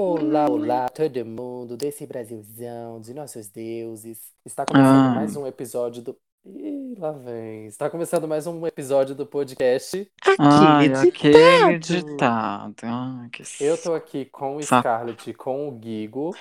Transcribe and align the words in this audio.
Olá, 0.00 0.48
olá, 0.48 0.88
todo 0.90 1.26
mundo 1.26 1.76
desse 1.76 2.06
Brasilzão, 2.06 3.00
de 3.00 3.12
nossos 3.12 3.48
deuses. 3.48 4.32
Está 4.46 4.64
começando 4.64 5.08
Ai. 5.08 5.14
mais 5.16 5.34
um 5.34 5.44
episódio 5.44 6.00
do. 6.02 6.16
Ih, 6.46 6.94
lá 6.96 7.10
vem. 7.10 7.66
Está 7.66 7.90
começando 7.90 8.28
mais 8.28 8.46
um 8.46 8.64
episódio 8.64 9.12
do 9.16 9.26
podcast. 9.26 10.08
Ai, 10.38 10.86
Aquele 10.86 11.08
aquele 11.08 11.78
ditado. 11.80 12.06
ditado. 12.12 12.74
Ai, 12.84 13.28
que 13.30 13.42
Eu 13.60 13.76
tô 13.76 13.92
aqui 13.92 14.24
com 14.26 14.54
o. 14.54 14.62
Scarlett 14.62 15.30
e 15.30 15.34
com 15.34 15.68
o 15.68 15.72
Guigo. 15.72 16.32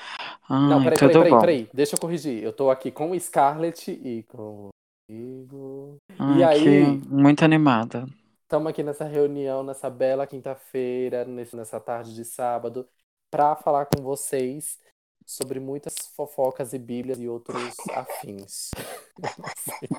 Ai, 0.47 0.69
Não, 0.69 0.83
peraí, 0.83 0.99
peraí, 0.99 1.13
peraí, 1.13 1.31
bom. 1.31 1.39
peraí. 1.39 1.69
Deixa 1.73 1.95
eu 1.95 1.99
corrigir. 1.99 2.43
Eu 2.43 2.53
tô 2.53 2.69
aqui 2.69 2.91
com 2.91 3.09
o 3.09 3.19
Scarlett 3.19 3.89
e 3.91 4.21
com 4.21 4.67
o 4.67 4.69
Guigo. 5.09 5.97
Ai, 6.19 6.37
E 6.37 6.43
aí? 6.43 6.63
que 7.01 7.07
muito 7.09 7.43
animada. 7.43 8.05
Estamos 8.43 8.67
aqui 8.69 8.81
nessa 8.83 9.03
reunião, 9.03 9.61
nessa 9.63 9.89
bela 9.89 10.25
quinta-feira, 10.27 11.25
nessa 11.25 11.79
tarde 11.81 12.15
de 12.15 12.23
sábado, 12.23 12.87
para 13.31 13.55
falar 13.55 13.85
com 13.87 14.01
vocês 14.01 14.77
sobre 15.25 15.59
muitas 15.59 15.93
fofocas 16.15 16.71
e 16.73 16.79
bíblias 16.79 17.19
e 17.19 17.27
outros 17.27 17.61
afins. 17.93 18.71
Não 19.19 19.29
sei. 19.57 19.89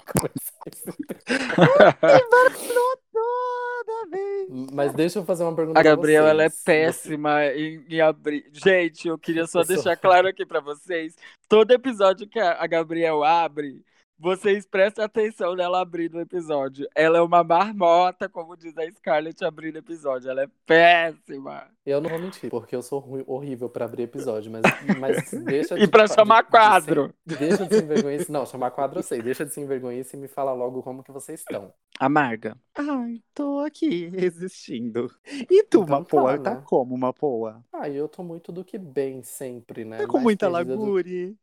Mas 4.73 4.93
deixa 4.95 5.19
eu 5.19 5.25
fazer 5.25 5.45
uma 5.45 5.55
pergunta 5.55 5.79
A 5.79 5.83
Gabriela 5.83 6.31
ela 6.31 6.45
é 6.45 6.51
péssima 6.65 7.45
em, 7.47 7.85
em 7.89 8.01
abrir. 8.01 8.49
Gente, 8.53 9.09
eu 9.09 9.19
queria 9.19 9.47
só 9.47 9.61
Eu 9.61 9.65
sou- 9.67 9.75
deixar 9.75 9.97
claro 9.97 10.29
aqui 10.29 10.47
pra 10.47 10.61
vocês. 10.61 11.15
Todo 11.49 11.71
episódio 11.73 12.27
que 12.27 12.39
a 12.39 12.59
a 12.63 12.67
Gabriel 12.67 13.23
abre, 13.23 13.85
vocês 14.19 14.67
prestem 14.67 15.05
atenção 15.05 15.55
nela 15.55 15.81
abrindo 15.81 16.17
o 16.17 16.21
episódio. 16.21 16.89
Ela 16.95 17.19
é 17.19 17.21
uma 17.23 17.45
marmota, 17.45 18.29
como 18.29 18.57
diz 18.57 18.77
a 18.77 18.91
Scarlett 18.91 19.45
abrindo 19.45 19.77
o 19.77 19.79
episódio. 19.79 20.31
Ela 20.31 20.43
é 20.43 20.49
péssima. 20.67 21.67
Eu 21.87 22.01
não 22.01 22.11
vou 22.11 22.19
mentir, 22.19 22.51
porque 22.51 22.75
eu 22.77 22.83
sou 22.83 22.99
ruim- 22.99 23.25
horrível 23.27 23.69
pra 23.71 23.85
abrir 23.87 24.03
episódio, 24.03 24.51
mas, 24.51 24.63
mas 25.01 25.31
deixa 25.45 25.79
E 25.79 25.87
pra 25.87 26.05
de- 26.07 26.15
chamar 26.15 26.41
de- 26.43 26.47
de 26.47 26.51
quadro. 26.51 27.15
ser- 27.27 27.39
deixa 27.39 27.67
de 27.67 27.77
se 27.77 27.83
envergonhar. 27.83 28.25
Não, 28.29 28.45
chamar 28.45 28.71
quadro 28.73 28.99
eu 28.99 29.03
sei. 29.03 29.23
Deixa 29.23 29.45
de 29.47 29.53
se 29.53 29.61
envergonhar 29.61 30.05
e 30.13 30.17
me 30.17 30.29
fala 30.29 30.53
logo 30.53 30.83
como 30.83 31.03
que 31.03 31.13
vocês 31.13 31.41
estão. 31.41 31.73
Amarga. 31.99 32.57
Ai, 32.77 33.21
tô 33.35 33.61
aqui 33.61 34.11
existindo. 34.15 35.11
E 35.51 35.63
tu, 35.65 35.83
Então 35.83 35.87
Mapoa, 35.87 36.37
tá, 36.39 36.43
tá, 36.43 36.55
né? 36.57 36.63
como, 36.67 36.97
Mapoa? 36.99 37.65
Ah, 37.73 37.89
eu 37.89 38.09
tô 38.09 38.23
muito 38.23 38.53
do 38.53 38.65
que 38.65 38.77
bem 38.79 39.23
sempre, 39.23 39.85
né? 39.85 39.99
Tá 39.99 40.07
com 40.07 40.15
Mais 40.15 40.25
muita 40.25 40.51
perdida 40.51 40.77
do- 40.77 40.83
lagure. 40.83 41.37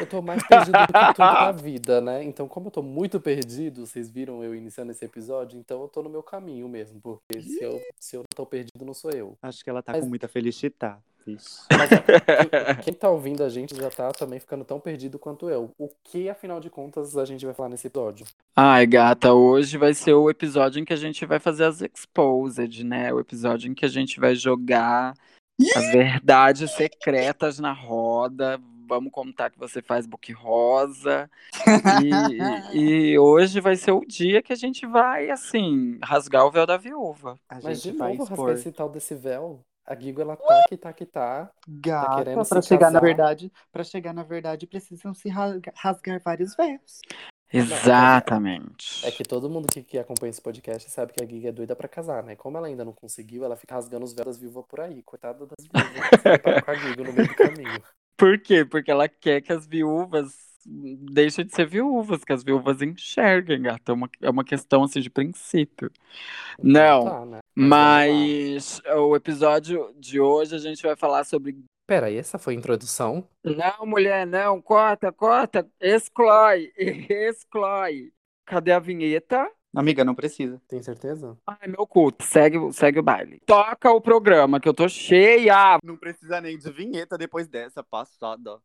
Eu 0.00 0.06
tô 0.06 0.20
mais 0.20 0.42
perdido 0.46 0.72
do 0.72 0.86
que 0.86 1.14
tudo 1.14 1.18
na 1.18 1.52
vida, 1.52 2.00
né? 2.00 2.22
Então, 2.24 2.48
como 2.48 2.66
eu 2.66 2.70
tô 2.70 2.82
muito 2.82 3.20
perdido, 3.20 3.86
vocês 3.86 4.10
viram 4.10 4.42
eu 4.42 4.54
iniciando 4.54 4.90
esse 4.92 5.04
episódio, 5.04 5.58
então 5.58 5.80
eu 5.82 5.88
tô 5.88 6.02
no 6.02 6.10
meu 6.10 6.22
caminho 6.22 6.68
mesmo, 6.68 7.00
porque 7.00 7.40
se 7.40 7.62
eu, 7.62 7.80
se 7.98 8.16
eu 8.16 8.24
tô 8.34 8.44
perdido, 8.44 8.84
não 8.84 8.92
sou 8.94 9.10
eu. 9.12 9.36
Acho 9.42 9.62
que 9.62 9.70
ela 9.70 9.82
tá 9.82 9.92
Mas- 9.92 10.02
com 10.02 10.08
muita 10.08 10.26
felicidade. 10.28 11.00
Mas 11.26 11.40
quem- 12.76 12.82
quem 12.84 12.94
tá 12.94 13.10
ouvindo 13.10 13.42
a 13.42 13.48
gente 13.48 13.74
já 13.74 13.90
tá 13.90 14.12
também 14.12 14.38
ficando 14.38 14.64
tão 14.64 14.78
perdido 14.78 15.18
quanto 15.18 15.50
eu. 15.50 15.70
O 15.76 15.88
que, 16.04 16.28
afinal 16.28 16.60
de 16.60 16.70
contas, 16.70 17.16
a 17.16 17.24
gente 17.24 17.44
vai 17.44 17.52
falar 17.54 17.68
nesse 17.68 17.88
episódio? 17.88 18.24
Ai, 18.54 18.86
gata, 18.86 19.32
hoje 19.32 19.76
vai 19.76 19.92
ser 19.92 20.12
o 20.14 20.30
episódio 20.30 20.80
em 20.80 20.84
que 20.84 20.92
a 20.92 20.96
gente 20.96 21.26
vai 21.26 21.40
fazer 21.40 21.64
as 21.64 21.80
exposed, 21.82 22.84
né? 22.84 23.12
O 23.12 23.18
episódio 23.18 23.68
em 23.70 23.74
que 23.74 23.84
a 23.84 23.88
gente 23.88 24.20
vai 24.20 24.36
jogar 24.36 25.14
as 25.74 25.90
verdades 25.90 26.70
secretas 26.72 27.58
na 27.58 27.72
roda. 27.72 28.60
Vamos 28.86 29.12
contar 29.12 29.50
que 29.50 29.58
você 29.58 29.82
faz 29.82 30.06
book 30.06 30.32
rosa. 30.32 31.28
E, 32.74 32.74
e- 32.74 32.78
e 33.12 33.18
hoje 33.18 33.60
vai 33.60 33.76
ser 33.76 33.92
o 33.92 34.04
dia 34.06 34.42
que 34.42 34.52
a 34.52 34.56
gente 34.56 34.86
vai, 34.86 35.30
assim, 35.30 35.98
rasgar 36.02 36.46
o 36.46 36.50
véu 36.50 36.66
da 36.66 36.76
viúva. 36.76 37.38
A 37.48 37.58
Mas 37.62 37.82
de 37.82 37.90
gente 37.90 37.98
vai 37.98 38.10
novo, 38.12 38.20
rasgar 38.24 38.38
expor. 38.38 38.52
esse 38.54 38.72
tal 38.72 38.88
desse 38.88 39.14
véu. 39.14 39.60
A 39.88 39.94
Gigo, 39.94 40.20
ela 40.20 40.36
tá 40.36 40.62
que 40.68 40.76
tá 40.76 40.92
que 40.92 41.06
tá. 41.06 41.48
Gata, 41.68 42.16
querendo 42.16 42.44
pra 42.48 42.60
chegar 42.60 42.90
na 42.90 42.98
verdade, 42.98 43.52
para 43.70 43.84
chegar 43.84 44.12
na 44.12 44.24
verdade, 44.24 44.66
precisam 44.66 45.14
se 45.14 45.28
rasga- 45.28 45.72
rasgar 45.76 46.20
vários 46.24 46.56
véus. 46.56 47.00
Exatamente. 47.52 49.06
É 49.06 49.10
que 49.12 49.22
todo 49.22 49.48
mundo 49.48 49.68
que, 49.72 49.80
que 49.84 49.96
acompanha 49.96 50.30
esse 50.30 50.42
podcast 50.42 50.90
sabe 50.90 51.12
que 51.12 51.22
a 51.22 51.26
Giga 51.26 51.50
é 51.50 51.52
doida 51.52 51.76
pra 51.76 51.86
casar, 51.86 52.24
né? 52.24 52.34
Como 52.34 52.56
ela 52.58 52.66
ainda 52.66 52.84
não 52.84 52.92
conseguiu, 52.92 53.44
ela 53.44 53.54
fica 53.56 53.76
rasgando 53.76 54.04
os 54.04 54.12
véus 54.12 54.26
das 54.26 54.38
viúvas 54.38 54.64
por 54.68 54.80
aí. 54.80 55.02
Coitada 55.04 55.46
das 55.46 55.64
viúvas 55.64 56.10
com 56.64 56.70
a 56.70 56.74
Gigo 56.74 57.04
no 57.04 57.12
meio 57.12 57.28
do 57.28 57.34
caminho. 57.36 57.82
Por 58.16 58.38
quê? 58.38 58.64
Porque 58.64 58.90
ela 58.90 59.08
quer 59.08 59.40
que 59.40 59.52
as 59.52 59.66
viúvas 59.66 60.46
deixem 60.66 61.44
de 61.46 61.54
ser 61.54 61.66
viúvas, 61.66 62.24
que 62.24 62.32
as 62.32 62.42
viúvas 62.42 62.82
enxerguem, 62.82 63.62
gata. 63.62 63.92
É 63.92 63.94
uma, 63.94 64.10
é 64.20 64.30
uma 64.30 64.44
questão, 64.44 64.82
assim, 64.82 65.00
de 65.00 65.08
princípio. 65.08 65.90
Não, 66.62 67.04
Tá, 67.04 67.26
né? 67.26 67.38
Mas 67.54 68.80
o 68.96 69.14
episódio 69.14 69.94
de 69.98 70.20
hoje 70.20 70.54
a 70.54 70.58
gente 70.58 70.82
vai 70.82 70.96
falar 70.96 71.24
sobre. 71.24 71.56
Pera 71.86 72.06
aí, 72.06 72.16
essa 72.16 72.38
foi 72.38 72.54
a 72.54 72.56
introdução? 72.56 73.28
Não, 73.44 73.86
mulher, 73.86 74.26
não, 74.26 74.60
corta, 74.60 75.12
corta, 75.12 75.66
exclui, 75.80 76.72
exclui. 76.76 78.12
Cadê 78.44 78.72
a 78.72 78.78
vinheta? 78.78 79.48
Amiga, 79.76 80.02
não 80.04 80.14
precisa. 80.14 80.58
Tem 80.66 80.82
certeza? 80.82 81.36
Ai, 81.46 81.68
meu 81.68 81.86
culto, 81.86 82.24
segue, 82.24 82.56
o- 82.56 82.72
segue 82.72 82.98
o 82.98 83.02
baile. 83.02 83.42
Toca 83.44 83.90
o 83.90 84.00
programa, 84.00 84.58
que 84.58 84.66
eu 84.66 84.72
tô 84.72 84.88
cheia. 84.88 85.78
Não 85.84 85.98
precisa 85.98 86.40
nem 86.40 86.56
de 86.56 86.70
vinheta 86.72 87.18
depois 87.18 87.46
dessa 87.46 87.84
passada. 87.84 88.58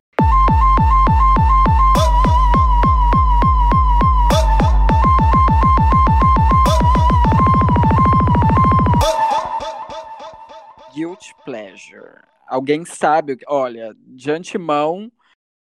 Guilty 10.94 11.34
pleasure. 11.44 12.20
Alguém 12.46 12.84
sabe? 12.84 13.32
o 13.32 13.36
que- 13.36 13.44
Olha, 13.48 13.94
de 14.06 14.30
antemão, 14.30 15.10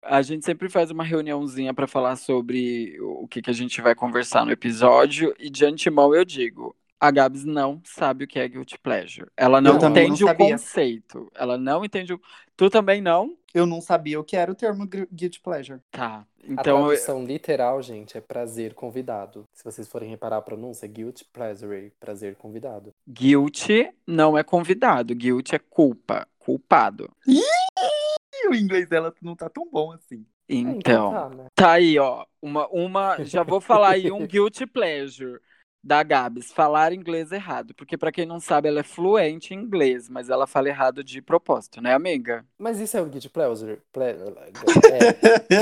a 0.03 0.21
gente 0.21 0.45
sempre 0.45 0.69
faz 0.69 0.91
uma 0.91 1.03
reuniãozinha 1.03 1.73
pra 1.73 1.87
falar 1.87 2.15
sobre 2.15 2.97
o 3.01 3.27
que, 3.27 3.41
que 3.41 3.49
a 3.49 3.53
gente 3.53 3.81
vai 3.81 3.93
conversar 3.95 4.45
no 4.45 4.51
episódio. 4.51 5.33
E 5.39 5.49
de 5.49 5.65
antemão 5.65 6.13
eu 6.15 6.25
digo: 6.25 6.75
a 6.99 7.11
Gabs 7.11 7.43
não 7.45 7.81
sabe 7.85 8.25
o 8.25 8.27
que 8.27 8.39
é 8.39 8.47
guilty 8.47 8.77
pleasure. 8.79 9.27
Ela 9.37 9.59
não 9.61 9.79
Eu 9.79 9.89
entende 9.89 10.23
não 10.23 10.31
o 10.31 10.35
conceito. 10.35 11.31
Ela 11.35 11.57
não 11.57 11.83
entende 11.85 12.13
o. 12.13 12.21
Tu 12.57 12.69
também 12.69 13.01
não? 13.01 13.35
Eu 13.53 13.65
não 13.65 13.81
sabia 13.81 14.17
o 14.19 14.23
que 14.23 14.35
era 14.37 14.51
o 14.51 14.55
termo 14.55 14.87
guilty 14.87 15.41
pleasure. 15.41 15.79
Tá. 15.91 16.25
a 16.25 16.25
Então, 16.53 16.79
eu- 16.79 16.87
tradução 16.87 17.25
literal, 17.25 17.81
gente, 17.81 18.17
é 18.17 18.21
prazer 18.21 18.73
convidado. 18.73 19.45
Se 19.53 19.63
vocês 19.63 19.87
forem 19.89 20.09
reparar 20.09 20.37
a 20.37 20.41
pronúncia, 20.41 20.87
guilt 20.87 21.23
pleasure, 21.33 21.91
prazer 21.99 22.35
convidado. 22.35 22.93
guilty 23.09 23.89
não 24.07 24.37
é 24.37 24.43
convidado. 24.43 25.13
Guilty 25.13 25.55
é 25.55 25.59
culpa, 25.59 26.25
culpado. 26.39 27.09
E 27.27 27.41
o 28.49 28.55
inglês 28.55 28.87
dela 28.87 29.13
não 29.21 29.35
tá 29.35 29.49
tão 29.49 29.69
bom 29.69 29.91
assim. 29.91 30.25
É, 30.49 30.55
Então. 30.55 31.47
tá, 31.55 31.71
aí, 31.73 31.97
ó. 31.97 32.25
Uma, 32.41 32.67
uma, 32.69 33.23
já 33.23 33.43
vou 33.43 33.61
falar 33.61 33.91
aí 33.91 34.11
um 34.11 34.25
guilty 34.27 34.65
pleasure 34.65 35.39
da 35.83 36.03
Gabs, 36.03 36.51
falar 36.51 36.93
inglês 36.93 37.31
errado. 37.31 37.73
Porque, 37.73 37.97
pra 37.97 38.11
quem 38.11 38.25
não 38.25 38.39
sabe, 38.39 38.67
ela 38.67 38.81
é 38.81 38.83
fluente 38.83 39.53
em 39.53 39.57
inglês, 39.57 40.07
mas 40.07 40.29
ela 40.29 40.45
fala 40.45 40.69
errado 40.69 41.03
de 41.03 41.21
propósito, 41.21 41.81
né, 41.81 41.93
amiga? 41.93 42.45
Mas 42.57 42.79
isso 42.79 42.97
é 42.97 43.01
o 43.01 43.05
guilt 43.05 43.27
pleasure? 43.29 43.79
Ple... 43.91 44.03
É. 44.03 44.15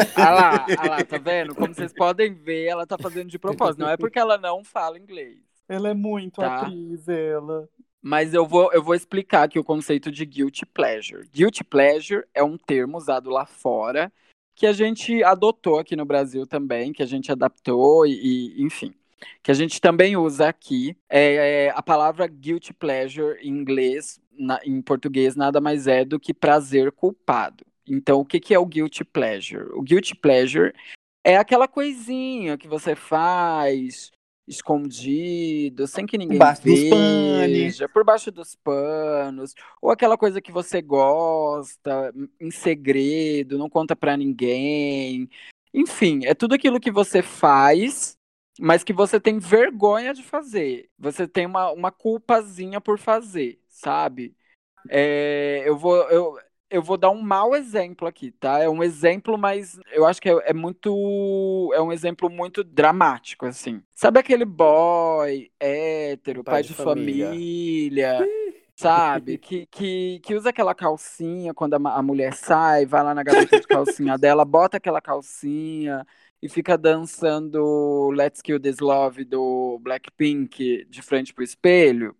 Ah 0.15 0.31
lá, 0.31 0.65
ah 0.77 0.87
lá, 0.89 1.05
tá 1.05 1.17
vendo? 1.17 1.55
Como 1.55 1.73
vocês 1.73 1.93
podem 1.93 2.33
ver, 2.33 2.65
ela 2.65 2.85
tá 2.85 2.97
fazendo 2.97 3.29
de 3.29 3.39
propósito. 3.39 3.79
Não 3.79 3.89
é 3.89 3.95
porque 3.97 4.19
ela 4.19 4.37
não 4.37 4.63
fala 4.63 4.97
inglês. 4.97 5.39
Ela 5.67 5.89
é 5.89 5.93
muito 5.93 6.41
Tá. 6.41 6.61
atriz, 6.61 7.07
ela. 7.07 7.69
Mas 8.01 8.33
eu 8.33 8.45
vou, 8.45 8.71
eu 8.71 8.81
vou 8.81 8.95
explicar 8.95 9.43
aqui 9.43 9.59
o 9.59 9.63
conceito 9.63 10.11
de 10.11 10.25
guilty 10.25 10.65
pleasure. 10.65 11.27
Guilty 11.33 11.63
pleasure 11.63 12.23
é 12.33 12.43
um 12.43 12.57
termo 12.57 12.97
usado 12.97 13.29
lá 13.29 13.45
fora 13.45 14.11
que 14.55 14.65
a 14.65 14.73
gente 14.73 15.23
adotou 15.23 15.79
aqui 15.79 15.95
no 15.95 16.05
Brasil 16.05 16.45
também, 16.45 16.91
que 16.91 17.01
a 17.01 17.05
gente 17.05 17.31
adaptou 17.31 18.05
e, 18.05 18.11
e, 18.57 18.61
enfim, 18.63 18.93
que 19.41 19.51
a 19.51 19.53
gente 19.53 19.79
também 19.79 20.17
usa 20.17 20.49
aqui. 20.49 20.97
É, 21.09 21.67
é, 21.67 21.69
a 21.69 21.81
palavra 21.81 22.27
guilty 22.27 22.73
pleasure 22.73 23.39
em 23.41 23.49
inglês, 23.49 24.19
na- 24.37 24.59
em 24.65 24.81
português, 24.81 25.35
nada 25.35 25.61
mais 25.61 25.87
é 25.87 26.03
do 26.03 26.19
que 26.19 26.33
prazer 26.33 26.91
culpado. 26.91 27.65
Então, 27.87 28.19
o 28.19 28.25
que, 28.25 28.39
que 28.39 28.53
é 28.53 28.59
o 28.59 28.65
guilty 28.65 29.03
pleasure? 29.03 29.69
O 29.73 29.81
guilty 29.81 30.13
pleasure 30.15 30.73
é 31.23 31.37
aquela 31.37 31.67
coisinha 31.67 32.57
que 32.57 32.67
você 32.67 32.95
faz 32.95 34.11
escondido, 34.49 35.87
sem 35.87 36.05
que 36.05 36.17
ninguém 36.17 36.39
dos 36.39 36.89
veja, 37.51 37.87
por 37.87 38.03
baixo 38.03 38.31
dos 38.31 38.55
panos, 38.55 39.53
ou 39.79 39.91
aquela 39.91 40.17
coisa 40.17 40.41
que 40.41 40.51
você 40.51 40.81
gosta 40.81 42.13
em 42.39 42.49
segredo, 42.49 43.57
não 43.57 43.69
conta 43.69 43.95
pra 43.95 44.17
ninguém. 44.17 45.29
Enfim, 45.73 46.25
é 46.25 46.33
tudo 46.33 46.55
aquilo 46.55 46.79
que 46.79 46.91
você 46.91 47.21
faz, 47.21 48.17
mas 48.59 48.83
que 48.83 48.91
você 48.91 49.19
tem 49.19 49.37
vergonha 49.37 50.13
de 50.13 50.23
fazer. 50.23 50.89
Você 50.97 51.27
tem 51.27 51.45
uma, 51.45 51.71
uma 51.71 51.91
culpazinha 51.91 52.81
por 52.81 52.97
fazer, 52.97 53.61
sabe? 53.69 54.35
É, 54.89 55.63
eu 55.65 55.77
vou 55.77 55.95
eu, 56.09 56.39
eu 56.69 56.81
vou 56.81 56.97
dar 56.97 57.09
um 57.09 57.21
mau 57.21 57.55
exemplo 57.55 58.07
aqui, 58.07 58.31
tá? 58.31 58.59
É 58.59 58.69
um 58.69 58.83
exemplo, 58.83 59.37
mas 59.37 59.79
eu 59.91 60.05
acho 60.05 60.21
que 60.21 60.29
é, 60.29 60.33
é 60.45 60.53
muito. 60.53 61.71
É 61.73 61.81
um 61.81 61.91
exemplo 61.91 62.29
muito 62.29 62.63
dramático, 62.63 63.45
assim. 63.45 63.81
Sabe 63.93 64.19
aquele 64.19 64.45
boy 64.45 65.51
hétero, 65.59 66.43
Pai 66.43 66.55
pai, 66.55 66.61
de 66.63 66.67
de 66.69 66.73
família. 66.75 67.27
família, 67.27 68.19
sabe? 68.75 69.37
que, 69.37 69.65
que, 69.65 70.19
que 70.23 70.35
usa 70.35 70.49
aquela 70.49 70.75
calcinha 70.75 71.53
quando 71.53 71.73
a, 71.73 71.95
a 71.97 72.03
mulher 72.03 72.33
sai, 72.33 72.85
vai 72.85 73.03
lá 73.03 73.13
na 73.13 73.23
gaveta 73.23 73.59
de 73.59 73.67
calcinha 73.67 74.17
dela, 74.17 74.45
bota 74.45 74.77
aquela 74.77 75.01
calcinha 75.01 76.05
e 76.41 76.47
fica 76.47 76.77
dançando 76.77 78.09
Let's 78.11 78.41
Kill 78.41 78.59
This 78.59 78.79
Love 78.79 79.25
do 79.25 79.79
Blackpink 79.81 80.85
de 80.85 81.01
frente 81.01 81.33
pro 81.33 81.43
espelho. 81.43 82.15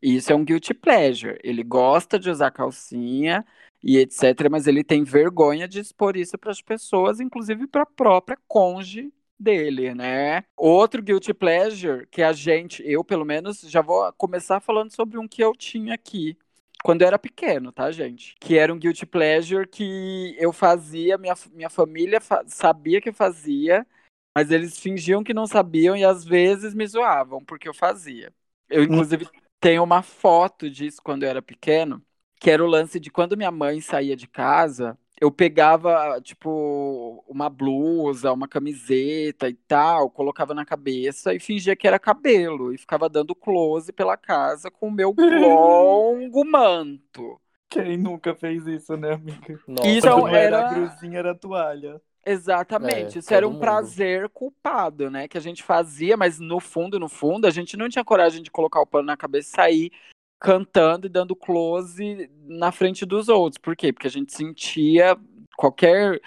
Isso 0.00 0.32
é 0.32 0.34
um 0.34 0.44
guilty 0.44 0.72
pleasure. 0.72 1.38
Ele 1.44 1.62
gosta 1.62 2.18
de 2.18 2.30
usar 2.30 2.50
calcinha 2.50 3.44
e 3.82 3.98
etc, 3.98 4.48
mas 4.50 4.66
ele 4.66 4.84
tem 4.84 5.02
vergonha 5.04 5.66
de 5.66 5.80
expor 5.80 6.16
isso 6.16 6.36
para 6.36 6.50
as 6.50 6.60
pessoas, 6.60 7.20
inclusive 7.20 7.66
para 7.66 7.82
a 7.82 7.86
própria 7.86 8.38
conge 8.46 9.12
dele, 9.38 9.94
né? 9.94 10.44
Outro 10.56 11.02
guilty 11.02 11.32
pleasure 11.32 12.06
que 12.08 12.22
a 12.22 12.32
gente, 12.32 12.82
eu 12.84 13.02
pelo 13.02 13.24
menos, 13.24 13.60
já 13.62 13.80
vou 13.80 14.12
começar 14.12 14.60
falando 14.60 14.94
sobre 14.94 15.18
um 15.18 15.26
que 15.26 15.42
eu 15.42 15.52
tinha 15.54 15.94
aqui. 15.94 16.36
Quando 16.82 17.02
eu 17.02 17.08
era 17.08 17.18
pequeno, 17.18 17.72
tá, 17.72 17.90
gente? 17.90 18.34
Que 18.40 18.58
era 18.58 18.72
um 18.72 18.78
guilty 18.78 19.06
pleasure 19.06 19.66
que 19.66 20.34
eu 20.38 20.52
fazia, 20.52 21.18
minha, 21.18 21.34
minha 21.52 21.70
família 21.70 22.20
fa 22.20 22.42
sabia 22.46 23.00
que 23.00 23.08
eu 23.08 23.14
fazia, 23.14 23.86
mas 24.36 24.50
eles 24.50 24.78
fingiam 24.78 25.24
que 25.24 25.34
não 25.34 25.46
sabiam 25.46 25.96
e 25.96 26.04
às 26.04 26.24
vezes 26.24 26.74
me 26.74 26.86
zoavam 26.86 27.44
porque 27.44 27.68
eu 27.68 27.74
fazia. 27.74 28.32
Eu, 28.68 28.84
inclusive, 28.84 29.26
tenho 29.60 29.82
uma 29.82 30.02
foto 30.02 30.70
disso 30.70 31.00
quando 31.02 31.24
eu 31.24 31.28
era 31.28 31.42
pequeno, 31.42 32.02
que 32.40 32.50
era 32.50 32.64
o 32.64 32.68
lance 32.68 32.98
de 33.00 33.10
quando 33.10 33.36
minha 33.36 33.52
mãe 33.52 33.80
saía 33.82 34.16
de 34.16 34.26
casa, 34.26 34.98
eu 35.20 35.30
pegava, 35.30 36.20
tipo, 36.22 37.22
uma 37.28 37.50
blusa, 37.50 38.32
uma 38.32 38.48
camiseta 38.48 39.48
e 39.48 39.54
tal, 39.54 40.10
colocava 40.10 40.54
na 40.54 40.64
cabeça 40.64 41.34
e 41.34 41.40
fingia 41.40 41.76
que 41.76 41.86
era 41.86 41.98
cabelo. 41.98 42.72
E 42.74 42.78
ficava 42.78 43.08
dando 43.10 43.34
close 43.34 43.92
pela 43.92 44.16
casa 44.16 44.70
com 44.70 44.88
o 44.88 44.92
meu 44.92 45.14
longo 45.18 46.44
manto. 46.44 47.40
Quem 47.68 47.96
nunca 47.98 48.34
fez 48.34 48.66
isso, 48.66 48.96
né, 48.96 49.12
amiga? 49.12 49.60
Nossa, 49.68 49.88
Então, 49.88 50.26
era 50.26 50.38
era- 50.38 50.60
a 50.60 50.74
brusinha, 50.74 51.18
era 51.18 51.32
a 51.32 51.34
toalha. 51.34 52.00
Exatamente, 52.24 53.16
É, 53.16 53.18
isso 53.18 53.32
era 53.32 53.46
um 53.48 53.52
mundo. 53.52 53.60
prazer 53.60 54.28
culpado, 54.28 55.10
né? 55.10 55.26
Que 55.26 55.38
a 55.38 55.40
gente 55.40 55.62
fazia, 55.62 56.16
mas 56.16 56.38
no 56.38 56.60
fundo, 56.60 56.98
no 56.98 57.08
fundo, 57.08 57.46
a 57.46 57.50
gente 57.50 57.76
não 57.76 57.88
tinha 57.88 58.04
coragem 58.04 58.42
de 58.42 58.50
colocar 58.50 58.80
o 58.80 58.86
pano 58.86 59.06
na 59.06 59.16
cabeça 59.16 59.48
e 59.48 59.52
sair 59.56 59.92
cantando 60.40 61.06
e 61.06 61.10
dando 61.10 61.36
close 61.36 62.30
na 62.46 62.72
frente 62.72 63.04
dos 63.04 63.28
outros. 63.28 63.58
Por 63.58 63.76
quê? 63.76 63.92
Porque 63.92 64.06
a 64.06 64.10
gente 64.10 64.34
sentia 64.34 65.16
qualquer 65.56 66.20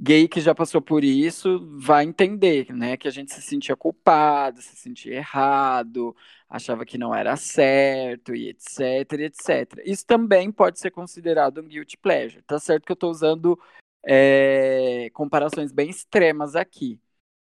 gay 0.00 0.26
que 0.26 0.40
já 0.40 0.54
passou 0.54 0.80
por 0.80 1.04
isso 1.04 1.68
vai 1.76 2.04
entender, 2.04 2.72
né? 2.72 2.96
Que 2.96 3.06
a 3.06 3.10
gente 3.10 3.32
se 3.32 3.42
sentia 3.42 3.76
culpado, 3.76 4.62
se 4.62 4.74
sentia 4.76 5.14
errado, 5.16 6.16
achava 6.48 6.86
que 6.86 6.96
não 6.96 7.14
era 7.14 7.36
certo 7.36 8.34
e 8.34 8.48
etc, 8.48 9.12
etc. 9.12 9.82
Isso 9.84 10.06
também 10.06 10.50
pode 10.50 10.78
ser 10.78 10.90
considerado 10.90 11.60
um 11.60 11.68
guilty 11.68 11.98
pleasure. 11.98 12.42
Tá 12.42 12.58
certo 12.58 12.86
que 12.86 12.92
eu 12.92 12.96
tô 12.96 13.10
usando 13.10 13.58
é, 14.06 15.10
comparações 15.12 15.72
bem 15.72 15.90
extremas 15.90 16.56
aqui, 16.56 16.98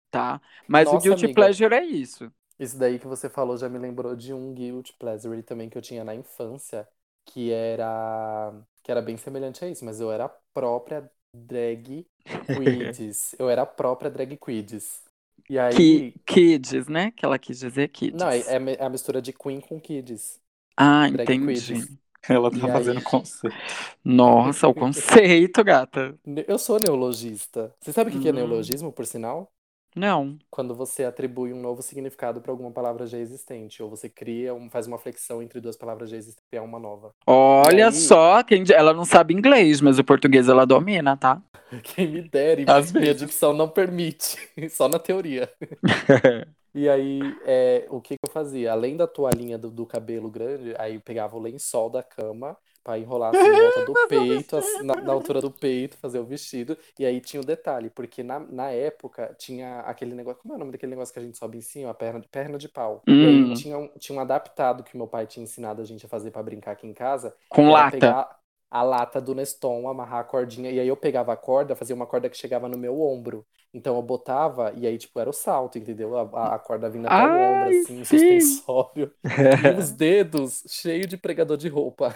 tá? 0.10 0.40
Mas 0.68 0.88
o 0.88 0.94
Nossa, 0.94 1.10
guilty 1.10 1.26
amiga. 1.26 1.42
pleasure 1.42 1.76
é 1.76 1.84
isso. 1.84 2.32
Isso 2.64 2.78
daí 2.78 3.00
que 3.00 3.08
você 3.08 3.30
falou 3.30 3.58
já 3.58 3.70
me 3.70 3.78
lembrou 3.80 4.16
de 4.16 4.34
um 4.34 4.54
guilty 4.54 4.94
pleasure 4.94 5.42
também 5.44 5.70
que 5.70 5.78
eu 5.78 5.82
tinha 5.82 6.04
na 6.04 6.16
infância, 6.16 6.88
que 7.26 7.52
era 7.52 8.54
que 8.84 8.92
era 8.92 9.02
bem 9.02 9.18
semelhante 9.18 9.64
a 9.64 9.68
isso, 9.70 9.86
mas 9.86 10.00
eu 10.00 10.12
era 10.12 10.26
a 10.26 10.30
própria 10.30 11.10
drag 11.34 12.06
queens. 12.54 13.34
eu 13.40 13.50
era 13.50 13.64
a 13.64 13.66
própria 13.66 14.10
drag 14.12 14.38
queens. 14.38 15.04
E 15.50 15.58
aí, 15.60 15.86
Que, 15.86 16.20
kids, 16.26 16.88
né? 16.88 17.12
Que 17.12 17.26
ela 17.26 17.40
quis 17.40 17.60
dizer 17.60 17.90
kids. 17.90 18.14
não, 18.14 18.30
é, 18.30 18.40
é 18.42 18.56
é 18.80 18.84
a 18.86 18.90
mistura 18.90 19.22
de 19.22 19.34
queen 19.34 19.60
com 19.62 19.80
kids. 19.80 20.40
Ah, 20.78 21.08
drag 21.08 21.38
entendi. 21.38 21.38
queens. 21.38 21.98
Ela 22.28 22.52
E 22.52 22.70
tá 22.70 22.70
aí? 22.70 22.70
fazendo 22.70 23.02
conceito. 23.02 23.58
Nossa, 24.04 24.68
o 24.68 24.74
conceito, 24.76 25.64
gata. 25.64 26.18
Eu 26.48 26.58
sou 26.60 26.80
neologista. 26.80 27.74
Você 27.80 27.92
sabe 27.94 28.10
o 28.10 28.14
que 28.14 28.20
que 28.20 28.30
é 28.30 28.32
Hum. 28.32 28.34
neologismo, 28.34 28.92
por 28.94 29.06
sinal? 29.06 29.52
Não. 29.96 30.38
Quando 30.50 30.76
você 30.76 31.04
atribui 31.04 31.54
um 31.54 31.62
novo 31.62 31.82
significado 31.82 32.42
para 32.42 32.52
alguma 32.52 32.72
palavra 32.72 33.06
já 33.06 33.18
existente, 33.18 33.82
ou 33.82 33.90
você 33.90 34.10
cria, 34.10 34.54
um, 34.54 34.70
faz 34.70 34.88
uma 34.88 34.98
flexão 34.98 35.42
entre 35.42 35.60
duas 35.60 35.78
palavras 35.78 36.10
já 36.10 36.18
existentes 36.18 36.44
e 36.46 36.50
criar 36.50 36.64
uma 36.64 36.80
nova. 36.80 37.14
Olha 37.28 37.88
aí? 37.88 37.94
só, 37.94 38.44
quem, 38.44 38.64
ela 38.72 38.94
não 38.94 39.06
sabe 39.06 39.34
inglês, 39.34 39.82
mas 39.82 40.00
o 40.00 40.04
português 40.04 40.50
ela 40.50 40.66
domina, 40.66 41.16
tá? 41.16 41.42
Quem 41.84 42.08
me 42.08 42.22
dera, 42.22 42.64
Às 42.68 42.92
minha 42.92 43.14
dicção 43.14 43.54
não 43.54 43.68
permite, 43.68 44.38
só 44.70 44.88
na 44.88 45.00
teoria. 45.00 45.50
E 46.76 46.90
aí, 46.90 47.20
é, 47.46 47.86
o 47.92 48.02
que 48.02 48.16
que 48.16 48.26
eu 48.28 48.32
fazia? 48.32 48.72
Além 48.72 48.98
da 48.98 49.06
toalhinha 49.06 49.60
do, 49.60 49.70
do 49.70 49.86
cabelo 49.86 50.28
grande, 50.28 50.74
aí 50.80 50.96
eu 50.96 51.02
pegava 51.02 51.38
o 51.38 51.40
lençol 51.40 51.88
da 51.88 52.02
cama 52.02 52.58
pra 52.84 52.98
enrolar 53.00 53.32
assim 53.32 53.52
em 53.52 53.56
volta 53.56 53.82
do 53.82 53.96
peito, 54.08 54.56
assim, 54.58 54.84
na, 54.84 54.96
na 55.02 55.14
altura 55.14 55.42
do 55.42 55.52
peito, 55.52 55.98
fazer 55.98 56.20
o 56.20 56.26
vestido. 56.26 56.78
E 57.00 57.06
aí 57.06 57.22
tinha 57.22 57.42
o 57.42 57.46
detalhe, 57.46 57.90
porque 57.90 58.24
na, 58.24 58.40
na 58.40 58.70
época 58.72 59.34
tinha 59.40 59.80
aquele 59.82 60.14
negócio, 60.16 60.42
como 60.42 60.54
é 60.54 60.58
o 60.58 60.60
nome 60.60 60.72
daquele 60.72 60.92
negócio 60.92 61.14
que 61.14 61.20
a 61.20 61.24
gente 61.24 61.38
sobe 61.38 61.58
em 61.58 61.62
cima? 61.62 61.92
A 61.92 61.94
perna, 61.94 62.20
de- 62.20 62.28
perna 62.28 62.58
de 62.58 62.70
pau. 62.70 63.04
E 63.20 63.26
Hum. 63.26 63.26
aí 63.26 63.50
tinha 63.50 63.78
um, 63.78 63.88
tinha 63.98 64.18
um 64.18 64.22
adaptado 64.22 64.84
que 64.84 64.98
meu 64.98 65.08
pai 65.08 65.26
tinha 65.28 65.44
ensinado 65.44 65.82
a 65.82 65.86
gente 65.86 66.06
a 66.06 66.10
fazer 66.10 66.32
pra 66.32 66.44
brincar 66.44 66.72
aqui 66.72 66.88
em 66.88 66.94
casa, 66.94 67.36
Com 67.50 67.70
lata. 67.72 67.88
pegar 67.90 68.40
a 68.74 68.84
lata 68.84 69.22
do 69.22 69.36
Neston, 69.36 69.88
amarrar 69.88 70.20
a 70.22 70.24
cordinha, 70.24 70.72
e 70.72 70.80
aí 70.80 70.88
eu 70.88 70.98
pegava 70.98 71.34
a 71.34 71.38
corda, 71.38 71.76
fazia 71.76 71.96
uma 71.96 72.08
corda 72.08 72.30
que 72.30 72.38
chegava 72.38 72.68
no 72.70 72.78
meu 72.78 73.00
ombro. 73.02 73.46
Então 73.74 73.96
eu 73.96 74.02
botava, 74.04 74.72
e 74.76 74.86
aí, 74.88 74.98
tipo, 74.98 75.20
era 75.20 75.30
o 75.30 75.34
salto, 75.34 75.78
entendeu? 75.80 76.16
A, 76.18 76.56
a- 76.56 76.60
corda 76.60 76.90
vindo 76.90 77.08
até 77.08 77.24
o 77.26 77.36
ombro, 77.36 77.70
assim, 77.70 78.04
sim. 78.04 78.64
suspensório. 78.64 79.14
E 79.56 79.72
os 79.72 79.92
dedos 79.92 80.64
cheios 80.68 81.08
de 81.08 81.18
pregador 81.18 81.58
de 81.58 81.68
roupa. 81.70 82.16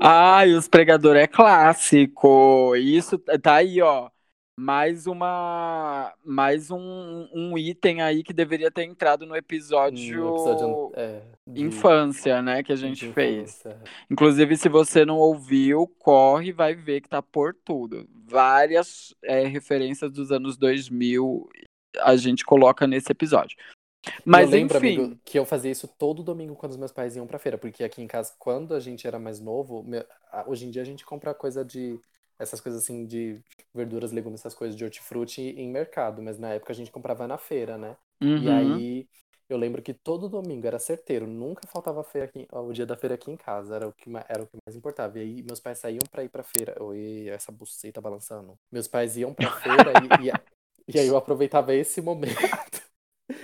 Ai, 0.00 0.52
os 0.54 0.68
pregador 0.68 1.16
é 1.16 1.26
clássico. 1.26 2.74
Isso 2.76 3.18
tá 3.18 3.56
aí, 3.56 3.80
ó. 3.80 4.10
Mais 4.58 5.06
uma, 5.06 6.12
mais 6.22 6.70
um, 6.70 7.26
um 7.32 7.56
item 7.56 8.02
aí 8.02 8.22
que 8.22 8.34
deveria 8.34 8.70
ter 8.70 8.84
entrado 8.84 9.24
no 9.24 9.34
episódio, 9.34 10.26
No 10.26 10.34
episódio 10.36 10.92
é, 10.94 11.22
de- 11.48 11.62
infância, 11.62 12.42
né, 12.42 12.62
que 12.62 12.70
a 12.72 12.76
gente 12.76 13.06
de 13.06 13.12
fez. 13.12 13.40
infância. 13.60 13.80
Inclusive, 14.10 14.56
se 14.56 14.68
você 14.68 15.06
não 15.06 15.16
ouviu, 15.18 15.86
corre 15.98 16.48
e 16.48 16.52
vai 16.52 16.74
ver 16.74 17.00
que 17.00 17.08
tá 17.08 17.22
por 17.22 17.54
tudo. 17.54 18.06
Várias 18.26 19.14
é, 19.24 19.46
referências 19.46 20.12
dos 20.12 20.30
anos 20.30 20.56
2000 20.58 21.48
a 22.00 22.14
gente 22.16 22.44
coloca 22.44 22.86
nesse 22.86 23.10
episódio. 23.10 23.56
Mas 24.24 24.46
eu 24.52 24.58
lembro, 24.58 24.76
enfim, 24.78 24.96
amigo, 24.98 25.18
que 25.24 25.38
eu 25.38 25.46
fazia 25.46 25.70
isso 25.70 25.86
todo 25.86 26.22
domingo 26.22 26.56
quando 26.56 26.72
os 26.72 26.78
meus 26.78 26.92
pais 26.92 27.16
iam 27.16 27.26
pra 27.26 27.38
feira, 27.38 27.56
porque 27.56 27.84
aqui 27.84 28.02
em 28.02 28.06
casa, 28.06 28.34
quando 28.38 28.74
a 28.74 28.80
gente 28.80 29.06
era 29.06 29.18
mais 29.18 29.40
novo, 29.40 29.82
meu- 29.82 30.04
hoje 30.46 30.66
em 30.66 30.70
dia 30.70 30.82
a 30.82 30.84
gente 30.84 31.04
compra 31.06 31.32
coisa 31.32 31.64
de 31.64 31.98
essas 32.42 32.60
coisas 32.60 32.82
assim 32.82 33.06
de 33.06 33.40
verduras, 33.74 34.12
legumes, 34.12 34.40
essas 34.40 34.54
coisas 34.54 34.76
de 34.76 34.84
hortifruti 34.84 35.40
em 35.42 35.70
mercado, 35.70 36.22
mas 36.22 36.38
na 36.38 36.50
época 36.54 36.72
a 36.72 36.76
gente 36.76 36.90
comprava 36.90 37.26
na 37.26 37.38
feira, 37.38 37.78
né? 37.78 37.96
E 38.20 38.48
uhum. 38.48 38.54
aí 38.54 39.08
eu 39.48 39.56
lembro 39.58 39.82
que 39.82 39.92
todo 39.92 40.28
domingo 40.28 40.66
era 40.66 40.78
certeiro, 40.78 41.26
nunca 41.26 41.66
faltava 41.68 42.02
feira 42.02 42.26
aqui, 42.26 42.46
o 42.50 42.72
dia 42.72 42.86
da 42.86 42.96
feira 42.96 43.14
aqui 43.14 43.30
em 43.30 43.36
casa, 43.36 43.76
era 43.76 43.88
o 43.88 43.92
que, 43.92 44.10
era 44.28 44.42
o 44.42 44.46
que 44.46 44.56
mais 44.64 44.76
importava. 44.76 45.18
E 45.18 45.22
aí 45.22 45.42
meus 45.42 45.60
pais 45.60 45.78
saíam 45.78 46.02
pra 46.10 46.24
ir 46.24 46.28
pra 46.28 46.42
feira. 46.42 46.82
Oi, 46.82 47.28
essa 47.28 47.52
buceta 47.52 48.00
balançando. 48.00 48.58
Meus 48.70 48.88
pais 48.88 49.16
iam 49.16 49.34
pra 49.34 49.50
feira 49.50 49.92
e, 50.22 50.28
e, 50.28 50.94
e 50.96 50.98
aí 51.00 51.06
eu 51.06 51.16
aproveitava 51.16 51.74
esse 51.74 52.00
momento. 52.00 52.34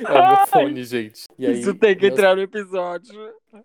É 0.05 0.13
o 0.13 0.29
meu 0.29 0.47
fone, 0.47 0.85
gente. 0.85 1.25
E 1.39 1.47
aí, 1.47 1.61
isso 1.61 1.75
tem 1.75 1.97
que 1.97 2.03
meus- 2.03 2.13
entrar 2.13 2.37
no 2.37 2.43
episódio. 2.43 3.35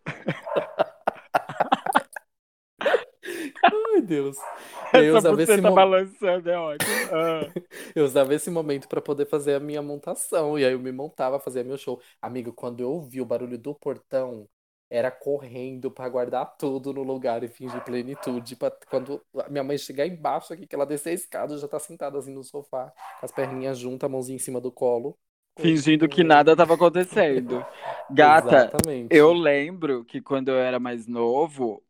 Ai, 3.62 3.93
Deus. 4.04 4.38
Eu 4.98 5.16
usava 5.16 5.42
esse, 5.44 5.62
mo- 5.62 5.74
balançando 5.76 6.50
é 6.50 6.58
ótimo. 6.58 7.04
Ah. 7.12 7.54
eu 7.96 8.06
usava 8.06 8.34
esse 8.34 8.50
momento 8.50 8.88
pra 8.88 9.02
poder 9.02 9.26
fazer 9.28 9.56
a 9.56 9.60
minha 9.60 9.82
montação. 9.82 10.58
E 10.58 10.66
aí 10.66 10.74
eu 10.74 10.80
me 10.80 10.92
montava, 10.92 11.40
fazia 11.40 11.64
meu 11.64 11.78
show. 11.78 12.02
Amigo, 12.22 12.54
quando 12.54 12.80
eu 12.82 12.92
ouvi 12.92 13.22
o 13.22 13.26
barulho 13.26 13.58
do 13.58 13.74
portão, 13.76 14.48
era 14.90 15.10
correndo 15.12 15.90
pra 15.92 16.08
guardar 16.10 16.46
tudo 16.58 16.94
no 16.94 17.04
lugar 17.04 17.44
e 17.44 17.48
fingir 17.48 17.84
plenitude. 17.84 18.56
Pra 18.56 18.72
quando 18.90 19.24
a 19.38 19.50
minha 19.50 19.64
mãe 19.64 19.78
chegar 19.78 20.06
embaixo 20.08 20.54
aqui, 20.54 20.68
que 20.68 20.76
ela 20.76 20.86
descer 20.86 21.10
a 21.12 21.14
escada, 21.14 21.58
já 21.58 21.68
tá 21.68 21.80
sentada 21.80 22.18
assim 22.20 22.34
no 22.34 22.44
sofá, 22.44 22.94
com 23.20 23.26
as 23.26 23.32
perninhas 23.32 23.78
juntas, 23.80 24.08
a 24.08 24.12
mãozinha 24.12 24.36
em 24.36 24.40
cima 24.40 24.62
do 24.62 24.72
colo. 24.72 25.18
Fingindo 25.60 26.08
que 26.10 26.24
nada 26.24 26.52
estava 26.54 26.74
acontecendo. 26.74 27.66
Gata, 28.10 28.76
Exatamente. 28.76 29.10
eu 29.10 29.32
lembro 29.34 30.04
que 30.06 30.22
quando 30.22 30.50
eu 30.50 30.56
era 30.58 30.80
mais 30.80 31.08
novo, 31.08 31.84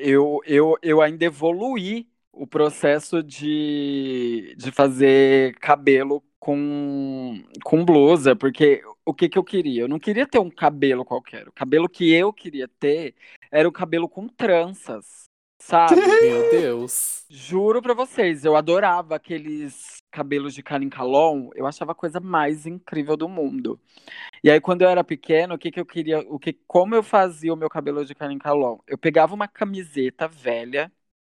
eu, 0.00 0.40
eu, 0.46 0.76
eu 0.82 1.00
ainda 1.00 1.24
evoluí 1.24 2.08
o 2.32 2.46
processo 2.46 3.22
de, 3.22 4.54
de 4.56 4.70
fazer 4.70 5.54
cabelo 5.56 6.22
com, 6.38 7.42
com 7.64 7.84
blusa, 7.84 8.36
porque 8.36 8.82
o 9.04 9.12
que, 9.12 9.28
que 9.28 9.38
eu 9.38 9.44
queria? 9.44 9.82
Eu 9.82 9.88
não 9.88 9.98
queria 9.98 10.26
ter 10.26 10.38
um 10.38 10.50
cabelo 10.50 11.04
qualquer. 11.04 11.48
O 11.48 11.52
cabelo 11.52 11.88
que 11.88 12.12
eu 12.12 12.32
queria 12.32 12.68
ter 12.68 13.14
era 13.50 13.68
o 13.68 13.72
cabelo 13.72 14.08
com 14.08 14.28
tranças, 14.28 15.24
sabe? 15.58 15.96
Meu 15.96 16.50
Deus. 16.50 17.24
Juro 17.28 17.82
pra 17.82 17.94
vocês, 17.94 18.44
eu 18.44 18.56
adorava 18.56 19.16
aqueles 19.16 19.98
cabelos 20.18 20.52
de 20.52 20.64
canincalon, 20.64 21.48
eu 21.54 21.64
achava 21.64 21.92
a 21.92 21.94
coisa 21.94 22.18
mais 22.18 22.66
incrível 22.66 23.16
do 23.16 23.28
mundo. 23.28 23.80
E 24.42 24.50
aí, 24.50 24.60
quando 24.60 24.82
eu 24.82 24.88
era 24.88 25.04
pequeno, 25.04 25.54
o 25.54 25.58
que, 25.58 25.70
que 25.70 25.78
eu 25.78 25.86
queria. 25.86 26.18
O 26.28 26.40
que, 26.40 26.52
como 26.66 26.92
eu 26.92 27.04
fazia 27.04 27.54
o 27.54 27.56
meu 27.56 27.68
cabelo 27.70 28.04
de 28.04 28.16
canincalon? 28.16 28.78
Eu 28.84 28.98
pegava 28.98 29.32
uma 29.32 29.46
camiseta 29.46 30.26
velha, 30.26 30.90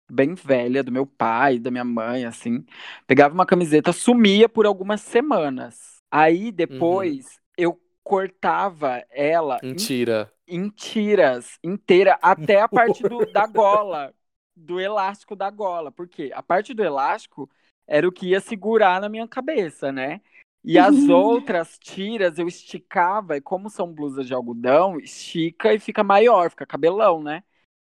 bem 0.08 0.34
velha, 0.34 0.84
do 0.84 0.92
meu 0.92 1.04
pai, 1.04 1.58
da 1.58 1.68
minha 1.68 1.84
mãe, 1.84 2.24
assim. 2.24 2.64
Pegava 3.08 3.34
uma 3.34 3.44
camiseta, 3.44 3.92
sumia 3.92 4.48
por 4.48 4.66
algumas 4.66 5.00
semanas. 5.00 6.00
Aí 6.08 6.52
depois 6.52 7.26
uhum. 7.26 7.40
eu 7.58 7.80
cortava 8.04 9.04
ela. 9.10 9.58
Mentira. 9.64 10.32
Em, 10.46 10.60
em 10.60 10.68
tiras, 10.68 11.58
inteira, 11.60 12.16
até 12.22 12.60
a 12.60 12.68
parte 12.70 13.02
do, 13.02 13.26
da 13.32 13.48
gola. 13.48 14.14
Do 14.54 14.78
elástico 14.78 15.34
da 15.34 15.50
gola. 15.50 15.90
Porque 15.90 16.30
a 16.32 16.40
parte 16.40 16.72
do 16.72 16.84
elástico 16.84 17.50
era 17.86 18.06
o 18.08 18.12
que 18.12 18.28
ia 18.28 18.40
segurar 18.40 19.00
na 19.00 19.08
minha 19.08 19.26
cabeça, 19.28 19.92
né? 19.92 20.20
E 20.64 20.78
as 20.78 21.08
outras 21.08 21.78
tiras 21.78 22.38
eu 22.38 22.48
esticava, 22.48 23.36
e 23.36 23.40
como 23.40 23.70
são 23.70 23.92
blusas 23.92 24.26
de 24.26 24.34
algodão, 24.34 24.98
estica 24.98 25.72
e 25.72 25.78
fica 25.78 26.02
maior, 26.02 26.50
fica 26.50 26.66
cabelão, 26.66 27.22
né? 27.22 27.42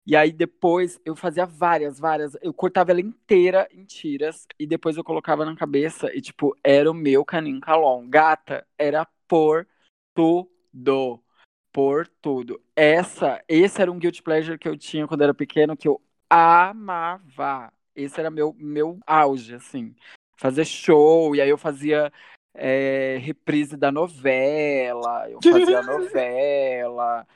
E 0.08 0.16
aí 0.16 0.32
depois 0.32 0.98
eu 1.04 1.14
fazia 1.14 1.44
várias, 1.44 2.00
várias. 2.00 2.34
Eu 2.40 2.54
cortava 2.54 2.92
ela 2.92 3.00
inteira 3.00 3.68
em 3.70 3.84
tiras 3.84 4.46
e 4.58 4.66
depois 4.66 4.96
eu 4.96 5.04
colocava 5.04 5.44
na 5.44 5.54
cabeça 5.54 6.10
e, 6.16 6.22
tipo, 6.22 6.56
era 6.64 6.90
o 6.90 6.94
meu 6.94 7.26
caninho 7.26 7.60
calon. 7.60 8.08
Gata, 8.08 8.66
era 8.78 9.06
por 9.28 9.68
tudo. 10.14 11.22
Por 11.70 12.08
tudo. 12.22 12.58
Essa, 12.74 13.44
esse 13.46 13.82
era 13.82 13.92
um 13.92 13.98
guilty 13.98 14.22
pleasure 14.22 14.58
que 14.58 14.66
eu 14.66 14.78
tinha 14.78 15.06
quando 15.06 15.24
era 15.24 15.34
pequeno, 15.34 15.76
que 15.76 15.86
eu 15.86 16.00
amava. 16.30 17.70
Esse 18.02 18.20
era 18.20 18.30
meu, 18.30 18.54
meu 18.58 18.98
auge, 19.06 19.54
assim. 19.54 19.94
Fazer 20.36 20.64
show, 20.64 21.34
e 21.34 21.40
aí 21.40 21.48
eu 21.48 21.58
fazia 21.58 22.12
é, 22.54 23.18
reprise 23.20 23.76
da 23.76 23.90
novela, 23.90 25.28
eu 25.28 25.40
fazia 25.42 25.82
novela. 25.82 27.26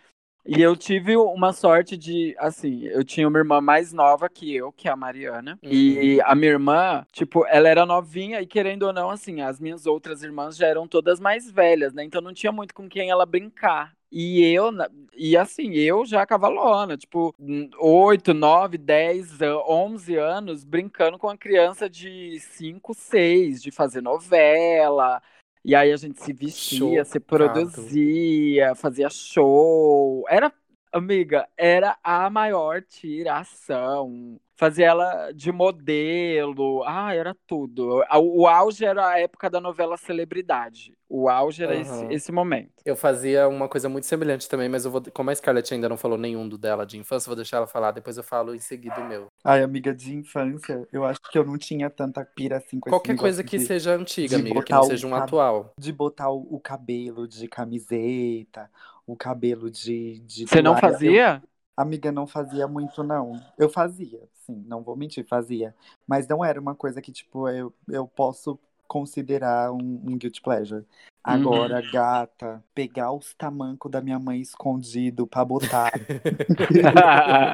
E 0.44 0.60
eu 0.60 0.76
tive 0.76 1.16
uma 1.16 1.52
sorte 1.52 1.96
de, 1.96 2.34
assim, 2.36 2.84
eu 2.86 3.04
tinha 3.04 3.28
uma 3.28 3.38
irmã 3.38 3.60
mais 3.60 3.92
nova 3.92 4.28
que 4.28 4.52
eu, 4.52 4.72
que 4.72 4.88
é 4.88 4.90
a 4.90 4.96
Mariana. 4.96 5.56
Uhum. 5.62 5.70
E 5.70 6.20
a 6.22 6.34
minha 6.34 6.50
irmã, 6.50 7.06
tipo, 7.12 7.46
ela 7.46 7.68
era 7.68 7.86
novinha 7.86 8.40
e 8.40 8.46
querendo 8.46 8.82
ou 8.82 8.92
não, 8.92 9.08
assim, 9.08 9.40
as 9.40 9.60
minhas 9.60 9.86
outras 9.86 10.22
irmãs 10.24 10.56
já 10.56 10.66
eram 10.66 10.88
todas 10.88 11.20
mais 11.20 11.48
velhas, 11.48 11.92
né? 11.92 12.02
Então 12.02 12.20
não 12.20 12.34
tinha 12.34 12.50
muito 12.50 12.74
com 12.74 12.88
quem 12.88 13.08
ela 13.08 13.24
brincar. 13.24 13.96
E 14.14 14.44
eu, 14.44 14.70
e 15.16 15.38
assim, 15.38 15.72
eu 15.72 16.04
já 16.04 16.26
cavalona, 16.26 16.98
tipo, 16.98 17.34
8, 17.78 18.34
9, 18.34 18.76
10, 18.76 19.40
11 19.66 20.16
anos 20.16 20.64
brincando 20.64 21.18
com 21.18 21.28
uma 21.28 21.38
criança 21.38 21.88
de 21.88 22.38
5, 22.38 22.92
6, 22.92 23.62
de 23.62 23.70
fazer 23.70 24.02
novela, 24.02 25.22
e 25.64 25.74
aí 25.74 25.90
a 25.90 25.96
gente 25.96 26.22
se 26.22 26.30
vestia, 26.30 27.06
se 27.06 27.18
produzia, 27.18 28.74
fazia 28.74 29.08
show. 29.08 30.26
Era, 30.28 30.52
amiga, 30.92 31.48
era 31.56 31.96
a 32.02 32.28
maior 32.28 32.82
tiração. 32.82 34.38
Fazia 34.54 34.86
ela 34.86 35.32
de 35.32 35.50
modelo. 35.50 36.84
Ah, 36.86 37.14
era 37.14 37.34
tudo. 37.46 38.04
O 38.14 38.46
auge 38.46 38.84
era 38.84 39.08
a 39.08 39.18
época 39.18 39.50
da 39.50 39.60
novela 39.60 39.96
Celebridade. 39.96 40.94
O 41.08 41.28
auge 41.28 41.64
era 41.64 41.74
uhum. 41.74 41.80
esse, 41.80 42.06
esse 42.14 42.32
momento. 42.32 42.70
Eu 42.84 42.96
fazia 42.96 43.46
uma 43.48 43.68
coisa 43.68 43.88
muito 43.88 44.06
semelhante 44.06 44.48
também, 44.48 44.68
mas 44.68 44.84
eu 44.84 44.90
vou. 44.90 45.02
Como 45.12 45.30
a 45.30 45.34
Scarlett 45.34 45.74
ainda 45.74 45.88
não 45.88 45.96
falou 45.98 46.16
nenhum 46.16 46.48
do 46.48 46.56
dela 46.56 46.86
de 46.86 46.96
infância, 46.96 47.28
vou 47.28 47.36
deixar 47.36 47.58
ela 47.58 47.66
falar, 47.66 47.90
depois 47.90 48.16
eu 48.16 48.22
falo 48.22 48.54
em 48.54 48.58
seguida 48.58 48.98
o 48.98 49.08
meu. 49.08 49.26
Ai, 49.44 49.62
amiga, 49.62 49.92
de 49.92 50.14
infância, 50.14 50.88
eu 50.90 51.04
acho 51.04 51.20
que 51.30 51.38
eu 51.38 51.44
não 51.44 51.58
tinha 51.58 51.90
tanta 51.90 52.24
pira 52.24 52.56
assim 52.56 52.80
com 52.80 52.88
Qualquer 52.88 53.16
coisa 53.16 53.44
que 53.44 53.58
de, 53.58 53.66
seja 53.66 53.94
antiga, 53.94 54.36
amiga, 54.36 54.62
que 54.62 54.72
não 54.72 54.84
seja 54.84 55.06
um 55.06 55.14
atual. 55.14 55.74
De 55.76 55.92
botar 55.92 56.30
o, 56.30 56.46
o, 56.50 56.58
cabelo 56.58 57.28
de 57.28 57.46
camiseta, 57.46 58.70
o 59.12 59.16
cabelo 59.16 59.70
de. 59.70 60.20
de 60.20 60.46
Você 60.46 60.62
não 60.62 60.76
fazia? 60.76 61.42
Eu, 61.42 61.48
amiga, 61.76 62.10
não 62.10 62.26
fazia 62.26 62.66
muito, 62.66 63.02
não. 63.02 63.40
Eu 63.58 63.68
fazia, 63.68 64.20
sim, 64.46 64.64
não 64.66 64.82
vou 64.82 64.96
mentir, 64.96 65.26
fazia. 65.26 65.74
Mas 66.06 66.26
não 66.26 66.44
era 66.44 66.60
uma 66.60 66.74
coisa 66.74 67.00
que, 67.02 67.12
tipo, 67.12 67.48
eu, 67.48 67.72
eu 67.88 68.06
posso 68.06 68.58
considerar 68.88 69.72
um, 69.72 70.00
um 70.04 70.18
guilty 70.18 70.40
pleasure. 70.40 70.84
Agora, 71.24 71.76
uhum. 71.76 71.92
gata, 71.92 72.64
pegar 72.74 73.12
os 73.12 73.32
tamancos 73.34 73.90
da 73.90 74.00
minha 74.00 74.18
mãe 74.18 74.40
escondido 74.40 75.26
pra 75.26 75.44
botar. 75.44 75.92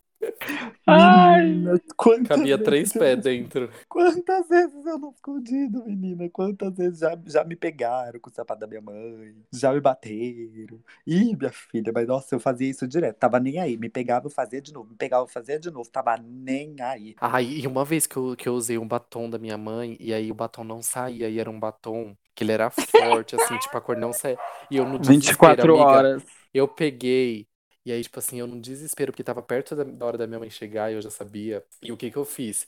menina, 0.86 1.80
Cabia 2.26 2.58
três 2.58 2.92
pés 2.92 3.22
dentro. 3.22 3.70
Quantas 3.88 4.48
vezes 4.48 4.86
eu 4.86 4.98
não 4.98 5.10
escondido, 5.10 5.84
menina? 5.84 6.28
Quantas 6.30 6.76
vezes 6.76 7.00
já, 7.00 7.18
já 7.26 7.44
me 7.44 7.56
pegaram 7.56 8.18
com 8.20 8.30
o 8.30 8.32
sapato 8.32 8.60
da 8.60 8.66
minha 8.66 8.80
mãe? 8.80 9.34
Já 9.52 9.72
me 9.72 9.80
bateram. 9.80 10.80
Ih, 11.06 11.36
minha 11.36 11.52
filha, 11.52 11.92
mas 11.94 12.06
nossa, 12.06 12.34
eu 12.34 12.40
fazia 12.40 12.70
isso 12.70 12.86
direto. 12.86 13.16
Tava 13.16 13.38
nem 13.38 13.58
aí. 13.58 13.76
Me 13.76 13.88
pegava, 13.88 14.26
eu 14.26 14.30
fazia 14.30 14.60
de 14.60 14.72
novo. 14.72 14.90
Me 14.90 14.96
pegava, 14.96 15.24
eu 15.24 15.28
fazia 15.28 15.58
de 15.58 15.70
novo. 15.70 15.88
Tava 15.90 16.16
nem 16.16 16.74
aí. 16.80 17.14
Ai, 17.20 17.44
e 17.44 17.66
uma 17.66 17.84
vez 17.84 18.06
que 18.06 18.16
eu, 18.16 18.36
que 18.36 18.48
eu 18.48 18.54
usei 18.54 18.78
um 18.78 18.86
batom 18.86 19.28
da 19.30 19.38
minha 19.38 19.58
mãe, 19.58 19.96
e 20.00 20.12
aí 20.12 20.30
o 20.30 20.34
batom 20.34 20.64
não 20.64 20.82
saía, 20.82 21.28
e 21.28 21.38
era 21.38 21.50
um 21.50 21.58
batom 21.58 22.16
que 22.34 22.44
ele 22.44 22.52
era 22.52 22.70
forte, 22.70 23.36
assim, 23.36 23.58
tipo, 23.58 23.76
a 23.76 23.80
cor 23.80 23.96
não 23.96 24.12
saía. 24.12 24.38
E 24.70 24.76
eu 24.76 24.86
no 24.86 24.98
24 24.98 25.74
amiga, 25.74 25.86
horas. 25.86 26.22
Eu 26.52 26.68
peguei, 26.68 27.46
e 27.84 27.92
aí, 27.92 28.02
tipo 28.02 28.18
assim, 28.18 28.38
eu 28.38 28.46
no 28.46 28.60
desespero, 28.60 29.12
porque 29.12 29.24
tava 29.24 29.42
perto 29.42 29.74
da, 29.74 30.06
hora 30.06 30.16
da 30.16 30.26
minha 30.26 30.38
mãe 30.38 30.50
chegar 30.50 30.90
e 30.90 30.94
eu 30.94 31.02
já 31.02 31.10
sabia. 31.10 31.64
E 31.82 31.90
o 31.90 31.96
que 31.96 32.10
que 32.10 32.16
eu 32.16 32.24
fiz? 32.24 32.66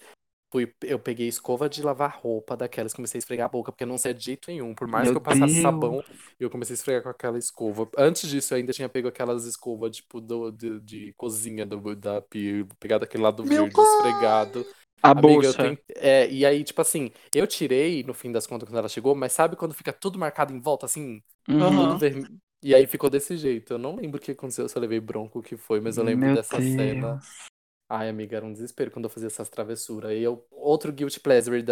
Fui, 0.53 0.73
eu 0.83 0.99
peguei 1.01 1.27
escova 1.27 1.69
de 1.69 1.83
lavar 1.83 2.17
roupa 2.21 2.57
daquelas, 2.57 2.95
comecei 2.95 3.19
a 3.19 3.21
esfregar 3.21 3.47
a 3.47 3.49
boca, 3.49 3.73
porque 3.73 3.83
eu 3.83 3.89
não 3.89 3.99
sei 3.99 4.15
de 4.15 4.25
jeito 4.25 4.51
nenhum. 4.51 4.75
Por 4.75 4.87
mais 4.87 5.05
Meu 5.05 5.13
que 5.13 5.19
eu 5.19 5.21
passasse 5.21 5.53
Deus. 5.53 5.63
sabão, 5.63 6.05
eu 6.39 6.49
comecei 6.49 6.75
a 6.75 6.77
esfregar 6.77 7.03
com 7.03 7.09
aquela 7.09 7.39
escova. 7.39 7.89
Antes 7.99 8.29
disso, 8.29 8.55
eu 8.55 8.59
ainda 8.59 8.73
tinha 8.73 8.89
pego 8.89 9.09
aquelas 9.09 9.45
escovas, 9.47 9.97
tipo, 9.97 10.21
do, 10.21 10.53
de, 10.53 10.81
de 10.81 11.13
cozinha 11.17 11.67
do, 11.67 11.97
da 11.97 12.23
pegado 12.79 13.05
aquele 13.05 13.23
lado 13.23 13.45
Meu 13.45 13.65
verde, 13.65 13.75
pai. 13.75 13.85
esfregado. 13.85 14.65
A 15.03 15.11
Amiga, 15.11 15.53
tenho... 15.53 15.79
é, 15.97 16.31
e 16.31 16.47
aí, 16.47 16.65
tipo 16.65 16.81
assim, 16.81 17.11
eu 17.33 17.47
tirei 17.47 18.03
no 18.05 18.15
fim 18.15 18.33
das 18.33 18.47
contas 18.47 18.67
quando 18.69 18.79
ela 18.79 18.89
chegou, 18.89 19.15
mas 19.15 19.33
sabe 19.33 19.55
quando 19.55 19.75
fica 19.75 19.93
tudo 19.93 20.19
marcado 20.19 20.53
em 20.53 20.61
volta, 20.61 20.87
assim? 20.87 21.23
Uhum. 21.49 21.59
Tudo 21.59 21.99
vermelho. 21.99 22.41
E 22.65 22.75
aí 22.75 22.87
ficou 22.87 23.11
desse 23.11 23.37
jeito. 23.37 23.75
Eu 23.75 23.79
não 23.79 23.95
lembro 23.95 24.17
o 24.17 24.21
que 24.21 24.33
aconteceu, 24.33 24.67
se 24.67 24.75
eu 24.75 24.81
levei 24.81 24.99
bronco 24.99 25.41
o 25.41 25.43
que 25.43 25.55
foi, 25.55 25.83
mas 25.83 25.99
eu 25.99 26.03
lembro 26.03 26.25
Meu 26.25 26.35
dessa 26.35 26.57
Deus. 26.57 26.73
cena. 26.73 27.21
Ai, 27.91 28.09
amiga, 28.09 28.39
era 28.39 28.47
um 28.47 28.53
desespero 28.53 28.91
quando 28.91 29.05
eu 29.05 29.11
fazia 29.11 29.27
essas 29.27 29.51
travessuras. 29.51 30.13
E 30.13 30.23
eu, 30.23 30.43
outro 30.51 30.91
guilty 30.91 31.21
pleasure 31.21 31.63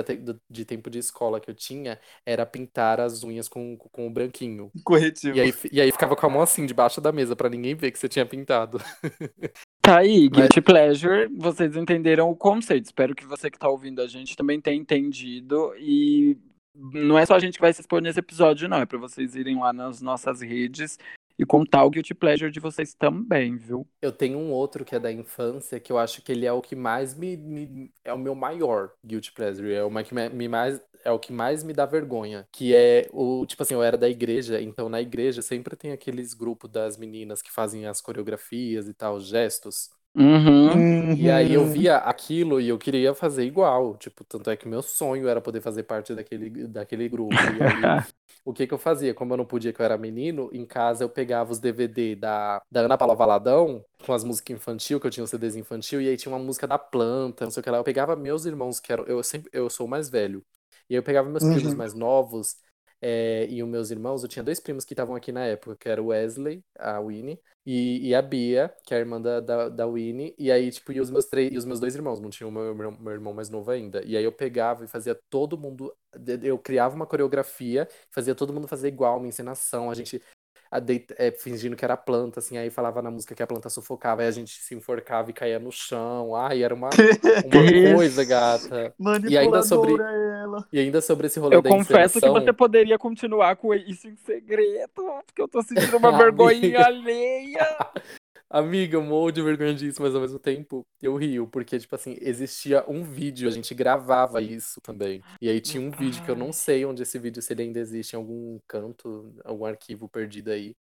de, 0.51 0.65
tempo 0.67 0.91
de 0.91 0.99
escola 0.99 1.41
que 1.41 1.51
eu 1.51 1.55
tinha 1.55 1.99
era 2.27 2.45
pintar 2.45 3.01
as 3.01 3.25
unhas 3.25 3.49
com, 3.49 3.79
com 3.79 4.07
o 4.07 4.11
branquinho. 4.11 4.71
Corretivo. 4.85 5.35
E 5.35 5.41
aí, 5.41 5.55
e 5.73 5.81
aí 5.81 5.91
ficava 5.91 6.15
com 6.15 6.27
a 6.27 6.29
mão 6.29 6.43
assim, 6.43 6.67
debaixo 6.67 7.01
da 7.01 7.11
mesa, 7.11 7.35
para 7.35 7.49
ninguém 7.49 7.75
ver 7.75 7.91
que 7.91 7.99
você 7.99 8.09
tinha 8.09 8.27
pintado. 8.27 8.79
Tá 9.85 9.99
aí, 9.99 10.29
Guilty 10.29 10.61
Mas... 10.61 10.65
Pleasure, 10.65 11.29
vocês 11.37 11.75
entenderam 11.75 12.31
o 12.31 12.37
conceito. 12.37 12.85
Espero 12.85 13.17
que 13.17 13.27
você 13.27 13.51
que 13.51 13.59
tá 13.59 13.69
ouvindo 13.69 14.01
a 14.01 14.07
gente 14.07 14.37
também 14.37 14.61
tenha 14.61 14.77
entendido. 14.77 15.75
E 15.77 16.39
não 16.75 17.19
é 17.19 17.27
só 17.27 17.35
a 17.35 17.39
gente 17.39 17.55
que 17.55 17.61
vai 17.61 17.73
se 17.73 17.81
expor 17.81 18.01
nesse 18.01 18.19
episódio, 18.19 18.69
não. 18.69 18.79
É 18.79 18.87
pra 18.87 18.99
vocês 18.99 19.35
irem 19.35 19.59
lá 19.59 19.73
nas 19.73 20.01
nossas 20.01 20.41
redes 20.41 20.99
e 21.39 21.45
contar 21.45 21.85
o 21.85 21.91
guilty 21.91 22.15
pleasure 22.15 22.51
de 22.51 22.61
vocês 22.61 22.95
também, 22.95 23.57
viu? 23.57 23.87
Eu 24.01 24.13
tenho 24.13 24.39
um 24.39 24.51
outro 24.51 24.85
que 24.85 24.95
é 24.95 25.01
da 25.01 25.11
infância, 25.11 25.81
que 25.81 25.91
eu 25.93 25.99
acho 25.99 26.23
que 26.23 26.33
ele 26.33 26.47
é 26.47 26.53
o 26.53 26.63
que 26.63 26.77
mais 26.77 27.15
me, 27.15 27.37
me 27.37 27.93
é 28.05 28.13
o 28.13 28.19
meu 28.19 28.35
maior 28.35 28.93
guilty 29.05 29.33
pleasure, 29.33 29.73
é 29.73 29.83
o 29.83 29.91
que 30.05 30.15
me 30.15 30.49
mais 30.49 30.81
é 31.05 31.11
o 31.11 31.19
que 31.19 31.33
mais 31.33 31.65
me 31.65 31.73
dá 31.73 31.85
vergonha, 31.85 32.47
que 32.53 32.75
é 32.75 33.09
o, 33.13 33.45
tipo 33.45 33.63
assim, 33.63 33.75
eu 33.75 33.83
era 33.83 33.99
da 33.99 34.09
igreja, 34.09 34.63
então 34.63 34.89
na 34.89 35.01
igreja 35.01 35.43
sempre 35.43 35.75
tem 35.75 35.91
aqueles 35.91 36.33
grupos 36.33 36.71
das 36.71 36.97
meninas 36.97 37.43
que 37.43 37.51
fazem 37.51 37.87
as 37.87 38.01
coreografias 38.01 38.87
e 38.87 38.95
tal, 38.95 39.21
gestos. 39.21 39.91
Uhum. 40.15 41.15
E 41.15 41.31
aí 41.31 41.55
eu 41.55 41.65
via 41.65 41.97
aquilo 41.97 42.61
e 42.61 42.69
eu 42.69 42.79
queria 42.79 43.15
fazer 43.15 43.45
igual. 43.45 43.97
Tipo, 43.97 44.25
tanto 44.25 44.51
é 44.51 44.57
que 44.57 44.69
meu 44.69 44.83
sonho 44.83 45.27
era 45.27 45.41
poder 45.41 45.61
fazer 45.61 45.85
parte 45.85 46.15
daquele, 46.15 46.67
daquele 46.69 47.09
grupo. 47.09 47.49
E 47.51 47.63
aí, 47.63 47.89
o 48.45 48.53
que 48.53 48.67
que 48.67 48.75
eu 48.75 48.79
fazia? 48.79 49.15
Como 49.15 49.33
eu 49.33 49.39
não 49.39 49.47
podia, 49.47 49.73
que 49.73 49.81
eu 49.81 49.85
era 49.85 49.97
menino, 49.97 50.51
em 50.53 50.67
casa 50.67 51.05
eu 51.05 51.09
pegava 51.09 51.51
os 51.53 51.59
DVD 51.59 52.15
da, 52.17 52.63
da 52.71 52.81
Ana 52.83 52.99
Paula 52.99 53.15
Valadão, 53.15 53.85
com 54.05 54.13
as 54.13 54.23
músicas 54.23 54.57
infantil, 54.57 55.01
que 55.01 55.07
eu 55.07 55.11
tinha 55.11 55.25
os 55.25 55.31
CDs 55.31 55.57
infantil, 55.57 56.01
e 56.03 56.09
aí 56.09 56.17
tinha 56.17 56.33
uma 56.35 56.43
música 56.43 56.67
da 56.67 56.79
planta, 56.79 57.45
não 57.45 57.51
sei 57.51 57.61
o 57.61 57.65
que 57.65 57.71
lá. 57.71 57.79
Eu 57.79 57.85
pegava 57.85 58.15
meus 58.15 58.45
irmãos, 58.45 58.81
que 58.81 58.93
eram. 58.93 59.05
Eu 59.05 59.23
sempre 59.23 59.51
eu 59.53 59.71
sou 59.71 59.87
o 59.87 59.91
mais 59.91 60.11
velho. 60.11 60.45
E 60.91 60.95
aí 60.95 60.99
eu 60.99 61.03
pegava 61.03 61.29
meus 61.31 61.45
uhum. 61.45 61.55
primos 61.55 61.75
mais 61.75 61.95
novos 61.95 62.57
é, 63.03 63.49
e 63.51 63.61
os 63.63 63.69
meus 63.69 63.91
irmãos, 63.91 64.23
eu 64.23 64.29
tinha 64.29 64.45
dois 64.45 64.61
primos 64.61 64.85
que 64.85 64.95
estavam 64.95 65.17
aqui 65.17 65.33
na 65.33 65.45
época, 65.45 65.77
que 65.77 65.89
era 65.89 66.01
o 66.01 66.07
Wesley, 66.07 66.65
a 66.79 67.01
Winnie, 67.01 67.41
e, 67.67 68.09
e 68.09 68.15
a 68.15 68.23
Bia, 68.23 68.73
que 68.85 68.95
é 68.95 68.97
a 68.97 69.01
irmã 69.01 69.21
da, 69.21 69.41
da, 69.41 69.69
da 69.69 69.87
Winnie, 69.87 70.35
e 70.39 70.53
aí, 70.53 70.71
tipo, 70.71 70.93
e 70.93 71.01
os 71.01 71.11
meus 71.11 71.27
três, 71.27 71.53
e 71.53 71.59
os 71.59 71.65
meus 71.65 71.81
dois 71.81 71.97
irmãos, 71.97 72.21
não 72.21 72.31
tinha 72.31 72.47
o 72.47 72.53
meu, 72.53 72.75
meu, 72.75 72.93
meu 72.93 73.13
irmão 73.13 73.35
mais 73.35 73.51
novo 73.51 73.71
ainda. 73.73 74.05
E 74.05 74.17
aí 74.17 74.23
eu 74.23 74.33
pegava 74.33 74.85
e 74.85 74.89
fazia 74.89 75.15
todo 75.29 75.59
mundo, 75.59 75.93
eu 76.43 76.59
criava 76.59 76.95
uma 76.95 77.07
coreografia, 77.07 77.89
fazia 78.11 78.35
todo 78.37 78.53
mundo 78.53 78.69
fazer 78.69 78.89
igual, 78.89 79.19
uma 79.19 79.27
encenação, 79.27 79.91
a 79.91 79.95
gente 79.95 80.23
a 80.73 80.81
deit- 80.81 81.13
é, 81.19 81.31
fingindo 81.31 81.77
que 81.77 81.85
era 81.85 81.99
planta, 81.99 82.41
assim, 82.41 82.57
aí 82.57 82.71
falava 82.71 83.03
na 83.03 83.11
música 83.11 83.35
que 83.35 83.43
a 83.43 83.47
planta 83.47 83.69
sufocava, 83.69 84.23
aí 84.23 84.29
a 84.29 84.31
gente 84.31 84.53
se 84.63 84.75
enforcava 84.75 85.29
e 85.31 85.35
caía 85.35 85.59
no 85.59 85.71
chão. 85.71 86.35
Ai, 86.35 86.63
era 86.63 86.75
uma, 86.75 86.89
uma 87.45 87.95
coisa, 87.95 88.25
gata. 88.25 88.95
E 89.29 89.37
ainda 89.37 89.63
sobre- 89.63 89.93
ela. 90.03 90.67
E 90.73 90.79
ainda 90.81 91.03
sobre 91.03 91.27
esse 91.27 91.39
rolê 91.39 91.57
Eu 91.57 91.61
da 91.63 91.69
confesso 91.69 92.15
que 92.15 92.19
encenação, 92.21 92.43
você 92.43 92.53
poderia 92.55 92.99
continuar 92.99 93.57
com 93.57 93.75
isso 93.75 94.09
em 94.09 94.17
segredo, 94.17 94.89
porque 95.27 95.43
eu 95.43 95.47
tô 95.49 95.61
sentindo 95.63 95.99
uma 95.99 96.11
vergonhinha 96.17 96.87
alheia. 96.87 97.67
Amiga, 98.55 98.97
eu 98.97 99.03
morro 99.03 99.31
de 99.33 99.41
vergonha 99.41 99.75
disso, 99.75 100.03
mas 100.03 100.15
ao 100.15 100.21
mesmo 100.21 100.39
tempo 100.39 100.87
eu 101.01 101.17
rio, 101.17 101.49
porque, 101.49 101.79
tipo 101.79 101.95
assim, 101.95 102.19
existia 102.21 102.85
um 102.87 103.03
vídeo, 103.03 103.49
a 103.49 103.51
gente 103.51 103.75
gravava 103.75 104.43
isso 104.43 104.79
também. 104.83 105.23
E 105.41 105.49
aí 105.49 105.59
tinha 105.59 105.83
um 105.83 105.91
vídeo 105.91 106.23
que 106.23 106.31
eu 106.31 106.37
não 106.37 106.53
sei 106.53 106.85
onde 106.85 107.03
esse 107.03 107.19
vídeo, 107.19 107.41
se 107.41 107.51
ele 107.55 107.63
ainda 107.63 107.81
existe 107.81 108.13
em 108.13 108.17
algum 108.17 108.59
canto, 108.69 109.35
algum 109.43 109.65
arquivo 109.65 110.07
perdido 110.07 110.51
aí. 110.51 110.77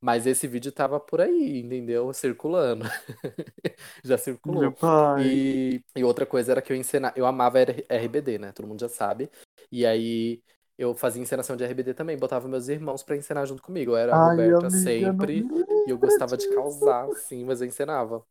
Mas 0.00 0.28
esse 0.28 0.46
vídeo 0.46 0.70
tava 0.70 1.00
por 1.00 1.20
aí, 1.20 1.58
entendeu? 1.58 2.12
Circulando. 2.12 2.84
Já 4.04 4.16
circulou. 4.16 4.60
Meu 4.60 4.72
pai. 4.72 5.26
E, 5.26 5.84
e 5.96 6.04
outra 6.04 6.24
coisa 6.24 6.52
era 6.52 6.62
que 6.62 6.72
eu 6.72 6.76
encenava, 6.76 7.18
eu 7.18 7.26
amava 7.26 7.58
RBD, 7.60 8.38
né? 8.38 8.52
Todo 8.52 8.68
mundo 8.68 8.78
já 8.80 8.88
sabe. 8.88 9.28
E 9.72 9.84
aí 9.84 10.40
eu 10.78 10.94
fazia 10.94 11.22
encenação 11.22 11.56
de 11.56 11.64
RBD 11.64 11.94
também, 11.94 12.16
botava 12.18 12.48
meus 12.48 12.68
irmãos 12.68 13.02
pra 13.02 13.16
encenar 13.16 13.46
junto 13.46 13.62
comigo. 13.62 13.92
Eu 13.92 13.96
era 13.96 14.14
a 14.14 14.18
Ai, 14.18 14.18
Roberta 14.18 14.70
amiga, 14.70 14.70
sempre. 14.70 15.50
E 15.86 15.90
eu 15.90 15.98
gostava 15.98 16.36
de 16.38 16.48
causar, 16.48 17.12
sim, 17.14 17.44
mas 17.44 17.60
eu 17.60 17.66
encenava. 17.68 18.24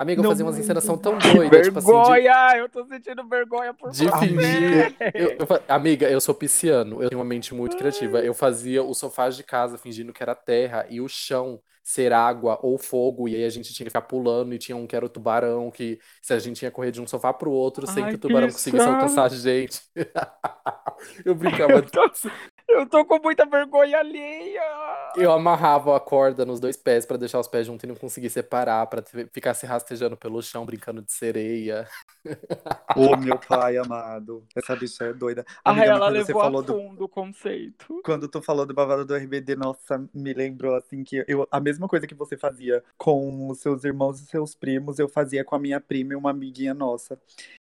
Amiga, 0.00 0.20
eu 0.20 0.22
Não 0.22 0.30
fazia 0.30 0.46
umas 0.46 0.58
encenação 0.58 0.96
tão 0.96 1.18
doida, 1.18 1.60
tipo 1.60 1.78
assim, 1.78 1.90
de, 1.90 1.94
vergonha! 1.94 2.56
Eu 2.56 2.68
tô 2.70 2.84
sentindo 2.86 3.28
vergonha 3.28 3.74
por 3.74 3.90
de 3.90 4.06
você. 4.06 4.18
fingir. 4.18 4.96
Eu- 5.14 5.30
eu 5.38 5.46
amiga, 5.68 6.10
eu 6.10 6.20
sou 6.22 6.34
pisciano, 6.34 7.02
eu 7.02 7.10
tenho 7.10 7.20
uma 7.20 7.24
mente 7.24 7.52
muito 7.54 7.76
criativa. 7.76 8.20
Eu 8.20 8.32
fazia 8.32 8.82
os 8.82 8.96
sofás 8.96 9.36
de 9.36 9.42
casa 9.44 9.76
fingindo 9.76 10.10
que 10.12 10.22
era 10.22 10.34
terra 10.34 10.86
e 10.88 11.02
o 11.02 11.08
chão 11.08 11.60
ser 11.82 12.12
água 12.14 12.58
ou 12.62 12.78
fogo, 12.78 13.28
e 13.28 13.34
aí 13.34 13.44
a 13.44 13.48
gente 13.50 13.74
tinha 13.74 13.84
que 13.84 13.90
ficar 13.90 14.02
pulando, 14.02 14.54
e 14.54 14.58
tinha 14.58 14.76
um 14.76 14.86
que 14.86 14.94
era 14.94 15.04
o 15.04 15.08
tubarão, 15.08 15.70
que 15.70 15.98
se 16.22 16.32
a 16.32 16.38
gente 16.38 16.62
ia 16.62 16.70
correr 16.70 16.92
de 16.92 17.00
um 17.00 17.06
sofá 17.06 17.32
pro 17.32 17.50
outro, 17.50 17.86
sem 17.86 18.02
Ai, 18.04 18.10
que 18.10 18.16
o 18.16 18.18
tubarão 18.18 18.46
que 18.46 18.54
conseguisse 18.54 18.86
alcançar 18.88 19.24
a 19.24 19.28
gente. 19.28 19.80
Eu 21.24 21.34
brincava 21.34 21.72
Eu 21.78 21.82
tô, 21.82 22.02
eu 22.70 22.86
tô 22.86 23.04
com 23.04 23.18
muita 23.20 23.44
vergonha 23.46 23.98
alheia. 23.98 24.62
Eu 25.16 25.32
amarrava 25.32 25.96
a 25.96 26.00
corda 26.00 26.44
nos 26.46 26.60
dois 26.60 26.76
pés 26.76 27.04
pra 27.04 27.16
deixar 27.16 27.40
os 27.40 27.48
pés 27.48 27.66
juntos 27.66 27.84
e 27.84 27.86
não 27.86 27.94
conseguir 27.94 28.30
separar, 28.30 28.86
pra 28.86 29.02
te- 29.02 29.26
ficar 29.32 29.54
se 29.54 29.66
rastejando 29.66 30.16
pelo 30.16 30.42
chão, 30.42 30.64
brincando 30.64 31.02
de 31.02 31.12
sereia. 31.12 31.86
Ô, 32.96 33.16
meu 33.16 33.38
pai 33.38 33.76
amado. 33.76 34.44
Essa 34.54 34.76
bicha 34.76 35.04
é 35.06 35.12
doida. 35.12 35.44
Ai, 35.64 35.72
Amiga, 35.74 35.86
ela 35.86 35.98
quando 35.98 36.12
você 36.12 36.18
levou 36.28 36.42
falou 36.42 36.60
a 36.60 36.64
do, 36.64 36.72
fundo 36.74 37.04
o 37.04 37.08
conceito. 37.08 38.00
quando 38.04 38.28
tu 38.28 38.40
falou 38.42 38.66
do 38.66 38.74
babado 38.74 39.04
do 39.04 39.14
RBD, 39.14 39.56
nossa, 39.56 40.04
me 40.14 40.32
lembrou 40.32 40.74
assim 40.76 41.02
que 41.02 41.24
eu, 41.26 41.46
a 41.50 41.60
mesma 41.60 41.88
coisa 41.88 42.06
que 42.06 42.14
você 42.14 42.36
fazia 42.36 42.82
com 42.96 43.48
os 43.48 43.58
seus 43.60 43.84
irmãos 43.84 44.20
e 44.20 44.26
seus 44.26 44.54
primos, 44.54 44.98
eu 44.98 45.08
fazia 45.08 45.44
com 45.44 45.54
a 45.54 45.58
minha 45.58 45.80
prima 45.80 46.12
e 46.12 46.16
uma 46.16 46.30
amiguinha 46.30 46.74
nossa. 46.74 47.18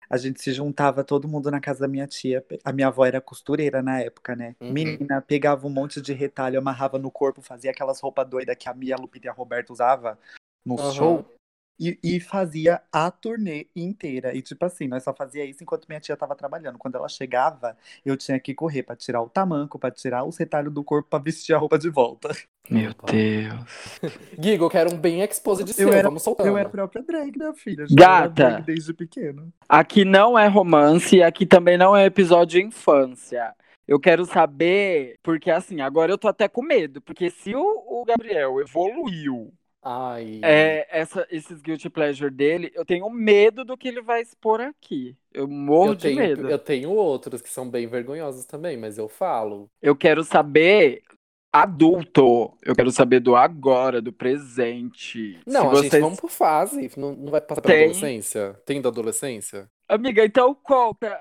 A 0.10 0.18
gente 0.18 0.42
se 0.42 0.51
juntava 0.51 1.04
todo 1.04 1.28
mundo 1.28 1.51
na 1.51 1.60
casa 1.60 1.82
da 1.82 1.88
minha 1.88 2.08
tia. 2.08 2.44
A 2.63 2.74
minha 2.74 2.88
avó 2.88 3.06
era 3.06 3.22
costureira 3.22 3.82
na 3.82 4.00
época, 4.00 4.36
né? 4.36 4.56
Uhum. 4.60 4.72
Menina, 4.72 5.22
pegava 5.22 5.68
um 5.68 5.70
monte 5.70 6.01
de 6.01 6.13
retalho, 6.13 6.58
amarrava 6.58 6.98
no 6.98 7.12
corpo, 7.12 7.42
fazia 7.42 7.70
aquelas 7.72 8.00
roupas 8.00 8.28
doidas 8.28 8.56
que 8.58 8.68
a 8.68 8.74
Mia, 8.74 8.98
Lupita 8.98 9.28
e 9.28 9.30
a 9.30 9.34
Roberta 9.34 9.72
usava 9.72 10.18
no 10.66 10.80
Aham. 10.80 10.92
show. 10.94 11.38
E, 11.80 11.98
e 12.04 12.20
fazia 12.20 12.82
a 12.92 13.10
turnê 13.10 13.68
inteira. 13.76 14.36
E 14.36 14.42
tipo 14.42 14.66
assim, 14.66 14.88
nós 14.88 15.04
só 15.04 15.14
fazia 15.14 15.46
isso 15.46 15.64
enquanto 15.64 15.88
minha 15.88 16.00
tia 16.00 16.18
tava 16.18 16.36
trabalhando. 16.36 16.78
Quando 16.78 16.96
ela 16.96 17.08
chegava, 17.08 17.78
eu 18.06 18.18
tinha 18.18 18.40
que 18.40 18.54
correr 18.54 18.84
pra 18.84 18.96
tirar 18.96 19.22
o 19.22 19.30
tamanco, 19.30 19.80
pra 19.80 19.90
tirar 19.90 20.24
os 20.26 20.38
retalhos 20.38 20.74
do 20.74 20.84
corpo, 20.84 21.10
pra 21.10 21.20
vestir 21.20 21.54
a 21.54 21.58
roupa 21.58 21.78
de 21.80 21.90
volta. 21.90 22.30
Meu. 22.70 22.94
Deus. 23.06 24.00
Gigo, 24.38 24.66
eu 24.66 24.70
quero 24.70 24.94
um 24.94 24.98
bem 24.98 25.22
exposed 25.22 25.66
de 25.66 25.74
seu, 25.74 25.88
Eu 25.88 25.94
era- 25.94 26.08
vamos 26.10 26.22
soltando. 26.22 26.48
Eu 26.50 26.58
era 26.58 26.68
a 26.68 26.72
própria 26.72 27.02
drag, 27.02 27.38
minha 27.38 27.54
filha. 27.54 27.86
Gata. 27.90 28.62
Desde 28.66 28.94
pequeno. 28.94 29.52
Aqui 29.68 30.04
não 30.04 30.38
é 30.38 30.48
romance, 30.48 31.24
aqui 31.24 31.46
também 31.46 31.78
não 31.78 31.96
é 31.96 32.06
episódio 32.06 32.60
de 32.60 32.68
infância. 32.68 33.56
Eu 33.88 34.00
quero 34.00 34.24
saber, 34.26 35.18
porque 35.24 35.50
assim, 35.50 35.82
agora 35.82 36.12
eu 36.12 36.18
tô 36.18 36.28
até 36.28 36.48
com 36.48 36.62
medo, 36.62 37.02
porque 37.02 37.32
se 37.32 37.56
o, 37.56 37.62
o 37.62 38.06
Gabriel 38.06 38.60
evoluiu 38.62 39.52
Ai. 39.82 40.42
é, 40.44 40.88
essa, 40.90 41.26
esses 41.32 41.62
guilty 41.62 41.90
pleasure 41.90 42.30
dele, 42.30 42.72
eu 42.76 42.86
tenho 42.86 43.10
medo 43.10 43.64
do 43.64 43.78
que 43.78 43.88
ele 43.88 44.02
vai 44.02 44.22
expor 44.22 44.60
aqui. 44.60 45.16
Eu 45.34 45.48
morro 45.48 45.92
eu 45.92 45.96
de 45.96 46.02
tenho, 46.04 46.18
medo. 46.18 46.50
eu 46.50 46.60
tenho 46.60 46.92
outros 46.92 47.42
que 47.42 47.50
são 47.50 47.70
bem 47.70 47.88
vergonhosos 47.88 48.46
também, 48.46 48.76
mas 48.78 48.98
eu 48.98 49.08
falo. 49.08 49.70
Eu 49.82 49.96
quero 49.96 50.24
saber 50.24 51.04
adulto. 51.52 52.54
Eu 52.63 52.76
quero 52.76 52.92
saber 52.92 53.20
do 53.20 53.36
agora, 53.36 54.02
do 54.02 54.13
presente. 54.13 55.39
Não, 55.46 55.62
Se 55.62 55.68
a 55.68 55.70
vocês... 55.70 55.92
gente, 55.92 56.02
vamos 56.02 56.20
por 56.20 56.30
fase. 56.30 56.92
Não, 56.98 57.15
não 57.15 57.32
vai 57.32 57.42
passar 57.42 57.62
pela 57.62 57.74
Tem. 57.74 57.84
adolescência? 57.86 58.60
Tem 58.65 58.82
da 58.82 58.89
adolescência? 58.89 59.70
Amiga, 59.88 60.24
então 60.24 60.54
conta. 60.54 61.20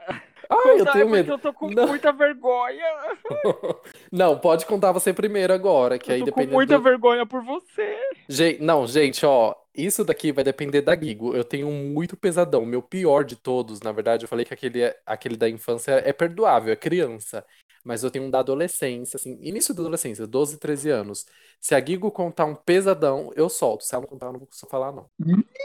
Ah, 0.51 0.69
eu 0.79 0.87
é 0.87 0.93
tenho 0.93 1.07
porque 1.07 1.07
medo. 1.07 1.33
eu 1.33 1.39
tô 1.39 1.53
com 1.53 1.69
Não. 1.71 1.87
muita 1.89 2.13
vergonha. 2.13 2.85
Não, 4.11 4.39
pode 4.39 4.65
contar 4.67 4.93
você 4.93 5.13
primeiro 5.13 5.53
agora, 5.53 5.99
que 5.99 6.11
aí 6.13 6.21
eu 6.21 6.27
tô 6.27 6.33
com 6.33 6.47
muita 6.47 6.77
do... 6.79 6.83
vergonha 6.83 7.27
por 7.27 7.43
você. 7.45 7.97
Gen- 8.29 8.59
Não, 8.61 8.87
gente, 8.87 9.25
ó, 9.27 9.55
isso 9.75 10.05
daqui 10.05 10.33
vai 10.33 10.43
depender 10.45 10.81
da 10.83 10.97
Gigo. 10.99 11.35
Eu 11.37 11.45
tenho 11.45 11.69
um 11.69 11.89
muito 11.93 12.17
pesadão. 12.17 12.65
Meu 12.65 12.83
pior 12.83 13.25
de 13.25 13.37
todos, 13.37 13.81
na 13.81 13.93
verdade, 13.93 14.25
eu 14.25 14.29
falei 14.29 14.45
que 14.45 14.55
aquele, 14.55 14.83
é- 14.83 14.99
aquele 15.05 15.37
da 15.37 15.49
infância 15.49 15.93
é 16.05 16.13
perdoável, 16.13 16.73
é 16.73 16.77
criança. 16.77 17.45
Mas 17.89 18.05
eu 18.05 18.11
tenho 18.11 18.27
um 18.27 18.31
da 18.31 18.41
adolescência, 18.41 19.17
assim, 19.17 19.39
início 19.41 19.73
da 19.73 19.81
adolescência, 19.81 20.27
12, 20.27 20.59
13 20.59 20.91
anos. 20.91 21.25
Se 21.59 21.75
a 21.75 21.83
Gigo 21.83 22.11
contar 22.11 22.45
um 22.45 22.55
pesadão, 22.55 23.33
eu 23.35 23.49
solto. 23.49 23.83
Se 23.83 23.95
ela 23.95 24.03
não 24.03 24.09
contar, 24.11 24.27
eu 24.27 24.33
não 24.33 24.41
vou 24.41 24.49
falar, 24.69 24.93
não. 24.93 25.07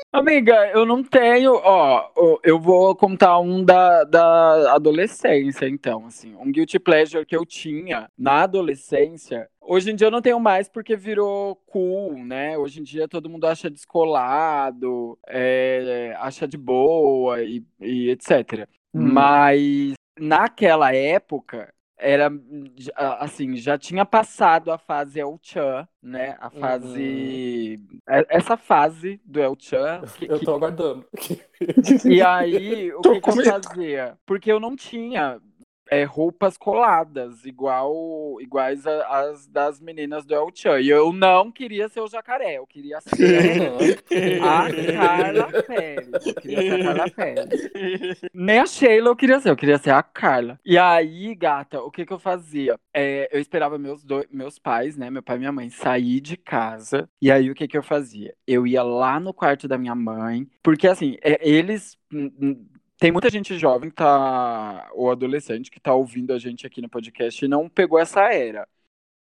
Amiga, 0.09 0.69
eu 0.69 0.85
não 0.85 1.03
tenho, 1.03 1.53
ó, 1.55 2.09
ó, 2.15 2.39
eu 2.41 2.57
vou 2.57 2.95
contar 2.95 3.37
um 3.39 3.61
da, 3.61 4.05
da 4.05 4.73
adolescência, 4.73 5.67
então, 5.67 6.05
assim, 6.05 6.33
um 6.37 6.49
guilty 6.49 6.79
pleasure 6.79 7.25
que 7.25 7.35
eu 7.35 7.45
tinha 7.45 8.09
na 8.17 8.43
adolescência. 8.43 9.49
Hoje 9.59 9.91
em 9.91 9.95
dia 9.95 10.07
eu 10.07 10.11
não 10.11 10.21
tenho 10.21 10.39
mais 10.39 10.69
porque 10.69 10.95
virou 10.95 11.57
cool, 11.65 12.23
né? 12.23 12.57
Hoje 12.57 12.79
em 12.79 12.83
dia 12.83 13.05
todo 13.05 13.29
mundo 13.29 13.47
acha 13.47 13.69
descolado, 13.69 15.19
é, 15.27 16.15
acha 16.21 16.47
de 16.47 16.55
boa 16.57 17.43
e, 17.43 17.65
e 17.81 18.09
etc. 18.11 18.65
Hum. 18.93 19.11
Mas 19.11 19.93
naquela 20.17 20.95
época 20.95 21.72
era 21.97 22.29
assim, 23.19 23.55
já 23.55 23.77
tinha 23.77 24.05
passado 24.05 24.71
a 24.71 24.77
fase 24.77 25.19
El 25.19 25.39
Chan, 25.41 25.87
né? 26.01 26.35
A 26.39 26.49
fase 26.49 27.79
é- 28.09 28.25
essa 28.29 28.57
fase 28.57 29.21
do 29.23 29.39
El 29.39 29.55
Chan 29.59 30.01
que- 30.17 30.25
Eu 30.29 30.39
que- 30.39 30.45
tô 30.45 30.55
aguardando. 30.55 31.05
e 32.05 32.21
aí 32.21 32.91
o 32.93 33.01
Tô 33.01 33.11
que, 33.13 33.21
que 33.21 33.29
eu 33.29 33.45
fazia? 33.45 34.17
Porque 34.25 34.51
eu 34.51 34.59
não 34.59 34.75
tinha 34.75 35.39
é, 35.93 36.03
roupas 36.05 36.57
coladas 36.57 37.45
igual 37.45 38.41
iguais 38.41 38.85
as 38.87 39.47
das 39.47 39.79
meninas 39.79 40.25
do 40.25 40.33
El 40.33 40.49
Chan. 40.53 40.79
E 40.79 40.89
eu 40.89 41.13
não 41.13 41.51
queria 41.51 41.87
ser 41.87 41.99
o 41.99 42.07
jacaré, 42.07 42.57
eu 42.57 42.65
queria 42.65 42.99
ser 43.01 43.71
a 44.41 44.67
Carla 44.97 45.63
Pérez. 45.63 46.25
Eu 46.25 46.35
queria 46.35 46.61
ser 46.61 46.73
a 46.73 46.83
Carla 46.83 47.11
Pérez. 47.11 48.21
Nem 48.33 48.59
a 48.59 48.65
Sheila 48.65 49.09
eu 49.09 49.15
queria 49.15 49.39
ser, 49.39 49.49
eu 49.51 49.55
queria 49.55 49.77
ser 49.77 49.91
a 49.91 50.01
Carla. 50.01 50.59
E 50.65 50.77
aí, 50.77 51.35
gata, 51.35 51.79
o 51.81 51.91
que 51.91 52.05
que 52.05 52.13
eu 52.13 52.19
fazia? 52.19 52.75
É, 52.91 53.29
eu 53.31 53.39
esperava 53.39 53.77
meus, 53.77 54.03
dois, 54.03 54.25
meus 54.31 54.57
pais, 54.57 54.97
né, 54.97 55.11
meu 55.11 55.21
pai 55.21 55.35
e 55.35 55.39
minha 55.39 55.51
mãe, 55.51 55.69
sair 55.69 56.19
de 56.21 56.35
casa. 56.37 57.07
E 57.21 57.31
aí, 57.31 57.51
o 57.51 57.55
que 57.55 57.67
que 57.67 57.77
eu 57.77 57.83
fazia? 57.83 58.33
Eu 58.47 58.65
ia 58.65 58.81
lá 58.81 59.19
no 59.19 59.33
quarto 59.33 59.67
da 59.67 59.77
minha 59.77 59.95
mãe, 59.95 60.47
porque 60.63 60.87
assim, 60.87 61.17
é, 61.21 61.37
eles... 61.47 61.97
Tem 62.99 63.11
muita 63.11 63.29
gente 63.29 63.57
jovem 63.57 63.89
que 63.89 63.95
tá, 63.95 64.89
ou 64.93 65.11
adolescente 65.11 65.69
que 65.69 65.79
tá 65.79 65.93
ouvindo 65.93 66.31
a 66.31 66.39
gente 66.39 66.65
aqui 66.65 66.81
no 66.81 66.89
podcast 66.89 67.43
e 67.43 67.47
não 67.47 67.67
pegou 67.67 67.99
essa 67.99 68.21
era. 68.33 68.67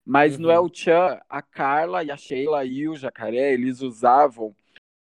Mas 0.05 0.39
no 0.39 0.49
Uhum. 0.49 0.55
El 0.55 0.71
Chan, 0.73 1.21
a 1.29 1.41
Carla 1.43 2.03
e 2.03 2.11
a 2.11 2.17
Sheila 2.17 2.65
e 2.65 2.89
o 2.89 2.97
Jacaré, 2.97 3.53
eles 3.53 3.81
usavam 3.81 4.55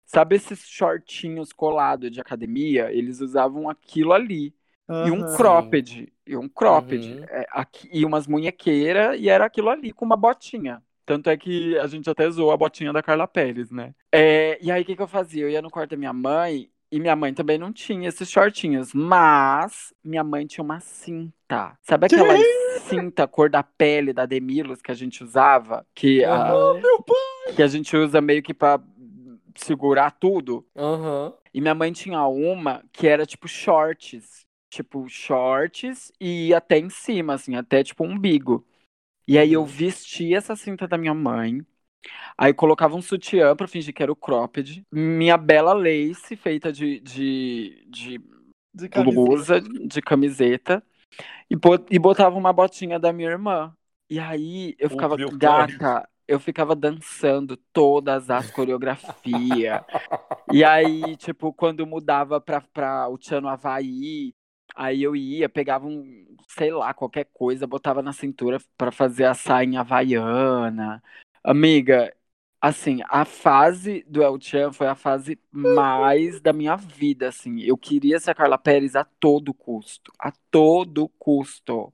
Sabe 0.07 0.37
esses 0.37 0.61
shortinhos 0.69 1.53
colados 1.53 2.11
de 2.11 2.21
academia? 2.21 2.93
Eles 2.93 3.21
usavam 3.21 3.69
aquilo 3.69 4.13
ali. 4.13 4.55
E 4.89 5.11
um 5.11 5.35
cropped. 5.35 6.13
E 6.27 6.37
um 6.37 6.49
cropped. 6.49 7.15
Uhum. 7.15 7.25
É, 7.25 7.47
aqui- 7.51 7.89
e 7.91 8.05
umas 8.05 8.27
munhequeiras. 8.27 9.19
E 9.19 9.29
era 9.29 9.47
aquilo 9.47 9.71
ali 9.71 9.93
com 9.93 10.05
uma 10.05 10.17
botinha. 10.17 10.83
Tanto 11.07 11.29
é 11.31 11.37
que 11.37 11.77
a 11.79 11.87
gente 11.87 12.09
até 12.09 12.31
zoou 12.31 12.53
a 12.53 12.57
botinha 12.57 12.93
da 12.93 13.03
Carla 13.03 13.27
Pérez, 13.27 13.71
né? 13.71 13.95
É, 14.13 14.59
e 14.63 14.71
aí 14.71 14.83
o 14.83 14.85
que, 14.85 14.95
que 14.95 15.03
eu 15.03 15.09
fazia? 15.09 15.43
Eu 15.45 15.51
ia 15.51 15.61
no 15.63 15.71
quarto 15.71 15.91
da 15.91 15.97
minha 15.97 16.13
mãe. 16.13 16.71
E 16.95 17.01
minha 17.01 17.17
mãe 17.17 17.35
também 17.35 17.59
não 17.59 17.73
tinha 17.73 18.09
esses 18.09 18.31
shortinhos. 18.31 18.95
Mas 18.95 19.93
minha 20.05 20.23
mãe 20.23 20.47
tinha 20.47 20.63
uma 20.63 20.79
cinta. 20.79 21.77
Sabe 21.83 22.07
aquela 22.07 22.35
cinta 22.89 23.27
cor 23.27 23.51
da 23.51 23.65
pele 23.65 24.13
da 24.13 24.25
Demilos 24.25 24.81
que 24.81 24.93
a 24.93 24.95
gente 24.95 25.25
usava? 25.25 25.85
Que, 25.93 26.25
a, 26.25 26.53
Aham. 26.53 26.81
que 27.57 27.61
a 27.65 27.67
gente 27.67 27.97
usa 27.97 28.21
meio 28.21 28.45
que 28.45 28.55
pra 28.55 28.81
segurar 29.57 30.13
tudo. 30.13 30.65
Aham. 30.77 31.35
E 31.53 31.61
minha 31.61 31.75
mãe 31.75 31.93
tinha 31.93 32.25
uma 32.29 32.85
que 32.93 33.09
era 33.09 33.27
tipo 33.27 33.49
shorts. 33.49 34.47
Tipo, 34.71 35.09
shorts 35.09 36.13
e 36.21 36.51
ia 36.51 36.59
até 36.59 36.79
em 36.79 36.91
cima, 36.91 37.35
assim, 37.35 37.57
até 37.57 37.83
tipo 37.83 38.05
um 38.05 38.13
umbigo. 38.13 38.65
E 39.27 39.37
aí 39.37 39.53
eu 39.53 39.63
Uhum. 39.63 39.67
vestia 39.67 40.39
essa 40.39 40.55
cinta 40.55 40.87
da 40.87 40.97
minha 40.97 41.15
mãe. 41.15 41.61
Aí 42.37 42.53
colocava 42.53 42.97
um 42.97 43.03
sutiã 43.03 43.55
pra 43.55 43.69
fingir 43.69 43.95
que 43.95 44.03
era 44.03 44.13
o 44.13 44.17
cropped. 44.17 44.85
Minha 44.93 45.37
bela 45.37 45.73
lace 45.73 46.37
feita 46.37 46.73
de, 46.73 47.01
de, 47.01 47.85
de 47.89 48.21
De 48.75 48.89
blusa, 48.89 49.61
de 49.61 50.03
camiseta. 50.03 50.83
E, 51.51 51.57
e 51.91 51.99
botava 51.99 52.37
uma 52.37 52.53
botinha 52.53 52.99
da 52.99 53.13
minha 53.13 53.31
irmã. 53.31 53.73
E 54.11 54.19
aí 54.19 54.75
eu 54.79 54.91
ficava, 54.91 55.17
Bill 55.17 55.31
gata, 55.37 56.09
eu 56.27 56.41
ficava 56.41 56.75
dançando 56.75 57.57
todas 57.73 58.31
as 58.31 58.51
coreografias. 58.51 59.83
E 60.53 60.63
aí, 60.65 61.17
tipo, 61.17 61.53
quando 61.53 61.87
mudava 61.87 62.41
pra, 62.41 62.61
pra 62.61 63.09
o 63.09 63.17
Tchan 63.17 63.41
no 63.41 63.49
Havaí, 63.49 64.35
aí 64.75 65.03
eu 65.03 65.17
ia, 65.17 65.49
pegava 65.49 65.87
um, 65.87 66.37
sei 66.49 66.73
lá, 66.73 66.93
qualquer 66.93 67.29
coisa, 67.33 67.67
botava 67.67 68.03
na 68.03 68.13
cintura 68.13 68.59
pra 68.77 68.93
fazer 68.93 69.25
a 69.25 69.35
sainha 69.35 69.81
havaiana. 69.81 71.03
Amiga, 71.45 72.11
assim, 72.59 73.01
a 73.07 73.27
fase 73.27 74.03
do 74.09 74.23
El 74.23 74.41
Chan 74.41 74.73
foi 74.73 74.87
a 74.87 74.95
fase 74.95 75.39
mais 75.53 76.41
da 76.41 76.55
minha 76.55 76.75
vida, 76.75 77.29
assim. 77.29 77.61
Eu 77.61 77.77
queria 77.77 78.19
ser 78.19 78.31
a 78.31 78.35
Carla 78.35 78.57
Pérez 78.57 78.97
a 78.97 79.05
todo 79.05 79.53
custo, 79.53 80.11
a 80.19 80.33
todo 80.51 81.07
custo. 81.19 81.93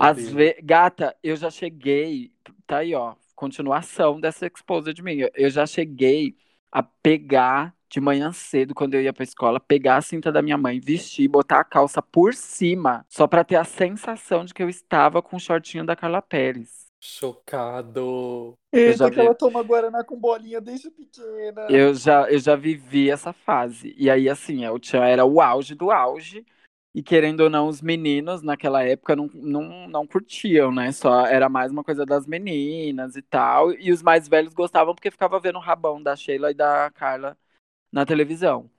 Às 0.00 0.30
vezes, 0.30 0.56
gata, 0.62 1.14
eu 1.22 1.36
já 1.36 1.50
cheguei, 1.50 2.32
tá 2.66 2.78
aí, 2.78 2.94
ó, 2.94 3.14
continuação 3.34 4.18
dessa 4.20 4.46
exposed 4.46 5.02
minha. 5.02 5.30
Eu 5.34 5.50
já 5.50 5.66
cheguei 5.66 6.34
a 6.72 6.82
pegar 6.82 7.74
de 7.90 8.00
manhã 8.00 8.32
cedo, 8.32 8.74
quando 8.74 8.94
eu 8.94 9.02
ia 9.02 9.12
pra 9.12 9.24
escola, 9.24 9.60
pegar 9.60 9.98
a 9.98 10.02
cinta 10.02 10.32
da 10.32 10.42
minha 10.42 10.56
mãe, 10.58 10.80
vestir, 10.80 11.28
botar 11.28 11.60
a 11.60 11.64
calça 11.64 12.00
por 12.02 12.34
cima, 12.34 13.04
só 13.08 13.26
pra 13.26 13.44
ter 13.44 13.56
a 13.56 13.64
sensação 13.64 14.44
de 14.44 14.54
que 14.54 14.62
eu 14.62 14.68
estava 14.70 15.22
com 15.22 15.36
o 15.36 15.40
shortinho 15.40 15.84
da 15.84 15.94
Carla 15.94 16.22
Pérez. 16.22 16.83
Chocado. 17.06 18.54
Eita, 18.72 18.96
já 18.96 19.10
que 19.10 19.16
vi. 19.16 19.20
ela 19.20 19.34
toma 19.34 19.62
Guaraná 19.62 20.02
com 20.02 20.18
bolinha 20.18 20.58
desde 20.58 20.90
pequena. 20.90 21.66
Eu 21.68 21.92
já, 21.92 22.30
eu 22.30 22.38
já 22.38 22.56
vivi 22.56 23.10
essa 23.10 23.30
fase. 23.30 23.94
E 23.98 24.08
aí, 24.08 24.26
assim, 24.26 24.66
o 24.66 24.78
Tchan 24.78 25.04
era 25.04 25.22
o 25.22 25.38
auge 25.38 25.74
do 25.74 25.90
auge. 25.90 26.46
E 26.94 27.02
querendo 27.02 27.40
ou 27.40 27.50
não, 27.50 27.68
os 27.68 27.82
meninos 27.82 28.40
naquela 28.40 28.82
época 28.82 29.14
não, 29.14 29.28
não, 29.34 29.86
não 29.86 30.06
curtiam, 30.06 30.72
né? 30.72 30.92
Só 30.92 31.26
era 31.26 31.46
mais 31.46 31.70
uma 31.70 31.84
coisa 31.84 32.06
das 32.06 32.26
meninas 32.26 33.16
e 33.16 33.22
tal. 33.22 33.70
E 33.72 33.92
os 33.92 34.02
mais 34.02 34.26
velhos 34.26 34.54
gostavam 34.54 34.94
porque 34.94 35.10
ficava 35.10 35.38
vendo 35.38 35.56
o 35.56 35.62
rabão 35.62 36.02
da 36.02 36.16
Sheila 36.16 36.52
e 36.52 36.54
da 36.54 36.90
Carla 36.94 37.36
na 37.92 38.06
televisão. 38.06 38.70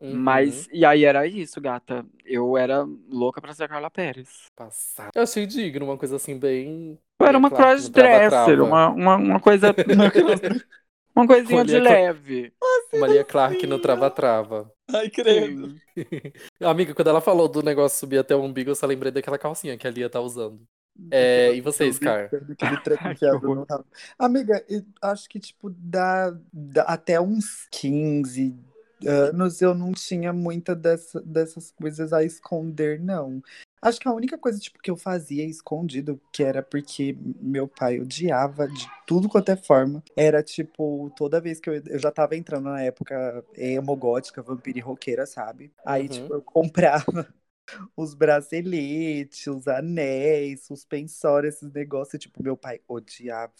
Uhum. 0.00 0.14
Mas, 0.14 0.68
e 0.72 0.84
aí 0.84 1.04
era 1.04 1.26
isso, 1.26 1.60
gata. 1.60 2.06
Eu 2.24 2.56
era 2.56 2.86
louca 3.10 3.40
pra 3.40 3.52
ser 3.52 3.64
a 3.64 3.68
Carla 3.68 3.90
Pérez. 3.90 4.46
Passado. 4.54 5.10
Eu 5.12 5.22
achei 5.22 5.44
digno, 5.44 5.86
uma 5.86 5.98
coisa 5.98 6.14
assim, 6.14 6.38
bem. 6.38 6.96
Eu 7.20 7.26
era 7.26 7.38
uma 7.38 7.50
crossdresser, 7.50 8.62
uma, 8.62 8.88
uma, 8.90 9.16
uma 9.16 9.40
coisa. 9.40 9.74
uma 11.14 11.26
coisinha 11.26 11.64
de 11.64 11.78
leve. 11.78 12.52
Maria 12.98 13.24
Clark 13.24 13.66
no 13.66 13.78
trava-trava. 13.78 14.72
Ai, 14.92 15.10
credo. 15.10 15.74
Amiga, 16.60 16.94
quando 16.94 17.08
ela 17.08 17.20
falou 17.20 17.48
do 17.48 17.62
negócio 17.62 17.98
subir 17.98 18.18
até 18.18 18.36
o 18.36 18.42
umbigo, 18.42 18.70
eu 18.70 18.74
só 18.74 18.86
lembrei 18.86 19.10
daquela 19.10 19.38
calcinha 19.38 19.76
que 19.76 19.86
a 19.86 19.90
Lia 19.90 20.08
tá 20.08 20.20
usando. 20.20 20.60
É, 21.10 21.54
e 21.54 21.60
você, 21.60 21.92
Scar? 21.92 22.30
Amiga, 24.18 24.64
eu 24.68 24.82
acho 25.02 25.28
que, 25.28 25.38
tipo, 25.38 25.70
dá, 25.70 26.36
dá 26.52 26.82
até 26.82 27.20
uns 27.20 27.68
15 27.70 28.56
anos 29.06 29.62
eu 29.62 29.74
não 29.74 29.92
tinha 29.92 30.32
muita 30.32 30.74
dessa, 30.74 31.20
dessas 31.20 31.70
coisas 31.70 32.12
a 32.12 32.24
esconder, 32.24 33.00
não. 33.00 33.40
Acho 33.80 34.00
que 34.00 34.08
a 34.08 34.12
única 34.12 34.36
coisa, 34.36 34.58
tipo, 34.58 34.78
que 34.80 34.90
eu 34.90 34.96
fazia 34.96 35.44
escondido, 35.44 36.20
que 36.32 36.42
era 36.42 36.62
porque 36.62 37.16
meu 37.40 37.68
pai 37.68 38.00
odiava 38.00 38.66
de 38.68 38.86
tudo 39.06 39.28
quanto 39.28 39.50
é 39.50 39.56
forma, 39.56 40.02
era, 40.16 40.42
tipo, 40.42 41.12
toda 41.16 41.40
vez 41.40 41.60
que 41.60 41.70
eu, 41.70 41.74
eu 41.86 41.98
já 41.98 42.10
tava 42.10 42.36
entrando 42.36 42.64
na 42.64 42.82
época 42.82 43.44
emo, 43.54 43.94
gótica, 43.96 44.42
vampira 44.42 44.78
e 44.78 44.82
roqueira, 44.82 45.26
sabe? 45.26 45.72
Aí, 45.84 46.02
Uhum. 46.02 46.08
tipo, 46.08 46.34
eu 46.34 46.42
comprava 46.42 47.04
os 47.96 48.14
braceletes, 48.14 49.46
os 49.46 49.68
anéis, 49.68 50.62
suspensórios, 50.64 51.56
esses 51.56 51.72
negócios. 51.72 52.14
E, 52.14 52.18
tipo, 52.18 52.42
meu 52.42 52.56
pai 52.56 52.80
odiava 52.88 53.52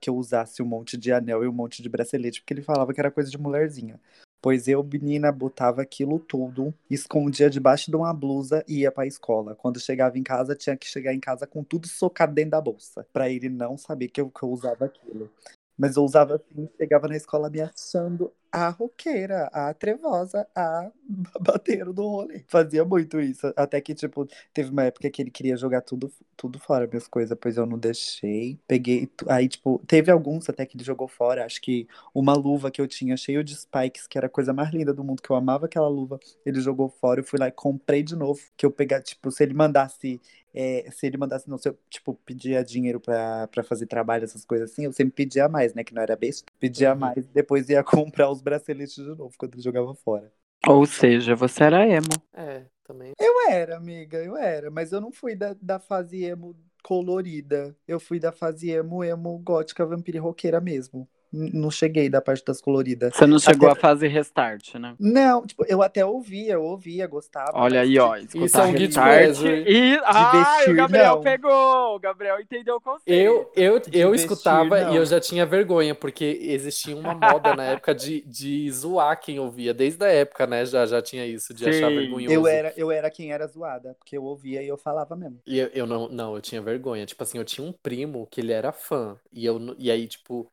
que 0.00 0.10
eu 0.10 0.16
usasse 0.16 0.62
um 0.62 0.66
monte 0.66 0.96
de 0.96 1.12
anel 1.12 1.42
e 1.42 1.48
um 1.48 1.52
monte 1.52 1.82
de 1.82 1.88
bracelete, 1.88 2.40
porque 2.40 2.54
ele 2.54 2.62
falava 2.62 2.92
que 2.92 3.00
era 3.00 3.10
coisa 3.10 3.30
de 3.30 3.38
mulherzinha. 3.38 4.00
Pois 4.40 4.68
eu, 4.68 4.84
menina, 4.84 5.32
botava 5.32 5.82
aquilo 5.82 6.18
tudo, 6.20 6.72
escondia 6.88 7.50
debaixo 7.50 7.90
de 7.90 7.96
uma 7.96 8.14
blusa 8.14 8.64
e 8.68 8.80
ia 8.80 8.92
pra 8.92 9.06
escola. 9.06 9.56
Quando 9.56 9.80
chegava 9.80 10.16
em 10.16 10.22
casa, 10.22 10.54
tinha 10.54 10.76
que 10.76 10.86
chegar 10.86 11.12
em 11.12 11.18
casa 11.18 11.46
com 11.46 11.64
tudo 11.64 11.88
socado 11.88 12.32
dentro 12.32 12.52
da 12.52 12.60
bolsa, 12.60 13.04
pra 13.12 13.28
ele 13.28 13.48
não 13.48 13.76
saber 13.76 14.08
que 14.08 14.20
eu, 14.20 14.30
que 14.30 14.42
eu 14.42 14.50
usava 14.50 14.84
aquilo. 14.84 15.28
Mas 15.76 15.96
eu 15.96 16.04
usava 16.04 16.36
assim, 16.36 16.68
chegava 16.76 17.08
na 17.08 17.16
escola 17.16 17.50
me 17.50 17.60
achando 17.60 18.32
a 18.52 18.68
roqueira, 18.70 19.46
a 19.52 19.72
trevosa, 19.74 20.46
a 20.54 20.90
bateiro 21.40 21.92
do 21.92 22.02
rolê. 22.06 22.44
Fazia 22.48 22.84
muito 22.84 23.20
isso. 23.20 23.52
Até 23.56 23.80
que, 23.80 23.94
tipo, 23.94 24.26
teve 24.54 24.70
uma 24.70 24.84
época 24.84 25.10
que 25.10 25.20
ele 25.22 25.30
queria 25.30 25.56
jogar 25.56 25.82
tudo, 25.82 26.10
tudo 26.36 26.58
fora, 26.58 26.86
minhas 26.86 27.06
coisas, 27.08 27.36
pois 27.40 27.56
eu 27.56 27.66
não 27.66 27.78
deixei. 27.78 28.58
Peguei. 28.66 29.10
Aí, 29.28 29.48
tipo, 29.48 29.78
teve 29.86 30.10
alguns 30.10 30.48
até 30.48 30.64
que 30.64 30.76
ele 30.76 30.84
jogou 30.84 31.08
fora. 31.08 31.44
Acho 31.44 31.60
que 31.60 31.86
uma 32.14 32.34
luva 32.34 32.70
que 32.70 32.80
eu 32.80 32.86
tinha 32.88 33.16
cheio 33.16 33.44
de 33.44 33.54
spikes, 33.54 34.06
que 34.06 34.16
era 34.16 34.26
a 34.28 34.30
coisa 34.30 34.52
mais 34.52 34.70
linda 34.72 34.94
do 34.94 35.04
mundo, 35.04 35.22
que 35.22 35.30
eu 35.30 35.36
amava 35.36 35.66
aquela 35.66 35.88
luva, 35.88 36.18
ele 36.44 36.60
jogou 36.60 36.88
fora. 36.88 37.20
Eu 37.20 37.24
fui 37.24 37.38
lá 37.38 37.48
e 37.48 37.52
comprei 37.52 38.02
de 38.02 38.16
novo. 38.16 38.40
Que 38.56 38.64
eu 38.64 38.70
pegar, 38.70 39.02
tipo, 39.02 39.30
se 39.30 39.42
ele 39.42 39.54
mandasse. 39.54 40.20
é, 40.54 40.90
se 40.90 41.06
ele 41.06 41.16
mandasse, 41.18 41.48
não, 41.48 41.58
se 41.58 41.68
eu, 41.68 41.78
tipo, 41.90 42.14
pedia 42.24 42.64
dinheiro 42.64 42.98
pra, 43.00 43.46
pra 43.48 43.62
fazer 43.62 43.86
trabalho, 43.86 44.24
essas 44.24 44.44
coisas 44.44 44.70
assim, 44.72 44.84
eu 44.84 44.92
sempre 44.92 45.12
pedia 45.12 45.48
mais, 45.48 45.74
né? 45.74 45.84
Que 45.84 45.94
não 45.94 46.02
era 46.02 46.16
besta. 46.16 46.50
Pedia 46.58 46.94
Uhum. 46.94 46.98
mais, 46.98 47.26
depois 47.28 47.68
ia 47.68 47.82
comprar 47.84 48.30
os 48.30 48.37
braceletes 48.42 48.96
de 48.96 49.02
novo 49.02 49.32
quando 49.38 49.54
ele 49.54 49.62
jogava 49.62 49.94
fora. 49.94 50.32
Ou 50.66 50.84
seja, 50.86 51.34
você 51.34 51.64
era 51.64 51.86
emo. 51.86 52.08
É, 52.32 52.66
também. 52.84 53.12
Eu 53.18 53.50
era, 53.50 53.76
amiga, 53.76 54.18
eu 54.18 54.36
era, 54.36 54.70
mas 54.70 54.92
eu 54.92 55.00
não 55.00 55.12
fui 55.12 55.34
da, 55.36 55.54
da 55.60 55.78
fase 55.78 56.24
emo 56.24 56.56
colorida. 56.82 57.76
Eu 57.86 58.00
fui 58.00 58.18
da 58.18 58.32
fase 58.32 58.70
emo, 58.70 59.04
emo 59.04 59.38
gótica, 59.38 59.86
vampira 59.86 60.18
e 60.18 60.20
roqueira 60.20 60.60
mesmo. 60.60 61.08
Não 61.30 61.70
cheguei 61.70 62.08
da 62.08 62.20
parte 62.22 62.42
das 62.44 62.60
coloridas. 62.60 63.14
Você 63.14 63.26
não 63.26 63.38
chegou 63.38 63.68
Até- 63.68 63.78
à 63.78 63.80
fase 63.82 64.08
restart, 64.08 64.74
né? 64.76 64.94
Não, 64.98 65.46
tipo, 65.46 65.64
eu 65.68 65.82
até 65.82 66.04
ouvia, 66.04 66.54
eu 66.54 66.62
ouvia, 66.62 67.06
gostava. 67.06 67.52
Olha 67.54 67.82
aí, 67.82 67.98
ó. 67.98 68.16
de- 68.16 68.24
Isso 68.44 68.58
é 68.58 68.62
um 68.64 68.74
escutar 68.74 69.18
restart. 69.18 69.46
E... 69.68 69.98
Ah, 70.04 70.56
vestir, 70.56 70.72
o 70.72 70.76
Gabriel 70.76 71.14
não. 71.16 71.22
pegou. 71.22 71.96
O 71.96 71.98
Gabriel 71.98 72.40
entendeu 72.40 72.76
o 72.76 72.80
conceito. 72.80 73.10
Eu, 73.10 73.50
eu, 73.54 73.78
De 73.78 73.98
eu 73.98 74.10
vestir, 74.12 74.26
escutava 74.30 74.80
não. 74.80 74.94
e 74.94 74.96
eu 74.96 75.04
já 75.04 75.20
tinha 75.20 75.44
vergonha, 75.44 75.94
porque 75.94 76.38
existia 76.40 76.96
uma 76.96 77.14
moda 77.14 77.54
na 77.54 77.64
época 77.64 77.94
de, 77.94 78.22
de 78.26 78.70
zoar 78.70 79.20
quem 79.20 79.38
ouvia. 79.38 79.74
Desde 79.74 80.02
a 80.04 80.08
época, 80.08 80.46
né? 80.46 80.64
Já, 80.64 80.86
já 80.86 81.02
tinha 81.02 81.26
isso, 81.26 81.52
de 81.52 81.68
achar 81.68 81.88
Sim. 81.90 81.96
vergonhoso. 81.96 82.32
Eu 82.34 82.46
era, 82.46 82.72
eu 82.76 82.90
era 82.90 83.10
quem 83.10 83.32
era 83.32 83.46
zoada, 83.46 83.94
porque 83.98 84.16
eu 84.16 84.24
ouvia 84.24 84.62
e 84.62 84.68
eu 84.68 84.78
falava 84.78 85.14
mesmo. 85.14 85.38
E 85.46 85.58
eu, 85.58 85.66
eu 85.74 85.86
não, 85.86 86.08
não, 86.08 86.34
eu 86.34 86.40
tinha 86.40 86.62
vergonha. 86.62 87.04
Tipo 87.04 87.22
assim, 87.22 87.36
eu 87.36 87.44
tinha 87.44 87.66
um 87.66 87.72
primo 87.72 88.26
que 88.30 88.40
ele 88.40 88.52
era 88.52 88.72
fã. 88.72 89.16
E, 89.30 89.44
eu, 89.44 89.74
e 89.78 89.90
aí, 89.90 90.06
tipo, 90.06 90.50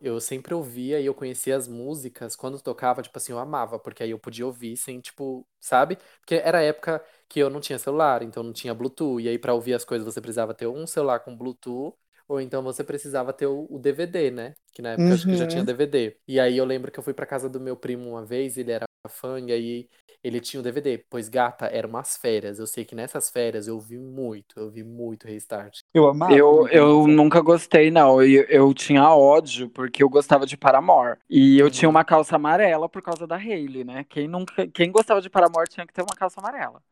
eu 0.00 0.20
sempre 0.20 0.54
ouvia 0.54 1.00
e 1.00 1.06
eu 1.06 1.14
conhecia 1.14 1.56
as 1.56 1.66
músicas. 1.68 2.36
Quando 2.36 2.60
tocava, 2.60 3.02
tipo 3.02 3.16
assim, 3.18 3.32
eu 3.32 3.38
amava, 3.38 3.78
porque 3.78 4.02
aí 4.02 4.10
eu 4.10 4.18
podia 4.18 4.46
ouvir 4.46 4.76
sem, 4.76 5.00
tipo, 5.00 5.46
sabe? 5.60 5.96
Porque 6.20 6.34
era 6.36 6.58
a 6.58 6.62
época 6.62 7.04
que 7.28 7.40
eu 7.40 7.48
não 7.50 7.60
tinha 7.60 7.78
celular, 7.78 8.22
então 8.22 8.42
não 8.42 8.52
tinha 8.52 8.74
Bluetooth. 8.74 9.22
E 9.22 9.28
aí, 9.28 9.38
pra 9.38 9.54
ouvir 9.54 9.74
as 9.74 9.84
coisas, 9.84 10.04
você 10.06 10.20
precisava 10.20 10.54
ter 10.54 10.66
um 10.66 10.86
celular 10.86 11.20
com 11.20 11.36
Bluetooth. 11.36 11.96
Ou 12.28 12.40
então 12.40 12.62
você 12.62 12.84
precisava 12.84 13.32
ter 13.32 13.46
o, 13.46 13.66
o 13.70 13.78
DVD, 13.78 14.30
né? 14.30 14.54
Que 14.72 14.80
na 14.82 14.90
época 14.90 15.14
acho 15.14 15.26
que 15.26 15.36
já 15.36 15.46
Uhum. 15.46 15.46
tinha 15.46 15.64
DVD. 15.64 16.16
E 16.26 16.38
aí 16.40 16.56
eu 16.56 16.64
lembro 16.64 16.90
que 16.90 16.98
eu 16.98 17.02
fui 17.02 17.12
pra 17.14 17.26
casa 17.26 17.48
do 17.48 17.60
meu 17.60 17.76
primo 17.76 18.08
uma 18.10 18.24
vez, 18.24 18.56
ele 18.56 18.70
era 18.72 18.86
fã, 19.08 19.40
e 19.40 19.52
aí 19.52 19.88
ele 20.22 20.40
tinha 20.40 20.60
o 20.60 20.62
DVD. 20.62 20.98
Pois, 21.10 21.28
gata, 21.28 21.66
eram 21.66 21.88
umas 21.88 22.16
férias. 22.16 22.58
Eu 22.58 22.66
sei 22.66 22.84
que 22.84 22.94
nessas 22.94 23.30
férias 23.30 23.66
eu 23.66 23.78
vi 23.80 23.98
muito, 23.98 24.58
eu 24.58 24.70
vi 24.70 24.82
muito 24.84 25.26
Restart. 25.26 25.80
Eu 25.94 26.08
amava. 26.08 26.42
Eu, 26.44 26.68
eu 26.68 27.06
nunca 27.06 27.40
gostei, 27.40 27.90
não. 27.90 28.22
Eu, 28.22 28.44
eu 28.44 28.74
tinha 28.74 29.08
ódio, 29.14 29.68
porque 29.70 30.02
eu 30.02 30.08
gostava 30.08 30.46
de 30.46 30.56
Paramore. 30.56 31.18
E 31.28 31.58
eu 31.58 31.66
Uhum. 31.66 31.70
tinha 31.70 31.88
uma 31.88 32.04
calça 32.04 32.36
amarela 32.36 32.88
por 32.88 33.02
causa 33.02 33.26
da 33.26 33.36
Hailey, 33.36 33.84
né? 33.84 34.04
Quem, 34.04 34.28
nunca, 34.28 34.66
quem 34.68 34.90
gostava 34.90 35.20
de 35.20 35.28
Paramore 35.30 35.68
tinha 35.68 35.86
que 35.86 35.92
ter 35.92 36.02
uma 36.02 36.14
calça 36.16 36.40
amarela. 36.40 36.82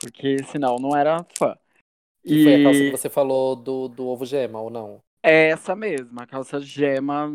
Porque 0.00 0.42
senão 0.44 0.76
não 0.76 0.96
era 0.96 1.24
fã. 1.38 1.56
Que 2.26 2.38
foi 2.38 2.54
a 2.54 2.60
calça 2.60 2.84
que 2.84 2.90
E 2.90 2.92
você 2.92 3.08
falou 3.10 3.56
do, 3.56 3.88
do 3.88 4.06
ovo 4.06 4.24
gema, 4.26 4.60
ou 4.60 4.70
não? 4.70 5.02
é 5.22 5.50
essa 5.50 5.74
mesma, 5.74 6.22
a 6.22 6.26
calça 6.26 6.60
gema 6.60 7.30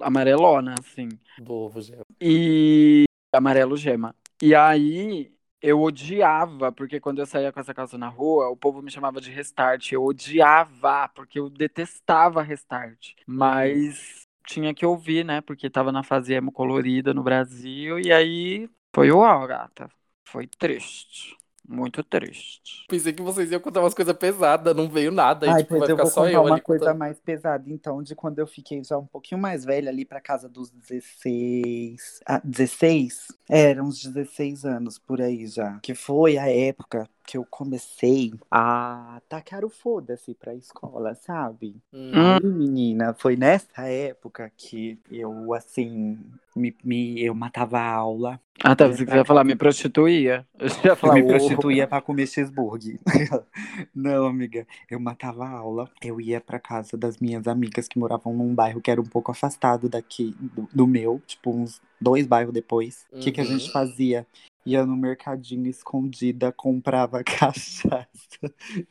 amarelona, 0.00 0.74
assim. 0.78 1.08
Do 1.38 1.52
ovo 1.54 1.80
gema. 1.80 2.04
E 2.20 3.04
amarelo 3.36 3.76
gema. 3.76 4.14
E 4.42 4.54
aí 4.54 5.32
eu 5.62 5.80
odiava, 5.82 6.70
porque 6.72 7.00
quando 7.00 7.18
eu 7.20 7.26
saía 7.26 7.52
com 7.52 7.60
essa 7.60 7.74
calça 7.74 7.96
na 7.98 8.08
rua, 8.08 8.48
o 8.50 8.56
povo 8.56 8.82
me 8.82 8.90
chamava 8.90 9.20
de 9.20 9.30
restart. 9.30 9.92
Eu 9.92 10.04
odiava, 10.04 11.08
porque 11.14 11.38
eu 11.38 11.48
detestava 11.50 12.42
restart. 12.42 13.14
Mas 13.26 14.26
tinha 14.46 14.74
que 14.74 14.86
ouvir, 14.86 15.24
né? 15.24 15.40
Porque 15.40 15.68
tava 15.70 15.90
na 15.92 16.02
fase 16.02 16.34
emo 16.34 16.52
colorida 16.52 17.12
no 17.14 17.22
Brasil. 17.22 17.98
E 17.98 18.12
aí 18.12 18.68
foi 18.94 19.10
uau, 19.10 19.46
gata. 19.46 19.88
Foi 20.24 20.46
triste. 20.46 21.36
Muito 21.68 22.02
triste. 22.04 22.86
Pensei 22.88 23.12
que 23.12 23.22
vocês 23.22 23.50
iam 23.50 23.60
contar 23.60 23.80
umas 23.80 23.94
coisas 23.94 24.16
pesadas, 24.16 24.74
não 24.76 24.88
veio 24.88 25.10
nada. 25.10 25.48
E, 25.48 25.50
Ai, 25.50 25.54
tipo, 25.54 25.70
pois 25.70 25.80
vai 25.80 25.88
eu 25.88 25.96
ficar 25.96 26.02
vou 26.02 26.10
só 26.10 26.20
contar 26.24 26.40
eu 26.40 26.42
uma 26.42 26.60
coisa 26.60 26.92
contando. 26.92 26.94
mais 26.94 27.18
pesada, 27.20 27.70
então, 27.70 28.02
de 28.02 28.14
quando 28.14 28.38
eu 28.38 28.46
fiquei 28.46 28.82
já 28.84 28.98
um 28.98 29.06
pouquinho 29.06 29.40
mais 29.40 29.64
velha, 29.64 29.90
ali 29.90 30.04
pra 30.04 30.20
casa 30.20 30.48
dos 30.48 30.70
16. 30.70 32.20
Ah, 32.26 32.40
16? 32.44 33.28
Era 33.48 33.82
uns 33.82 34.02
16 34.02 34.64
anos 34.64 34.98
por 34.98 35.20
aí 35.20 35.46
já. 35.46 35.78
Que 35.80 35.94
foi 35.94 36.36
a 36.38 36.48
época 36.48 37.08
que 37.26 37.36
eu 37.36 37.44
comecei 37.44 38.32
a 38.50 39.20
tacar 39.28 39.64
o 39.64 39.68
foda-se 39.68 40.32
pra 40.34 40.54
escola, 40.54 41.14
sabe? 41.14 41.76
Hum. 41.92 42.12
Aí, 42.14 42.40
menina, 42.44 43.14
foi 43.18 43.36
nessa 43.36 43.82
época 43.88 44.50
que 44.56 44.98
eu, 45.10 45.52
assim, 45.52 46.18
me, 46.54 46.74
me- 46.84 47.20
eu 47.20 47.34
matava 47.34 47.78
a 47.80 47.90
aula. 47.90 48.40
Ah, 48.62 48.74
tá. 48.74 48.86
Você 48.88 49.04
quiser 49.04 49.26
falar, 49.26 49.44
me 49.44 49.54
prostituía. 49.56 50.46
Eu 50.58 50.68
já 50.68 50.96
falar, 50.96 51.14
me 51.16 51.26
prostituía 51.26 51.86
pra 51.86 52.00
comer 52.00 52.26
cheeseburger. 52.26 52.98
Não, 53.94 54.26
amiga, 54.26 54.66
eu 54.90 54.98
matava 54.98 55.44
a 55.44 55.50
aula, 55.50 55.90
eu 56.02 56.20
ia 56.20 56.40
pra 56.40 56.58
casa 56.58 56.96
das 56.96 57.18
minhas 57.18 57.46
amigas 57.46 57.86
que 57.88 57.98
moravam 57.98 58.32
num 58.32 58.54
bairro 58.54 58.80
que 58.80 58.90
era 58.90 59.00
um 59.00 59.04
pouco 59.04 59.30
afastado 59.30 59.88
daqui 59.88 60.34
do, 60.38 60.68
do 60.72 60.86
meu, 60.86 61.20
tipo 61.26 61.50
uns 61.50 61.80
dois 62.00 62.26
bairros 62.26 62.54
depois. 62.54 63.04
O 63.12 63.18
que, 63.18 63.30
que 63.32 63.40
a 63.40 63.44
Uhum. 63.44 63.50
gente 63.50 63.70
fazia? 63.70 64.26
Ia 64.66 64.84
no 64.84 64.96
mercadinho 64.96 65.66
escondida, 65.68 66.52
comprava 66.52 67.22
cachaça 67.24 68.06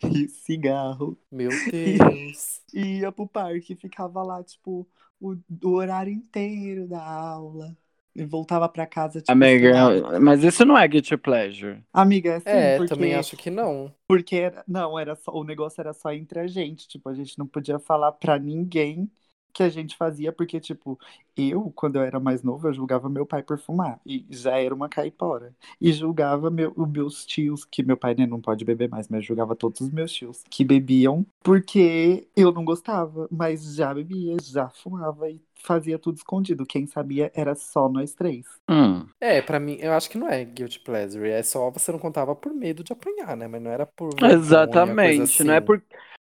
e 0.03 0.27
cigarro 0.29 1.17
Meu 1.31 1.49
Deus. 1.71 2.61
e 2.73 2.99
ia 2.99 3.11
pro 3.11 3.27
parque, 3.27 3.75
ficava 3.75 4.23
lá, 4.23 4.43
tipo, 4.43 4.87
o, 5.19 5.35
o 5.63 5.69
horário 5.69 6.11
inteiro 6.13 6.87
da 6.87 7.03
aula. 7.03 7.75
E 8.15 8.23
voltava 8.23 8.69
pra 8.69 8.87
casa, 8.87 9.19
tipo. 9.19 9.31
Amiga, 9.33 10.19
mas 10.21 10.41
isso 10.41 10.63
não 10.63 10.77
é 10.77 10.87
guilty 10.87 11.17
pleasure. 11.17 11.83
Amiga, 11.91 12.31
é 12.31 12.35
assim, 12.37 12.49
é, 12.49 12.77
porque... 12.77 12.95
também 12.95 13.13
acho 13.13 13.35
que 13.35 13.49
não. 13.49 13.93
Porque 14.07 14.37
era, 14.37 14.63
não, 14.65 14.97
era 14.97 15.15
só, 15.15 15.33
o 15.33 15.43
negócio 15.43 15.81
era 15.81 15.91
só 15.91 16.13
entre 16.13 16.39
a 16.39 16.47
gente, 16.47 16.87
tipo, 16.87 17.09
a 17.09 17.13
gente 17.13 17.37
não 17.37 17.45
podia 17.45 17.77
falar 17.77 18.13
pra 18.13 18.39
ninguém 18.39 19.11
que 19.55 19.63
a 19.63 19.69
gente 19.69 19.95
fazia, 19.95 20.33
porque, 20.33 20.59
tipo, 20.59 20.99
eu, 21.35 21.71
quando 21.73 21.95
eu 21.95 22.01
era 22.01 22.19
mais 22.19 22.43
novo, 22.43 22.67
eu 22.67 22.73
julgava 22.73 23.09
meu 23.09 23.25
pai 23.25 23.41
por 23.41 23.57
fumar, 23.57 24.01
e 24.05 24.25
já 24.29 24.59
era 24.59 24.75
uma 24.75 24.89
caipora, 24.89 25.55
e 25.79 25.93
julgava 25.93 26.51
meu, 26.51 26.73
os 26.75 26.89
meus 26.89 27.25
tios, 27.25 27.63
que 27.63 27.81
meu 27.81 27.95
pai 27.95 28.13
né, 28.15 28.27
não 28.27 28.41
pode 28.41 28.65
beber 28.65 28.89
mais, 28.89 29.07
mas 29.07 29.25
julgava 29.25 29.55
todos 29.55 29.79
os 29.79 29.89
meus 29.89 30.11
tios 30.11 30.43
que 30.49 30.65
bebiam, 30.65 31.25
porque 31.41 32.27
eu 32.35 32.51
não 32.51 32.65
gostava, 32.65 33.29
mas 33.31 33.75
já 33.75 33.93
bebia, 33.93 34.35
já 34.43 34.67
fumava 34.67 35.29
e 35.29 35.41
fazia 35.63 35.97
tudo 35.97 36.17
escondido, 36.17 36.65
quem 36.65 36.85
sabia 36.85 37.31
era 37.33 37.55
só 37.55 37.87
nós 37.87 38.13
três. 38.13 38.45
Hum. 38.69 39.07
É, 39.21 39.41
pra 39.41 39.59
mim, 39.59 39.77
eu 39.79 39.93
acho 39.93 40.09
que 40.09 40.17
não 40.17 40.29
é 40.29 40.43
guilty 40.43 40.79
pleasure. 40.79 41.29
É 41.29 41.41
só 41.41 41.71
você 41.71 41.91
não 41.91 41.99
contava 41.99 42.35
por 42.35 42.53
medo 42.53 42.83
de 42.83 42.93
apanhar, 42.93 43.35
né? 43.35 43.47
Mas 43.47 43.61
não 43.61 43.71
era 43.71 43.85
por 43.85 44.11
vergonha, 44.11 44.33
Exatamente. 44.33 45.43
Não 45.43 45.53
é 45.53 45.57
assim. 45.57 45.65
por, 45.65 45.81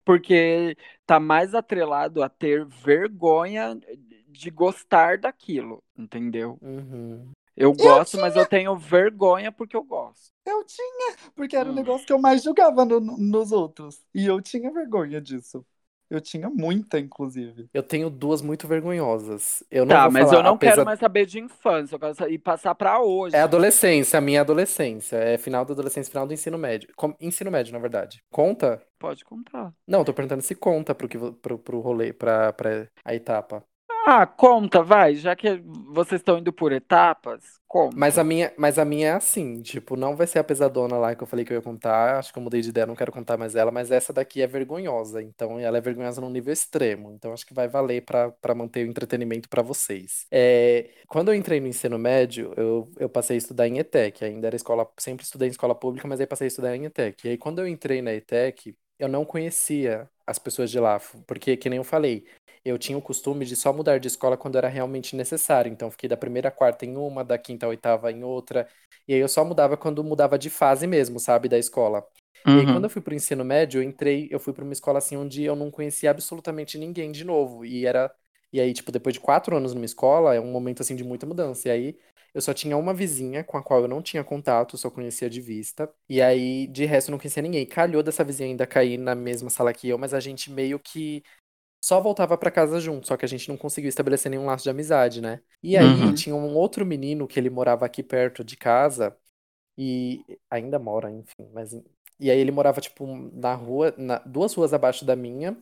porque 0.05 0.77
tá 1.07 1.19
mais 1.19 1.55
atrelado 1.55 2.23
a 2.23 2.29
ter 2.29 2.64
vergonha 2.67 3.79
de 4.29 4.51
gostar 4.51 5.19
daquilo, 5.19 5.83
entendeu? 5.97 6.59
Uhum. 6.61 7.31
Eu 7.57 7.73
gosto, 7.73 8.19
mas 8.19 8.35
eu 8.35 8.45
tenho 8.45 8.77
vergonha 8.77 9.53
porque 9.53 9.77
eu 9.77 9.85
gosto. 9.85 10.33
Eu 10.45 10.64
tinha, 10.64 11.17
porque 11.37 11.57
era 11.57 11.69
o 11.69 11.73
Hum. 11.73 11.77
negócio 11.77 12.05
que 12.07 12.12
eu 12.12 12.19
mais 12.19 12.43
julgava 12.43 12.85
no- 12.85 13.01
nos 13.01 13.53
outros. 13.53 14.03
E 14.12 14.27
eu 14.27 14.40
tinha 14.43 14.73
vergonha 14.73 15.21
disso. 15.21 15.64
Eu 16.14 16.20
tinha 16.20 16.48
muita, 16.48 16.98
inclusive. 16.98 17.68
Eu 17.74 17.83
tenho 17.83 18.09
duas 18.09 18.40
muito 18.40 18.68
vergonhosas. 18.68 19.62
Eu 19.70 19.85
não 19.85 19.94
Tá, 19.94 20.03
vou 20.05 20.12
mas 20.12 20.24
falar, 20.29 20.38
eu 20.38 20.42
não 20.44 20.57
quero 20.59 20.72
apesar- 20.72 20.85
mais 20.85 20.98
saber 21.00 21.27
de 21.27 21.40
infância, 21.40 21.94
eu 21.96 21.98
quero 21.98 22.14
sa- 22.14 22.29
ir 22.29 22.38
passar 22.38 22.74
pra 22.74 23.00
hoje. 23.00 23.35
É 23.37 23.40
adolescência, 23.40 24.18
a 24.18 24.20
minha 24.20 24.40
adolescência. 24.40 25.16
É 25.16 25.37
final 25.38 25.64
da 25.64 25.72
adolescência, 25.72 26.11
final 26.11 26.27
do 26.27 26.33
ensino 26.33 26.57
médio. 26.59 26.88
Com- 26.96 27.14
Ensino 27.20 27.50
médio, 27.50 27.72
na 27.72 27.79
verdade. 27.79 28.22
Conta? 28.31 28.81
Pode 28.98 29.24
contar. 29.24 29.72
Não, 29.87 30.05
tô 30.05 30.14
perguntando 30.14 30.42
se 30.42 30.55
conta 30.55 30.94
pro, 30.94 31.09
que, 31.09 31.18
pro, 31.18 31.59
pro 31.59 31.81
rolê, 31.81 32.12
pra, 32.12 32.53
pra 32.53 32.87
a 33.05 33.14
etapa. 33.14 33.62
Ah, 34.07 34.27
conta, 34.27 34.83
vai, 34.83 35.14
já 35.14 35.35
que 35.35 35.57
vocês 35.88 36.21
estão 36.21 36.38
indo 36.38 36.53
por 36.53 36.73
etapas, 36.73 37.43
conta. 37.67 37.97
Mas 37.97 38.19
a 38.19 38.25
minha, 38.25 38.53
mas 38.59 38.79
a 38.79 38.85
minha 38.85 39.09
é 39.09 39.12
assim, 39.12 39.62
tipo, 39.62 39.97
não 39.97 40.17
vai 40.17 40.27
ser 40.27 40.38
a 40.40 40.45
pesadona 40.45 40.97
lá 40.99 41.14
que 41.14 41.23
eu 41.23 41.27
falei 41.27 41.45
que 41.45 41.53
eu 41.53 41.57
ia 41.57 41.62
contar. 41.62 42.19
Acho 42.19 42.33
que 42.33 42.38
eu 42.38 42.43
mudei 42.43 42.61
de 42.61 42.69
ideia, 42.71 42.87
não 42.87 42.95
quero 42.97 43.12
contar 43.12 43.37
mais 43.38 43.55
ela, 43.55 43.71
mas 43.71 43.90
essa 43.90 44.12
daqui 44.12 44.43
é 44.43 44.47
vergonhosa. 44.47 45.23
Então, 45.23 45.59
ela 45.59 45.79
é 45.79 45.81
vergonhosa 45.81 46.21
num 46.21 46.29
nível 46.31 46.53
extremo. 46.53 47.12
Então, 47.12 47.33
acho 47.33 47.47
que 47.47 47.55
vai 47.55 47.69
valer 47.69 48.03
para 48.05 48.55
manter 48.55 48.87
o 48.87 48.90
entretenimento 48.90 49.49
pra 49.49 49.62
vocês. 49.62 50.27
É, 50.31 50.90
quando 51.09 51.29
eu 51.31 51.35
entrei 51.35 51.61
no 51.61 51.67
ensino 51.69 51.99
médio, 51.99 52.53
eu, 52.57 52.90
eu 52.99 53.09
passei 53.09 53.37
a 53.37 53.38
estudar 53.38 53.69
em 53.69 53.79
ETEC. 53.79 54.25
Ainda 54.25 54.49
era 54.49 54.57
escola, 54.57 54.87
sempre 54.99 55.25
estudei 55.25 55.49
em 55.49 55.51
escola 55.53 55.75
pública, 55.75 56.07
mas 56.09 56.21
aí 56.21 56.27
passei 56.27 56.47
a 56.47 56.49
estudar 56.49 56.77
em 56.77 56.85
ETEC. 56.87 57.27
E 57.27 57.31
aí, 57.31 57.38
quando 57.38 57.61
eu 57.61 57.69
entrei 57.69 58.03
na 58.03 58.12
ETEC, 58.12 58.77
eu 58.98 59.09
não 59.09 59.24
conhecia 59.24 60.09
as 60.26 60.38
pessoas 60.38 60.70
de 60.70 60.78
lá, 60.80 61.00
porque, 61.26 61.57
que 61.57 61.68
nem 61.68 61.78
eu 61.78 61.85
falei, 61.85 62.26
eu 62.64 62.78
tinha 62.78 62.96
o 62.96 63.02
costume 63.02 63.44
de 63.44 63.57
só 63.57 63.72
mudar 63.72 63.98
de 63.98 64.09
escola 64.09 64.37
quando 64.37 64.57
era 64.57 64.68
realmente 64.68 65.14
necessário. 65.16 65.70
Então, 65.70 65.90
fiquei 65.90 66.09
da 66.09 66.16
primeira 66.16 66.48
à 66.48 66.50
quarta 66.50 66.87
em 66.87 66.96
uma, 66.96 67.22
da 67.24 67.37
quinta 67.38 67.66
à 67.66 67.68
oitava 67.68 68.11
em 68.11 68.24
outra. 68.24 68.68
E 69.07 69.14
aí, 69.14 69.20
eu 69.20 69.28
só 69.28 69.44
mudava 69.44 69.76
quando 69.76 70.02
mudava 70.02 70.38
de 70.38 70.48
fase 70.50 70.87
mesmo, 70.87 71.18
sabe, 71.20 71.48
da 71.48 71.59
escola. 71.59 72.07
E 72.54 72.59
aí, 72.61 72.66
Uhum. 72.66 72.72
quando 72.72 72.85
eu 72.85 72.90
fui 72.90 73.02
pro 73.02 73.14
ensino 73.14 73.44
médio, 73.44 73.80
eu 73.80 73.83
entrei, 73.83 74.28
eu 74.30 74.38
fui 74.40 74.52
pra 74.52 74.64
uma 74.64 74.72
escola 74.72 74.98
assim 74.98 75.16
onde 75.16 75.42
eu 75.44 75.57
não 75.57 75.70
conhecia 75.70 76.11
absolutamente 76.11 76.78
ninguém 76.78 77.11
de 77.12 77.24
novo. 77.24 77.64
E 77.64 77.87
era. 77.87 78.14
E 78.52 78.61
aí, 78.61 78.72
tipo, 78.72 78.92
depois 78.92 79.12
de 79.14 79.20
quatro 79.20 79.57
anos 79.57 79.74
numa 79.74 79.85
escola, 79.85 80.35
é 80.35 80.40
um 80.40 80.50
momento 80.52 80.80
assim 80.80 80.94
de 80.96 81.02
muita 81.04 81.26
mudança. 81.26 81.68
E 81.68 81.70
aí, 81.72 81.98
eu 82.35 82.40
só 82.42 82.53
tinha 82.55 82.77
uma 82.77 82.92
vizinha 82.94 83.44
com 83.44 83.57
a 83.57 83.62
qual 83.62 83.83
eu 83.83 83.88
não 83.88 84.03
tinha 84.03 84.25
contato, 84.25 84.77
só 84.77 84.90
conhecia 84.90 85.31
de 85.31 85.40
vista. 85.40 85.92
E 86.09 86.20
aí, 86.20 86.66
de 86.68 86.85
resto, 86.85 87.09
eu 87.11 87.12
não 87.12 87.18
conhecia 87.18 87.42
ninguém. 87.42 87.66
Calhou 87.66 88.03
dessa 88.03 88.25
vizinha 88.25 88.49
ainda 88.49 88.66
cair 88.66 88.99
na 88.99 89.14
mesma 89.14 89.51
sala 89.51 89.73
que 89.73 89.88
eu, 89.88 89.99
mas 89.99 90.12
a 90.14 90.20
gente 90.20 90.51
meio 90.51 90.79
que 90.79 91.23
só 91.85 92.01
voltava 92.01 92.37
pra 92.38 92.51
casa 92.51 92.81
junto, 92.81 93.07
só 93.07 93.16
que 93.16 93.25
a 93.25 93.29
gente 93.29 93.49
não 93.49 93.57
conseguiu 93.57 93.88
estabelecer 93.88 94.31
nenhum 94.31 94.47
laço 94.47 94.64
de 94.64 94.70
amizade, 94.70 95.20
né? 95.20 95.42
E 95.62 95.77
aí, 95.77 96.12
Uhum. 96.12 96.14
tinha 96.14 96.35
um 96.35 96.55
outro 96.57 96.87
menino 96.87 97.27
que 97.29 97.38
ele 97.38 97.51
morava 97.51 97.87
aqui 97.87 98.03
perto 98.03 98.42
de 98.44 98.57
casa 98.57 99.16
e 99.77 100.25
ainda 100.51 100.79
mora, 100.79 101.11
enfim, 101.11 101.49
mas 101.53 101.73
e 102.20 102.31
aí 102.31 102.38
ele 102.38 102.53
morava 102.53 102.81
tipo 102.81 103.07
na 103.33 103.55
rua, 103.55 103.94
na- 103.99 104.18
duas 104.20 104.55
ruas 104.55 104.73
abaixo 104.73 105.05
da 105.05 105.16
minha, 105.16 105.57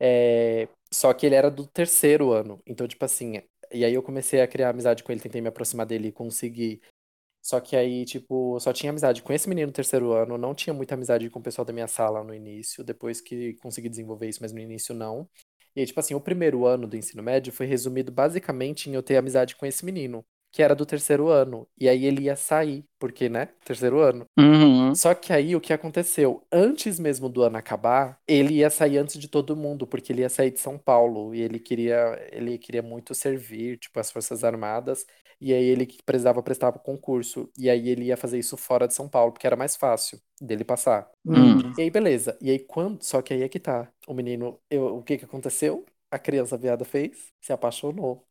é, 0.00 0.68
só 0.92 1.12
que 1.14 1.26
ele 1.26 1.34
era 1.34 1.50
do 1.50 1.66
terceiro 1.66 2.32
ano, 2.32 2.60
então 2.66 2.86
tipo 2.88 3.04
assim, 3.04 3.42
e 3.72 3.84
aí 3.84 3.94
eu 3.94 4.02
comecei 4.02 4.40
a 4.40 4.48
criar 4.48 4.70
amizade 4.70 5.02
com 5.02 5.12
ele, 5.12 5.20
tentei 5.20 5.40
me 5.40 5.48
aproximar 5.48 5.86
dele 5.86 6.08
e 6.08 6.12
consegui. 6.12 6.80
Só 7.42 7.60
que 7.60 7.76
aí, 7.76 8.04
tipo, 8.06 8.58
só 8.60 8.72
tinha 8.72 8.90
amizade 8.90 9.22
com 9.22 9.32
esse 9.32 9.48
menino 9.48 9.68
no 9.68 9.72
terceiro 9.72 10.12
ano, 10.12 10.38
não 10.38 10.54
tinha 10.54 10.72
muita 10.74 10.94
amizade 10.94 11.28
com 11.30 11.40
o 11.40 11.42
pessoal 11.42 11.64
da 11.64 11.72
minha 11.74 11.86
sala 11.86 12.24
no 12.24 12.34
início, 12.34 12.82
depois 12.84 13.20
que 13.20 13.54
consegui 13.56 13.88
desenvolver 13.88 14.28
isso, 14.28 14.40
mas 14.42 14.52
no 14.52 14.60
início 14.60 14.94
não. 14.94 15.28
E 15.76 15.80
aí, 15.80 15.86
tipo 15.86 16.00
assim, 16.00 16.14
o 16.14 16.20
primeiro 16.20 16.66
ano 16.66 16.86
do 16.86 16.96
ensino 16.96 17.22
médio 17.22 17.52
foi 17.52 17.66
resumido 17.66 18.12
basicamente 18.12 18.88
em 18.88 18.94
eu 18.94 19.02
ter 19.02 19.16
amizade 19.16 19.56
com 19.56 19.66
esse 19.66 19.84
menino, 19.84 20.24
que 20.54 20.62
era 20.62 20.72
do 20.72 20.86
terceiro 20.86 21.30
ano. 21.30 21.66
E 21.76 21.88
aí 21.88 22.04
ele 22.04 22.22
ia 22.22 22.36
sair, 22.36 22.84
porque, 22.96 23.28
né? 23.28 23.48
Terceiro 23.64 23.98
ano. 23.98 24.24
Uhum. 24.38 24.94
Só 24.94 25.12
que 25.12 25.32
aí 25.32 25.56
o 25.56 25.60
que 25.60 25.72
aconteceu? 25.72 26.46
Antes 26.52 27.00
mesmo 27.00 27.28
do 27.28 27.42
ano 27.42 27.56
acabar, 27.56 28.20
ele 28.24 28.54
ia 28.54 28.70
sair 28.70 28.98
antes 28.98 29.18
de 29.18 29.26
todo 29.26 29.56
mundo, 29.56 29.84
porque 29.84 30.12
ele 30.12 30.20
ia 30.20 30.28
sair 30.28 30.52
de 30.52 30.60
São 30.60 30.78
Paulo 30.78 31.34
e 31.34 31.40
ele 31.40 31.58
queria, 31.58 32.16
ele 32.30 32.56
queria 32.56 32.82
muito 32.82 33.16
servir, 33.16 33.78
tipo, 33.78 33.98
as 33.98 34.12
Forças 34.12 34.44
Armadas, 34.44 35.04
e 35.40 35.52
aí 35.52 35.64
ele 35.64 35.86
que 35.86 36.00
precisava 36.04 36.40
prestar 36.40 36.70
pro 36.70 36.80
concurso, 36.80 37.50
e 37.58 37.68
aí 37.68 37.88
ele 37.88 38.04
ia 38.04 38.16
fazer 38.16 38.38
isso 38.38 38.56
fora 38.56 38.86
de 38.86 38.94
São 38.94 39.08
Paulo, 39.08 39.32
porque 39.32 39.48
era 39.48 39.56
mais 39.56 39.74
fácil 39.74 40.20
dele 40.40 40.62
passar. 40.62 41.10
Hum. 41.26 41.72
E 41.76 41.82
aí, 41.82 41.90
beleza. 41.90 42.38
E 42.40 42.48
aí, 42.48 42.60
quando. 42.60 43.02
Só 43.02 43.20
que 43.20 43.34
aí 43.34 43.42
é 43.42 43.48
que 43.48 43.58
tá. 43.58 43.90
O 44.06 44.14
menino. 44.14 44.60
Eu... 44.70 44.98
O 44.98 45.02
que 45.02 45.18
que 45.18 45.24
aconteceu? 45.24 45.84
A 46.12 46.18
criança 46.18 46.56
viada 46.56 46.84
fez? 46.84 47.32
Se 47.40 47.52
apaixonou 47.52 48.24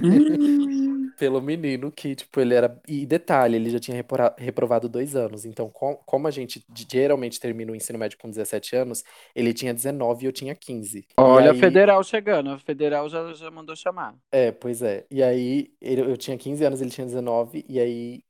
Hum. 0.00 1.01
Pelo 1.18 1.40
menino 1.40 1.90
que, 1.92 2.14
tipo, 2.14 2.40
ele 2.40 2.54
era. 2.54 2.80
E 2.88 3.04
detalhe, 3.06 3.56
ele 3.56 3.70
já 3.70 3.78
tinha 3.78 4.04
reprovado 4.38 4.88
dois 4.88 5.14
anos. 5.16 5.44
Então, 5.44 5.68
com- 5.70 5.96
como 6.06 6.26
a 6.26 6.30
gente 6.30 6.64
geralmente 6.90 7.38
termina 7.40 7.72
o 7.72 7.76
ensino 7.76 7.98
médio 7.98 8.18
com 8.18 8.28
17 8.28 8.74
anos, 8.76 9.04
ele 9.34 9.52
tinha 9.54 9.72
19 9.74 10.24
e 10.24 10.28
eu 10.28 10.32
tinha 10.32 10.54
15. 10.54 10.98
E 11.00 11.04
Olha 11.16 11.50
a 11.50 11.52
aí- 11.54 11.60
federal 11.60 12.02
chegando, 12.02 12.50
a 12.50 12.58
federal 12.58 13.08
já, 13.08 13.32
já 13.34 13.50
mandou 13.50 13.74
chamar. 13.76 14.14
É, 14.30 14.50
pois 14.52 14.82
é. 14.82 15.06
E 15.10 15.22
aí, 15.22 15.72
ele- 15.80 16.00
eu 16.02 16.16
tinha 16.16 16.36
15 16.36 16.64
anos, 16.64 16.80
ele 16.80 16.90
tinha 16.90 17.06
19, 17.06 17.64
e 17.68 17.78
aí 17.80 18.22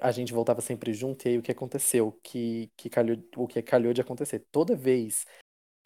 a 0.00 0.10
gente 0.12 0.32
voltava 0.32 0.60
sempre 0.60 0.92
junto, 0.92 1.26
e 1.26 1.30
aí 1.30 1.38
o 1.38 1.42
que 1.42 1.50
aconteceu? 1.52 2.18
Que, 2.22 2.70
que 2.76 2.90
calhou, 2.90 3.16
o 3.36 3.46
que 3.48 3.62
calhou 3.62 3.92
de 3.94 4.00
acontecer? 4.02 4.44
Toda 4.52 4.76
vez 4.76 5.24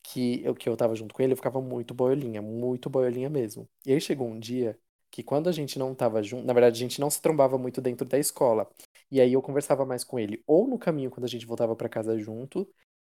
que 0.03 0.43
eu, 0.45 0.55
que 0.55 0.69
eu 0.69 0.77
tava 0.77 0.95
junto 0.97 1.15
com 1.15 1.23
ele, 1.23 1.33
eu 1.33 1.37
ficava 1.37 1.61
muito 1.61 1.95
boiolinha, 1.95 2.43
muito 2.43 2.91
boiolinha 2.91 3.31
mesmo. 3.31 3.69
E 3.87 3.93
aí 3.93 4.01
chegou 4.01 4.27
um 4.29 4.39
dia 4.39 4.77
que 5.13 5.23
quando 5.23 5.49
a 5.49 5.53
gente 5.53 5.79
não 5.79 5.95
tava 5.95 6.23
junto, 6.23 6.47
na 6.47 6.55
verdade, 6.55 6.77
a 6.79 6.81
gente 6.81 7.01
não 7.01 7.11
se 7.11 7.23
trombava 7.23 7.59
muito 7.59 7.81
dentro 7.83 8.07
da 8.07 8.19
escola. 8.19 8.69
E 9.11 9.21
aí 9.21 9.33
eu 9.35 9.43
conversava 9.43 9.87
mais 9.87 10.05
com 10.05 10.19
ele, 10.19 10.43
ou 10.47 10.67
no 10.69 10.79
caminho 10.79 11.11
quando 11.11 11.27
a 11.27 11.29
gente 11.29 11.47
voltava 11.47 11.77
pra 11.77 11.89
casa 11.89 12.19
junto, 12.19 12.69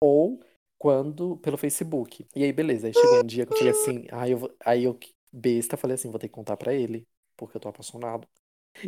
ou 0.02 0.40
quando 0.78 1.38
pelo 1.38 1.58
Facebook. 1.58 2.28
E 2.36 2.44
aí, 2.44 2.52
beleza. 2.54 2.88
Aí 2.88 2.94
chegou 2.94 3.20
um 3.22 3.26
dia 3.28 3.46
que 3.46 3.54
eu 3.54 3.58
falei 3.58 3.72
assim, 3.72 4.06
aí 4.12 4.32
eu, 4.32 4.58
aí 4.66 4.84
eu 4.86 5.00
besta, 5.32 5.78
falei 5.78 5.96
assim, 5.96 6.10
vou 6.10 6.20
ter 6.20 6.28
que 6.28 6.34
contar 6.34 6.58
pra 6.58 6.74
ele, 6.74 7.08
porque 7.38 7.58
eu 7.58 7.62
tô 7.62 7.70
apaixonado. 7.70 8.28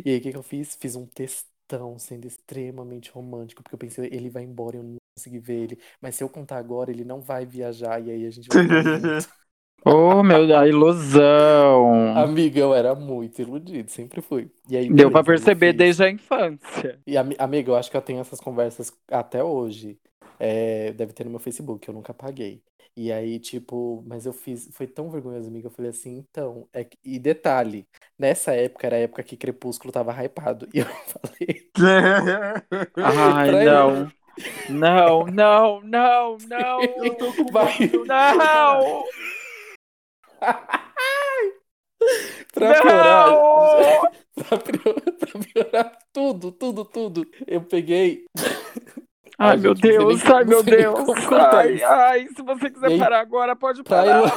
E 0.04 0.10
aí, 0.10 0.18
o 0.18 0.22
que 0.22 0.32
que 0.32 0.36
eu 0.36 0.42
fiz? 0.42 0.76
Fiz 0.76 0.96
um 0.96 1.06
textão 1.06 1.50
tão 1.68 1.98
sendo 1.98 2.26
extremamente 2.26 3.10
romântico, 3.10 3.62
porque 3.62 3.74
eu 3.74 3.78
pensei, 3.78 4.06
ele 4.12 4.30
vai 4.30 4.44
embora, 4.44 4.76
eu 4.76 4.82
não 4.82 4.96
consegui 5.16 5.38
ver 5.38 5.62
ele. 5.64 5.80
Mas 6.00 6.14
se 6.14 6.22
eu 6.22 6.28
contar 6.28 6.58
agora, 6.58 6.90
ele 6.90 7.04
não 7.04 7.20
vai 7.20 7.44
viajar 7.44 8.00
e 8.04 8.10
aí 8.10 8.26
a 8.26 8.30
gente 8.30 8.48
vai 8.48 8.58
junto. 9.90 9.96
Oh, 10.18 10.22
meu 10.22 10.46
Deus, 10.46 10.58
a 10.58 10.66
ilusão. 10.68 12.16
Amiga, 12.16 12.58
eu 12.60 12.74
era 12.74 12.94
muito 12.94 13.40
iludido, 13.40 13.90
sempre 13.90 14.20
fui. 14.20 14.50
E 14.68 14.76
aí, 14.76 14.88
Deu 14.90 15.10
pra 15.10 15.20
ele 15.20 15.26
perceber 15.26 15.72
desde 15.72 16.02
a 16.04 16.10
infância. 16.10 16.98
E, 17.06 17.16
ami- 17.16 17.36
amiga, 17.38 17.70
eu 17.70 17.76
acho 17.76 17.90
que 17.90 17.96
eu 17.96 18.02
tenho 18.02 18.20
essas 18.20 18.40
conversas 18.40 18.92
até 19.10 19.42
hoje. 19.42 19.98
É, 20.38 20.92
deve 20.92 21.12
ter 21.12 21.24
no 21.24 21.30
meu 21.30 21.40
Facebook, 21.40 21.86
eu 21.88 21.94
nunca 21.94 22.12
apaguei. 22.12 22.60
E 22.98 23.12
aí, 23.12 23.38
tipo, 23.38 24.02
mas 24.06 24.24
eu 24.24 24.32
fiz, 24.32 24.70
foi 24.72 24.86
tão 24.86 25.10
vergonhoso, 25.10 25.48
amiga. 25.48 25.66
Eu 25.66 25.70
falei 25.70 25.90
assim, 25.90 26.24
então, 26.30 26.66
é 26.72 26.82
que- 26.84 26.96
e 27.04 27.18
detalhe, 27.18 27.86
nessa 28.18 28.52
época 28.54 28.86
era 28.86 28.96
a 28.96 29.00
época 29.00 29.22
que 29.22 29.36
Crepúsculo 29.36 29.92
tava 29.92 30.12
hypado. 30.22 30.66
E 30.72 30.78
eu 30.78 30.86
falei, 31.06 31.70
Ai, 32.96 33.64
não. 33.64 34.10
Não, 34.68 35.26
não, 35.26 35.80
não, 35.82 36.36
não. 36.48 36.80
Eu 37.04 37.14
tô 37.14 37.32
com 37.32 37.50
vai, 37.50 37.72
Não! 38.06 39.04
pra 42.52 42.80
piorar, 42.82 43.30
pra 44.36 44.58
piorar, 44.58 45.02
pra 45.18 45.40
piorar 45.40 45.98
tudo, 46.12 46.52
tudo, 46.52 46.84
tudo. 46.84 47.26
Eu 47.46 47.62
peguei, 47.62 48.24
Ai, 49.38 49.50
Ai, 49.50 49.56
meu 49.58 49.74
gente, 49.74 49.82
Deus, 49.82 50.22
nem- 50.24 50.32
ai, 50.32 50.44
meu 50.44 50.62
Deus. 50.62 50.98
Ai, 51.52 51.82
ai, 51.82 52.28
se 52.34 52.42
você 52.42 52.70
quiser 52.70 52.92
aí, 52.92 52.98
parar 52.98 53.20
agora, 53.20 53.54
pode 53.54 53.82
pra, 53.82 53.98
parar. 54.02 54.18
elo... 54.18 54.30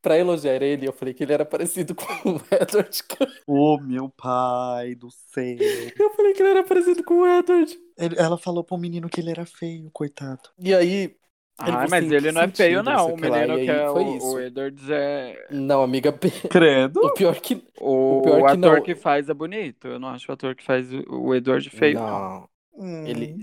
pra 0.00 0.16
elogiar 0.16 0.62
ele, 0.62 0.86
eu 0.86 0.92
falei 0.92 1.12
que 1.12 1.24
ele 1.24 1.32
era 1.32 1.44
parecido 1.44 1.92
com 1.92 2.04
o 2.04 2.40
Edward. 2.52 3.02
Oh, 3.48 3.78
meu 3.80 4.08
pai 4.10 4.94
do 4.94 5.10
céu. 5.10 5.56
Eu 5.98 6.10
falei 6.14 6.34
que 6.34 6.42
ele 6.42 6.50
era 6.50 6.62
parecido 6.62 7.02
com 7.02 7.22
o 7.22 7.26
Edward. 7.26 7.76
Ele- 7.98 8.14
ela 8.16 8.38
falou 8.38 8.62
pro 8.62 8.78
menino 8.78 9.08
que 9.08 9.20
ele 9.20 9.30
era 9.32 9.44
feio, 9.44 9.90
coitado. 9.92 10.50
E 10.56 10.72
aí, 10.72 11.16
Ele 11.64 11.78
falou 11.78 11.88
mas 11.88 12.04
assim, 12.04 12.14
ele 12.14 12.30
que 12.30 12.32
não 12.32 12.42
é 12.42 12.48
feio, 12.48 12.82
não 12.82 13.10
O 13.10 13.12
o 13.12 13.14
que 13.14 13.22
menino 13.22 13.58
que 13.60 13.70
é 13.70 13.86
foi 13.92 14.04
o, 14.04 14.16
isso. 14.16 14.36
o 14.36 14.40
Edwards 14.40 14.88
é. 14.90 15.36
não, 15.50 15.82
amiga, 15.82 16.12
Credo. 16.48 17.00
o 17.00 17.10
pior 17.10 17.40
que 17.40 17.64
O, 17.80 18.20
pior 18.20 18.44
que 18.44 18.56
ator 18.56 18.56
não. 18.56 18.82
que 18.82 18.94
faz 18.94 19.28
é 19.28 19.34
bonito. 19.34 19.86
Eu 19.88 19.98
não 19.98 20.08
acho 20.08 20.30
o 20.30 20.34
ator 20.34 20.54
que 20.54 20.64
faz 20.64 20.92
o- 20.92 21.04
o 21.08 21.34
Edward 21.34 21.68
feio, 21.70 22.00
não. 22.00 22.20
Não, 22.20 22.48
Hum. 22.74 23.04
ele, 23.04 23.36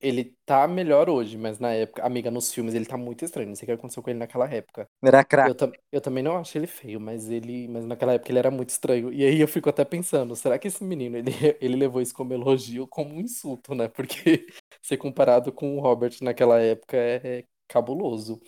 ele 0.00 0.36
tá 0.46 0.66
melhor 0.68 1.08
hoje, 1.10 1.38
mas 1.38 1.58
na 1.58 1.72
época, 1.72 2.04
amiga, 2.04 2.30
nos 2.30 2.52
filmes 2.52 2.74
ele 2.74 2.86
tá 2.86 2.96
muito 2.96 3.24
estranho. 3.24 3.48
Não 3.48 3.56
sei 3.56 3.64
o 3.66 3.68
que 3.68 3.72
aconteceu 3.72 4.02
com 4.02 4.10
ele 4.10 4.18
naquela 4.18 4.48
época. 4.52 4.88
Era 5.02 5.24
Eu, 5.44 5.54
craque. 5.54 5.56
tam, 5.56 5.72
eu 5.92 6.00
também 6.00 6.22
não 6.22 6.36
acho 6.38 6.56
ele 6.58 6.66
feio, 6.68 7.00
mas 7.00 7.28
ele, 7.30 7.68
mas 7.68 7.84
naquela 7.86 8.14
época 8.14 8.30
ele 8.32 8.38
era 8.38 8.50
muito 8.50 8.70
estranho. 8.70 9.12
E 9.12 9.24
aí 9.24 9.40
eu 9.40 9.48
fico 9.48 9.68
até 9.70 9.84
pensando, 9.84 10.36
será 10.36 10.58
que 10.58 10.68
esse 10.68 10.84
menino, 10.84 11.16
ele, 11.18 11.30
ele 11.60 11.76
levou 11.76 12.00
isso 12.02 12.14
como 12.14 12.32
elogio, 12.34 12.86
como 12.88 13.14
um 13.16 13.20
insulto, 13.20 13.74
né? 13.74 13.88
Porque 13.88 14.46
ser 14.82 14.96
comparado 14.98 15.52
com 15.52 15.76
o 15.78 15.80
Robert 15.80 16.14
naquela 16.22 16.60
época 16.60 16.96
é, 16.96 17.38
é 17.40 17.44
cabuloso. 17.72 18.40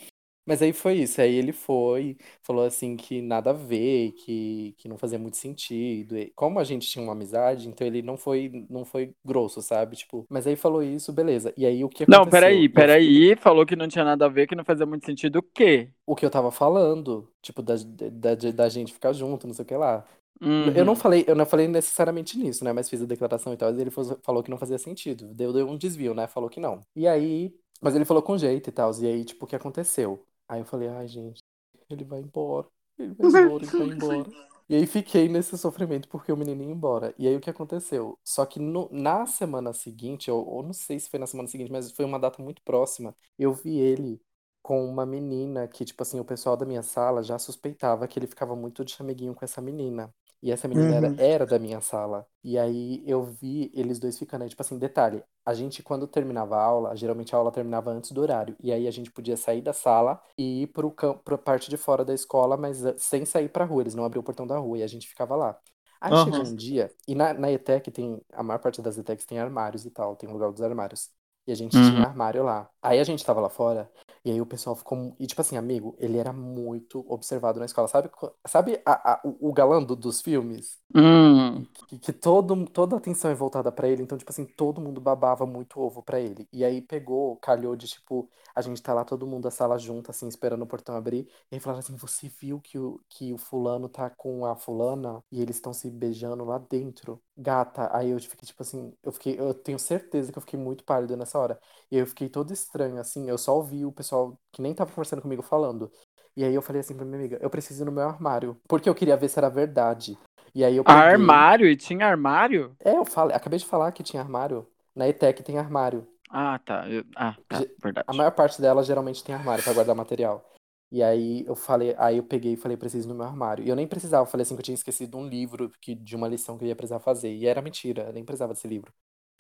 Mas 0.47 0.63
aí 0.63 0.73
foi 0.75 0.95
isso, 0.99 1.21
aí 1.23 1.35
ele 1.35 1.53
foi, 1.53 2.19
falou 2.43 2.65
assim 2.67 2.97
que 2.97 3.23
nada 3.23 3.51
a 3.51 3.53
ver, 3.55 4.13
que, 4.13 4.75
que 4.79 4.89
não 4.89 4.99
fazia 4.99 5.19
muito 5.19 5.39
sentido. 5.39 6.19
E 6.19 6.31
como 6.37 6.59
a 6.59 6.65
gente 6.65 6.87
tinha 6.89 7.03
uma 7.03 7.13
amizade, 7.13 7.69
então 7.69 7.87
ele 7.87 8.03
não 8.03 8.17
foi, 8.19 8.51
não 8.71 8.85
foi 8.85 9.15
grosso, 9.25 9.63
sabe? 9.63 9.97
Tipo, 9.97 10.27
mas 10.31 10.47
aí 10.47 10.57
falou 10.57 10.83
isso, 10.83 11.13
beleza. 11.15 11.55
E 11.57 11.65
aí 11.67 11.83
o 11.85 11.89
que 11.89 12.05
Não, 12.07 12.25
aconteceu? 12.25 12.31
peraí, 12.31 12.69
E 12.75 12.81
eu- 12.81 12.87
peraí. 12.87 13.37
Falou 13.37 13.65
que 13.67 13.77
não 13.77 13.89
tinha 13.89 14.05
nada 14.05 14.27
a 14.27 14.29
ver, 14.29 14.47
que 14.47 14.55
não 14.55 14.65
fazia 14.65 14.87
muito 14.87 15.07
sentido 15.07 15.37
o 15.39 15.43
quê? 15.43 15.91
O 16.07 16.15
que 16.15 16.25
eu 16.27 16.31
tava 16.31 16.51
falando, 16.51 17.31
tipo, 17.41 17.63
da, 17.63 17.75
da, 17.77 18.35
da 18.35 18.69
gente 18.69 18.93
ficar 18.93 19.13
junto, 19.13 19.47
não 19.47 19.55
sei 19.55 19.63
o 19.65 19.67
que 19.69 19.75
lá. 19.77 20.05
Uhum. 20.41 20.75
Eu 20.77 20.85
não 20.85 20.95
falei, 20.97 21.25
eu 21.27 21.35
não 21.35 21.47
falei 21.47 21.67
necessariamente 21.69 22.37
nisso, 22.39 22.65
né? 22.65 22.73
Mas 22.73 22.91
fiz 22.91 23.01
a 23.03 23.07
declaração 23.07 23.53
e 23.55 23.57
tal, 23.57 23.75
e 23.75 23.81
ele 23.81 23.91
falou 23.91 24.43
que 24.43 24.51
não 24.51 24.59
fazia 24.59 24.79
sentido. 24.79 25.33
Deu, 25.35 25.53
deu 25.53 25.69
um 25.69 25.79
desvio, 25.79 26.15
né? 26.15 26.27
Falou 26.27 26.51
que 26.51 26.61
não. 26.61 26.81
E 26.95 27.09
aí, 27.09 27.55
mas 27.85 27.95
ele 27.97 28.05
falou 28.05 28.23
com 28.23 28.39
jeito 28.39 28.69
e 28.71 28.73
tal. 28.73 28.93
E 29.01 29.07
aí, 29.07 29.25
tipo, 29.25 29.45
o 29.45 29.49
que 29.49 29.57
aconteceu? 29.57 30.27
Aí 30.49 30.61
eu 30.61 30.65
falei, 30.67 30.89
ai, 30.89 31.09
gente, 31.09 31.43
ele 31.91 32.05
vai 32.05 32.21
embora. 32.21 32.69
Ele 32.99 33.15
vai 33.15 33.27
embora, 33.29 33.65
ele 33.65 33.73
vai 33.75 33.87
embora. 33.87 34.33
E 34.69 34.75
aí 34.75 34.87
fiquei 34.87 35.29
nesse 35.29 35.57
sofrimento 35.59 36.09
porque 36.09 36.33
o 36.33 36.37
menino 36.37 36.63
ia 36.63 36.71
embora. 36.71 37.15
E 37.19 37.29
aí 37.29 37.37
o 37.37 37.41
que 37.41 37.51
aconteceu? 37.51 38.19
Só 38.25 38.47
que 38.47 38.59
no- 38.59 38.89
na 38.93 39.27
semana 39.27 39.73
seguinte, 39.73 40.31
ou, 40.31 40.47
ou 40.47 40.63
não 40.63 40.73
sei 40.73 40.99
se 40.99 41.11
foi 41.11 41.19
na 41.19 41.27
semana 41.27 41.49
seguinte, 41.49 41.71
mas 41.71 41.93
foi 41.93 42.05
uma 42.05 42.19
data 42.19 42.43
muito 42.43 42.63
próxima, 42.63 43.15
eu 43.39 43.53
vi 43.53 43.79
ele 43.79 44.21
com 44.63 44.85
uma 44.89 45.05
menina 45.05 45.69
que, 45.69 45.85
tipo 45.85 46.03
assim, 46.03 46.19
o 46.21 46.25
pessoal 46.25 46.57
da 46.57 46.65
minha 46.65 46.83
sala 46.83 47.23
já 47.23 47.39
suspeitava 47.39 48.09
que 48.09 48.19
ele 48.19 48.27
ficava 48.27 48.57
muito 48.57 48.85
de 48.85 48.93
chameguinho 48.93 49.35
com 49.35 49.45
essa 49.45 49.61
menina. 49.61 50.13
E 50.45 50.53
essa 50.53 50.69
menina 50.69 50.95
era, 50.95 51.15
Uhum. 51.15 51.19
era 51.19 51.47
da 51.47 51.59
minha 51.59 51.81
sala. 51.81 52.29
E 52.45 52.59
aí 52.59 53.03
eu 53.07 53.25
vi 53.25 53.71
eles 53.75 53.99
dois 53.99 54.19
ficando 54.19 54.43
aí, 54.45 54.51
tipo 54.51 54.63
assim, 54.63 54.79
detalhe, 54.79 55.25
a 55.45 55.55
gente 55.55 55.83
quando 55.83 56.07
terminava 56.07 56.57
a 56.57 56.63
aula, 56.63 56.97
geralmente 56.97 57.35
a 57.35 57.39
aula 57.39 57.51
terminava 57.53 57.91
antes 57.91 58.13
do 58.13 58.21
horário. 58.21 58.57
E 58.63 58.71
aí 58.73 58.87
a 58.87 58.91
gente 58.93 59.11
podia 59.11 59.37
sair 59.39 59.63
da 59.63 59.73
sala 59.73 60.23
e 60.39 60.63
ir 60.65 60.67
pro 60.69 60.91
campo, 60.93 61.23
pra 61.25 61.39
parte 61.39 61.71
de 61.71 61.79
fora 61.79 62.05
da 62.05 62.15
escola, 62.15 62.57
mas 62.59 62.85
eh, 62.85 62.95
sem 62.99 63.25
sair 63.27 63.49
pra 63.49 63.65
rua, 63.65 63.83
eles 63.83 63.95
não 63.95 64.05
abriam 64.05 64.21
o 64.23 64.25
portão 64.25 64.47
da 64.47 64.59
rua 64.59 64.79
e 64.79 64.83
a 64.83 64.87
gente 64.87 65.09
ficava 65.09 65.35
lá. 65.37 65.59
Aí 66.01 66.17
Aham. 66.17 66.17
chegou 66.17 66.47
um 66.47 66.55
dia, 66.55 66.95
e 67.09 67.15
na, 67.15 67.33
na 67.35 67.51
ETEC 67.51 67.91
tem, 67.91 68.21
a 68.33 68.43
maior 68.43 68.59
parte 68.61 68.83
das 68.83 68.99
ETECs 68.99 69.25
tem 69.25 69.39
armários 69.39 69.87
e 69.87 69.91
tal, 69.91 70.15
tem 70.17 70.29
o 70.29 70.33
lugar 70.33 70.53
dos 70.53 70.61
armários. 70.63 71.11
E 71.47 71.53
a 71.53 71.55
gente 71.55 71.81
Uhum. 71.81 71.81
tinha 71.81 72.05
armário 72.05 72.43
lá. 72.45 72.71
Aí 72.85 72.99
a 73.01 73.05
gente 73.05 73.25
tava 73.25 73.41
lá 73.41 73.49
fora, 73.51 73.91
e 74.25 74.31
aí 74.31 74.41
o 74.41 74.47
pessoal 74.47 74.77
ficou. 74.77 75.17
E 75.19 75.27
tipo 75.27 75.41
assim, 75.41 75.57
amigo, 75.57 75.97
ele 75.99 76.19
era 76.19 76.33
muito 76.33 77.05
observado 77.09 77.59
na 77.59 77.67
escola. 77.67 77.89
Sabe, 77.89 78.11
sabe 78.47 78.83
a- 78.87 79.15
a- 79.15 79.21
o, 79.25 79.49
o 79.51 79.53
galã 79.53 79.83
do- 79.83 79.97
dos 79.97 80.21
filmes? 80.23 80.79
Hum. 80.95 81.67
Que, 81.89 81.99
que 81.99 82.13
todo, 82.13 82.65
toda 82.67 82.97
a 82.97 82.99
atenção 82.99 83.31
é 83.31 83.35
voltada 83.35 83.71
pra 83.73 83.89
ele, 83.89 84.03
então, 84.03 84.17
tipo 84.17 84.31
assim, 84.31 84.45
todo 84.47 84.81
mundo 84.81 85.01
babava 85.01 85.45
muito 85.47 85.81
ovo 85.81 86.03
pra 86.03 86.21
ele. 86.21 86.49
E 86.53 86.65
aí 86.65 86.81
pegou, 86.81 87.37
calhou 87.39 87.77
de 87.77 87.87
tipo, 87.89 88.31
a 88.55 88.63
gente 88.63 88.81
tá 88.83 88.95
lá 88.95 89.05
todo 89.05 89.27
mundo 89.27 89.47
a 89.49 89.51
sala 89.51 89.79
junto, 89.79 90.11
assim, 90.11 90.27
esperando 90.29 90.63
o 90.63 90.67
portão 90.67 90.97
abrir. 90.97 91.29
E 91.51 91.55
aí 91.57 91.61
falaram 91.61 91.81
assim: 91.81 91.97
você 91.97 92.29
viu 92.29 92.61
que 92.61 92.79
o, 92.79 93.01
que 93.09 93.33
o 93.33 93.39
fulano 93.39 93.89
tá 93.89 94.09
com 94.11 94.47
a 94.47 94.57
fulana 94.57 95.23
e 95.31 95.41
eles 95.43 95.57
estão 95.57 95.73
se 95.73 95.91
beijando 95.91 96.45
lá 96.45 96.59
dentro? 96.59 97.23
Gata. 97.37 97.91
Aí 97.97 98.11
eu 98.11 98.21
fiquei, 98.21 98.47
tipo 98.47 98.63
assim, 98.63 98.93
eu 99.03 99.13
fiquei, 99.13 99.39
eu 99.39 99.53
tenho 99.55 99.79
certeza 99.79 100.33
que 100.33 100.39
eu 100.39 100.43
fiquei 100.43 100.59
muito 100.59 100.85
pálido 100.85 101.17
nessa 101.17 101.39
hora. 101.39 101.61
E 101.91 101.97
aí 101.97 102.03
eu 102.03 102.07
fiquei 102.07 102.29
todo 102.29 102.53
estranho, 102.53 102.74
assim, 102.83 103.29
eu 103.29 103.39
só 103.39 103.57
ouvi 103.57 103.85
o 103.85 103.93
pessoal 103.93 104.39
que 104.53 104.61
nem 104.63 104.75
tava 104.75 104.91
conversando 104.91 105.23
comigo 105.23 105.43
falando. 105.43 105.91
E 106.37 106.45
aí 106.45 106.55
eu 106.55 106.63
falei 106.63 106.81
assim 106.81 106.97
pra 106.97 107.05
minha 107.05 107.19
amiga, 107.19 107.39
eu 107.41 107.49
preciso 107.49 107.83
ir 107.83 107.87
no 107.87 107.93
meu 107.93 108.05
armário. 108.09 108.57
Porque 108.69 108.89
eu 108.89 108.95
queria 108.95 109.17
ver 109.17 109.29
se 109.29 109.39
era 109.39 109.49
verdade. 109.49 110.19
E 110.55 110.65
aí 110.65 110.77
eu 110.77 110.85
peguei. 110.85 110.99
Armário? 111.01 111.69
E 111.69 111.77
tinha 111.77 112.07
armário? 112.07 112.77
É, 112.81 112.97
eu 112.97 113.05
falei, 113.05 113.37
acabei 113.37 113.59
de 113.59 113.67
falar 113.67 113.93
que 113.93 114.03
tinha 114.03 114.23
armário. 114.23 114.67
Na 114.95 115.09
ETEC 115.09 115.43
tem 115.43 115.59
armário. 115.59 116.07
Ah, 116.31 116.59
tá. 116.59 116.89
Eu- 116.89 117.05
Ah, 117.17 117.37
tá. 117.49 117.65
Verdade. 117.83 118.05
A 118.09 118.13
maior 118.13 118.31
parte 118.33 118.61
delas 118.61 118.87
geralmente 118.87 119.23
tem 119.23 119.35
armário 119.35 119.63
pra 119.63 119.73
guardar 119.73 119.95
material. 119.95 120.51
E 120.91 121.03
aí 121.03 121.45
eu 121.47 121.57
falei, 121.57 121.95
aí 121.99 122.19
eu 122.19 122.23
peguei 122.23 122.53
e 122.53 122.57
falei, 122.57 122.77
preciso 122.77 123.09
ir 123.09 123.11
no 123.11 123.15
meu 123.17 123.25
armário. 123.25 123.65
E 123.65 123.69
eu 123.69 123.75
nem 123.77 123.87
precisava, 123.87 124.23
eu 124.23 124.31
falei 124.31 124.43
assim 124.43 124.55
que 124.55 124.61
eu 124.61 124.65
tinha 124.65 124.75
esquecido 124.77 125.19
um 125.19 125.27
livro 125.27 125.71
que, 125.81 125.95
de 125.95 126.15
uma 126.15 126.29
lição 126.29 126.57
que 126.57 126.65
eu 126.65 126.69
ia 126.69 126.77
precisar 126.77 127.01
fazer. 127.01 127.33
E 127.35 127.47
era 127.47 127.61
mentira, 127.63 128.05
eu 128.05 128.13
nem 128.13 128.25
precisava 128.25 128.53
desse 128.53 128.69
livro. 128.69 128.93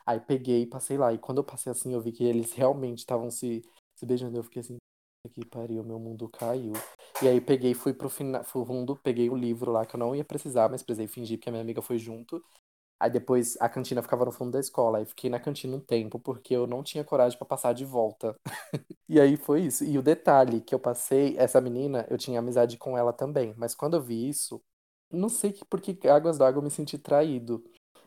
Aí 0.06 0.20
peguei 0.20 0.62
e 0.62 0.66
passei 0.66 0.96
lá. 0.98 1.12
E 1.12 1.18
quando 1.18 1.38
eu 1.38 1.44
passei 1.44 1.70
assim, 1.72 1.92
eu 1.94 2.00
vi 2.00 2.12
que 2.12 2.24
eles 2.24 2.52
realmente 2.52 2.98
estavam 3.00 3.30
se, 3.30 3.62
se 3.96 4.06
beijando. 4.06 4.36
Eu 4.38 4.42
fiquei 4.44 4.60
assim, 4.60 4.76
"Puta 5.22 5.34
que 5.34 5.44
pariu, 5.46 5.82
meu 5.84 5.98
mundo 5.98 6.28
caiu. 6.28 6.72
E 7.22 7.28
aí 7.28 7.40
peguei, 7.40 7.74
fui 7.74 7.94
pro 7.94 8.08
fundo, 8.10 8.96
peguei 9.02 9.30
o 9.30 9.36
livro 9.36 9.70
lá 9.72 9.86
que 9.86 9.94
eu 9.96 9.98
não 10.00 10.14
ia 10.14 10.24
precisar, 10.24 10.68
mas 10.70 10.82
precisei 10.82 11.06
fingir 11.06 11.38
porque 11.38 11.48
a 11.48 11.52
minha 11.52 11.62
amiga 11.62 11.80
foi 11.82 11.98
junto. 11.98 12.42
Aí 13.00 13.10
depois 13.10 13.56
a 13.60 13.68
cantina 13.68 14.02
ficava 14.02 14.24
no 14.24 14.32
fundo 14.32 14.52
da 14.52 14.60
escola. 14.60 14.98
Aí 14.98 15.04
fiquei 15.06 15.30
na 15.30 15.40
cantina 15.40 15.76
um 15.76 15.80
tempo 15.80 16.18
porque 16.18 16.54
eu 16.54 16.66
não 16.66 16.82
tinha 16.82 17.04
coragem 17.04 17.38
pra 17.38 17.46
passar 17.46 17.72
de 17.74 17.84
volta. 17.84 18.36
E 19.08 19.20
aí 19.20 19.36
foi 19.36 19.62
isso. 19.62 19.84
E 19.84 19.98
o 19.98 20.02
detalhe 20.02 20.60
que 20.60 20.74
eu 20.74 20.78
passei, 20.78 21.36
essa 21.38 21.60
menina, 21.60 22.06
eu 22.10 22.18
tinha 22.18 22.38
amizade 22.38 22.78
com 22.78 22.96
ela 22.96 23.12
também. 23.12 23.54
Mas 23.56 23.74
quando 23.74 23.94
eu 23.96 24.02
vi 24.02 24.28
isso, 24.28 24.62
não 25.10 25.28
sei 25.28 25.52
que 25.52 25.64
por 25.64 25.80
que 25.80 26.08
águas 26.08 26.38
d'água 26.38 26.58
eu 26.60 26.64
me 26.64 26.70
senti 26.70 26.98
traído. 26.98 27.62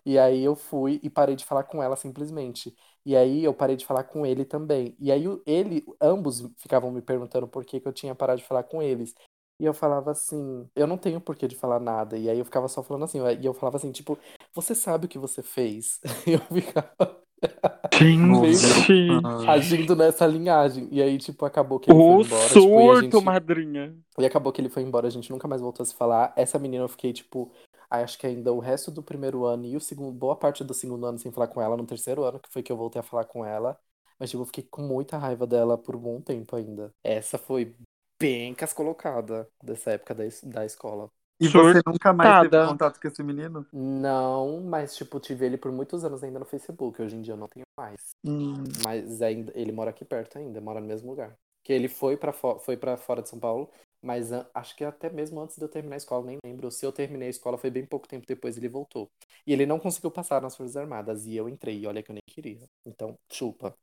E 0.08 0.18
aí 0.18 0.42
eu 0.42 0.56
fui 0.56 1.02
e 1.04 1.10
parei 1.10 1.36
de 1.36 1.44
falar 1.44 1.64
com 1.66 1.84
ela 1.84 1.98
simplesmente. 1.98 2.74
E 3.06 3.14
aí 3.14 3.44
eu 3.44 3.54
parei 3.54 3.76
de 3.76 3.86
falar 3.86 4.06
com 4.06 4.26
ele 4.26 4.46
também. 4.46 4.96
E 5.02 5.12
aí 5.12 5.26
ele, 5.46 5.86
ambos 6.00 6.50
ficavam 6.56 6.90
me 6.90 7.02
perguntando 7.02 7.46
por 7.46 7.66
que 7.66 7.82
que 7.82 7.88
eu 7.90 7.92
tinha 7.92 8.16
parado 8.16 8.40
de 8.40 8.48
falar 8.48 8.64
com 8.64 8.82
eles. 8.82 9.14
E 9.60 9.66
eu 9.66 9.74
falava 9.74 10.12
assim, 10.12 10.66
eu 10.74 10.88
não 10.88 10.98
tenho 10.98 11.20
porquê 11.20 11.46
de 11.46 11.58
falar 11.58 11.82
nada. 11.82 12.18
E 12.18 12.30
aí 12.30 12.40
eu 12.40 12.46
ficava 12.46 12.70
só 12.70 12.82
falando 12.82 13.04
assim, 13.04 13.20
e 13.42 13.46
eu 13.46 13.54
falava 13.54 13.76
assim, 13.76 13.92
tipo, 13.92 14.18
você 14.54 14.74
sabe 14.74 15.08
o 15.08 15.10
que 15.10 15.20
você 15.20 15.44
fez? 15.44 16.00
E 16.26 16.32
eu 16.32 16.40
ficava 16.40 17.22
Gente! 17.94 19.08
agindo 19.48 19.96
nessa 19.96 20.26
linhagem. 20.26 20.88
E 20.92 21.02
aí, 21.02 21.18
tipo, 21.18 21.46
acabou 21.46 21.80
que 21.80 21.92
ele 21.92 22.00
O 22.00 22.24
foi 22.24 22.26
embora. 22.26 22.48
tipo, 22.48 22.62
surto, 22.62 23.02
gente... 23.02 23.26
madrinha. 23.26 23.96
E 24.18 24.26
acabou 24.26 24.52
que 24.52 24.62
ele 24.62 24.70
foi 24.70 24.84
embora, 24.84 25.08
a 25.08 25.12
gente 25.12 25.32
nunca 25.32 25.48
mais 25.48 25.62
voltou 25.62 25.84
a 25.84 25.86
se 25.86 25.94
falar. 25.96 26.34
Essa 26.36 26.58
menina 26.58 26.84
eu 26.84 26.90
fiquei, 26.90 27.14
tipo, 27.14 27.52
aí 27.90 28.04
acho 28.04 28.18
que 28.18 28.28
ainda 28.28 28.52
o 28.54 28.60
resto 28.60 28.92
do 28.92 29.04
primeiro 29.04 29.46
ano 29.46 29.66
e 29.66 29.76
o 29.76 29.80
segundo, 29.82 30.12
boa 30.18 30.36
parte 30.36 30.64
do 30.64 30.74
segundo 30.74 31.06
ano 31.06 31.18
sem 31.20 31.32
falar 31.32 31.48
com 31.48 31.62
ela, 31.62 31.78
no 31.78 31.86
terceiro 31.86 32.24
ano, 32.24 32.40
que 32.40 32.50
foi 32.52 32.64
que 32.64 32.72
eu 32.72 32.78
voltei 32.78 33.00
a 33.00 33.04
falar 33.04 33.26
com 33.26 33.46
ela. 33.46 33.80
Mas, 34.20 34.30
tipo, 34.32 34.42
eu 34.42 34.46
fiquei 34.48 34.64
com 34.64 34.82
muita 34.82 35.18
raiva 35.18 35.46
dela 35.46 35.78
por 35.78 35.96
um 35.96 36.00
bom 36.00 36.22
tempo 36.22 36.56
ainda. 36.56 36.92
Essa 37.04 37.38
foi 37.38 37.76
bem 38.20 38.54
cascolocada 38.56 39.48
dessa 39.64 39.92
época 39.92 40.16
da, 40.16 40.24
da 40.44 40.66
escola. 40.66 41.10
E 41.40 41.48
você 41.48 41.80
nunca 41.86 42.12
mais 42.14 42.40
teve 42.40 42.58
contato 42.58 43.00
com 43.00 43.08
esse 43.08 43.22
menino? 43.24 43.66
Não, 43.72 44.62
mas 44.62 44.96
tipo, 44.96 45.20
tive 45.20 45.46
ele 45.46 45.58
por 45.58 45.72
muitos 45.72 46.04
anos 46.04 46.24
ainda 46.24 46.40
no 46.40 46.46
Facebook. 46.46 47.02
Hoje 47.02 47.16
em 47.16 47.22
dia 47.22 47.34
eu 47.34 47.38
não 47.38 47.48
tenho 47.48 47.66
mais. 47.78 48.16
Hum. 48.26 48.64
Mas 48.84 49.22
ainda, 49.22 49.52
ele 49.56 49.72
mora 49.72 49.90
aqui 49.92 50.04
perto 50.06 50.38
ainda, 50.38 50.60
mora 50.62 50.80
no 50.80 50.88
mesmo 50.88 51.10
lugar. 51.10 51.38
Que 51.64 51.74
ele 51.74 51.88
foi 51.88 52.16
pra, 52.18 52.32
fo- 52.32 52.60
foi 52.60 52.78
pra 52.78 52.98
fora 52.98 53.22
de 53.22 53.30
São 53.30 53.40
Paulo, 53.40 53.70
mas 54.02 54.32
acho 54.54 54.76
que 54.76 54.84
até 54.84 55.10
mesmo 55.10 55.40
antes 55.42 55.58
de 55.58 55.64
eu 55.64 55.70
terminar 55.70 55.96
a 55.96 55.98
escola, 55.98 56.26
nem 56.26 56.38
lembro. 56.46 56.72
Se 56.72 56.86
eu 56.86 56.92
terminei 56.92 57.28
a 57.28 57.32
escola 57.32 57.58
foi 57.58 57.70
bem 57.70 57.86
pouco 57.86 58.08
tempo 58.08 58.26
depois 58.28 58.58
ele 58.58 58.70
voltou. 58.70 59.10
E 59.46 59.54
ele 59.54 59.66
não 59.66 59.80
conseguiu 59.80 60.12
passar 60.12 60.42
nas 60.42 60.56
Forças 60.56 60.78
Armadas 60.78 61.26
e 61.26 61.36
eu 61.36 61.50
entrei, 61.50 61.80
e 61.80 61.88
olha 61.88 62.04
que 62.04 62.12
eu 62.12 62.16
nem 62.16 62.22
queria. 62.28 62.68
Então, 62.86 63.16
chupa. 63.32 63.76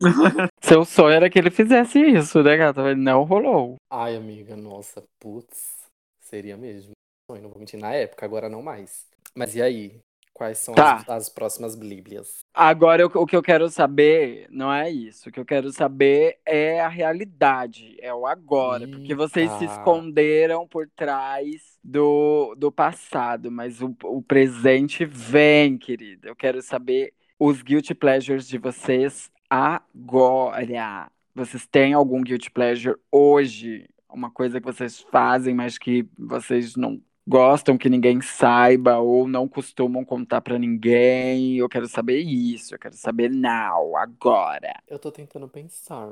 Seu 0.62 0.84
sonho 0.84 1.14
era 1.14 1.30
que 1.30 1.38
ele 1.38 1.50
fizesse 1.50 1.98
isso, 1.98 2.42
né, 2.42 2.56
gata? 2.56 2.82
Mas 2.82 2.96
não 2.96 3.24
rolou. 3.24 3.76
Ai, 3.90 4.16
amiga, 4.16 4.56
nossa, 4.56 5.02
putz, 5.18 5.88
seria 6.20 6.56
mesmo. 6.56 6.92
Sonho, 7.30 7.42
Não 7.42 7.50
vou 7.50 7.58
mentir 7.58 7.78
na 7.80 7.92
época, 7.94 8.24
agora 8.26 8.48
não 8.48 8.62
mais. 8.62 9.06
Mas 9.34 9.54
e 9.54 9.62
aí? 9.62 10.00
Quais 10.34 10.58
são 10.58 10.74
Tá. 10.74 10.96
as, 10.96 11.08
as 11.08 11.28
próximas 11.28 11.76
bíblias? 11.76 12.44
Agora, 12.52 13.00
eu- 13.02 13.10
o 13.14 13.24
que 13.24 13.36
eu 13.36 13.42
quero 13.42 13.70
saber 13.70 14.48
não 14.50 14.72
é 14.72 14.90
isso. 14.90 15.28
O 15.28 15.32
que 15.32 15.38
eu 15.38 15.44
quero 15.44 15.72
saber 15.72 16.38
é 16.44 16.80
a 16.80 16.88
realidade, 16.88 17.96
é 18.00 18.12
o 18.12 18.26
agora. 18.26 18.86
Porque 18.88 19.14
vocês 19.14 19.48
se 19.52 19.62
Eita. 19.64 19.74
esconderam 19.76 20.66
por 20.66 20.88
trás 20.96 21.78
do, 21.84 22.54
do 22.56 22.72
passado, 22.72 23.48
mas 23.48 23.80
o, 23.80 23.94
o 24.02 24.20
presente 24.20 25.04
vem, 25.04 25.78
querida. 25.78 26.26
Eu 26.28 26.34
quero 26.36 26.60
saber 26.60 27.14
os 27.38 27.62
guilty 27.62 27.94
pleasures 27.94 28.48
de 28.48 28.58
vocês 28.58 29.30
agora. 29.48 31.10
Vocês 31.32 31.66
têm 31.66 31.92
algum 31.94 32.20
guilty 32.22 32.50
pleasure 32.50 32.96
hoje? 33.10 33.88
Uma 34.08 34.30
coisa 34.30 34.60
que 34.60 34.66
vocês 34.66 35.00
fazem, 35.12 35.54
mas 35.54 35.78
que 35.78 36.08
vocês 36.18 36.76
não 36.76 37.00
gostam 37.26 37.78
que 37.78 37.88
ninguém 37.88 38.20
saiba 38.20 38.98
ou 38.98 39.26
não 39.26 39.48
costumam 39.48 40.04
contar 40.04 40.40
pra 40.40 40.58
ninguém. 40.58 41.56
Eu 41.56 41.68
quero 41.68 41.88
saber 41.88 42.18
isso, 42.18 42.74
eu 42.74 42.78
quero 42.78 42.96
saber 42.96 43.30
now, 43.30 43.96
agora. 43.96 44.74
Eu 44.86 44.98
tô 44.98 45.10
tentando 45.10 45.48
pensar. 45.48 46.10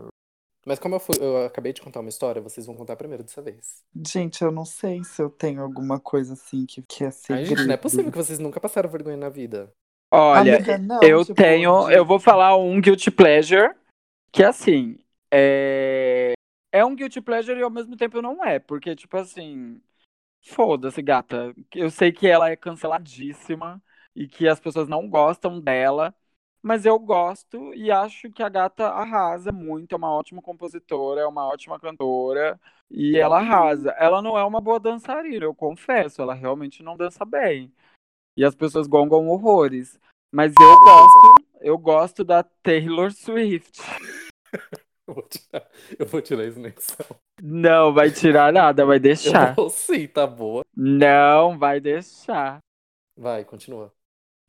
Mas 0.65 0.79
como 0.79 0.95
eu, 0.95 1.01
fui, 1.01 1.17
eu 1.21 1.45
acabei 1.45 1.73
de 1.73 1.83
contar 1.83 2.01
uma 2.01 2.09
história, 2.09 2.41
vocês 2.41 2.65
vão 2.67 2.77
contar 2.77 2.95
primeiro 2.95 3.25
dessa 3.25 3.43
vez. 3.43 3.83
Gente, 4.07 4.43
eu 4.43 4.53
não 4.53 4.65
sei 4.65 5.03
se 5.03 5.21
eu 5.21 5.29
tenho 5.29 5.61
alguma 5.61 5.99
coisa 5.99 6.35
assim 6.35 6.65
que, 6.65 6.81
que 6.83 7.03
é 7.03 7.09
Ai, 7.09 7.13
segredo. 7.13 7.49
gente, 7.49 7.67
não 7.67 7.75
é 7.75 7.77
possível 7.77 8.11
que 8.13 8.19
vocês 8.19 8.39
nunca 8.39 8.61
passaram 8.61 8.89
vergonha 8.89 9.17
na 9.17 9.29
vida. 9.29 9.73
Olha, 10.15 10.57
Amiga, 10.57 10.79
não, 10.79 11.03
eu 11.03 11.25
tipo, 11.25 11.35
tenho, 11.35 11.91
eu 11.91 12.05
vou 12.05 12.21
falar 12.21 12.57
um 12.57 12.81
guilty 12.81 13.11
pleasure 13.11 13.75
que 14.31 14.45
assim, 14.45 14.99
é 15.31 16.33
é 16.71 16.85
um 16.85 16.95
guilty 16.95 17.21
pleasure 17.21 17.59
e 17.59 17.63
ao 17.63 17.71
mesmo 17.71 17.97
tempo 17.97 18.23
não 18.23 18.45
é, 18.45 18.59
porque 18.59 18.95
tipo 18.95 19.17
assim, 19.17 19.81
foda-se, 20.43 21.01
gata. 21.03 21.55
Eu 21.75 21.91
sei 21.91 22.13
que 22.13 22.27
ela 22.27 22.51
é 22.51 22.57
canceladíssima 22.57 23.83
e 24.15 24.27
que 24.29 24.49
as 24.49 24.61
pessoas 24.61 24.89
não 24.89 25.09
gostam 25.09 25.61
dela, 25.61 26.15
mas 26.63 26.85
eu 26.85 26.99
gosto 26.99 27.75
e 27.75 27.91
acho 27.91 28.31
que 28.31 28.43
a 28.43 28.49
gata 28.49 28.89
arrasa 28.89 29.51
muito, 29.51 29.95
é 29.95 29.97
uma 29.97 30.13
ótima 30.13 30.43
compositora, 30.43 31.23
é 31.23 31.27
uma 31.27 31.47
ótima 31.47 31.79
cantora 31.81 32.61
e 32.91 33.17
ela 33.17 33.39
arrasa. 33.39 33.91
Ela 33.99 34.23
não 34.23 34.39
é 34.39 34.45
uma 34.45 34.61
boa 34.61 34.79
dançarina, 34.79 35.45
eu 35.45 35.55
confesso, 35.55 36.23
ela 36.23 36.35
realmente 36.35 36.83
não 36.83 36.97
dança 36.97 37.25
bem. 37.25 37.73
E 38.37 38.45
as 38.45 38.55
pessoas 38.55 38.87
gongam 38.87 39.29
horrores. 39.29 39.99
Mas 40.31 40.53
eu 40.59 40.79
gosto, 40.81 41.35
eu 41.61 41.79
gosto 41.79 42.25
da 42.25 42.43
Taylor 42.43 43.13
Swift. 43.13 43.83
Eu 45.13 45.17
vou 45.17 45.29
tirar, 45.29 45.69
eu 45.99 46.07
vou 46.07 46.23
tirar 46.23 46.45
isso 46.47 46.61
na 46.61 46.69
edição. 46.69 47.07
Não 47.43 47.93
vai 47.93 48.11
tirar 48.11 48.53
nada, 48.53 48.87
vai 48.87 48.99
deixar. 49.01 49.51
Eu 49.51 49.55
vou 49.55 49.71
sim, 49.71 50.07
tá 50.07 50.27
boa. 50.27 50.65
Não 50.75 51.59
vai 51.59 51.81
deixar. 51.81 52.59
Vai, 53.17 53.45
continua. 53.45 53.93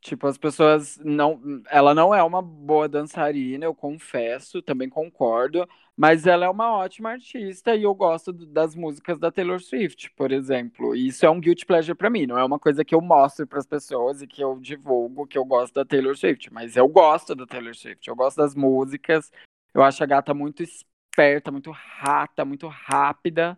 Tipo, 0.01 0.27
as 0.27 0.37
pessoas 0.37 0.97
não. 1.03 1.41
Ela 1.69 1.93
não 1.93 2.13
é 2.13 2.21
uma 2.21 2.41
boa 2.41 2.89
dançarina, 2.89 3.63
eu 3.63 3.73
confesso, 3.73 4.61
também 4.61 4.89
concordo. 4.89 5.67
Mas 5.95 6.25
ela 6.25 6.45
é 6.45 6.49
uma 6.49 6.75
ótima 6.75 7.11
artista 7.11 7.75
e 7.75 7.83
eu 7.83 7.93
gosto 7.93 8.33
das 8.33 8.75
músicas 8.75 9.19
da 9.19 9.31
Taylor 9.31 9.61
Swift, 9.61 10.11
por 10.15 10.31
exemplo. 10.31 10.95
E 10.95 11.07
isso 11.07 11.25
é 11.25 11.29
um 11.29 11.39
guilty 11.39 11.65
pleasure 11.65 11.95
pra 11.95 12.09
mim, 12.09 12.25
não 12.25 12.37
é 12.37 12.43
uma 12.43 12.59
coisa 12.59 12.83
que 12.83 12.95
eu 12.95 12.99
mostro 12.99 13.45
pras 13.47 13.65
pessoas 13.65 14.21
e 14.21 14.27
que 14.27 14.43
eu 14.43 14.59
divulgo 14.59 15.27
que 15.27 15.37
eu 15.37 15.45
gosto 15.45 15.73
da 15.75 15.85
Taylor 15.85 16.17
Swift. 16.17 16.51
Mas 16.51 16.75
eu 16.75 16.87
gosto 16.87 17.35
da 17.35 17.45
Taylor 17.45 17.75
Swift, 17.75 18.07
eu 18.07 18.15
gosto 18.15 18.37
das 18.37 18.55
músicas. 18.55 19.31
Eu 19.73 19.83
acho 19.83 20.03
a 20.03 20.07
gata 20.07 20.33
muito 20.33 20.63
esperta, 20.63 21.51
muito 21.51 21.71
rata, 21.71 22.45
muito 22.45 22.67
rápida. 22.67 23.57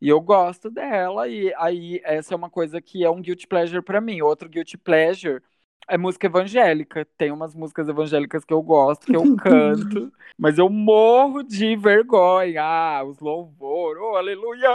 E 0.00 0.08
eu 0.08 0.20
gosto 0.20 0.70
dela, 0.70 1.26
e 1.28 1.52
aí 1.56 2.00
essa 2.04 2.32
é 2.34 2.36
uma 2.36 2.48
coisa 2.50 2.80
que 2.80 3.04
é 3.04 3.10
um 3.10 3.20
guilty 3.20 3.46
pleasure 3.48 3.82
pra 3.82 4.00
mim. 4.00 4.20
Outro 4.20 4.48
guilty 4.48 4.78
pleasure 4.78 5.42
é 5.88 5.98
música 5.98 6.26
evangélica. 6.26 7.04
Tem 7.16 7.32
umas 7.32 7.54
músicas 7.54 7.88
evangélicas 7.88 8.44
que 8.44 8.52
eu 8.52 8.62
gosto, 8.62 9.06
que 9.06 9.16
eu 9.16 9.36
canto, 9.36 10.12
mas 10.38 10.58
eu 10.58 10.70
morro 10.70 11.42
de 11.42 11.74
vergonha. 11.76 12.62
Ah, 12.62 13.04
os 13.04 13.18
louvor, 13.18 13.98
oh, 13.98 14.16
aleluia! 14.16 14.68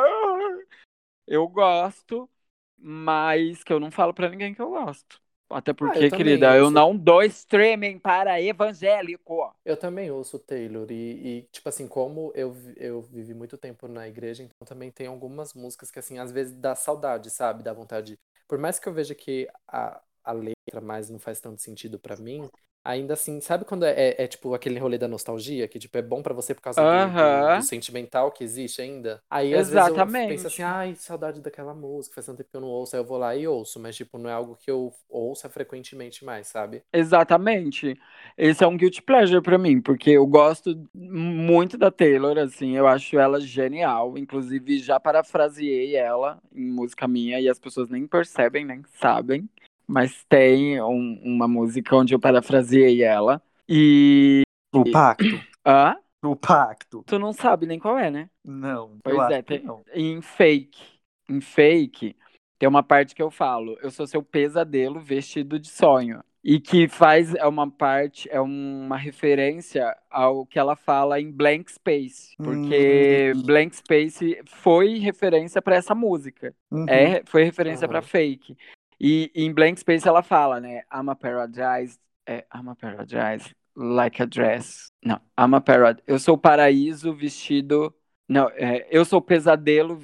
Eu 1.26 1.48
gosto, 1.48 2.30
mas 2.78 3.64
que 3.64 3.72
eu 3.72 3.80
não 3.80 3.92
falo 3.92 4.14
pra 4.14 4.30
ninguém 4.30 4.54
que 4.54 4.62
eu 4.62 4.70
gosto. 4.70 5.23
Até 5.56 5.74
porque, 5.74 6.00
Ah, 6.00 6.00
eu 6.00 6.12
querida, 6.12 6.56
eu 6.56 6.56
eu 6.56 6.70
não 6.72 6.96
dou 6.98 7.24
streaming 7.24 8.00
para 8.00 8.42
evangélico. 8.42 9.54
Eu 9.66 9.78
também 9.78 10.12
ouço 10.12 10.38
Taylor 10.40 10.92
e, 10.92 11.40
e, 11.40 11.42
tipo 11.52 11.70
assim, 11.70 11.88
como 11.88 12.34
eu, 12.36 12.54
eu 12.76 13.02
vivi 13.02 13.34
muito 13.34 13.58
tempo 13.58 13.88
na 13.88 14.08
igreja, 14.10 14.44
então 14.44 14.66
também 14.68 14.92
tem 14.92 15.08
algumas 15.08 15.54
músicas 15.54 15.90
que, 15.90 16.00
assim, 16.00 16.20
às 16.20 16.32
vezes 16.34 16.54
dá 16.54 16.76
saudade, 16.76 17.30
sabe? 17.30 17.64
Dá 17.64 17.72
vontade. 17.72 18.20
Por 18.48 18.58
mais 18.58 18.78
que 18.78 18.90
eu 18.90 18.94
veja 18.94 19.16
que 19.16 19.48
a, 19.68 20.02
a 20.24 20.32
letra 20.34 20.82
mais 20.82 21.10
não 21.10 21.18
faz 21.18 21.40
tanto 21.40 21.62
sentido 21.62 21.98
pra 21.98 22.18
mim, 22.18 22.50
ainda 22.84 23.14
assim, 23.14 23.40
sabe 23.42 23.66
quando 23.66 23.86
é, 23.86 23.92
é, 23.92 24.24
é, 24.24 24.28
tipo 24.28 24.54
aquele 24.54 24.80
rolê 24.80 24.98
da 24.98 25.08
nostalgia, 25.08 25.68
que 25.68 25.80
tipo 25.80 25.98
é 25.98 26.02
bom 26.02 26.22
pra 26.24 26.34
você 26.34 26.54
por 26.54 26.62
causa 26.62 26.86
do- 26.86 27.12
do, 27.12 27.56
sentimental 27.60 28.32
que 28.32 28.44
existe 28.44 28.82
ainda? 28.82 29.24
Aí 29.30 29.56
às 29.56 29.70
vezes 29.70 29.88
eu 29.88 30.02
Exatamente. 30.02 30.24
penso 30.28 30.48
assim, 30.48 30.62
ai, 30.62 30.96
saudade 30.96 31.42
daquela 31.42 31.74
música, 31.74 32.16
faz 32.16 32.26
tanto 32.26 32.38
tempo 32.38 32.50
que 32.52 32.58
eu 32.58 32.62
não 32.62 32.68
ouço, 32.70 32.96
aí 32.96 33.02
eu 33.02 33.06
vou 33.06 33.18
lá 33.18 33.36
e 33.36 33.48
ouço, 33.48 33.80
mas 33.80 33.96
tipo, 33.96 34.18
não 34.18 34.30
é 34.30 34.34
algo 34.34 34.56
que 34.56 34.70
eu 34.72 34.94
ouça 35.10 35.50
frequentemente 35.50 36.24
mais, 36.26 36.48
sabe? 36.48 36.84
Exatamente. 36.96 38.00
Esse 38.38 38.64
é 38.64 38.68
um 38.68 38.78
guilty 38.78 39.02
pleasure 39.02 39.42
pra 39.42 39.58
mim, 39.58 39.82
porque 39.82 40.12
eu 40.12 40.28
gosto 40.28 40.88
muito 40.94 41.76
da 41.76 41.90
Taylor, 41.90 42.38
assim, 42.38 42.76
eu 42.78 42.88
acho 42.88 43.18
ela 43.18 43.42
genial. 43.42 44.16
Inclusive, 44.16 44.78
já 44.78 45.00
parafraseei 45.00 45.96
ela 45.96 46.40
em 46.54 46.66
música 46.72 47.08
minha 47.08 47.40
e 47.40 47.50
as 47.50 47.58
pessoas 47.60 47.90
nem 47.90 48.06
percebem, 48.08 48.64
nem 48.64 48.84
sabem. 49.00 49.50
Mas 49.88 50.24
tem 50.30 50.82
um- 50.82 51.20
uma 51.24 51.48
música 51.48 51.96
onde 51.96 52.14
eu 52.14 52.20
parafraseei 52.20 53.04
ela. 53.04 53.42
E. 53.68 54.44
O 54.74 54.90
pacto. 54.92 55.42
Hã? 55.66 55.96
O 56.24 56.36
pacto. 56.36 57.04
Tu 57.06 57.20
não 57.20 57.34
sabe 57.34 57.66
nem 57.66 57.78
qual 57.78 57.98
é, 57.98 58.10
né? 58.10 58.30
Não, 58.44 58.98
Pois 59.04 59.30
é, 59.30 59.42
tem- 59.42 59.62
não. 59.64 59.84
em 59.94 60.22
fake. 60.22 60.82
Em 61.30 61.42
fake, 61.42 62.16
tem 62.58 62.68
uma 62.68 62.82
parte 62.82 63.14
que 63.14 63.22
eu 63.22 63.30
falo, 63.30 63.78
eu 63.82 63.92
sou 63.92 64.08
seu 64.08 64.24
pesadelo 64.24 65.00
vestido 65.00 65.60
de 65.60 65.68
sonho. 65.70 66.24
E 66.44 66.60
que 66.60 66.90
faz 66.90 67.34
é 67.36 67.46
uma 67.46 67.70
parte, 67.72 68.28
é 68.30 68.40
uma 68.42 68.98
referência 68.98 69.96
ao 70.10 70.46
que 70.46 70.60
ela 70.60 70.76
fala 70.76 71.20
em 71.20 71.32
Blank 71.32 71.72
Space. 71.72 72.36
Porque 72.38 73.32
Hum. 73.36 73.44
Blank 73.44 73.76
Space 73.78 74.40
foi 74.46 74.98
referência 75.00 75.62
para 75.62 75.76
essa 75.78 75.96
música. 75.96 76.54
Uhum. 76.70 76.86
É, 76.90 77.22
foi 77.26 77.44
referência 77.46 77.86
Aham. 77.86 77.92
para 77.94 78.02
fake. 78.02 78.58
E 79.06 79.30
em 79.36 79.54
Blank 79.54 79.82
Space 79.82 80.08
ela 80.08 80.24
fala, 80.24 80.62
né? 80.62 80.84
I'm 80.90 81.10
a 81.10 81.16
paradise. 81.16 82.00
É, 82.26 82.46
I'm 82.56 82.70
a 82.70 82.76
paradise 82.76 83.54
like 83.76 84.24
a 84.24 84.26
dress. 84.26 84.94
Não, 85.04 85.20
I'm 85.38 85.54
a 85.54 85.60
paradise. 85.60 86.02
Eu 86.08 86.18
sou 86.18 86.36
o 86.36 86.38
paraíso 86.38 87.14
vestido. 87.14 87.94
Não, 88.30 88.50
é, 88.52 88.88
eu 88.90 89.04
sou 89.04 89.20
o 89.20 89.22
pesadelo. 89.22 90.00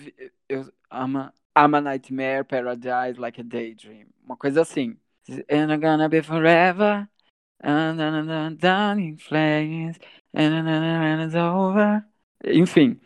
Eu, 0.49 0.63
I'm, 0.91 1.15
a, 1.15 1.33
I'm 1.57 1.75
a 1.75 1.79
nightmare 1.79 2.43
paradise 2.43 3.17
like 3.17 3.39
a 3.39 3.43
daydream. 3.43 4.07
Uma 4.21 4.35
coisa 4.35 4.63
assim. 4.63 4.97
And 5.49 5.71
I'm 5.71 5.79
gonna 5.79 6.09
be 6.09 6.21
forever. 6.21 7.07
And 7.63 8.01
I'm 8.01 8.57
done 8.57 9.01
in 9.01 9.17
flames. 9.17 9.97
And 10.33 11.23
it's 11.23 11.35
over. 11.35 12.03
Enfim. 12.43 12.99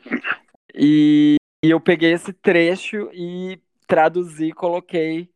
E, 0.73 1.35
e 1.63 1.69
eu 1.69 1.79
peguei 1.79 2.13
esse 2.13 2.33
trecho 2.33 3.11
e 3.13 3.61
traduzi 3.85 4.51
coloquei 4.53 5.32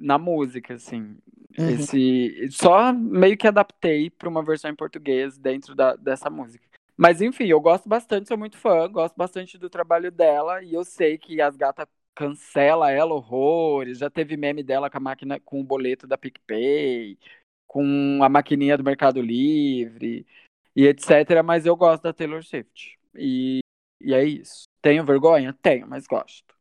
na 0.00 0.18
música, 0.18 0.74
assim. 0.74 1.16
Uhum. 1.58 1.68
Esse, 1.68 2.48
só 2.50 2.92
meio 2.92 3.36
que 3.36 3.46
adaptei 3.46 4.10
para 4.10 4.28
uma 4.28 4.42
versão 4.42 4.70
em 4.70 4.74
português 4.74 5.38
dentro 5.38 5.74
da, 5.74 5.94
dessa 5.96 6.30
música. 6.30 6.64
Mas 6.96 7.20
enfim, 7.20 7.46
eu 7.46 7.60
gosto 7.60 7.88
bastante, 7.88 8.28
sou 8.28 8.38
muito 8.38 8.56
fã, 8.56 8.88
gosto 8.88 9.16
bastante 9.16 9.58
do 9.58 9.68
trabalho 9.68 10.10
dela 10.10 10.62
e 10.62 10.74
eu 10.74 10.84
sei 10.84 11.18
que 11.18 11.40
as 11.40 11.56
gatas 11.56 11.86
cancela 12.14 12.90
ela 12.90 13.14
horrores. 13.14 13.98
Já 13.98 14.10
teve 14.10 14.36
meme 14.36 14.62
dela 14.62 14.90
com 14.90 14.98
a 14.98 15.00
máquina 15.00 15.40
com 15.40 15.60
o 15.60 15.64
boleto 15.64 16.06
da 16.06 16.18
PicPay, 16.18 17.18
com 17.66 18.20
a 18.22 18.28
maquininha 18.28 18.76
do 18.76 18.84
Mercado 18.84 19.20
Livre 19.20 20.26
e 20.76 20.86
etc. 20.86 21.42
Mas 21.44 21.66
eu 21.66 21.76
gosto 21.76 22.02
da 22.02 22.12
Taylor 22.12 22.42
Swift. 22.44 22.98
E, 23.14 23.60
e 24.00 24.14
é 24.14 24.24
isso. 24.24 24.64
Tenho 24.80 25.04
vergonha? 25.04 25.56
Tenho, 25.62 25.86
mas 25.86 26.06
gosto. 26.06 26.51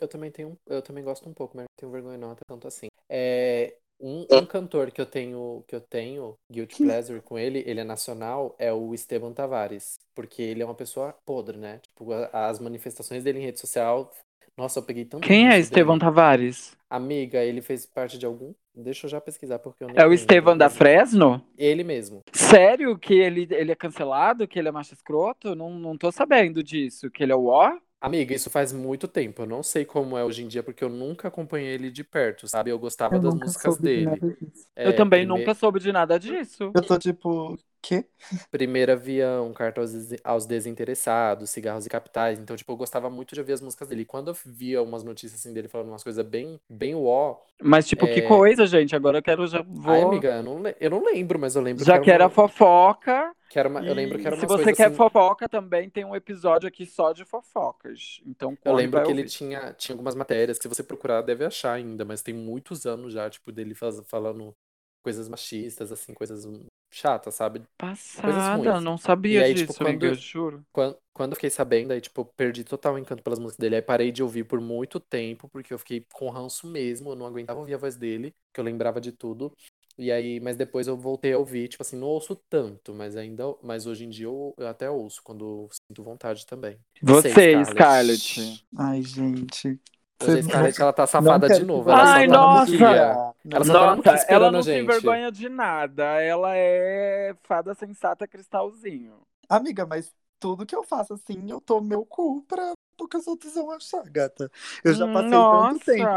Eu 0.00 0.08
também 0.08 0.30
tenho, 0.30 0.56
eu 0.66 0.82
também 0.82 1.04
gosto 1.04 1.28
um 1.28 1.34
pouco, 1.34 1.56
mas 1.56 1.64
não 1.64 1.76
tenho 1.76 1.92
vergonha 1.92 2.16
não, 2.16 2.30
até 2.30 2.40
tanto 2.48 2.66
assim. 2.66 2.86
É, 3.08 3.76
um, 4.00 4.26
um 4.30 4.46
cantor 4.46 4.90
que 4.90 5.00
eu 5.00 5.06
tenho, 5.06 5.62
que 5.68 5.74
eu 5.74 5.80
tenho, 5.80 6.34
Guilty 6.50 6.76
Pleasure 6.78 7.20
com 7.20 7.38
ele, 7.38 7.62
ele 7.66 7.80
é 7.80 7.84
nacional, 7.84 8.56
é 8.58 8.72
o 8.72 8.94
Esteban 8.94 9.32
Tavares. 9.32 9.98
Porque 10.14 10.40
ele 10.40 10.62
é 10.62 10.64
uma 10.64 10.74
pessoa 10.74 11.14
podre, 11.26 11.58
né? 11.58 11.80
Tipo, 11.86 12.12
as 12.32 12.58
manifestações 12.58 13.22
dele 13.22 13.40
em 13.40 13.42
rede 13.42 13.60
social. 13.60 14.10
Nossa, 14.56 14.78
eu 14.78 14.82
peguei 14.82 15.04
tanto 15.04 15.26
Quem 15.26 15.48
é 15.48 15.58
Estevão 15.58 15.98
dele. 15.98 16.06
Tavares? 16.06 16.76
Amiga, 16.88 17.44
ele 17.44 17.60
fez 17.60 17.86
parte 17.86 18.18
de 18.18 18.26
algum. 18.26 18.52
Deixa 18.74 19.06
eu 19.06 19.10
já 19.10 19.20
pesquisar, 19.20 19.58
porque 19.58 19.84
eu 19.84 19.88
nem 19.88 19.96
É 19.98 20.06
o 20.06 20.12
Estevão 20.12 20.56
da 20.56 20.70
Fresno? 20.70 21.44
Ele 21.56 21.84
mesmo. 21.84 22.22
Sério 22.32 22.98
que 22.98 23.14
ele, 23.14 23.46
ele 23.50 23.72
é 23.72 23.76
cancelado? 23.76 24.48
Que 24.48 24.58
ele 24.58 24.68
é 24.68 24.72
macho 24.72 24.94
escroto? 24.94 25.54
Não, 25.54 25.70
não 25.70 25.96
tô 25.96 26.10
sabendo 26.10 26.62
disso. 26.62 27.10
Que 27.10 27.22
ele 27.22 27.32
é 27.32 27.36
o 27.36 27.46
ó? 27.46 27.72
Amiga, 28.00 28.34
isso 28.34 28.48
faz 28.50 28.72
muito 28.72 29.06
tempo. 29.06 29.42
Eu 29.42 29.46
não 29.46 29.62
sei 29.62 29.84
como 29.84 30.16
é 30.16 30.24
hoje 30.24 30.42
em 30.42 30.48
dia, 30.48 30.62
porque 30.62 30.82
eu 30.82 30.88
nunca 30.88 31.28
acompanhei 31.28 31.68
ele 31.74 31.90
de 31.90 32.02
perto, 32.02 32.48
sabe? 32.48 32.70
Eu 32.70 32.78
gostava 32.78 33.18
Eu 33.18 33.20
das 33.20 33.34
nunca 33.34 33.34
músicas 33.34 33.76
soube 33.76 33.88
de 33.88 34.00
dele. 34.00 34.00
nada 34.00 34.32
disso. 34.34 34.68
Eu 34.82 34.92
É, 34.92 34.94
também 34.94 35.24
prime- 35.24 35.26
nunca 35.26 35.54
soube 35.54 35.80
de 35.80 35.92
nada 35.92 36.18
disso. 36.18 36.74
Eu 36.74 36.82
tô 36.84 36.96
tipo, 36.98 37.58
quê? 37.82 38.04
Primeiro 38.50 38.92
avião, 38.92 39.52
carta 39.52 39.80
aos, 39.80 39.92
des- 39.92 40.20
aos 40.24 40.46
desinteressados, 40.46 41.50
cigarros 41.50 41.86
e 41.86 41.88
capitais. 41.88 42.38
Então, 42.38 42.56
tipo, 42.56 42.70
eu 42.72 42.76
gostava 42.76 43.08
muito 43.10 43.34
de 43.34 43.40
ouvir 43.40 43.52
as 43.52 43.60
músicas 43.60 43.88
dele. 43.88 44.02
E 44.02 44.04
quando 44.04 44.28
eu 44.28 44.36
via 44.46 44.82
umas 44.82 45.02
notícias 45.02 45.40
assim 45.40 45.52
dele 45.52 45.68
falando 45.68 45.88
umas 45.88 46.02
coisas 46.02 46.24
bem, 46.26 46.60
bem 46.68 46.94
uó. 46.94 47.36
Mas, 47.62 47.86
tipo, 47.86 48.06
que 48.06 48.20
É. 48.20 48.28
coisa, 48.28 48.66
gente. 48.66 48.94
Agora 48.96 49.18
eu 49.18 49.22
quero 49.22 49.46
já 49.46 49.62
vou. 49.62 49.92
Ai, 49.92 50.02
amiga, 50.02 50.28
eu 50.36 50.42
não, 50.42 50.62
eu 50.80 50.90
não 50.90 51.04
lembro, 51.04 51.38
mas 51.38 51.56
eu 51.56 51.62
lembro 51.62 51.84
já 51.84 51.98
que 51.98 52.04
que 52.04 52.10
era 52.10 52.24
uma, 52.24 52.30
fofoca. 52.30 53.34
que 53.48 53.58
era 53.58 53.68
uma- 53.68 53.80
eu 53.86 53.94
lembro 53.94 54.18
que 54.18 54.26
era 54.26 54.34
umas 54.36 54.40
se 54.40 54.46
você 54.46 54.72
quer 54.72 54.86
assim. 54.86 54.96
fofoca, 54.96 55.48
também 55.48 55.90
tem 55.90 56.04
um 56.04 56.14
episódio 56.16 56.68
aqui 56.68 56.86
só 56.86 57.12
de 57.12 57.24
fofocas. 57.24 58.20
Então, 58.26 58.56
Eu 58.64 58.72
lembro 58.74 59.02
que 59.02 59.10
ele 59.10 59.20
ouvir. 59.20 59.30
tinha, 59.30 59.72
tinha 59.74 59.94
algumas 59.94 60.14
matérias 60.14 60.58
que 60.58 60.62
se 60.62 60.68
você 60.68 60.82
procurar 60.82 61.22
deve 61.22 61.44
achar 61.44 61.72
ainda, 61.72 62.04
mas 62.04 62.22
tem 62.22 62.34
muitos 62.34 62.86
anos 62.86 63.12
já, 63.12 63.28
tipo, 63.28 63.52
dele 63.52 63.74
faz- 63.74 64.00
falando 64.06 64.54
coisas 65.02 65.28
machistas, 65.28 65.90
assim, 65.92 66.14
coisas 66.14 66.46
chatas, 66.90 67.34
sabe? 67.34 67.62
Passada, 67.78 68.56
ruins. 68.56 68.84
não 68.84 68.98
sabia 68.98 69.40
E 69.40 69.42
aí, 69.42 69.54
tipo, 69.54 69.68
disso, 69.68 69.82
amiga, 69.82 70.08
quando- 70.08 70.20
juro. 70.20 70.64
Quando, 70.72 70.98
quando 71.12 71.30
eu 71.32 71.36
fiquei 71.36 71.50
sabendo, 71.50 71.92
aí, 71.92 72.00
tipo, 72.00 72.24
perdi 72.36 72.62
total 72.64 72.98
encanto 72.98 73.22
pelas 73.22 73.38
músicas 73.38 73.58
dele. 73.58 73.76
Aí 73.76 73.82
parei 73.82 74.12
de 74.12 74.22
ouvir 74.22 74.44
por 74.44 74.60
muito 74.60 75.00
tempo, 75.00 75.48
porque 75.48 75.72
eu 75.74 75.78
fiquei 75.78 76.04
com 76.12 76.28
ranço 76.30 76.66
mesmo, 76.66 77.10
eu 77.10 77.16
não 77.16 77.26
aguentava 77.26 77.58
ouvir 77.60 77.74
a 77.74 77.78
voz 77.78 77.96
dele, 77.96 78.34
que 78.52 78.60
eu 78.60 78.64
lembrava 78.64 79.00
de 79.00 79.12
tudo. 79.12 79.52
E 79.98 80.10
aí, 80.10 80.40
mas 80.40 80.56
depois 80.56 80.86
eu 80.86 80.96
voltei 80.96 81.32
a 81.32 81.38
ouvir, 81.38 81.68
tipo 81.68 81.82
assim, 81.82 81.96
não 81.96 82.06
ouço 82.06 82.34
tanto, 82.48 82.94
mas 82.94 83.16
ainda, 83.16 83.44
mas 83.62 83.86
hoje 83.86 84.04
em 84.04 84.08
dia 84.08 84.26
eu, 84.26 84.54
eu 84.56 84.66
até 84.68 84.88
ouço 84.90 85.20
quando 85.22 85.68
sinto 85.72 86.02
vontade 86.02 86.46
também. 86.46 86.78
Você, 87.02 87.28
Scarlett. 87.64 88.64
Ai, 88.76 89.02
gente. 89.02 89.78
Hoje 90.22 90.30
a 90.30 90.34
Vocês 90.34 90.44
Scarlett, 90.46 90.82
ela 90.82 90.92
tá 90.92 91.06
safada 91.06 91.46
quero 91.46 91.60
de 91.60 91.66
que 91.66 91.72
novo. 91.72 91.90
Ela 91.90 92.12
Ai, 92.12 92.26
tá 92.28 92.32
na 92.34 92.40
nossa! 92.40 92.72
Não, 92.72 93.56
Ela 93.56 93.64
tá 93.64 93.96
Nossa, 93.96 94.14
esperando 94.16 94.28
ela 94.28 94.52
não 94.52 94.62
tem 94.62 94.86
vergonha 94.86 95.32
de 95.32 95.48
nada. 95.48 96.04
Ela 96.22 96.56
é 96.56 97.34
fada 97.42 97.74
sensata 97.74 98.28
cristalzinho. 98.28 99.14
Amiga, 99.48 99.86
mas 99.86 100.12
tudo 100.38 100.66
que 100.66 100.76
eu 100.76 100.82
faço 100.82 101.14
assim, 101.14 101.50
eu 101.50 101.60
tô 101.60 101.80
meu 101.80 102.04
cu 102.04 102.42
pra 102.42 102.72
porque 102.96 103.16
os 103.16 103.26
outros 103.26 103.54
vão 103.54 103.70
achar, 103.70 104.02
gata. 104.10 104.50
Eu 104.84 104.92
já 104.92 105.10
passei 105.10 105.30
Nossa. 105.30 105.72
tanto 105.72 105.84
tempo. 105.86 106.10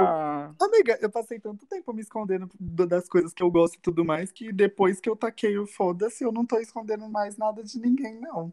Amiga, 0.59 0.99
eu 1.01 1.09
passei 1.09 1.39
tanto 1.39 1.65
tempo 1.65 1.93
me 1.93 2.01
escondendo 2.01 2.49
do- 2.59 2.85
das 2.85 3.07
coisas 3.07 3.33
que 3.33 3.41
eu 3.41 3.49
gosto 3.49 3.75
e 3.75 3.79
tudo 3.79 4.03
mais, 4.03 4.33
que 4.33 4.51
depois 4.51 4.99
que 4.99 5.09
eu 5.09 5.15
taquei 5.15 5.57
o 5.57 5.65
foda-se, 5.65 6.25
eu 6.25 6.31
não 6.33 6.45
tô 6.45 6.59
escondendo 6.59 7.07
mais 7.07 7.37
nada 7.37 7.63
de 7.63 7.79
ninguém, 7.79 8.19
não. 8.19 8.51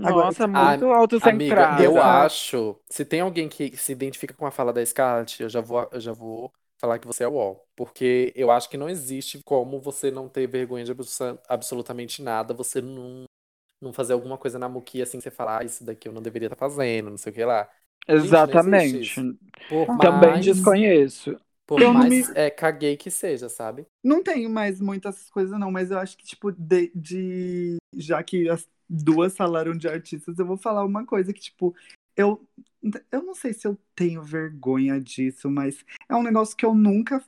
Agora, 0.00 0.28
Nossa, 0.28 0.46
tipo, 0.46 0.48
muito 0.48 0.86
Amiga, 1.20 1.72
autocentrada. 1.72 1.76
eu 1.76 2.00
Exato. 2.00 2.02
acho, 2.02 2.80
se 2.90 3.04
tem 3.04 3.20
alguém 3.20 3.48
que 3.48 3.76
se 3.76 3.92
identifica 3.92 4.34
com 4.34 4.44
a 4.44 4.50
fala 4.50 4.72
da 4.72 4.84
Scarlett, 4.84 5.40
eu 5.42 5.48
já 5.48 5.60
vou, 5.60 5.88
eu 5.92 6.00
já 6.00 6.12
vou 6.12 6.52
falar 6.78 6.98
que 6.98 7.06
você 7.06 7.22
é 7.24 7.28
o 7.28 7.32
UOL. 7.32 7.68
Porque 7.76 8.32
eu 8.34 8.50
acho 8.50 8.68
que 8.68 8.76
não 8.76 8.88
existe 8.88 9.40
como 9.44 9.80
você 9.80 10.10
não 10.10 10.28
ter 10.28 10.48
vergonha 10.48 10.84
de 10.84 10.90
abso- 10.90 11.38
absolutamente 11.48 12.20
nada, 12.22 12.52
você 12.52 12.80
não, 12.80 13.24
não 13.80 13.92
fazer 13.92 14.14
alguma 14.14 14.38
coisa 14.38 14.58
na 14.58 14.68
muquia 14.68 15.04
assim, 15.04 15.20
você 15.20 15.30
falar, 15.30 15.60
ah, 15.62 15.64
isso 15.64 15.84
daqui 15.84 16.08
eu 16.08 16.12
não 16.12 16.22
deveria 16.22 16.46
estar 16.48 16.56
fazendo, 16.56 17.10
não 17.10 17.18
sei 17.18 17.32
o 17.32 17.34
que 17.36 17.44
lá. 17.44 17.70
Gente, 18.20 18.48
Exatamente. 18.48 19.36
Por 19.68 19.92
Também 19.98 20.40
mais, 20.40 20.44
desconheço. 20.44 21.38
Por 21.66 21.84
Eu 21.84 21.94
mais 21.94 22.14
me- 22.14 22.30
é, 22.34 22.50
caguei 22.50 22.96
que 22.96 23.10
seja, 23.10 23.48
sabe? 23.48 23.86
Não 24.02 24.22
tenho 24.22 24.50
mais 24.50 24.80
muitas 24.80 25.30
coisas, 25.30 25.58
não, 25.58 25.70
mas 25.70 25.90
eu 25.90 25.98
acho 25.98 26.16
que, 26.16 26.24
tipo, 26.26 26.50
de, 26.52 26.90
de- 26.94 27.76
já 27.94 28.22
que 28.22 28.48
as 28.48 28.68
duas 28.88 29.36
falaram 29.36 29.76
de 29.76 29.88
artistas, 29.88 30.38
eu 30.38 30.46
vou 30.46 30.56
falar 30.56 30.84
uma 30.84 31.06
coisa 31.06 31.32
que, 31.32 31.40
tipo, 31.40 31.74
eu, 32.16 32.46
eu 33.10 33.22
não 33.22 33.34
sei 33.34 33.52
se 33.52 33.66
eu 33.66 33.78
tenho 33.94 34.22
vergonha 34.22 35.00
disso, 35.00 35.48
mas 35.50 35.84
é 36.08 36.14
um 36.16 36.22
negócio 36.22 36.56
que 36.56 36.64
eu 36.66 36.74
nunca, 36.74 37.24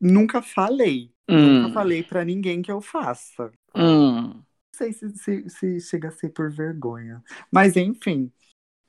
nunca 0.00 0.42
falei. 0.42 1.12
Nunca 1.30 1.68
Hum, 1.68 1.70
falei 1.70 2.02
pra 2.04 2.24
ninguém 2.24 2.62
que 2.62 2.72
eu 2.72 2.80
faça. 2.80 3.52
hum. 3.74 4.44
Não 4.72 4.78
sei 4.78 4.92
se, 4.92 5.10
se, 5.18 5.50
se 5.50 5.80
chega 5.80 6.08
a 6.08 6.12
ser 6.12 6.30
por 6.30 6.50
vergonha. 6.50 7.22
Mas, 7.50 7.76
enfim, 7.76 8.32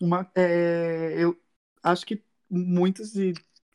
uma, 0.02 0.30
é, 0.36 1.16
eu 1.24 1.40
acho 1.84 2.06
que 2.06 2.24
muitos 2.50 3.14
de, 3.14 3.34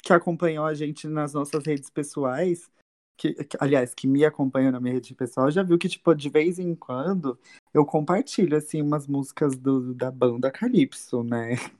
que 0.08 0.12
acompanham 0.14 0.64
a 0.64 0.72
gente 0.72 1.06
nas 1.06 1.34
nossas 1.34 1.66
redes 1.66 1.90
pessoais, 1.90 2.70
que, 3.14 3.36
aliás, 3.60 3.92
que 3.92 4.06
me 4.06 4.24
acompanham 4.24 4.72
na 4.72 4.80
minha 4.80 4.94
rede 4.94 5.14
pessoal, 5.14 5.50
já 5.50 5.62
viu 5.62 5.76
que, 5.76 5.86
tipo, 5.86 6.14
de 6.14 6.30
vez 6.30 6.58
em 6.58 6.74
quando 6.74 7.38
eu 7.74 7.84
compartilho, 7.84 8.56
assim, 8.56 8.80
umas 8.80 9.06
músicas 9.06 9.58
do, 9.58 9.92
da 9.92 10.10
banda 10.10 10.50
Calypso, 10.50 11.22
né? 11.22 11.56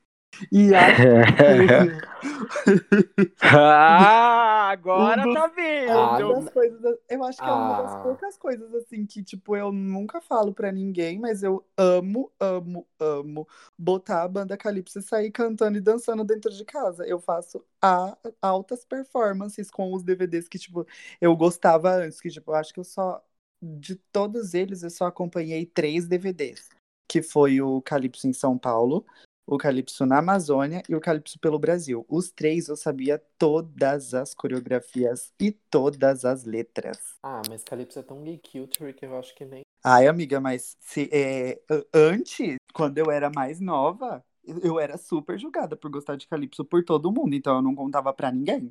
E 0.53 0.73
acho 0.73 1.03
que... 2.93 3.08
ah, 3.43 4.69
agora 4.71 5.23
Um 5.23 5.25
dos- 5.27 5.35
tá 5.35 5.53
É 5.61 5.97
uma 5.97 6.19
vindo. 6.19 6.35
das 6.35 6.51
coisas, 6.51 6.99
eu 7.09 7.25
acho 7.25 7.39
que 7.43 7.49
é 7.49 7.53
uma 7.53 7.83
das 7.83 7.93
Ah. 7.95 7.99
poucas 8.03 8.37
coisas 8.37 8.75
assim 8.75 9.05
que, 9.07 9.23
tipo, 9.23 9.57
eu 9.57 9.73
nunca 9.73 10.21
falo 10.21 10.53
pra 10.53 10.71
ninguém, 10.71 11.19
mas 11.19 11.43
eu 11.43 11.65
amo, 11.77 12.31
amo, 12.39 12.87
amo 12.99 13.49
botar 13.79 14.23
a 14.23 14.29
banda 14.29 14.57
Calypso 14.57 14.99
e 14.99 15.03
sair 15.03 15.31
cantando 15.31 15.79
e 15.79 15.81
dançando 15.81 16.25
dentro 16.25 16.51
de 16.53 16.65
casa. 16.65 17.05
Eu 17.07 17.19
faço 17.21 17.65
a- 17.83 18.17
altas 18.41 18.85
performances 18.85 19.71
com 19.71 19.93
os 19.93 20.03
DVDs 20.03 20.49
que, 20.49 20.59
tipo, 20.59 20.87
eu 21.21 21.35
gostava 21.37 21.91
antes, 21.91 22.21
que, 22.21 22.31
tipo, 22.31 22.51
eu 22.51 22.55
acho 22.57 22.73
que 22.73 22.81
eu 22.81 22.85
só, 22.85 23.23
de 23.63 23.97
todos 24.13 24.55
eles, 24.55 24.83
eu 24.83 24.91
só 24.91 25.07
acompanhei 25.07 25.67
três 25.67 26.07
DVDs, 26.07 26.69
que 27.11 27.23
foi 27.23 27.61
o 27.61 27.81
Calypso 27.83 28.29
em 28.29 28.33
São 28.33 28.57
Paulo, 28.59 29.05
o 29.49 29.57
Calypso 29.57 30.05
na 30.05 30.19
Amazônia 30.19 30.83
e 30.87 30.95
o 30.95 31.01
Calypso 31.01 31.39
pelo 31.39 31.59
Brasil. 31.59 32.05
Os 32.07 32.31
três 32.31 32.69
eu 32.69 32.77
sabia 32.77 33.21
todas 33.39 34.13
as 34.13 34.35
coreografias 34.35 35.33
e 35.41 35.51
todas 35.51 36.27
as 36.27 36.45
letras. 36.45 36.99
Ah, 37.23 37.41
mas 37.49 37.65
Calypso 37.65 37.99
é 37.99 38.03
tão 38.03 38.23
gay 38.23 38.39
cute 38.39 38.93
que 38.93 39.07
eu 39.07 39.19
acho 39.19 39.35
que 39.35 39.47
nem. 39.47 39.63
Ai, 39.83 40.07
amiga, 40.07 40.39
mas 40.39 40.77
se, 40.81 41.09
é, 41.11 41.59
antes, 41.95 42.57
quando 42.75 42.99
eu 42.99 43.11
era 43.11 43.31
mais 43.31 43.59
nova, 43.59 44.23
eu 44.45 44.59
eu 44.59 44.79
era 44.79 44.99
super 44.99 45.39
julgada 45.39 45.77
por 45.77 45.91
gostar 45.91 46.17
de 46.17 46.27
Calypso 46.29 46.65
por 46.65 46.85
todo 46.85 47.13
mundo, 47.13 47.35
então 47.35 47.57
eu 47.57 47.63
não 47.63 47.75
contava 47.75 48.13
pra 48.13 48.31
ninguém. 48.31 48.71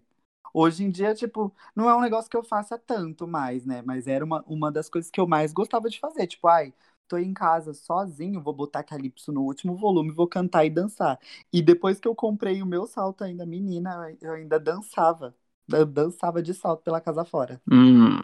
Hoje 0.54 0.84
em 0.84 0.92
dia, 0.92 1.14
tipo, 1.16 1.54
não 1.76 1.90
é 1.90 1.96
um 1.96 2.02
negócio 2.02 2.30
que 2.30 2.38
eu 2.38 2.44
faça 2.44 2.78
tanto 2.78 3.28
mais, 3.28 3.66
né? 3.66 3.82
Mas 3.84 4.08
era 4.08 4.24
uma, 4.24 4.44
uma 4.48 4.72
das 4.72 4.90
coisas 4.90 5.10
que 5.10 5.20
eu 5.20 5.28
mais 5.28 5.54
gostava 5.54 5.90
de 5.90 6.00
fazer. 6.00 6.28
Tipo, 6.28 6.48
ai, 6.48 6.74
tô 7.08 7.18
em 7.18 7.34
casa 7.34 7.74
sozinho, 7.74 8.42
vou 8.42 8.54
botar 8.54 8.84
Calypso 8.84 9.32
no 9.32 9.42
último 9.44 9.76
volume, 9.76 10.12
vou 10.12 10.28
cantar 10.28 10.66
e 10.66 10.70
dançar. 10.70 11.20
E 11.52 11.62
depois 11.62 12.00
que 12.00 12.08
eu 12.08 12.16
comprei 12.16 12.62
o 12.62 12.66
meu 12.66 12.86
salto 12.86 13.24
ainda, 13.24 13.46
menina, 13.46 14.16
eu 14.22 14.34
ainda 14.34 14.60
dançava. 14.60 15.36
Eu 15.72 15.86
dançava 15.86 16.42
de 16.42 16.54
salto 16.54 16.84
pela 16.84 17.02
casa 17.02 17.26
fora. 17.26 17.62
Hum. 17.70 18.20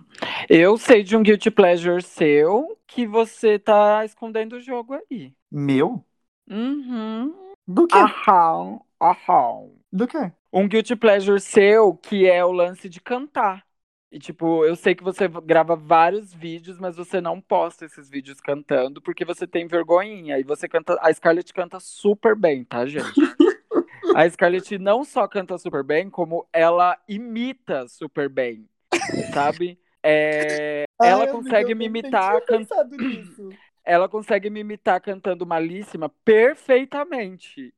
Eu 0.50 0.78
sei 0.78 1.04
de 1.04 1.16
um 1.18 1.24
guilty 1.24 1.52
pleasure 1.52 2.02
seu 2.02 2.78
que 2.88 3.06
você 3.06 3.60
tá 3.60 4.06
escondendo 4.06 4.56
o 4.58 4.62
jogo 4.62 4.94
aí. 4.94 5.34
Meu? 5.52 6.04
Uhum. 6.50 7.54
Do 7.68 7.88
quê? 7.88 8.00
Aham, 8.00 8.80
aham. 9.02 9.72
Do 9.92 10.08
quê? 10.08 10.32
Um 10.52 10.68
guilty 10.68 10.96
pleasure 10.96 11.40
seu 11.40 11.96
que 11.96 12.28
é 12.28 12.44
o 12.46 12.52
lance 12.52 12.88
de 12.88 13.02
cantar. 13.02 13.66
E, 14.14 14.20
tipo, 14.20 14.64
eu 14.64 14.76
sei 14.76 14.94
que 14.94 15.04
você 15.04 15.28
grava 15.28 15.76
vários 15.76 16.32
vídeos, 16.32 16.78
mas 16.78 16.96
você 16.96 17.20
não 17.20 17.42
posta 17.42 17.84
esses 17.84 18.12
vídeos 18.12 18.40
cantando 18.40 19.02
porque 19.02 19.26
você 19.26 19.48
tem 19.48 19.66
vergonhinha. 19.66 20.38
E 20.38 20.44
você 20.44 20.70
canta. 20.70 20.96
A 21.02 21.12
Scarlett 21.12 21.52
canta 21.52 21.80
super 21.80 22.36
bem, 22.36 22.64
tá, 22.64 22.86
gente? 22.86 23.04
A 24.16 24.30
Scarlett 24.30 24.78
não 24.78 25.04
só 25.04 25.28
canta 25.28 25.58
super 25.58 25.84
bem, 25.84 26.12
como 26.12 26.48
ela 26.54 26.96
imita 27.10 27.88
super 27.88 28.30
bem, 28.30 28.70
sabe? 29.34 29.80
É, 30.04 30.84
ela 31.02 31.24
Ai, 31.24 31.30
amiga, 31.30 31.32
consegue 31.32 31.74
me 31.74 31.86
imitar, 31.86 32.40
nisso. 32.92 33.50
ela 33.84 34.08
consegue 34.08 34.48
me 34.52 34.60
imitar 34.60 35.02
cantando 35.02 35.44
Malíssima 35.44 36.08
perfeitamente. 36.24 37.74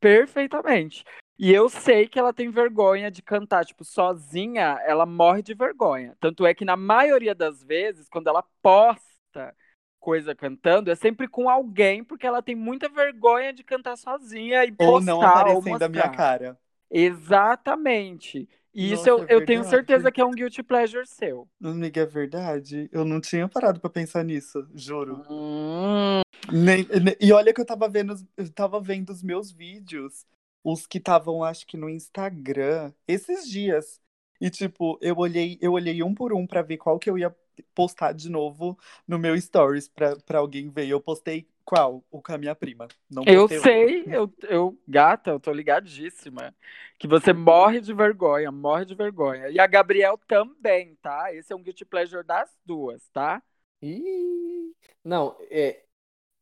Perfeitamente. 0.00 1.04
E 1.38 1.52
eu 1.52 1.68
sei 1.68 2.08
que 2.08 2.18
ela 2.18 2.32
tem 2.32 2.50
vergonha 2.50 3.10
de 3.10 3.22
cantar, 3.22 3.64
tipo, 3.64 3.84
sozinha, 3.84 4.80
ela 4.86 5.04
morre 5.04 5.42
de 5.42 5.54
vergonha. 5.54 6.16
Tanto 6.18 6.46
é 6.46 6.54
que 6.54 6.64
na 6.64 6.76
maioria 6.76 7.34
das 7.34 7.62
vezes, 7.62 8.08
quando 8.08 8.28
ela 8.28 8.42
posta 8.62 9.54
coisa 10.00 10.34
cantando, 10.34 10.90
é 10.90 10.94
sempre 10.94 11.28
com 11.28 11.50
alguém, 11.50 12.02
porque 12.02 12.26
ela 12.26 12.40
tem 12.40 12.54
muita 12.54 12.88
vergonha 12.88 13.52
de 13.52 13.64
cantar 13.64 13.96
sozinha 13.96 14.64
e 14.64 14.72
Ou 14.78 15.00
não 15.00 15.18
postar, 15.18 15.46
ou 15.48 15.58
aparecendo 15.58 15.82
a 15.82 15.88
minha 15.88 16.08
cara. 16.08 16.58
Exatamente. 16.90 18.48
E 18.72 18.92
isso 18.92 19.08
eu, 19.08 19.24
é 19.24 19.34
eu 19.34 19.44
tenho 19.44 19.64
certeza 19.64 20.12
que 20.12 20.20
é 20.20 20.24
um 20.24 20.30
guilty 20.30 20.62
pleasure 20.62 21.06
seu. 21.06 21.48
Amiga, 21.62 22.02
é 22.02 22.06
verdade? 22.06 22.88
Eu 22.92 23.04
não 23.04 23.20
tinha 23.20 23.48
parado 23.48 23.80
pra 23.80 23.90
pensar 23.90 24.22
nisso, 24.22 24.66
juro. 24.74 25.22
Hum, 25.28 26.20
Nem- 26.52 26.84
ne- 27.02 27.16
e 27.20 27.32
olha 27.32 27.52
que 27.52 27.60
eu 27.60 27.66
tava 27.66 27.88
vendo, 27.88 28.12
os- 28.12 28.24
eu 28.36 28.52
tava 28.52 28.80
vendo 28.80 29.10
os 29.10 29.22
meus 29.22 29.50
vídeos, 29.50 30.24
os 30.62 30.86
que 30.86 30.98
estavam, 30.98 31.42
acho 31.42 31.66
que 31.66 31.76
no 31.76 31.88
Instagram, 31.88 32.92
esses 33.06 33.48
dias. 33.48 34.00
E 34.40 34.50
tipo, 34.50 34.98
eu 35.00 35.16
olhei, 35.16 35.58
eu 35.60 35.72
olhei 35.72 36.02
um 36.02 36.14
por 36.14 36.32
um 36.32 36.46
pra 36.46 36.62
ver 36.62 36.76
qual 36.76 36.98
que 36.98 37.08
eu 37.08 37.16
ia 37.16 37.34
postar 37.74 38.12
de 38.12 38.28
novo 38.28 38.78
no 39.08 39.18
meu 39.18 39.40
stories 39.40 39.88
pra, 39.88 40.14
pra 40.16 40.38
alguém 40.38 40.68
ver. 40.68 40.86
Eu 40.88 41.00
postei 41.00 41.48
qual? 41.64 42.04
O 42.10 42.20
com 42.20 42.32
a 42.32 42.38
minha 42.38 42.54
prima. 42.54 42.86
Não 43.10 43.24
eu 43.26 43.48
sei, 43.48 44.04
eu, 44.06 44.32
eu, 44.42 44.78
gata, 44.86 45.30
eu 45.30 45.40
tô 45.40 45.52
ligadíssima. 45.52 46.54
Que 46.98 47.08
você 47.08 47.32
morre 47.32 47.80
de 47.80 47.94
vergonha, 47.94 48.52
morre 48.52 48.84
de 48.84 48.94
vergonha. 48.94 49.48
E 49.48 49.58
a 49.58 49.66
Gabriel 49.66 50.18
também, 50.28 50.94
tá? 50.96 51.34
Esse 51.34 51.52
é 51.52 51.56
um 51.56 51.62
guilty 51.62 51.84
pleasure 51.84 52.22
das 52.24 52.50
duas, 52.64 53.08
tá? 53.08 53.42
Ih, 53.82 54.74
Não, 55.04 55.36
é, 55.50 55.82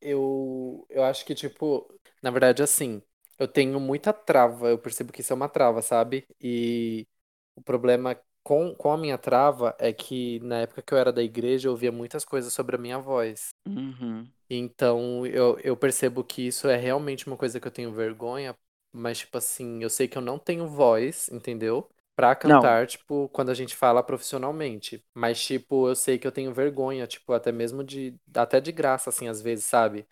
eu, 0.05 0.87
eu 0.91 1.05
acho 1.05 1.25
que, 1.25 1.35
tipo, 1.35 1.89
na 2.23 2.31
verdade, 2.31 2.63
assim, 2.63 3.03
eu 3.39 3.49
tenho 3.49 3.81
muita 3.81 4.13
trava, 4.13 4.69
eu 4.71 4.79
percebo 4.79 5.13
que 5.13 5.21
isso 5.23 5.33
é 5.33 5.37
uma 5.37 5.49
trava, 5.49 5.83
sabe? 5.83 6.27
E 6.41 7.07
o 7.57 7.63
problema 7.63 8.19
com, 8.43 8.75
com 8.75 8.93
a 8.93 8.99
minha 8.99 9.19
trava 9.19 9.77
é 9.79 9.93
que 9.93 10.41
na 10.41 10.61
época 10.61 10.83
que 10.83 10.95
eu 10.95 10.99
era 10.99 11.13
da 11.13 11.23
igreja, 11.23 11.69
eu 11.69 11.73
ouvia 11.73 11.93
muitas 11.93 12.25
coisas 12.25 12.53
sobre 12.53 12.77
a 12.77 12.79
minha 12.79 12.99
voz. 12.99 13.55
Uhum. 13.67 14.33
Então, 14.51 15.27
eu, 15.27 15.59
eu 15.61 15.77
percebo 15.77 16.23
que 16.25 16.43
isso 16.47 16.69
é 16.69 16.77
realmente 16.77 17.27
uma 17.27 17.37
coisa 17.37 17.59
que 17.61 17.67
eu 17.67 17.73
tenho 17.73 17.93
vergonha, 17.93 18.57
mas, 18.93 19.19
tipo 19.19 19.39
assim, 19.39 19.83
eu 19.83 19.91
sei 19.91 20.07
que 20.09 20.19
eu 20.19 20.23
não 20.23 20.39
tenho 20.39 20.69
voz, 20.69 21.29
entendeu? 21.31 21.89
Pra 22.17 22.35
cantar, 22.37 22.87
tipo, 22.87 23.29
quando 23.31 23.51
a 23.51 23.55
gente 23.55 23.75
fala 23.75 24.03
profissionalmente. 24.03 25.05
Mas, 25.13 25.45
tipo, 25.45 25.89
eu 25.89 25.97
sei 25.97 26.17
que 26.17 26.27
eu 26.27 26.33
tenho 26.33 26.55
vergonha, 26.55 27.07
tipo, 27.07 27.33
até 27.33 27.51
mesmo 27.51 27.83
de, 27.83 28.15
até 28.37 28.61
de 28.61 28.71
graça, 28.71 29.11
assim, 29.11 29.27
às 29.27 29.43
vezes, 29.43 29.65
sabe? 29.65 30.07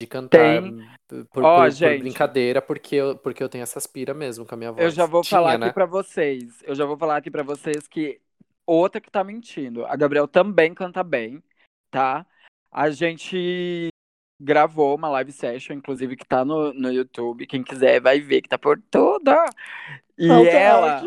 De 0.00 0.06
cantar 0.08 0.60
Tem. 0.60 0.76
por, 1.06 1.44
Ó, 1.44 1.56
por- 1.56 1.64
por 1.64 1.70
gente. 1.70 2.00
brincadeira, 2.00 2.60
porque 2.60 2.96
eu, 2.96 3.16
porque 3.16 3.40
eu 3.40 3.48
tenho 3.48 3.62
essa 3.62 3.78
aspira 3.78 4.12
mesmo 4.12 4.44
com 4.44 4.54
a 4.54 4.58
minha 4.58 4.72
voz. 4.72 4.84
Eu 4.84 4.90
já 4.90 5.06
vou 5.06 5.22
Tinha, 5.22 5.38
falar 5.38 5.56
né? 5.58 5.66
aqui 5.66 5.74
pra 5.74 5.86
vocês. 5.86 6.60
Eu 6.64 6.74
já 6.74 6.84
vou 6.84 6.96
falar 6.96 7.18
aqui 7.18 7.30
pra 7.30 7.44
vocês 7.44 7.86
que 7.86 8.20
outra 8.66 9.00
que 9.00 9.10
tá 9.10 9.22
mentindo. 9.22 9.86
A 9.86 9.94
Gabriel 9.94 10.26
também 10.26 10.74
canta 10.74 11.04
bem, 11.04 11.40
tá? 11.88 12.26
A 12.72 12.90
gente 12.90 13.88
gravou 14.42 14.96
uma 14.96 15.08
live 15.08 15.30
session, 15.30 15.74
inclusive, 15.74 16.16
que 16.16 16.26
tá 16.26 16.44
no, 16.44 16.72
no 16.72 16.90
YouTube. 16.92 17.46
Quem 17.46 17.62
quiser 17.62 18.00
vai 18.00 18.18
ver, 18.18 18.42
que 18.42 18.48
tá 18.48 18.58
por 18.58 18.82
tudo. 18.90 19.30
E 20.18 20.28
ela. 20.48 21.02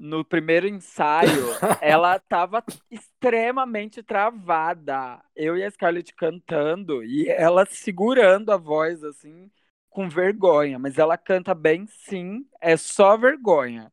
No 0.00 0.24
primeiro 0.24 0.66
ensaio, 0.66 1.30
ela 1.80 2.18
tava 2.18 2.64
extremamente 2.90 4.02
travada. 4.02 5.20
Eu 5.36 5.56
e 5.56 5.62
a 5.62 5.70
Scarlett 5.70 6.14
cantando 6.14 7.04
e 7.04 7.28
ela 7.28 7.66
segurando 7.66 8.50
a 8.50 8.56
voz, 8.56 9.04
assim, 9.04 9.50
com 9.90 10.08
vergonha. 10.08 10.78
Mas 10.78 10.98
ela 10.98 11.18
canta 11.18 11.54
bem, 11.54 11.86
sim. 11.86 12.46
É 12.60 12.78
só 12.78 13.16
vergonha, 13.16 13.92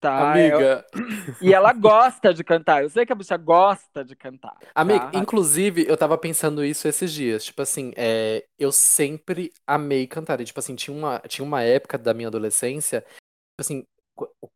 tá? 0.00 0.30
Amiga, 0.30 0.86
E 1.42 1.52
ela 1.52 1.72
gosta 1.72 2.32
de 2.32 2.44
cantar. 2.44 2.84
Eu 2.84 2.90
sei 2.90 3.04
que 3.04 3.12
a 3.12 3.16
bicha 3.16 3.36
gosta 3.36 4.04
de 4.04 4.14
cantar. 4.14 4.56
Amiga, 4.72 5.10
tá? 5.10 5.18
inclusive, 5.18 5.84
eu 5.88 5.96
tava 5.96 6.16
pensando 6.16 6.64
isso 6.64 6.86
esses 6.86 7.12
dias. 7.12 7.44
Tipo 7.44 7.62
assim, 7.62 7.92
é, 7.96 8.44
eu 8.56 8.70
sempre 8.70 9.52
amei 9.66 10.06
cantar. 10.06 10.40
E, 10.40 10.44
tipo 10.44 10.60
assim, 10.60 10.76
tinha 10.76 10.96
uma, 10.96 11.18
tinha 11.26 11.44
uma 11.44 11.62
época 11.62 11.98
da 11.98 12.14
minha 12.14 12.28
adolescência, 12.28 13.00
tipo 13.00 13.60
assim, 13.60 13.84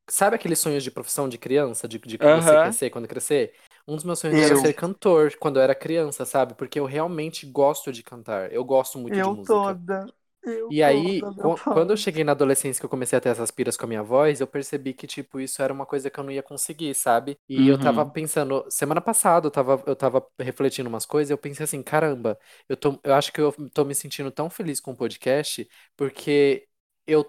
sabe 0.08 0.36
aqueles 0.36 0.58
sonhos 0.58 0.82
de 0.84 0.90
profissão 0.90 1.28
de 1.28 1.38
criança, 1.38 1.88
de, 1.88 1.98
de 1.98 2.18
que 2.18 2.30
você 2.30 2.58
ser 2.72 2.90
quando 2.90 3.08
crescer? 3.08 3.54
Um 3.86 3.94
dos 3.96 4.04
meus 4.04 4.18
sonhos 4.20 4.40
era 4.40 4.54
Eu. 4.54 4.56
ser 4.56 4.74
cantor 4.74 5.34
quando 5.38 5.56
eu 5.58 5.62
era 5.62 5.74
criança, 5.74 6.24
sabe? 6.24 6.54
Porque 6.54 6.78
eu 6.80 6.86
realmente 6.86 7.46
gosto 7.46 7.92
de 7.92 8.02
cantar. 8.02 8.52
Eu 8.52 8.64
gosto 8.64 8.98
muito 8.98 9.20
de 9.20 9.30
Eu 9.30 9.30
música. 9.30 9.78
toda. 9.84 10.12
Eu 10.42 10.74
E 10.74 10.82
aí, 10.82 11.30
toda, 11.36 11.54
quando 11.70 11.90
eu 11.92 11.96
cheguei 11.96 12.24
na 12.24 12.32
adolescência 12.32 12.80
que 12.80 12.86
eu 12.86 12.90
comecei 12.90 13.18
a 13.18 13.20
ter 13.20 13.28
essas 13.28 13.50
piras 13.50 13.76
com 13.76 13.84
a 13.84 13.88
minha 13.88 14.02
voz, 14.02 14.40
eu 14.40 14.46
percebi 14.46 14.94
que, 14.94 15.06
tipo, 15.06 15.38
isso 15.38 15.60
era 15.62 15.72
uma 15.72 15.84
coisa 15.84 16.08
que 16.10 16.18
eu 16.18 16.24
não 16.24 16.30
ia 16.32 16.42
conseguir, 16.42 16.94
sabe? 16.94 17.38
E 17.48 17.68
eu 17.68 17.76
tava 17.76 18.04
Uhum. 18.04 18.12
pensando, 18.12 18.64
semana 18.70 19.00
passada 19.00 19.46
eu 19.48 19.50
tava, 19.50 19.82
eu 19.86 19.94
tava 19.94 20.26
refletindo 20.38 20.88
umas 20.88 21.04
coisas 21.04 21.28
e 21.30 21.32
eu 21.34 21.38
pensei 21.38 21.64
assim, 21.64 21.82
caramba, 21.82 22.38
eu 22.68 22.76
tô, 22.76 22.98
eu 23.04 23.14
acho 23.14 23.30
que 23.32 23.40
eu 23.40 23.52
tô 23.70 23.84
me 23.84 23.94
sentindo 23.94 24.30
tão 24.30 24.48
feliz 24.48 24.80
com 24.80 24.92
o 24.92 24.96
podcast 24.96 25.68
porque 25.96 26.66
eu, 27.07 27.24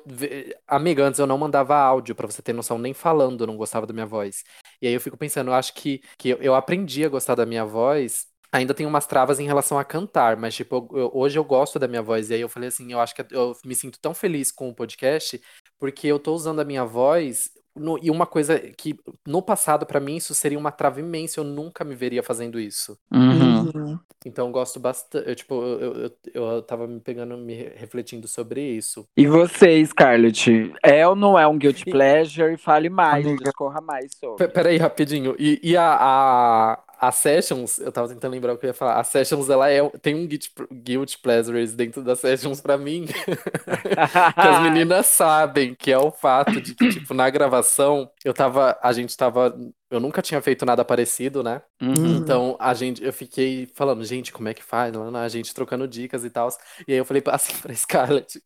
amiga, 0.68 1.04
antes 1.06 1.20
eu 1.20 1.28
não 1.28 1.38
mandava 1.38 1.76
áudio, 1.76 2.16
pra 2.16 2.28
você 2.28 2.42
ter 2.42 2.54
noção, 2.54 2.78
nem 2.78 2.94
falando 2.94 3.42
eu 3.44 3.48
não 3.48 3.58
gostava 3.58 3.86
da 3.88 3.94
minha 3.94 4.06
voz. 4.06 4.44
E 4.82 4.88
aí 4.88 4.94
eu 4.94 5.02
fico 5.02 5.18
pensando, 5.18 5.50
eu 5.50 5.54
acho 5.54 5.74
que, 5.74 6.02
que 6.18 6.30
eu, 6.30 6.54
aprendi 6.56 7.04
a 7.06 7.10
gostar 7.10 7.36
da 7.36 7.46
minha 7.46 7.66
voz. 7.66 8.28
Ainda 8.52 8.74
tem 8.74 8.86
umas 8.86 9.08
travas 9.08 9.40
em 9.40 9.46
relação 9.48 9.80
a 9.80 9.84
cantar, 9.84 10.38
mas 10.38 10.54
tipo, 10.56 10.88
eu- 10.94 11.12
hoje 11.14 11.40
eu 11.40 11.44
gosto 11.44 11.80
da 11.80 11.88
minha 11.88 12.04
voz. 12.04 12.30
E 12.30 12.36
aí 12.36 12.42
eu 12.42 12.50
falei 12.50 12.70
assim, 12.70 12.92
eu 12.92 13.00
acho 13.00 13.16
que 13.16 13.26
eu 13.32 13.54
me 13.66 13.74
sinto 13.76 14.00
tão 14.00 14.14
feliz 14.14 14.52
com 14.52 14.70
o 14.70 14.76
podcast 14.76 15.42
porque 15.80 16.08
eu 16.08 16.20
tô 16.20 16.34
usando 16.34 16.60
a 16.62 16.66
minha 16.66 16.86
voz 16.86 17.50
no- 17.76 17.98
e 18.02 18.10
uma 18.12 18.26
coisa 18.26 18.60
que 18.60 18.96
no 19.26 19.42
passado 19.42 19.86
pra 19.86 20.00
mim 20.00 20.16
isso 20.18 20.34
seria 20.34 20.58
uma 20.60 20.72
trava 20.72 21.00
imensa, 21.00 21.40
eu 21.40 21.44
nunca 21.44 21.84
me 21.84 21.96
veria 21.96 22.22
fazendo 22.24 22.60
isso. 22.60 22.98
Uhum. 23.12 23.62
Uhum. 23.76 24.00
Então 24.26 24.48
eu 24.48 24.52
gosto 24.52 24.80
bastante, 24.80 25.28
eu, 25.28 25.36
tipo, 25.36 25.56
eu, 25.62 25.80
eu, 25.96 26.12
eu, 26.34 26.44
eu 26.44 26.62
tava 26.62 26.88
me 26.88 27.00
pegando, 27.00 27.38
me 27.38 27.54
re- 27.56 27.74
refletindo 27.76 28.28
sobre 28.28 28.62
isso. 28.62 29.06
E 29.18 29.28
você, 29.28 29.84
Scarlett? 29.86 30.74
É 30.82 31.06
ou 31.08 31.16
não 31.16 31.38
é 31.38 31.46
um 31.48 31.58
guilty 31.58 31.84
E- 31.88 31.92
pleasure? 31.92 32.56
Fale 32.58 32.90
mais, 32.90 33.26
Amiga. 33.26 33.44
discorra 33.44 33.82
mais 33.82 34.12
sobre. 34.18 34.48
Peraí, 34.48 34.78
rapidinho. 34.78 35.36
E, 35.38 35.60
e 35.64 35.76
a, 35.76 35.98
a, 36.00 36.80
a 37.08 37.12
Sessions, 37.12 37.80
eu 37.80 37.92
tava 37.92 38.08
tentando 38.08 38.32
lembrar 38.32 38.54
o 38.54 38.58
que 38.58 38.66
eu 38.66 38.70
ia 38.70 38.74
falar. 38.74 38.98
A 38.98 39.04
Sessions, 39.04 39.50
ela 39.50 39.70
é, 39.70 39.82
tem 40.02 40.16
um 40.16 40.26
guilty 40.26 41.18
pleasures 41.20 41.74
dentro 41.74 42.02
da 42.02 42.16
Sessions 42.16 42.62
pra 42.62 42.78
mim, 42.78 43.06
que 43.12 44.48
as 44.48 44.62
meninas 44.62 45.08
sabem, 45.08 45.76
que 45.76 45.92
é 45.92 45.98
o 45.98 46.12
fato 46.12 46.62
de 46.62 46.74
que, 46.74 46.90
tipo, 46.90 47.14
na 47.14 47.30
gravação, 47.30 48.10
eu 48.24 48.34
tava, 48.34 48.80
a 48.82 48.94
gente 48.94 49.18
tava, 49.18 49.54
eu 49.92 50.00
nunca 50.00 50.22
tinha 50.22 50.42
feito 50.42 50.66
nada 50.66 50.86
parecido, 50.86 51.44
né? 51.44 51.62
Uhum. 51.82 52.16
Então, 52.16 52.56
a 52.58 52.74
gente, 52.74 53.04
eu 53.04 53.12
fiquei 53.12 53.66
falando, 53.76 54.06
gente, 54.06 54.32
como 54.32 54.48
é 54.48 54.54
que 54.54 54.64
faz? 54.64 54.94
A 54.96 55.28
gente 55.28 55.54
trocando 55.54 55.86
dicas 55.86 56.24
e 56.24 56.30
tal. 56.30 56.48
E 56.88 56.94
aí 56.94 56.98
eu 56.98 57.06
falei 57.06 57.22
assim 57.28 57.54
pra 57.58 57.74
Scarlett, 57.74 58.42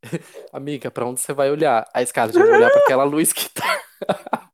amiga, 0.52 0.90
pra 0.90 1.06
onde 1.06 1.22
você 1.22 1.32
vai 1.32 1.52
olhar? 1.52 1.88
A 1.94 2.04
Scarlett, 2.04 2.40
vou 2.40 2.48
olhar 2.48 2.72
pra 2.72 2.82
aquela 2.82 3.04
luz 3.04 3.32
que 3.32 3.50
tá. 3.50 3.82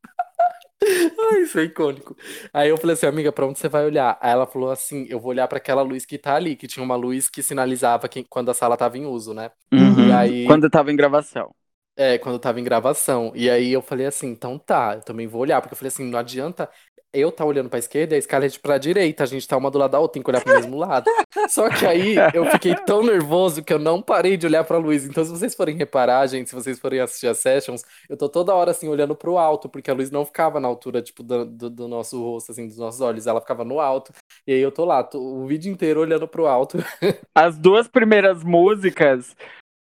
Ai, 1.31 1.41
isso 1.41 1.59
é 1.59 1.63
icônico. 1.63 2.15
Aí 2.53 2.69
eu 2.69 2.77
falei 2.77 2.93
assim, 2.93 3.05
amiga, 3.05 3.31
pra 3.31 3.45
onde 3.45 3.59
você 3.59 3.69
vai 3.69 3.85
olhar? 3.85 4.17
Aí 4.21 4.31
ela 4.31 4.45
falou 4.45 4.69
assim, 4.71 5.05
eu 5.09 5.19
vou 5.19 5.29
olhar 5.31 5.47
pra 5.47 5.57
aquela 5.57 5.81
luz 5.81 6.05
que 6.05 6.17
tá 6.17 6.35
ali, 6.35 6.55
que 6.55 6.67
tinha 6.67 6.83
uma 6.83 6.95
luz 6.95 7.29
que 7.29 7.41
sinalizava 7.41 8.07
que, 8.09 8.23
quando 8.25 8.49
a 8.51 8.53
sala 8.53 8.77
tava 8.77 8.97
em 8.97 9.05
uso, 9.05 9.33
né? 9.33 9.51
Uhum. 9.73 10.07
E 10.07 10.11
aí, 10.11 10.43
Quando 10.43 10.65
eu 10.65 10.69
tava 10.69 10.91
em 10.91 10.95
gravação. 10.95 11.53
é, 11.95 12.17
quando 12.17 12.39
tava 12.39 12.59
em 12.59 12.63
gravação. 12.63 13.31
E 13.35 13.49
aí 13.49 13.71
eu 13.71 13.81
falei 13.81 14.05
assim, 14.07 14.27
então 14.27 14.57
tá, 14.57 14.95
eu 14.95 15.01
também 15.01 15.27
vou 15.27 15.41
olhar, 15.41 15.61
porque 15.61 15.73
eu 15.73 15.77
falei 15.77 15.89
assim, 15.89 16.05
não 16.05 16.17
adianta 16.19 16.69
eu 17.13 17.31
tá 17.31 17.45
olhando 17.45 17.69
pra 17.69 17.77
esquerda 17.77 18.15
e 18.15 18.17
a 18.17 18.21
Scarlett 18.21 18.59
pra 18.59 18.79
direita, 18.79 19.23
a 19.23 19.27
gente 19.27 19.47
tá 19.47 19.55
uma 19.55 19.69
do 19.69 19.77
lado 19.77 19.91
da 19.91 19.99
outra, 19.99 20.13
tem 20.13 20.23
que 20.23 20.29
olhar 20.29 20.41
pro 20.43 20.55
mesmo 20.55 20.77
lado. 20.77 21.05
Só 21.47 21.69
que 21.69 21.85
aí 21.85 22.15
eu 22.33 22.45
fiquei 22.45 22.73
tão 22.75 23.03
nervoso 23.03 23.63
que 23.63 23.71
eu 23.71 23.77
não 23.77 24.01
parei 24.01 24.35
de 24.35 24.47
olhar 24.47 24.63
pra 24.63 24.77
luz. 24.77 25.05
Então, 25.05 25.23
se 25.23 25.29
vocês 25.29 25.53
forem 25.53 25.77
reparar, 25.77 26.25
gente, 26.25 26.49
se 26.49 26.55
vocês 26.55 26.79
forem 26.79 26.99
assistir 26.99 27.27
as 27.27 27.37
sessions, 27.37 27.83
eu 28.09 28.17
tô 28.17 28.27
toda 28.27 28.55
hora 28.55 28.71
assim 28.71 28.87
olhando 28.87 29.15
pro 29.15 29.37
alto, 29.37 29.69
porque 29.69 29.91
a 29.91 29.93
luz 29.93 30.09
não 30.09 30.25
ficava 30.25 30.59
na 30.59 30.67
altura, 30.67 31.01
tipo, 31.01 31.21
do, 31.21 31.45
do, 31.45 31.69
do 31.69 31.87
nosso 31.87 32.19
rosto, 32.19 32.51
assim, 32.51 32.67
dos 32.67 32.77
nossos 32.77 32.99
olhos, 32.99 33.27
ela 33.27 33.39
ficava 33.39 33.63
no 33.63 33.79
alto. 33.79 34.11
E 34.47 34.53
aí 34.53 34.59
eu 34.59 34.71
tô 34.71 34.83
lá, 34.83 35.03
tô 35.03 35.19
o 35.19 35.45
vídeo 35.45 35.71
inteiro 35.71 35.99
olhando 35.99 36.27
pro 36.27 36.47
alto. 36.47 36.77
As 37.35 37.57
duas 37.57 37.87
primeiras 37.87 38.43
músicas, 38.43 39.35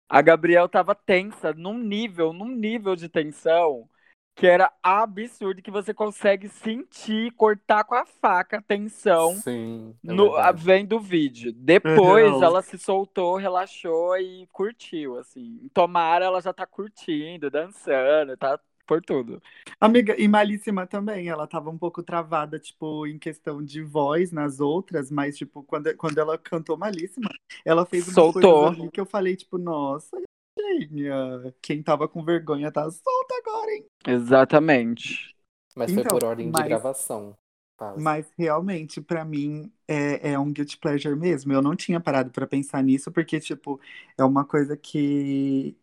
a 0.08 0.20
Gabriel 0.20 0.68
tava 0.68 0.94
tensa, 0.94 1.52
num 1.52 1.78
nível, 1.78 2.32
num 2.32 2.48
nível 2.48 2.96
de 2.96 3.08
tensão 3.08 3.88
que 4.34 4.46
era 4.46 4.72
absurdo, 4.82 5.62
que 5.62 5.70
você 5.70 5.92
consegue 5.92 6.48
sentir, 6.48 7.30
cortar 7.32 7.84
com 7.84 7.94
a 7.94 8.06
faca 8.06 8.58
a 8.58 8.62
tensão 8.62 9.34
Sim, 9.42 9.94
é 10.06 10.14
no, 10.14 10.34
a- 10.36 10.52
verdade. 10.52 10.64
vendo 10.64 10.96
o 10.96 11.00
vídeo. 11.00 11.52
Depois 11.52 12.36
Uhum. 12.36 12.44
ela 12.44 12.62
se 12.62 12.78
soltou, 12.78 13.36
relaxou 13.36 14.16
e 14.18 14.46
curtiu, 14.52 15.18
assim. 15.18 15.68
Tomara 15.74 16.24
ela 16.26 16.40
já 16.40 16.52
tá 16.52 16.66
curtindo, 16.66 17.50
dançando, 17.50 18.36
tá 18.36 18.58
por 18.86 19.02
tudo. 19.02 19.40
Amiga, 19.80 20.16
e 20.20 20.26
Malíssima 20.26 20.86
também, 20.86 21.28
ela 21.28 21.46
tava 21.46 21.70
um 21.70 21.78
pouco 21.78 22.02
travada, 22.02 22.58
tipo, 22.58 23.06
em 23.06 23.18
questão 23.18 23.62
de 23.64 23.82
voz 23.82 24.32
nas 24.32 24.58
outras, 24.60 25.10
mas, 25.10 25.36
tipo, 25.38 25.62
quando, 25.62 25.94
quando 25.96 26.18
ela 26.18 26.36
cantou 26.36 26.76
Malíssima, 26.76 27.30
ela 27.64 27.86
fez 27.86 28.08
umas 28.08 28.14
Soltou. 28.14 28.32
coisas 28.32 28.80
ali 28.80 28.90
que 28.90 29.00
eu 29.00 29.06
falei, 29.06 29.36
tipo, 29.36 29.58
nossa, 29.58 30.16
quem 31.62 31.82
tava 31.82 32.08
com 32.08 32.24
vergonha 32.24 32.70
tá 32.72 32.90
solta 32.90 33.34
agora, 33.44 33.70
hein? 33.72 33.86
Exatamente. 34.06 35.34
Mas 35.76 35.92
foi 35.92 36.02
Então, 36.02 36.18
por 36.18 36.26
ordem 36.26 36.46
de 36.46 36.52
mas- 36.52 36.68
gravação. 36.68 37.36
Quase. 37.76 38.02
Mas 38.02 38.30
realmente, 38.36 39.00
pra 39.00 39.24
mim, 39.24 39.72
é, 39.88 40.32
é 40.32 40.38
um 40.38 40.52
guilty 40.52 40.76
pleasure 40.78 41.16
mesmo. 41.16 41.52
Eu 41.52 41.62
não 41.62 41.74
tinha 41.74 41.98
parado 41.98 42.30
pra 42.30 42.46
pensar 42.46 42.82
nisso, 42.82 43.10
porque, 43.10 43.40
tipo, 43.40 43.80
é 44.18 44.24
uma 44.24 44.44
coisa 44.44 44.76
que 44.76 45.74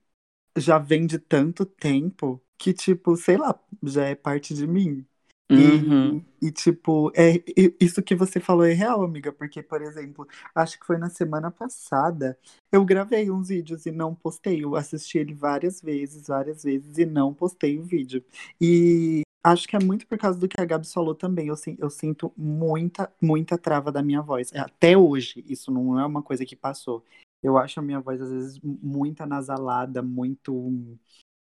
já 0.58 0.78
vem 0.80 1.08
de 1.08 1.20
tanto 1.20 1.66
tempo 1.66 2.42
que, 2.58 2.74
tipo, 2.74 3.16
sei 3.18 3.38
lá, 3.38 3.60
já 3.84 4.06
é 4.06 4.16
parte 4.16 4.54
de 4.54 4.68
mim. 4.68 5.06
Uhum. 5.50 6.22
E, 6.42 6.48
e, 6.48 6.52
tipo, 6.52 7.12
é, 7.16 7.42
isso 7.80 8.04
que 8.04 8.16
você 8.16 8.40
falou 8.40 8.66
é 8.66 8.74
real, 8.74 9.02
amiga, 9.02 9.32
porque, 9.32 9.64
por 9.64 9.82
exemplo, 9.82 10.28
acho 10.54 10.80
que 10.80 10.86
foi 10.86 10.98
na 10.98 11.10
semana 11.10 11.50
passada, 11.50 12.38
eu 12.72 12.84
gravei 12.84 13.32
uns 13.32 13.48
vídeos 13.48 13.86
e 13.86 13.92
não 13.92 14.14
postei. 14.14 14.64
Eu 14.64 14.76
assisti 14.76 15.18
ele 15.18 15.34
várias 15.34 15.82
vezes, 15.82 16.28
várias 16.28 16.64
vezes, 16.64 16.98
e 16.98 17.06
não 17.06 17.34
postei 17.34 17.80
o 17.80 17.84
vídeo. 17.84 18.24
E 18.60 19.22
acho 19.44 19.68
que 19.68 19.76
é 19.76 19.80
muito 19.80 20.06
por 20.06 20.18
causa 20.18 20.38
do 20.38 20.48
que 20.48 20.60
a 20.60 20.66
Gabi 20.66 20.88
falou 20.88 21.16
também. 21.16 21.48
Eu, 21.48 21.56
eu 21.78 21.90
sinto 21.90 22.32
muita, 22.36 23.12
muita 23.22 23.58
trava 23.58 23.92
da 23.92 24.04
minha 24.04 24.22
voz. 24.22 24.52
Até 24.54 24.98
hoje, 24.98 25.46
isso 25.48 25.72
não 25.72 26.00
é 26.00 26.06
uma 26.06 26.22
coisa 26.22 26.46
que 26.46 26.56
passou. 26.56 27.04
Eu 27.42 27.58
acho 27.58 27.80
a 27.80 27.84
minha 27.84 28.00
voz, 28.00 28.22
às 28.22 28.32
vezes, 28.32 28.60
muito 28.64 29.22
anasalada, 29.22 30.02
muito. 30.02 30.98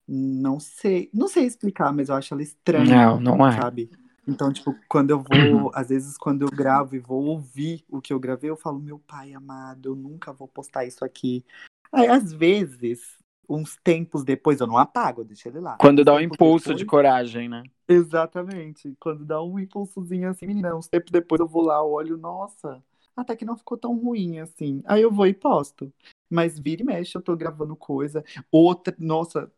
Não 0.08 0.60
sei, 0.60 1.10
não 1.12 1.26
sei 1.26 1.44
explicar, 1.44 1.92
mas 1.92 2.08
eu 2.08 2.14
acho 2.14 2.32
ela 2.32 2.42
estranha 2.42 2.84
Não, 2.84 3.20
não 3.20 3.46
é. 3.46 3.52
sabe? 3.52 3.90
Então, 4.28 4.52
tipo, 4.52 4.76
quando 4.88 5.10
eu 5.10 5.20
vou, 5.20 5.70
às 5.74 5.88
vezes 5.88 6.16
quando 6.16 6.42
eu 6.42 6.48
gravo 6.50 6.96
e 6.96 6.98
vou 6.98 7.24
ouvir 7.24 7.84
o 7.88 8.00
que 8.00 8.12
eu 8.12 8.18
gravei, 8.18 8.50
eu 8.50 8.56
falo, 8.56 8.78
meu 8.80 8.98
pai 8.98 9.32
amado, 9.32 9.90
eu 9.90 9.94
nunca 9.96 10.32
vou 10.32 10.48
postar 10.48 10.84
isso 10.84 11.04
aqui. 11.04 11.44
Aí, 11.92 12.08
às 12.08 12.32
vezes, 12.32 13.16
uns 13.48 13.76
tempos 13.82 14.24
depois, 14.24 14.60
eu 14.60 14.66
não 14.66 14.78
apago, 14.78 15.20
eu 15.20 15.24
deixo 15.24 15.48
ele 15.48 15.60
lá. 15.60 15.76
Quando 15.78 16.04
dá 16.04 16.14
um 16.14 16.20
impulso 16.20 16.74
de 16.74 16.84
depois- 16.84 16.90
coragem, 16.90 17.48
né? 17.48 17.62
Exatamente. 17.88 18.96
Quando 18.98 19.24
dá 19.24 19.40
um 19.42 19.58
impulsozinho 19.58 20.28
assim, 20.28 20.46
menina, 20.46 20.74
uns 20.74 20.88
tempos 20.88 21.10
depois 21.12 21.40
eu 21.40 21.46
vou 21.46 21.62
lá, 21.62 21.84
olho, 21.84 22.16
nossa, 22.16 22.82
até 23.16 23.36
que 23.36 23.44
não 23.44 23.56
ficou 23.56 23.78
tão 23.78 23.96
ruim 23.96 24.40
assim. 24.40 24.82
Aí 24.86 25.02
eu 25.02 25.10
vou 25.10 25.26
e 25.26 25.34
posto. 25.34 25.92
Mas 26.28 26.58
vira 26.58 26.82
e 26.82 26.84
mexe, 26.84 27.16
eu 27.16 27.22
tô 27.22 27.36
gravando 27.36 27.76
coisa. 27.76 28.24
Outra, 28.50 28.92
nossa, 28.98 29.48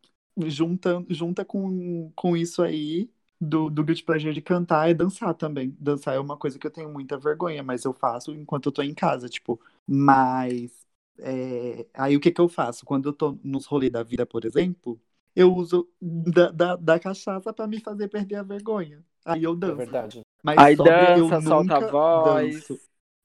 junta, 0.47 1.05
junta 1.09 1.45
com, 1.45 2.11
com 2.15 2.37
isso 2.37 2.63
aí 2.63 3.11
do, 3.41 3.71
do 3.71 3.85
Guilty 3.85 4.03
Pleasure 4.05 4.35
de 4.35 4.43
cantar 4.43 4.91
é 4.91 4.95
dançar 4.95 5.35
também. 5.35 5.77
Dançar 5.79 6.15
é 6.15 6.19
uma 6.21 6.37
coisa 6.37 6.59
que 6.59 6.67
eu 6.67 6.71
tenho 6.71 6.91
muita 6.93 7.17
vergonha, 7.19 7.63
mas 7.63 7.85
eu 7.85 7.93
faço 7.93 8.33
enquanto 8.35 8.67
eu 8.67 8.73
tô 8.73 8.83
em 8.83 8.95
casa, 8.95 9.29
tipo. 9.29 9.61
Mas 9.87 10.71
é, 11.19 11.87
aí 11.95 12.17
o 12.17 12.21
que 12.21 12.31
que 12.33 12.41
eu 12.41 12.49
faço? 12.49 12.85
Quando 12.85 13.09
eu 13.09 13.13
tô 13.13 13.39
nos 13.45 13.67
rolês 13.67 13.93
da 13.93 14.03
vida, 14.03 14.27
por 14.27 14.45
exemplo, 14.45 15.01
eu 15.35 15.55
uso 15.55 15.89
da, 16.01 16.51
da, 16.51 16.77
da 16.77 16.99
cachaça 16.99 17.53
pra 17.53 17.67
me 17.67 17.81
fazer 17.81 18.09
perder 18.09 18.37
a 18.37 18.43
vergonha. 18.43 19.05
Aí 19.25 19.45
eu 19.45 19.55
É 19.67 19.73
danço. 19.73 19.73
verdade. 19.73 20.23
Mas 20.43 20.65
Aí 20.65 20.77
dança, 20.77 21.41
solta 21.41 21.77
a 21.77 21.81
nunca 21.81 21.81
voz. 21.81 22.73
danço. 22.73 22.81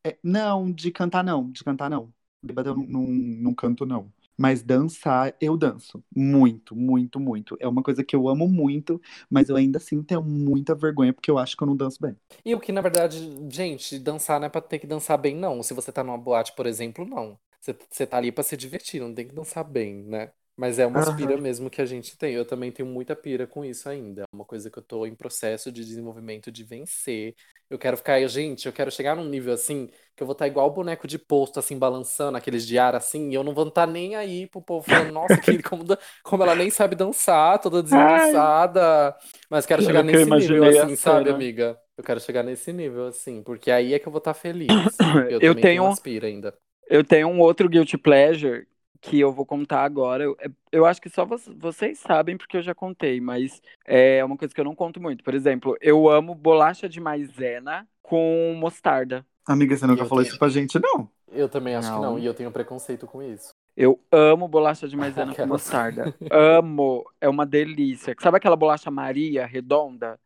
É, 0.06 0.18
não, 0.24 0.72
de 0.72 0.92
cantar 0.92 1.24
não, 1.24 1.52
de 1.52 1.64
cantar 1.64 1.90
não. 1.90 2.14
Bêbada 2.42 2.70
eu 2.72 2.76
não, 2.76 2.86
não, 2.86 3.04
não 3.08 3.54
canto 3.56 3.86
não. 3.86 4.12
Mas 4.38 4.62
dançar, 4.64 5.36
eu 5.42 5.58
danço. 5.58 6.04
Muito, 6.16 6.76
muito, 6.76 7.20
muito. 7.20 7.58
É 7.60 7.68
uma 7.68 7.84
coisa 7.84 8.04
que 8.04 8.16
eu 8.16 8.28
amo 8.28 8.48
muito, 8.48 9.02
mas 9.30 9.50
eu 9.50 9.56
ainda 9.56 9.78
assim 9.78 10.02
tenho 10.04 10.24
muita 10.24 10.76
vergonha 10.76 11.14
porque 11.14 11.30
eu 11.32 11.38
acho 11.38 11.56
que 11.58 11.64
eu 11.64 11.68
não 11.68 11.76
danço 11.78 12.00
bem. 12.02 12.16
E 12.46 12.54
o 12.56 12.60
que, 12.60 12.72
na 12.72 12.82
verdade, 12.82 13.20
gente, 13.50 13.98
dançar 14.00 14.40
não 14.40 14.48
é 14.48 14.50
pra 14.50 14.62
ter 14.62 14.80
que 14.80 14.88
dançar 14.88 15.18
bem, 15.18 15.36
não. 15.36 15.64
Se 15.64 15.74
você 15.74 15.92
tá 15.92 16.04
numa 16.04 16.18
boate, 16.18 16.54
por 16.56 16.66
exemplo, 16.66 17.06
não. 17.06 17.40
Você, 17.60 17.76
você 17.90 18.06
tá 18.08 18.18
ali 18.18 18.32
pra 18.32 18.44
se 18.44 18.58
divertir, 18.58 19.00
não 19.02 19.14
tem 19.14 19.28
que 19.28 19.34
dançar 19.34 19.64
bem, 19.64 20.04
né? 20.04 20.32
Mas 20.56 20.78
é 20.78 20.86
uma 20.86 21.02
Aham. 21.02 21.16
pira 21.16 21.38
mesmo 21.38 21.70
que 21.70 21.82
a 21.82 21.86
gente 21.86 22.18
tem. 22.18 22.34
Eu 22.34 22.46
também 22.46 22.72
tenho 22.72 22.88
muita 22.88 23.16
pira 23.16 23.48
com 23.48 23.64
isso 23.66 23.88
ainda. 23.90 24.24
É 24.24 24.26
uma 24.36 24.46
coisa 24.46 24.70
que 24.70 24.78
eu 24.78 24.84
tô 24.84 25.06
em 25.06 25.16
processo 25.16 25.72
de 25.72 25.84
desenvolvimento 25.84 26.52
de 26.52 26.64
vencer. 26.64 27.36
Eu 27.74 27.80
quero 27.80 27.98
ficar, 27.98 28.26
gente, 28.28 28.66
eu 28.68 28.74
quero 28.74 28.92
chegar 28.92 29.16
num 29.16 29.26
nível 29.26 29.54
assim, 29.54 29.88
que 30.16 30.22
eu 30.22 30.28
vou 30.28 30.34
estar 30.34 30.48
igual 30.48 30.68
o 30.68 30.72
boneco 30.74 31.08
de 31.08 31.18
posto, 31.18 31.60
assim, 31.60 31.78
balançando 31.78 32.38
aqueles 32.38 32.68
de 32.68 32.78
ar 32.78 32.96
assim, 32.96 33.32
e 33.32 33.34
eu 33.34 33.44
não 33.44 33.54
vou 33.54 33.68
estar 33.68 33.88
nem 33.88 34.16
aí 34.16 34.46
pro 34.48 34.62
povo 34.62 34.86
falando, 34.86 35.12
nossa, 35.12 35.42
que, 35.42 35.58
como, 35.64 35.84
como 36.22 36.44
ela 36.44 36.56
nem 36.56 36.70
sabe 36.70 36.96
dançar, 36.96 37.60
toda 37.60 37.82
desengonçada. 37.82 39.16
Mas 39.50 39.66
quero 39.66 39.82
chegar 39.82 40.04
eu 40.04 40.04
nesse 40.04 40.30
nível, 40.32 40.68
assim, 40.68 40.96
sabe, 40.96 41.30
cena. 41.30 41.36
amiga? 41.36 41.80
Eu 41.98 42.04
quero 42.04 42.20
chegar 42.20 42.44
nesse 42.44 42.72
nível, 42.72 43.08
assim, 43.08 43.42
porque 43.44 43.72
aí 43.72 43.94
é 43.94 44.00
que 44.00 44.08
eu 44.08 44.12
vou 44.12 44.20
estar 44.20 44.34
feliz. 44.34 44.70
Eu, 45.30 45.40
Eu 45.40 45.40
também 45.42 45.62
tenho- 45.62 45.94
pira 45.96 46.28
ainda. 46.28 46.56
Eu 46.90 47.04
tenho 47.04 47.28
um 47.28 47.40
outro 47.40 47.68
guilty 47.70 47.98
pleasure 47.98 48.68
que 49.04 49.20
eu 49.20 49.34
vou 49.34 49.46
contar 49.46 49.84
agora. 49.84 50.24
Eu, 50.24 50.38
eu 50.72 50.86
acho 50.86 51.02
que 51.02 51.10
só 51.10 51.26
vo- 51.26 51.36
vocês 51.58 52.00
sabem 52.00 52.38
porque 52.38 52.56
eu 52.56 52.62
já 52.62 52.74
contei, 52.74 53.20
mas 53.20 53.62
é 53.86 54.24
uma 54.24 54.38
coisa 54.38 54.54
que 54.54 54.60
eu 54.62 54.64
não 54.66 54.74
conto 54.74 55.02
muito. 55.02 55.24
Por 55.26 55.34
exemplo, 55.36 55.78
eu 55.82 56.10
amo 56.10 56.34
bolacha 56.34 56.88
de 56.88 57.02
maisena 57.02 57.86
com 58.02 58.56
mostarda. 58.58 59.26
Amiga, 59.46 59.76
você 59.76 59.86
nunca 59.86 60.04
Eu 60.04 60.08
falou 60.08 60.24
tenho- 60.24 60.32
isso 60.32 60.40
pra 60.40 60.48
gente, 60.48 60.80
não. 60.80 61.10
Eu 61.30 61.50
também 61.50 61.76
acho 61.76 61.90
que 61.90 61.96
Não. 61.96 62.02
não, 62.14 62.20
e 62.20 62.26
eu 62.26 62.34
tenho 62.34 62.50
preconceito 62.52 63.06
com 63.06 63.22
isso. 63.22 63.50
Eu 63.76 64.00
amo 64.12 64.48
bolacha 64.48 64.88
de 64.88 64.96
maisena 64.96 65.34
com 65.36 65.46
mostarda. 65.48 66.16
Amo, 66.32 67.04
é 67.20 67.28
uma 67.28 67.46
delícia. 67.46 68.16
Sabe 68.22 68.38
aquela 68.38 68.56
bolacha 68.56 68.90
Maria 68.90 69.46
redonda? 69.46 70.18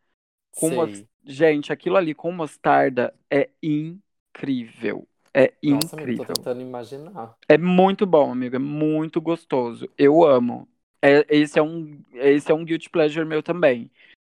Com 0.55 0.67
Sei. 0.69 0.77
mos- 0.77 1.03
Gente, 1.29 1.73
aquilo 1.73 1.97
ali 1.97 2.13
com 2.13 2.31
mostarda 2.31 3.13
é 3.29 3.49
incrível. 3.61 5.07
É 5.37 5.53
Nossa, 5.63 5.95
amigo, 5.95 6.11
incrível. 6.11 6.25
tô 6.25 6.33
tentando 6.33 6.61
imaginar. 6.61 7.37
É 7.47 7.57
muito 7.57 8.05
bom, 8.05 8.31
amigo. 8.31 8.55
É 8.55 8.59
muito 8.59 9.21
gostoso. 9.21 9.87
Eu 9.97 10.23
amo. 10.23 10.67
É, 11.01 11.25
esse, 11.29 11.59
é 11.59 11.61
um, 11.63 12.01
esse 12.13 12.51
é 12.51 12.55
um 12.55 12.65
guilty 12.65 12.89
pleasure 12.89 13.25
meu 13.25 13.43
também. 13.43 13.91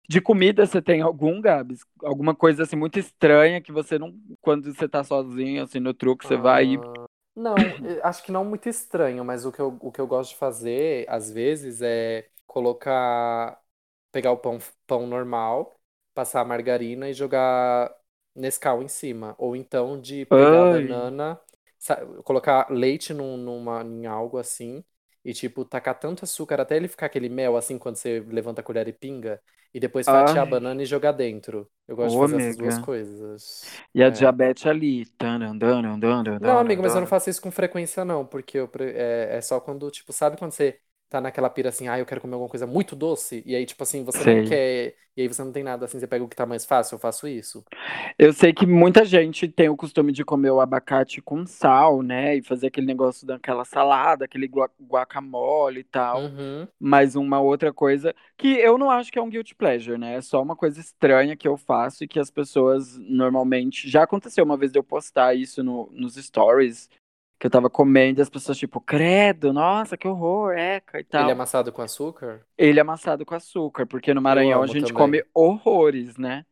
De 0.10 0.22
comida, 0.22 0.66
você 0.66 0.82
tem 0.82 1.02
algum, 1.02 1.42
Gabs? 1.42 1.82
Alguma 2.04 2.36
coisa 2.36 2.64
assim 2.64 2.76
muito 2.76 2.98
estranha 3.00 3.62
que 3.62 3.72
você 3.72 4.00
não. 4.00 4.16
Quando 4.42 4.74
você 4.74 4.88
tá 4.88 5.04
sozinho, 5.04 5.64
assim, 5.64 5.80
no 5.80 5.94
truque, 5.94 6.26
você 6.26 6.38
vai 6.38 6.66
e. 6.66 6.78
Ah, 6.78 7.06
Não, 7.36 7.56
acho 8.04 8.24
que 8.24 8.32
não 8.32 8.44
muito 8.46 8.68
estranho, 8.70 9.24
mas 9.24 9.46
o 9.46 9.52
que 9.52 9.60
eu, 9.62 9.78
o 9.82 9.92
que 9.92 10.02
eu 10.02 10.08
gosto 10.08 10.32
de 10.32 10.38
fazer, 10.38 11.06
às 11.10 11.30
vezes, 11.32 11.82
é 11.82 12.30
colocar. 12.46 13.62
Pegar 14.12 14.32
o 14.32 14.38
pão, 14.38 14.58
pão 14.88 15.06
normal, 15.06 15.80
passar 16.14 16.42
a 16.42 16.46
margarina 16.46 17.10
e 17.10 17.14
jogar 17.14 17.94
Nescau 18.38 18.82
em 18.84 18.88
cima. 18.88 19.36
Ou 19.38 19.56
então 19.56 20.00
de 20.02 20.26
pegar 20.28 20.62
a 20.62 20.66
Ai. 20.66 20.88
banana, 20.88 21.40
sa- 21.80 22.06
colocar 22.24 22.70
leite 22.72 23.14
num, 23.14 23.38
numa, 23.38 23.84
em 23.84 24.06
algo 24.06 24.38
assim. 24.38 24.84
E, 25.26 25.34
tipo, 25.34 25.66
tacar 25.66 26.00
tanto 26.00 26.24
açúcar 26.24 26.62
até 26.62 26.78
ele 26.78 26.88
ficar 26.88 27.08
aquele 27.08 27.30
mel, 27.30 27.58
assim, 27.58 27.78
quando 27.78 27.98
você 27.98 28.22
levanta 28.22 28.62
a 28.62 28.64
colher 28.64 28.88
e 28.88 28.94
pinga. 28.94 29.42
E 29.74 29.80
depois 29.80 30.08
fatiar 30.10 30.44
a 30.44 30.46
Ai. 30.46 30.50
banana 30.50 30.82
e 30.84 30.86
jogar 30.86 31.12
dentro. 31.12 31.70
Eu 31.88 31.96
gosto 31.96 32.14
Ô, 32.14 32.16
de 32.16 32.20
fazer 32.20 32.38
essas 32.38 32.56
duas 32.56 32.78
coisas. 32.78 33.84
E 33.94 34.04
a 34.04 34.10
É. 34.10 34.10
diabetes 34.10 34.66
ali. 34.66 35.06
Taran, 35.18 35.58
tá 41.10 41.22
naquela 41.22 41.50
pira 41.50 41.70
assim, 41.70 41.88
ah, 41.88 41.98
eu 42.00 42.06
quero 42.06 42.22
comer 42.22 42.34
alguma 42.34 42.50
coisa 42.50 42.68
muito 42.68 42.96
doce, 42.96 43.44
e 43.46 43.56
aí, 43.56 43.66
tipo 43.66 43.82
assim, 43.84 44.04
você 44.04 44.24
Sei. 44.24 44.42
não 44.42 44.50
quer, 44.50 44.96
e 45.16 45.22
aí 45.22 45.28
você 45.28 45.44
não 45.44 45.52
tem 45.52 45.64
nada 45.64 45.86
assim, 45.86 46.00
você 46.00 46.08
pega 46.08 46.24
o 46.24 46.28
que 46.28 46.36
tá 46.36 46.46
mais 46.46 46.66
fácil, 46.66 46.96
eu 46.96 47.00
faço 47.00 47.28
isso. 47.28 47.64
Eu 48.20 48.34
sei 48.34 48.54
que 48.54 48.66
muita 48.66 49.06
gente 49.06 49.48
tem 49.48 49.70
o 49.70 49.78
costume 49.78 50.12
de 50.12 50.26
comer 50.26 50.52
o 50.52 50.60
abacate 50.60 51.22
com 51.22 51.46
sal, 51.46 52.02
né? 52.02 52.36
E 52.36 52.44
fazer 52.44 52.68
aquele 52.68 52.86
negócio 52.88 53.26
daquela 53.26 53.64
salada, 53.64 54.26
aquele 54.26 54.48
gua- 54.48 54.70
guacamole 54.80 55.80
e 55.80 55.84
tal. 55.84 56.22
Uhum. 56.24 56.68
Mas 56.80 57.16
uma 57.16 57.40
outra 57.40 57.74
coisa 57.74 58.14
que 58.38 58.48
eu 58.48 58.78
não 58.78 58.92
acho 58.92 59.12
que 59.12 59.18
é 59.18 59.22
um 59.22 59.30
guilty 59.30 59.56
pleasure, 59.56 59.98
né? 59.98 60.16
É 60.16 60.22
só 60.22 60.42
uma 60.42 60.56
coisa 60.56 60.80
estranha 60.80 61.36
que 61.36 61.48
eu 61.48 61.58
faço 61.58 62.04
e 62.04 62.08
que 62.08 62.20
as 62.20 62.30
pessoas 62.30 62.98
normalmente. 62.98 63.90
Já 63.90 64.04
aconteceu 64.04 64.44
uma 64.44 64.58
vez 64.58 64.72
de 64.72 64.80
eu 64.80 64.84
postar 64.84 65.34
isso 65.36 65.64
no, 65.64 65.90
nos 65.94 66.16
stories, 66.16 66.90
que 67.40 67.48
eu 67.48 67.52
tava 67.52 67.70
comendo 67.70 68.20
e 68.20 68.24
as 68.24 68.30
pessoas, 68.30 68.58
tipo, 68.58 68.82
credo, 68.82 69.54
nossa, 69.54 69.98
que 69.98 70.08
horror, 70.08 70.54
eca 70.58 71.00
e 71.00 71.04
tal. 71.04 71.18
Ele 71.18 71.30
é 71.30 71.34
amassado 71.34 71.72
com 71.74 71.82
açúcar? 71.82 72.48
Ele 72.58 72.80
é 72.80 72.82
amassado 72.82 73.26
com 73.26 73.36
açúcar, 73.36 73.86
porque 73.86 74.14
no 74.14 74.22
Maranhão 74.22 74.62
a 74.64 74.68
gente 74.68 74.92
também. 74.92 74.94
come 74.94 75.24
horrores, 75.34 76.18
né? 76.18 76.46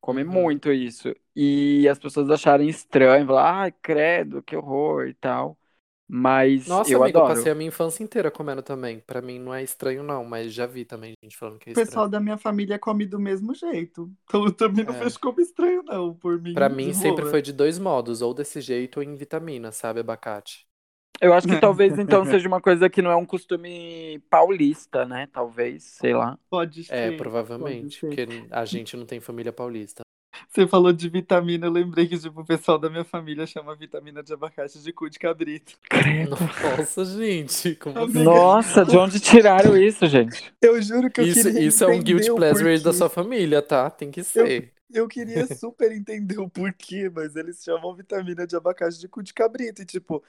Come 0.00 0.24
Uhum. 0.28 0.50
muito 0.50 0.72
isso. 0.72 1.14
E 1.36 1.88
as 1.88 1.98
pessoas 1.98 2.30
acharem 2.30 2.68
estranho, 2.68 3.26
falar, 3.26 3.62
ai, 3.64 3.72
credo, 3.72 4.42
que 4.42 4.56
horror 4.56 5.08
e 5.08 5.14
tal. 5.14 5.58
Mas 6.12 6.66
Nossa, 6.66 6.96
eu 6.96 6.98
amigo, 6.98 7.18
eu 7.18 7.22
adoro. 7.22 7.24
passei 7.24 7.52
a 7.52 7.54
minha 7.54 7.68
infância 7.68 8.02
inteira 8.02 8.30
comendo 8.30 8.62
também. 8.62 9.00
Pra 9.00 9.22
mim 9.22 9.38
não 9.38 9.54
é 9.54 9.62
estranho, 9.62 10.02
não, 10.02 10.24
mas 10.24 10.52
já 10.52 10.66
vi 10.66 10.84
também 10.84 11.14
gente 11.22 11.36
falando 11.36 11.58
que 11.58 11.70
é 11.70 11.72
O 11.72 11.74
estranho. 11.74 11.82
pessoal 11.86 12.08
da 12.08 12.20
minha 12.20 12.36
família 12.38 12.78
come 12.78 13.06
do 13.06 13.18
mesmo 13.18 13.54
jeito. 13.54 14.12
Então 14.24 14.44
eu 14.46 14.52
também 14.52 14.84
não 14.84 14.94
É. 14.94 14.94
vejo 14.94 15.18
como 15.20 15.40
estranho, 15.40 15.82
não. 15.84 16.14
Por 16.14 16.40
mim, 16.40 16.54
Pra 16.54 16.68
mim 16.68 16.92
sempre 16.92 17.24
boa. 17.24 17.30
foi 17.30 17.42
de 17.42 17.52
dois 17.52 17.78
modos, 17.78 18.22
ou 18.22 18.32
desse 18.34 18.60
jeito 18.60 18.98
ou 18.98 19.02
em 19.02 19.16
vitamina, 19.16 19.72
sabe, 19.72 20.00
abacate. 20.00 20.66
Eu 21.20 21.34
acho 21.34 21.46
que 21.46 21.56
talvez 21.56 21.98
então 21.98 22.24
seja 22.24 22.48
uma 22.48 22.60
coisa 22.60 22.88
que 22.88 23.02
não 23.02 23.10
é 23.10 23.16
um 23.16 23.26
costume 23.26 24.18
paulista, 24.30 25.04
né? 25.04 25.26
Talvez, 25.26 25.84
sei 25.84 26.14
lá. 26.14 26.38
Pode 26.48 26.82
É, 26.88 27.10
ser, 27.10 27.12
provavelmente, 27.12 27.98
pode 27.98 27.98
ser. 28.00 28.08
porque 28.16 28.26
a 28.50 28.64
gente 28.64 28.96
não 28.96 29.06
tem 29.06 29.20
família 29.20 29.52
paulista. 29.52 30.02
Você 30.50 30.66
falou 30.66 30.92
de 30.92 31.08
vitamina, 31.08 31.66
eu 31.66 31.70
lembrei 31.70 32.08
que 32.08 32.18
tipo, 32.18 32.40
o 32.40 32.44
pessoal 32.44 32.76
da 32.76 32.90
minha 32.90 33.04
família 33.04 33.46
chama 33.46 33.76
vitamina 33.76 34.20
de 34.20 34.32
abacate 34.32 34.82
de 34.82 34.92
cu 34.92 35.08
de 35.08 35.16
cabrito. 35.16 35.78
Credo. 35.88 36.30
Nossa, 36.30 37.04
gente, 37.04 37.76
como 37.76 37.96
Amiga, 37.96 38.18
assim? 38.18 38.24
Nossa, 38.24 38.84
de 38.84 38.96
onde 38.96 39.20
tiraram 39.20 39.76
isso, 39.76 40.08
gente? 40.08 40.52
Eu 40.60 40.82
juro 40.82 41.08
que 41.08 41.20
eu 41.20 41.24
Isso, 41.24 41.44
queria 41.44 41.68
isso 41.68 41.84
é 41.84 41.86
um 41.86 42.00
o 42.00 42.34
pleasure 42.34 42.80
da 42.80 42.92
sua 42.92 43.08
família, 43.08 43.62
tá? 43.62 43.88
Tem 43.90 44.10
que 44.10 44.24
ser. 44.24 44.72
Eu 44.92 45.06
queria 45.06 45.46
super 45.54 45.92
entender 45.92 46.40
o 46.40 46.50
porquê, 46.50 47.08
mas 47.08 47.36
eles 47.36 47.62
chamam 47.62 47.94
vitamina 47.94 48.44
de 48.44 48.56
abacate 48.56 48.98
de 48.98 49.06
cu 49.06 49.22
de 49.22 49.32
cabrito. 49.32 49.82
E, 49.82 49.84
tipo, 49.84 50.20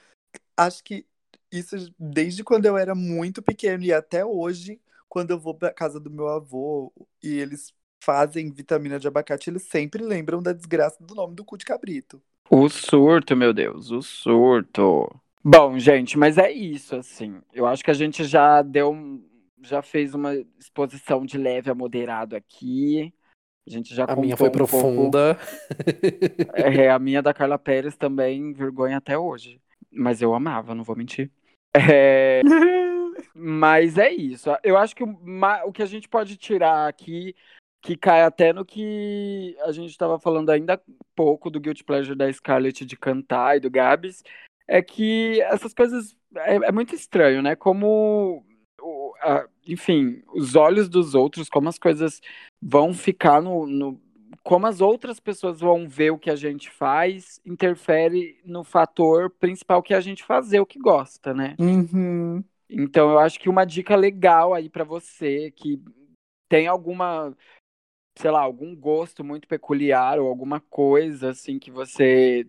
acho 0.56 0.84
que 0.84 1.04
isso 1.50 1.92
desde 1.98 2.44
quando 2.44 2.66
eu 2.66 2.78
era 2.78 2.94
muito 2.94 3.42
pequeno 3.42 3.82
e 3.82 3.92
até 3.92 4.24
hoje, 4.24 4.80
quando 5.08 5.32
eu 5.32 5.38
vou 5.40 5.52
pra 5.52 5.72
casa 5.72 5.98
do 5.98 6.08
meu 6.08 6.28
avô 6.28 6.92
e 7.20 7.40
eles 7.40 7.74
fazem 8.02 8.50
vitamina 8.50 8.98
de 8.98 9.06
abacate, 9.06 9.48
eles 9.48 9.62
sempre 9.62 10.02
lembram 10.02 10.42
da 10.42 10.52
desgraça 10.52 11.02
do 11.02 11.14
nome 11.14 11.34
do 11.34 11.44
cu 11.44 11.56
de 11.56 11.64
cabrito. 11.64 12.20
O 12.50 12.68
surto, 12.68 13.36
meu 13.36 13.52
Deus, 13.52 13.90
o 13.90 14.02
surto. 14.02 15.08
Bom, 15.44 15.78
gente, 15.78 16.18
mas 16.18 16.36
é 16.38 16.50
isso, 16.50 16.96
assim. 16.96 17.40
Eu 17.52 17.66
acho 17.66 17.82
que 17.84 17.90
a 17.90 17.94
gente 17.94 18.24
já 18.24 18.60
deu, 18.62 18.94
já 19.62 19.82
fez 19.82 20.14
uma 20.14 20.34
exposição 20.58 21.24
de 21.24 21.38
leve 21.38 21.70
a 21.70 21.74
moderado 21.74 22.36
aqui. 22.36 23.12
A 23.66 23.70
gente 23.70 23.94
já 23.94 24.04
A 24.04 24.16
minha 24.16 24.36
foi 24.36 24.48
um 24.48 24.52
pouco- 24.52 24.68
profunda. 24.68 25.38
É, 26.54 26.90
a 26.90 26.98
minha 26.98 27.22
da 27.22 27.32
Carla 27.32 27.58
Pérez 27.58 27.96
também, 27.96 28.52
vergonha 28.52 28.96
até 28.98 29.16
hoje. 29.16 29.60
Mas 29.90 30.20
eu 30.20 30.34
amava, 30.34 30.74
não 30.74 30.84
vou 30.84 30.96
mentir. 30.96 31.30
É, 31.74 32.40
Mas 33.34 33.98
é 33.98 34.10
isso. 34.12 34.50
Eu 34.62 34.76
acho 34.76 34.94
que 34.94 35.04
o, 35.04 35.16
o 35.66 35.72
que 35.72 35.82
a 35.82 35.86
gente 35.86 36.08
pode 36.08 36.36
tirar 36.36 36.88
aqui, 36.88 37.34
que 37.82 37.96
cai 37.96 38.22
até 38.22 38.52
no 38.52 38.64
que 38.64 39.56
a 39.62 39.72
gente 39.72 39.90
estava 39.90 40.18
falando 40.18 40.50
ainda 40.50 40.74
há 40.74 40.80
pouco 41.16 41.50
do 41.50 41.60
Guilty 41.60 41.82
Pleasure 41.82 42.16
da 42.16 42.32
Scarlett 42.32 42.86
de 42.86 42.96
cantar 42.96 43.56
e 43.56 43.60
do 43.60 43.68
Gabs, 43.68 44.22
é 44.68 44.80
que 44.80 45.40
essas 45.42 45.74
coisas 45.74 46.16
é, 46.36 46.54
é 46.56 46.72
muito 46.72 46.94
estranho, 46.94 47.42
né? 47.42 47.56
Como, 47.56 48.44
o- 48.80 49.12
a- 49.20 49.46
enfim, 49.66 50.22
os 50.32 50.54
olhos 50.54 50.88
dos 50.88 51.14
outros, 51.14 51.48
como 51.48 51.68
as 51.68 51.78
coisas 51.78 52.20
vão 52.62 52.94
ficar 52.94 53.42
no, 53.42 53.66
no- 53.66 54.00
como 54.44 54.66
as 54.66 54.80
outras 54.80 55.18
pessoas 55.20 55.60
vão 55.60 55.88
ver 55.88 56.10
o 56.12 56.18
que 56.18 56.30
a 56.30 56.36
gente 56.36 56.70
faz, 56.70 57.40
interfere 57.44 58.40
no 58.44 58.64
fator 58.64 59.28
principal 59.28 59.82
que 59.82 59.92
é 59.92 59.96
a 59.96 60.00
gente 60.00 60.22
fazer 60.24 60.60
o 60.60 60.66
que 60.66 60.78
gosta, 60.78 61.34
né? 61.34 61.56
Uhum. 61.58 62.42
Então, 62.70 63.10
eu 63.10 63.18
acho 63.18 63.38
que 63.38 63.48
uma 63.48 63.64
dica 63.64 63.94
legal 63.94 64.54
aí 64.54 64.68
pra 64.68 64.84
você 64.84 65.50
que 65.50 65.80
tem 66.48 66.66
alguma, 66.66 67.36
sei 68.18 68.30
lá, 68.30 68.40
algum 68.40 68.74
gosto 68.76 69.24
muito 69.24 69.48
peculiar 69.48 70.18
ou 70.18 70.28
alguma 70.28 70.60
coisa 70.60 71.30
assim 71.30 71.58
que 71.58 71.70
você 71.70 72.46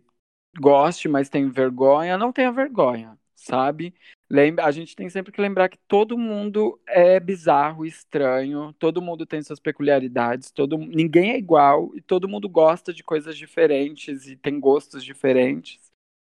goste, 0.59 1.07
mas 1.07 1.30
tem 1.30 1.49
vergonha, 1.49 2.18
não 2.18 2.32
tenha 2.32 2.51
vergonha, 2.51 3.18
sabe? 3.36 3.93
Lembra, 4.30 4.66
a 4.66 4.72
gente 4.72 4.95
tem 4.95 5.09
sempre 5.09 5.32
que 5.32 5.41
lembrar 5.41 5.70
que 5.70 5.78
todo 5.88 6.18
mundo 6.18 6.80
é 6.88 7.20
bizarro, 7.20 7.86
estranho, 7.86 8.74
todo 8.80 9.01
mundo 9.01 9.26
tem 9.26 9.41
suas 9.43 9.59
peculiaridades, 9.59 10.51
todo, 10.51 10.78
ninguém 10.78 11.32
é 11.32 11.38
igual 11.38 11.91
e 11.95 12.01
todo 12.01 12.28
mundo 12.28 12.49
gosta 12.49 12.93
de 12.93 13.03
coisas 13.03 13.38
diferentes 13.38 14.28
e 14.28 14.36
tem 14.36 14.59
gostos 14.59 15.03
diferentes. 15.03 15.80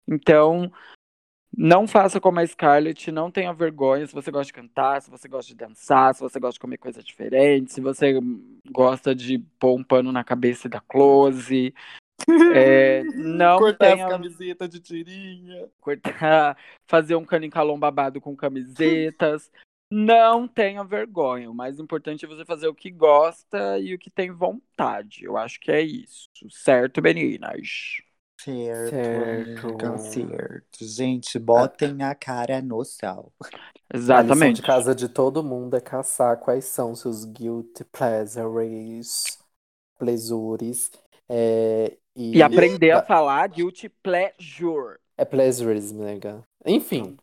Então, 0.08 0.70
não 1.56 1.88
faça 1.88 2.20
como 2.20 2.38
a 2.38 2.46
Scarlett, 2.46 3.10
não 3.10 3.30
tenha 3.30 3.52
vergonha 3.52 4.06
se 4.06 4.12
você 4.14 4.30
gosta 4.30 4.46
de 4.46 4.52
cantar, 4.52 5.00
se 5.00 5.10
você 5.10 5.26
gosta 5.26 5.48
de 5.48 5.56
dançar, 5.56 6.14
se 6.14 6.20
você 6.20 6.38
gosta 6.38 6.52
de 6.54 6.60
comer 6.60 6.76
coisa 6.76 7.02
diferente, 7.02 7.72
se 7.72 7.80
você 7.80 8.12
gosta 8.70 9.14
de 9.14 9.38
pôr 9.58 9.78
um 9.78 9.82
pano 9.82 10.12
na 10.12 10.22
cabeça 10.22 10.68
da 10.68 10.80
close. 10.80 11.72
É, 12.54 13.02
não 13.16 13.58
Cortar 13.58 13.92
tenha 13.92 14.06
as 14.06 14.12
camisetas 14.12 14.68
de 14.68 14.80
tirinha. 14.80 15.68
cortar, 15.80 16.58
fazer 16.86 17.14
um 17.14 17.24
cano 17.24 17.46
em 17.46 17.50
calão 17.50 17.78
babado 17.78 18.20
com 18.20 18.36
camisetas. 18.36 19.50
Não 19.90 20.48
tenha 20.48 20.82
vergonha. 20.82 21.50
O 21.50 21.54
mais 21.54 21.78
importante 21.78 22.24
é 22.24 22.28
você 22.28 22.44
fazer 22.44 22.66
o 22.66 22.74
que 22.74 22.90
gosta 22.90 23.78
e 23.78 23.94
o 23.94 23.98
que 23.98 24.10
tem 24.10 24.30
vontade. 24.30 25.24
Eu 25.24 25.36
acho 25.36 25.60
que 25.60 25.70
é 25.70 25.80
isso. 25.80 26.28
Certo, 26.50 27.00
meninas? 27.00 28.02
Certo, 28.38 29.18
Certo. 29.18 29.22
amiga, 29.22 29.96
certo. 29.98 30.84
Gente, 30.84 31.38
botem 31.38 32.02
a 32.02 32.14
cara 32.14 32.60
no 32.62 32.84
céu. 32.84 33.32
A 34.10 34.22
lição 34.22 34.52
Exatamente. 34.52 34.60
de 34.60 34.62
casa 34.62 34.94
de 34.94 35.08
todo 35.08 35.42
mundo 35.44 35.76
é 35.76 35.80
caçar 35.80 36.38
quais 36.40 36.64
são 36.66 36.94
seus 36.94 37.24
guilty 37.24 37.84
pleasures, 37.84 39.38
pleasures, 39.98 40.90
é, 41.28 41.98
e, 42.16 42.40
E 42.40 42.40
aprender 42.42 42.92
a 42.92 43.00
falar 43.02 43.48
guilty 43.48 43.88
pleasure. 43.88 44.98
é 45.16 45.24
pleasures, 45.24 45.92
nega. 45.92 46.42
Enfim, 46.64 47.18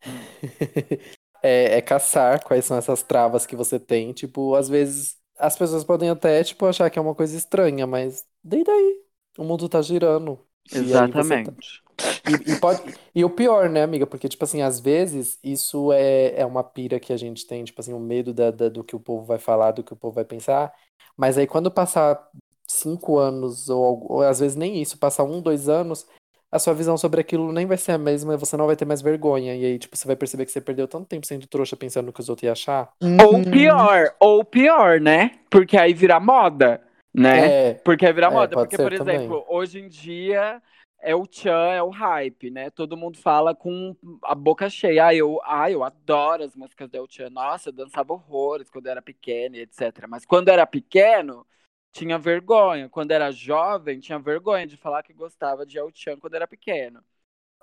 é, 1.42 1.76
é 1.78 1.82
caçar 1.82 2.42
quais 2.44 2.64
são 2.64 2.76
essas 2.76 3.02
travas 3.02 3.46
que 3.46 3.56
você 3.56 3.78
tem. 3.78 4.12
Tipo, 4.12 4.54
às 4.54 4.68
vezes 4.68 5.18
as 5.38 5.56
pessoas 5.56 5.84
podem 5.84 6.10
até 6.10 6.44
tipo 6.44 6.66
achar 6.66 6.90
que 6.90 6.98
é 6.98 7.02
uma 7.02 7.14
coisa 7.14 7.36
estranha, 7.36 7.86
mas 7.86 8.26
daí 8.42 8.64
daí, 8.64 9.04
o 9.42 9.44
mundo 9.44 9.68
tá 9.68 9.80
girando. 9.82 10.38
E 10.72 10.76
aí 10.76 11.10
você 11.12 11.42
tá- 11.42 11.52
Exatamente. 11.52 11.82
E, 12.28 12.52
e 12.52 12.60
pode, 12.60 12.94
e 13.14 13.24
o 13.24 13.30
pior, 13.30 13.68
né, 13.68 13.82
amiga? 13.82 14.06
Porque, 14.06 14.28
tipo 14.28 14.44
assim, 14.44 14.62
às 14.62 14.78
vezes 14.80 15.38
isso 15.42 15.92
é, 15.92 16.40
é 16.40 16.46
uma 16.46 16.62
pira 16.62 17.00
que 17.00 17.12
a 17.12 17.16
gente 17.16 17.46
tem, 17.46 17.64
tipo 17.64 17.80
assim, 17.80 17.92
o 17.92 17.98
medo 18.00 18.32
da, 18.32 18.50
da- 18.50 18.68
do 18.68 18.84
que 18.84 18.94
o 18.94 19.00
povo 19.00 19.24
vai 19.24 19.38
falar, 19.38 19.72
do 19.72 19.82
que 19.82 19.92
o 19.92 19.96
povo 19.96 20.14
vai 20.14 20.24
pensar. 20.24 20.72
Mas 21.16 21.36
aí 21.36 21.46
quando 21.46 21.70
passar 21.70 22.28
cinco 22.66 23.18
anos, 23.18 23.68
ou, 23.68 24.06
ou 24.12 24.22
às 24.22 24.38
vezes 24.40 24.56
nem 24.56 24.80
isso, 24.80 24.98
passar 24.98 25.24
um, 25.24 25.40
dois 25.40 25.68
anos, 25.68 26.06
a 26.52 26.58
sua 26.58 26.74
visão 26.74 26.96
sobre 26.96 27.20
aquilo 27.20 27.52
nem 27.52 27.66
vai 27.66 27.76
ser 27.76 27.92
a 27.92 27.98
mesma, 27.98 28.36
você 28.36 28.56
não 28.56 28.66
vai 28.66 28.76
ter 28.76 28.84
mais 28.84 29.00
vergonha. 29.02 29.54
E 29.54 29.64
aí, 29.64 29.78
tipo, 29.78 29.96
você 29.96 30.06
vai 30.06 30.16
perceber 30.16 30.44
que 30.46 30.52
você 30.52 30.60
perdeu 30.60 30.86
tanto 30.88 31.06
tempo 31.06 31.26
sendo 31.26 31.46
trouxa 31.46 31.76
pensando 31.76 32.06
no 32.06 32.12
que 32.12 32.20
os 32.20 32.28
outros 32.28 32.44
iam 32.44 32.52
achar. 32.52 32.92
Ou 33.22 33.42
pior, 33.50 34.14
ou 34.20 34.44
pior, 34.44 35.00
né? 35.00 35.32
Porque 35.48 35.76
aí 35.76 35.94
vira 35.94 36.18
moda, 36.20 36.80
né? 37.14 37.46
É, 37.46 37.74
Porque 37.74 38.06
aí 38.06 38.12
vira 38.12 38.28
É, 38.28 38.30
moda. 38.30 38.56
pode 38.56 38.70
Porque, 38.70 38.76
por 38.82 38.92
exemplo, 38.92 39.44
hoje 39.48 39.80
em 39.80 39.88
dia 39.88 40.62
é 41.02 41.14
o 41.14 41.26
tchan, 41.26 41.72
é 41.72 41.82
o 41.82 41.88
hype, 41.90 42.50
né? 42.50 42.70
Todo 42.70 42.96
mundo 42.96 43.18
fala 43.18 43.54
com 43.54 43.96
a 44.22 44.34
boca 44.34 44.68
cheia. 44.68 45.06
Ah, 45.06 45.14
eu, 45.14 45.40
ah, 45.44 45.70
eu 45.70 45.82
adoro 45.82 46.44
as 46.44 46.54
músicas 46.54 46.88
da 46.90 46.98
El 46.98 47.06
Chan. 47.08 47.30
Nossa, 47.30 47.70
eu 47.70 47.72
dançava 47.72 48.12
horrores 48.12 48.70
quando 48.70 48.86
eu 48.86 48.92
era 48.92 49.02
pequeno 49.02 49.56
e 49.56 49.60
etc. 49.60 50.06
Mas 50.08 50.24
quando 50.26 50.48
era 50.48 50.66
pequeno, 50.66 51.46
tinha 51.92 52.18
vergonha. 52.18 52.88
Quando 52.88 53.12
era 53.12 53.30
jovem, 53.32 53.98
tinha 54.00 54.18
vergonha 54.18 54.66
de 54.66 54.76
falar 54.76 55.02
que 55.02 55.12
gostava 55.12 55.64
de 55.66 55.78
El 55.78 55.90
Chan 55.94 56.18
quando 56.18 56.34
era 56.34 56.46
pequeno. 56.46 57.02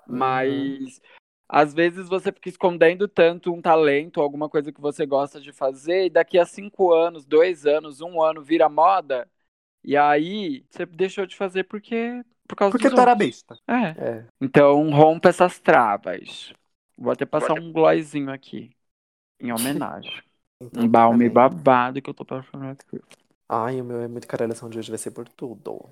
Mas 0.06 1.00
às 1.48 1.72
vezes 1.74 2.08
você 2.08 2.32
fica 2.32 2.48
escondendo 2.48 3.08
tanto 3.08 3.52
um 3.52 3.62
talento, 3.62 4.20
alguma 4.20 4.48
coisa 4.48 4.72
que 4.72 4.80
você 4.80 5.06
gosta 5.06 5.40
de 5.40 5.52
fazer, 5.52 6.06
e 6.06 6.10
daqui 6.10 6.38
a 6.38 6.44
cinco 6.46 6.92
anos, 6.92 7.24
dois 7.26 7.66
anos, 7.66 8.00
um 8.00 8.20
ano 8.22 8.42
vira 8.42 8.68
moda, 8.68 9.28
e 9.84 9.96
aí 9.96 10.64
você 10.70 10.84
deixou 10.86 11.26
de 11.26 11.36
fazer 11.36 11.64
porque 11.64 12.24
por 12.48 12.56
causa 12.56 12.72
Porque 12.72 12.88
tu 12.88 12.98
era 12.98 13.14
besta. 13.14 13.58
É. 13.68 13.88
é. 13.98 14.26
Então 14.40 14.90
rompa 14.90 15.28
essas 15.28 15.58
travas. 15.58 16.52
Vou 16.96 17.12
até 17.12 17.26
passar 17.26 17.52
um 17.52 17.70
glossinho 17.70 18.32
aqui. 18.32 18.70
Em 19.38 19.52
homenagem. 19.52 20.12
Então, 20.60 20.82
Um 20.82 20.88
balme 20.88 21.28
babado 21.28 22.02
que 22.02 22.10
eu 22.10 22.14
tô 22.14 22.24
passando 22.24 22.64
aqui. 22.64 23.00
Ai, 23.48 23.80
o 23.80 23.84
meu 23.84 24.00
é 24.00 24.08
muito 24.08 24.26
caralhação 24.26 24.68
de 24.68 24.76
hoje, 24.76 24.90
vai 24.90 24.98
ser 24.98 25.12
por 25.12 25.28
tudo. 25.28 25.88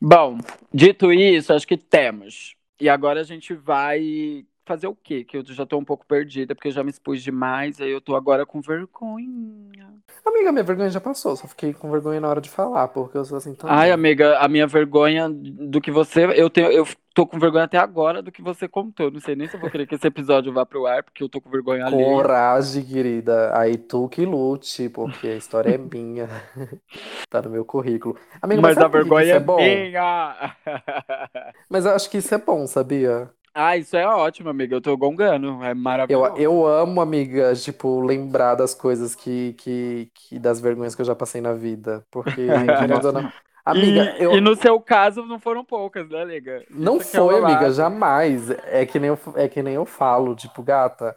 Bom, 0.00 0.38
dito 0.72 1.12
isso, 1.12 1.52
acho 1.52 1.66
que 1.66 1.76
temos. 1.76 2.56
E 2.80 2.88
agora 2.88 3.20
a 3.20 3.24
gente 3.24 3.52
vai 3.52 4.46
fazer 4.66 4.88
o 4.88 4.94
quê? 4.94 5.24
Que 5.24 5.38
eu 5.38 5.44
já 5.46 5.64
tô 5.64 5.78
um 5.78 5.84
pouco 5.84 6.04
perdida, 6.06 6.54
porque 6.54 6.68
eu 6.68 6.72
já 6.72 6.82
me 6.82 6.90
expus 6.90 7.22
demais, 7.22 7.80
aí 7.80 7.90
eu 7.90 8.00
tô 8.00 8.16
agora 8.16 8.44
com 8.44 8.60
vergonha. 8.60 9.94
Amiga, 10.24 10.52
minha 10.52 10.64
vergonha 10.64 10.90
já 10.90 11.00
passou, 11.00 11.36
só 11.36 11.46
fiquei 11.46 11.72
com 11.72 11.90
vergonha 11.90 12.20
na 12.20 12.28
hora 12.28 12.40
de 12.40 12.50
falar, 12.50 12.88
porque 12.88 13.16
eu 13.16 13.24
sou 13.24 13.38
assim 13.38 13.54
também. 13.54 13.76
Ai, 13.76 13.90
amiga, 13.92 14.38
a 14.38 14.48
minha 14.48 14.66
vergonha 14.66 15.28
do 15.30 15.80
que 15.80 15.90
você. 15.90 16.26
Eu 16.34 16.50
tenho, 16.50 16.70
eu 16.70 16.86
tô 17.14 17.26
com 17.26 17.38
vergonha 17.38 17.64
até 17.64 17.78
agora 17.78 18.20
do 18.20 18.30
que 18.30 18.42
você 18.42 18.68
contou. 18.68 19.10
Não 19.10 19.20
sei 19.20 19.34
nem 19.34 19.48
se 19.48 19.56
eu 19.56 19.60
vou 19.60 19.70
querer 19.70 19.86
que 19.86 19.94
esse 19.94 20.06
episódio 20.06 20.52
vá 20.52 20.66
pro 20.66 20.86
ar, 20.86 21.02
porque 21.02 21.22
eu 21.22 21.28
tô 21.28 21.40
com 21.40 21.48
vergonha 21.48 21.86
ali. 21.86 21.96
Coragem, 21.96 22.84
querida. 22.84 23.58
Aí 23.58 23.78
tu 23.78 24.08
que 24.08 24.26
lute, 24.26 24.88
porque 24.90 25.28
a 25.28 25.36
história 25.36 25.70
é 25.70 25.78
minha. 25.78 26.28
tá 27.30 27.40
no 27.40 27.50
meu 27.50 27.64
currículo. 27.64 28.18
Amiga, 28.42 28.60
Mas 28.60 28.76
a 28.76 28.82
que 28.82 28.86
que 28.86 28.92
vergonha 28.98 29.24
isso 29.24 29.32
é 29.32 29.36
é 29.36 29.40
bom? 29.40 29.56
minha. 29.56 30.56
Mas 31.70 31.86
eu 31.86 31.92
acho 31.92 32.10
que 32.10 32.18
isso 32.18 32.34
é 32.34 32.38
bom, 32.38 32.66
sabia? 32.66 33.30
Ah, 33.56 33.76
isso 33.76 33.96
é 33.96 34.06
ótimo, 34.06 34.48
amiga. 34.50 34.74
Eu 34.76 34.80
tô 34.80 34.96
gongando. 34.96 35.62
É 35.64 35.74
Eu, 36.08 36.24
maravilhoso. 36.24 36.36
eu 36.36 36.66
amo, 36.66 37.00
amiga, 37.00 37.54
tipo, 37.56 38.00
lembrar 38.00 38.54
das 38.54 38.74
coisas 38.74 39.14
que, 39.16 39.54
que, 39.54 40.10
que 40.14 40.38
das 40.38 40.60
vergonhas 40.60 40.94
que 40.94 41.00
eu 41.02 41.06
já 41.06 41.16
passei 41.16 41.40
na 41.40 41.52
vida. 41.52 42.06
Porque, 42.10 42.70
querendo 42.74 43.06
ou 43.06 43.12
não. 43.12 43.26
Amiga, 43.64 44.12
e, 44.12 44.16
eu. 44.18 44.36
e 44.36 44.40
no 44.40 44.54
seu 44.56 44.80
caso 44.80 45.24
não 45.26 45.38
foram 45.40 45.64
poucas, 45.64 46.08
né, 46.08 46.22
amiga? 46.22 46.64
Não 46.68 46.98
Isso 46.98 47.16
é 47.16 47.20
foi, 47.20 47.38
amiga, 47.38 47.70
babado. 47.70 47.72
jamais. 47.72 48.50
É 48.50 48.84
que 48.86 48.98
nem 48.98 49.08
eu, 49.10 49.18
é 49.36 49.48
que 49.48 49.62
nem 49.62 49.74
eu 49.74 49.86
falo, 49.86 50.34
tipo, 50.34 50.62
gata, 50.62 51.16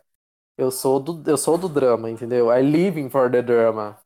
eu 0.57 0.71
sou 0.71 0.99
do, 0.99 1.29
eu 1.29 1.37
sou 1.37 1.57
do 1.57 1.69
drama, 1.69 2.09
entendeu? 2.11 2.51
I 2.51 2.61
living 2.63 3.09
for 3.09 3.31
the 3.31 3.41
drama. 3.43 3.97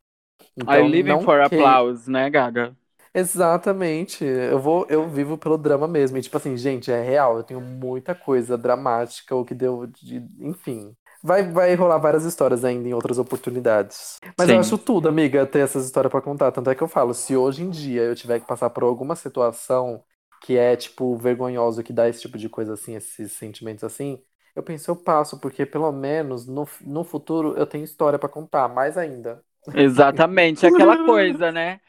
I 0.67 0.81
living 0.81 1.19
for 1.19 1.39
que- 1.41 1.41
applause, 1.41 2.07
né, 2.09 2.29
Gaga? 2.29 2.75
Exatamente. 3.13 4.23
Eu 4.25 4.59
vou, 4.59 4.85
eu 4.89 5.07
vivo 5.07 5.37
pelo 5.37 5.57
drama 5.57 5.87
mesmo. 5.87 6.17
E, 6.17 6.21
tipo 6.21 6.35
assim, 6.37 6.57
gente, 6.57 6.91
é 6.91 7.01
real. 7.01 7.37
Eu 7.37 7.43
tenho 7.43 7.61
muita 7.61 8.15
coisa 8.15 8.57
dramática, 8.57 9.35
o 9.35 9.45
que 9.45 9.53
deu 9.53 9.85
de. 9.87 10.17
Enfim. 10.39 10.95
Vai, 11.21 11.43
vai 11.49 11.73
rolar 11.75 11.99
várias 11.99 12.25
histórias 12.25 12.65
ainda 12.65 12.87
em 12.89 12.93
outras 12.93 13.17
oportunidades. 13.17 14.17
Mas 14.37 14.49
eu 14.49 14.55
Sim. 14.55 14.59
acho 14.59 14.77
tudo, 14.77 15.07
amiga, 15.07 15.45
ter 15.45 15.59
essas 15.59 15.85
histórias 15.85 16.11
pra 16.11 16.21
contar. 16.21 16.51
Tanto 16.51 16.69
é 16.69 16.75
que 16.75 16.81
eu 16.83 16.87
falo, 16.87 17.13
se 17.13 17.35
hoje 17.35 17.63
em 17.63 17.69
dia 17.69 18.01
eu 18.01 18.15
tiver 18.15 18.39
que 18.41 18.47
passar 18.47 18.69
por 18.71 18.83
alguma 18.83 19.15
situação 19.15 20.03
que 20.41 20.57
é, 20.57 20.75
tipo, 20.75 21.15
vergonhosa, 21.15 21.81
que 21.83 21.93
dá 21.93 22.09
esse 22.09 22.21
tipo 22.21 22.37
de 22.37 22.49
coisa 22.49 22.73
assim, 22.73 22.95
esses 22.95 23.31
sentimentos 23.31 23.83
assim, 23.85 24.21
Eu 24.55 24.61
penso, 24.63 24.91
eu 24.91 24.95
passo, 24.95 25.39
porque 25.39 25.65
pelo 25.65 25.91
menos 25.91 26.45
no, 26.45 26.67
no 26.81 27.03
futuro 27.03 27.55
eu 27.57 27.65
tenho 27.65 27.83
história 27.85 28.19
pra 28.19 28.29
contar, 28.29 28.67
mais 28.67 28.97
ainda. 28.97 29.43
Exatamente, 29.73 30.65
aquela 30.65 30.97
coisa, 30.97 31.51
né? 31.51 31.79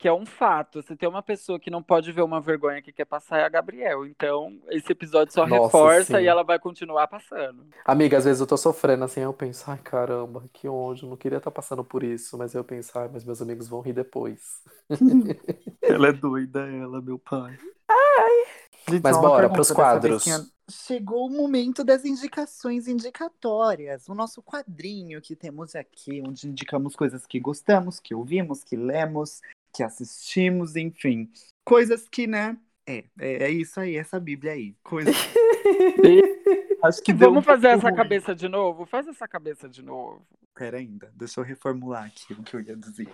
Que 0.00 0.08
é 0.08 0.12
um 0.12 0.24
fato. 0.24 0.82
Se 0.82 0.96
tem 0.96 1.06
uma 1.06 1.22
pessoa 1.22 1.60
que 1.60 1.68
não 1.68 1.82
pode 1.82 2.10
ver 2.10 2.22
uma 2.22 2.40
vergonha 2.40 2.80
que 2.80 2.90
quer 2.90 3.04
passar 3.04 3.38
é 3.38 3.44
a 3.44 3.48
Gabriel. 3.50 4.06
Então, 4.06 4.58
esse 4.70 4.90
episódio 4.90 5.30
só 5.30 5.46
Nossa, 5.46 5.64
reforça 5.64 6.16
sim. 6.16 6.24
e 6.24 6.26
ela 6.26 6.42
vai 6.42 6.58
continuar 6.58 7.06
passando. 7.06 7.66
Amiga, 7.84 8.16
às 8.16 8.24
vezes 8.24 8.40
eu 8.40 8.46
tô 8.46 8.56
sofrendo 8.56 9.04
assim, 9.04 9.20
eu 9.20 9.34
penso, 9.34 9.70
ai 9.70 9.76
caramba, 9.76 10.42
que 10.54 10.66
ódio, 10.66 11.06
não 11.06 11.18
queria 11.18 11.36
estar 11.36 11.50
passando 11.50 11.84
por 11.84 12.02
isso, 12.02 12.38
mas 12.38 12.54
eu 12.54 12.64
penso, 12.64 12.98
ai, 12.98 13.10
mas 13.12 13.24
meus 13.26 13.42
amigos 13.42 13.68
vão 13.68 13.82
rir 13.82 13.92
depois. 13.92 14.62
Ela 15.82 16.08
é 16.08 16.12
doida, 16.12 16.60
ela, 16.60 17.02
meu 17.02 17.18
pai. 17.18 17.58
Gente, 18.88 19.02
Mas 19.02 19.16
bora 19.18 19.48
pros 19.50 19.70
quadros. 19.70 20.24
que 20.24 20.30
Chegou 20.70 21.26
o 21.26 21.30
momento 21.30 21.82
das 21.82 22.04
indicações 22.04 22.86
indicatórias. 22.86 24.08
O 24.08 24.14
nosso 24.14 24.40
quadrinho 24.40 25.20
que 25.20 25.34
temos 25.34 25.74
aqui, 25.74 26.22
onde 26.24 26.46
indicamos 26.46 26.94
coisas 26.94 27.26
que 27.26 27.40
gostamos, 27.40 27.98
que 27.98 28.14
ouvimos, 28.14 28.62
que 28.62 28.76
lemos, 28.76 29.40
que 29.72 29.82
assistimos, 29.82 30.76
enfim. 30.76 31.30
Coisas 31.64 32.08
que, 32.08 32.26
né? 32.26 32.58
É, 32.86 33.04
é, 33.18 33.32
é 33.44 33.50
isso 33.50 33.78
aí, 33.78 33.96
essa 33.96 34.18
Bíblia 34.18 34.52
aí. 34.52 34.74
Coisas. 34.82 35.14
Acho 36.82 37.02
que 37.02 37.12
Vamos 37.12 37.40
um 37.40 37.42
fazer 37.42 37.68
essa 37.68 37.88
ruim. 37.88 37.94
cabeça 37.96 38.34
de 38.34 38.48
novo? 38.48 38.86
Faz 38.86 39.06
essa 39.06 39.28
cabeça 39.28 39.68
de 39.68 39.82
novo. 39.82 40.26
Pera 40.54 40.78
ainda, 40.78 41.12
deixa 41.14 41.40
eu 41.40 41.44
reformular 41.44 42.04
aqui 42.06 42.32
o 42.32 42.42
que 42.42 42.56
eu 42.56 42.60
ia 42.60 42.76
dizer. 42.76 43.10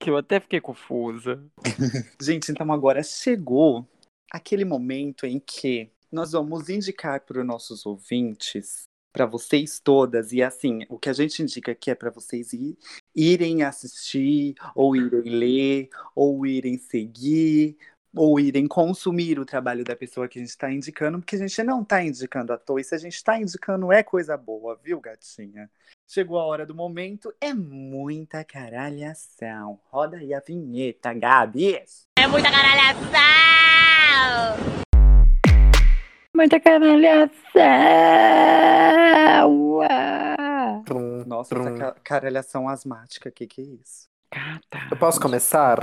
Que 0.00 0.10
eu 0.10 0.16
até 0.16 0.40
fiquei 0.40 0.60
confusa. 0.60 1.42
Gente, 2.20 2.50
então 2.50 2.70
agora 2.72 3.02
chegou 3.02 3.86
aquele 4.30 4.64
momento 4.64 5.26
em 5.26 5.38
que 5.38 5.90
nós 6.10 6.32
vamos 6.32 6.68
indicar 6.68 7.20
para 7.20 7.40
os 7.40 7.46
nossos 7.46 7.84
ouvintes, 7.86 8.82
para 9.12 9.26
vocês 9.26 9.78
todas, 9.80 10.32
e 10.32 10.42
assim, 10.42 10.80
o 10.88 10.98
que 10.98 11.08
a 11.08 11.12
gente 11.12 11.42
indica 11.42 11.72
aqui 11.72 11.90
é 11.90 11.94
para 11.94 12.10
vocês 12.10 12.52
ir- 12.52 12.76
irem 13.14 13.62
assistir, 13.62 14.54
ou 14.74 14.96
irem 14.96 15.22
ler, 15.22 15.88
ou 16.14 16.46
irem 16.46 16.76
seguir, 16.76 17.76
ou 18.14 18.38
irem 18.38 18.66
consumir 18.66 19.38
o 19.38 19.44
trabalho 19.44 19.84
da 19.84 19.96
pessoa 19.96 20.28
que 20.28 20.38
a 20.38 20.42
gente 20.42 20.50
está 20.50 20.70
indicando, 20.70 21.18
porque 21.18 21.36
a 21.36 21.38
gente 21.40 21.62
não 21.62 21.82
está 21.82 22.02
indicando 22.02 22.52
à 22.52 22.58
toa, 22.58 22.80
e 22.80 22.84
se 22.84 22.94
a 22.94 22.98
gente 22.98 23.14
está 23.14 23.38
indicando 23.40 23.92
é 23.92 24.02
coisa 24.02 24.36
boa, 24.36 24.78
viu, 24.82 25.00
gatinha? 25.00 25.70
Chegou 26.06 26.38
a 26.38 26.44
hora 26.44 26.66
do 26.66 26.74
momento, 26.74 27.34
é 27.40 27.52
muita 27.54 28.44
caralhação. 28.44 29.80
Roda 29.90 30.18
aí 30.18 30.34
a 30.34 30.40
vinheta, 30.40 31.12
Gabi. 31.14 31.82
É 32.18 32.26
muita 32.26 32.50
caralhação! 32.50 33.14
Muita 36.36 36.60
canalhação! 36.60 37.34
Nossa, 41.36 41.54
essa 41.54 41.64
trum. 41.64 41.78
ca- 41.78 41.96
caralhação 42.04 42.68
asmática, 42.68 43.30
que 43.30 43.46
que 43.46 43.60
é 43.60 43.64
isso? 43.64 44.08
Gata. 44.32 44.88
Eu 44.90 44.96
posso 44.96 45.20
começar? 45.20 45.76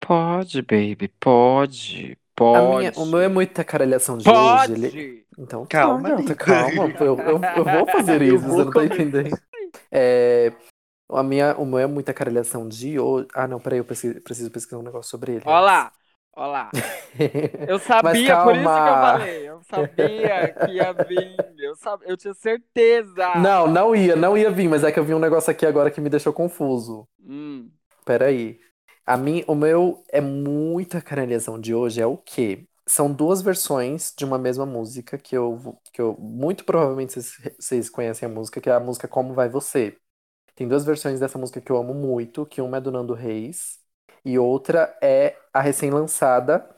Pode, 0.00 0.62
baby, 0.62 1.08
pode. 1.20 2.12
A 2.12 2.16
Pode. 2.34 2.78
minha, 2.78 2.92
o 2.96 3.04
meu 3.04 3.20
é 3.20 3.28
muita 3.28 3.62
caralhação 3.62 4.16
de 4.16 4.24
Pode! 4.24 4.72
hoje. 4.72 4.86
Ele... 4.86 5.26
Então, 5.38 5.66
Calma, 5.66 6.08
tá, 6.08 6.14
amiga. 6.16 6.34
gata, 6.34 6.44
calma. 6.44 6.94
Eu, 6.98 7.18
eu, 7.18 7.40
eu 7.56 7.64
vou 7.64 7.86
fazer 7.86 8.20
isso, 8.22 8.38
vou 8.38 8.56
você 8.56 8.64
não 8.64 8.72
tá 8.72 8.84
entendendo. 8.84 9.38
É, 9.92 10.52
a 11.10 11.22
minha, 11.22 11.54
o 11.56 11.66
meu 11.66 11.78
é 11.78 11.86
muita 11.86 12.14
caralhação 12.14 12.66
de 12.68 12.98
hoje. 12.98 13.28
Ah, 13.34 13.46
não, 13.46 13.60
peraí, 13.60 13.78
eu 13.78 13.84
preciso, 13.84 14.20
preciso 14.22 14.50
pesquisar 14.50 14.78
um 14.78 14.82
negócio 14.82 15.10
sobre 15.10 15.32
ele. 15.32 15.42
Olha 15.46 15.60
lá, 15.60 15.92
olha 16.36 16.46
lá. 16.46 16.70
Eu 17.68 17.78
sabia, 17.78 18.42
por 18.42 18.54
isso 18.54 18.64
que 18.64 18.70
eu 18.70 18.94
falei. 18.94 19.48
Eu 19.48 19.60
sabia 19.62 20.54
que 20.54 20.72
ia 20.72 20.92
vir. 20.92 21.36
Eu, 21.58 21.76
sab... 21.76 22.02
eu 22.04 22.16
tinha 22.16 22.34
certeza. 22.34 23.34
Não, 23.36 23.66
não 23.66 23.94
ia, 23.94 24.16
não 24.16 24.36
ia 24.36 24.50
vir, 24.50 24.68
mas 24.68 24.84
é 24.84 24.92
que 24.92 24.98
eu 24.98 25.04
vi 25.04 25.12
um 25.12 25.18
negócio 25.18 25.50
aqui 25.50 25.66
agora 25.66 25.90
que 25.90 26.00
me 26.00 26.08
deixou 26.08 26.32
confuso. 26.32 27.06
Hum. 27.20 27.70
Peraí. 28.04 28.58
A 29.04 29.16
mim, 29.16 29.44
o 29.46 29.54
meu 29.54 30.02
é 30.08 30.20
muita 30.20 31.00
caralhação 31.00 31.60
de 31.60 31.74
hoje 31.74 32.00
é 32.00 32.06
o 32.06 32.16
quê? 32.16 32.66
São 32.86 33.12
duas 33.12 33.42
versões 33.42 34.12
de 34.16 34.24
uma 34.24 34.38
mesma 34.38 34.64
música 34.64 35.18
que 35.18 35.36
eu, 35.36 35.78
que 35.92 36.00
eu 36.00 36.16
muito 36.18 36.64
provavelmente 36.64 37.12
vocês, 37.12 37.54
vocês 37.58 37.90
conhecem 37.90 38.28
a 38.28 38.32
música, 38.32 38.60
que 38.60 38.70
é 38.70 38.72
a 38.72 38.80
música 38.80 39.08
Como 39.08 39.34
Vai 39.34 39.48
Você. 39.48 39.96
Tem 40.54 40.68
duas 40.68 40.84
versões 40.84 41.18
dessa 41.20 41.38
música 41.38 41.60
que 41.60 41.70
eu 41.70 41.76
amo 41.76 41.94
muito, 41.94 42.46
que 42.46 42.60
uma 42.60 42.76
é 42.78 42.80
do 42.80 42.92
Nando 42.92 43.14
Reis 43.14 43.79
e 44.24 44.38
outra 44.38 44.96
é 45.02 45.36
a 45.52 45.60
recém-lançada, 45.60 46.68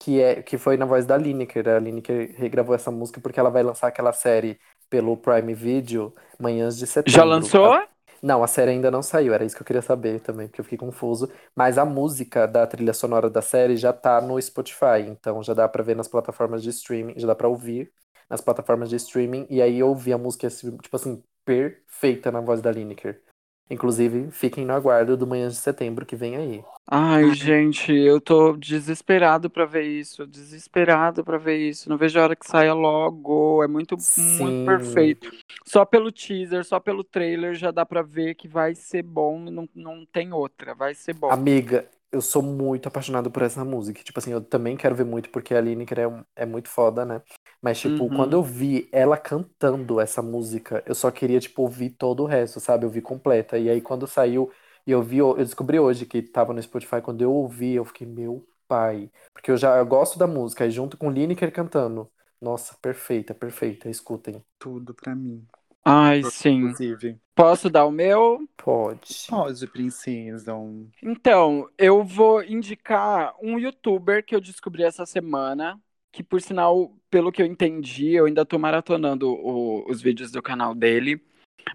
que 0.00 0.20
é 0.20 0.42
que 0.42 0.58
foi 0.58 0.76
na 0.76 0.86
voz 0.86 1.06
da 1.06 1.16
Lineker. 1.16 1.68
A 1.68 1.78
Lineker 1.78 2.34
regravou 2.36 2.74
essa 2.74 2.90
música 2.90 3.20
porque 3.20 3.38
ela 3.40 3.50
vai 3.50 3.62
lançar 3.62 3.88
aquela 3.88 4.12
série 4.12 4.58
pelo 4.88 5.16
Prime 5.16 5.54
Video 5.54 6.14
Manhãs 6.38 6.76
de 6.76 6.86
Setembro. 6.86 7.10
Já 7.10 7.24
lançou? 7.24 7.78
Não, 8.20 8.42
a 8.42 8.48
série 8.48 8.72
ainda 8.72 8.90
não 8.90 9.00
saiu, 9.02 9.32
era 9.32 9.44
isso 9.44 9.54
que 9.54 9.62
eu 9.62 9.66
queria 9.66 9.82
saber 9.82 10.20
também, 10.20 10.48
porque 10.48 10.60
eu 10.60 10.64
fiquei 10.64 10.78
confuso. 10.78 11.30
Mas 11.54 11.78
a 11.78 11.84
música 11.84 12.46
da 12.46 12.66
trilha 12.66 12.92
sonora 12.92 13.30
da 13.30 13.40
série 13.40 13.76
já 13.76 13.92
tá 13.92 14.20
no 14.20 14.40
Spotify, 14.42 15.06
então 15.06 15.42
já 15.42 15.54
dá 15.54 15.68
pra 15.68 15.84
ver 15.84 15.94
nas 15.94 16.08
plataformas 16.08 16.62
de 16.62 16.70
streaming, 16.70 17.14
já 17.16 17.28
dá 17.28 17.34
pra 17.34 17.48
ouvir 17.48 17.92
nas 18.28 18.40
plataformas 18.40 18.90
de 18.90 18.96
streaming, 18.96 19.46
e 19.48 19.62
aí 19.62 19.78
eu 19.78 19.88
ouvi 19.88 20.12
a 20.12 20.18
música, 20.18 20.48
assim, 20.48 20.76
tipo 20.78 20.96
assim, 20.96 21.22
perfeita 21.44 22.32
na 22.32 22.40
voz 22.40 22.60
da 22.60 22.70
Lineker. 22.72 23.22
Inclusive, 23.70 24.30
fiquem 24.30 24.64
no 24.64 24.72
aguardo 24.72 25.16
do 25.16 25.26
Manhã 25.26 25.48
de 25.48 25.56
Setembro 25.56 26.06
que 26.06 26.16
vem 26.16 26.36
aí. 26.36 26.64
Ai, 26.90 27.34
gente, 27.34 27.92
eu 27.92 28.18
tô 28.18 28.56
desesperado 28.56 29.50
pra 29.50 29.66
ver 29.66 29.82
isso. 29.82 30.26
Desesperado 30.26 31.22
pra 31.22 31.36
ver 31.36 31.56
isso. 31.58 31.88
Não 31.88 31.98
vejo 31.98 32.18
a 32.18 32.22
hora 32.22 32.36
que 32.36 32.48
saia 32.48 32.72
logo. 32.72 33.62
É 33.62 33.68
muito, 33.68 33.96
Sim. 33.98 34.38
muito 34.38 34.66
perfeito. 34.66 35.30
Só 35.66 35.84
pelo 35.84 36.10
teaser, 36.10 36.64
só 36.64 36.80
pelo 36.80 37.04
trailer 37.04 37.54
já 37.54 37.70
dá 37.70 37.84
pra 37.84 38.00
ver 38.00 38.34
que 38.34 38.48
vai 38.48 38.74
ser 38.74 39.02
bom. 39.02 39.38
Não, 39.38 39.68
não 39.74 40.06
tem 40.06 40.32
outra. 40.32 40.74
Vai 40.74 40.94
ser 40.94 41.12
bom. 41.12 41.30
Amiga, 41.30 41.86
eu 42.10 42.22
sou 42.22 42.42
muito 42.42 42.88
apaixonado 42.88 43.30
por 43.30 43.42
essa 43.42 43.64
música. 43.64 44.02
Tipo 44.02 44.18
assim, 44.18 44.32
eu 44.32 44.40
também 44.40 44.76
quero 44.76 44.94
ver 44.94 45.04
muito, 45.04 45.28
porque 45.28 45.54
a 45.54 45.60
Lineker 45.60 45.98
é, 45.98 46.24
é 46.36 46.46
muito 46.46 46.68
foda, 46.68 47.04
né? 47.04 47.20
Mas, 47.60 47.80
tipo, 47.80 48.10
Uhum. 48.10 48.10
quando 48.10 48.34
eu 48.34 48.42
vi 48.42 48.88
ela 48.92 49.16
cantando 49.16 50.00
essa 50.00 50.22
música, 50.22 50.82
eu 50.86 50.94
só 50.94 51.10
queria, 51.10 51.40
tipo, 51.40 51.62
ouvir 51.62 51.90
todo 51.90 52.22
o 52.22 52.26
resto, 52.26 52.60
sabe? 52.60 52.84
Eu 52.86 52.90
vi 52.90 53.00
completa. 53.02 53.58
E 53.58 53.68
aí, 53.68 53.80
quando 53.80 54.06
saiu, 54.06 54.50
e 54.86 54.90
eu 54.92 55.02
vi, 55.02 55.18
eu 55.18 55.34
descobri 55.36 55.78
hoje 55.78 56.06
que 56.06 56.22
tava 56.22 56.52
no 56.52 56.62
Spotify, 56.62 57.00
quando 57.02 57.22
eu 57.22 57.32
ouvi, 57.32 57.74
eu 57.74 57.84
fiquei, 57.84 58.06
meu 58.06 58.46
pai. 58.68 59.10
Porque 59.32 59.50
eu 59.50 59.56
já 59.56 59.76
eu 59.78 59.86
gosto 59.86 60.18
da 60.18 60.26
música, 60.26 60.66
e 60.66 60.70
junto 60.70 60.96
com 60.96 61.10
Lineker 61.10 61.52
cantando. 61.52 62.10
Nossa, 62.40 62.76
perfeita, 62.80 63.34
perfeita. 63.34 63.88
Escutem. 63.90 64.44
Tudo 64.58 64.94
pra 64.94 65.14
mim, 65.16 65.46
Ai, 65.84 66.22
sim. 66.24 66.62
inclusive. 66.66 67.20
Posso 67.34 67.70
dar 67.70 67.86
o 67.86 67.90
meu? 67.90 68.38
Pode. 68.56 69.16
Pode, 69.26 69.66
princesa. 69.68 70.54
Então, 71.02 71.70
eu 71.78 72.02
vou 72.04 72.42
indicar 72.42 73.34
um 73.40 73.58
youtuber 73.58 74.24
que 74.24 74.34
eu 74.34 74.40
descobri 74.40 74.82
essa 74.82 75.06
semana, 75.06 75.80
que 76.10 76.22
por 76.22 76.40
sinal, 76.40 76.94
pelo 77.10 77.30
que 77.32 77.42
eu 77.42 77.46
entendi, 77.46 78.12
eu 78.12 78.26
ainda 78.26 78.44
tô 78.44 78.58
maratonando 78.58 79.30
o- 79.30 79.88
os 79.90 80.00
vídeos 80.00 80.30
do 80.30 80.42
canal 80.42 80.74
dele, 80.74 81.22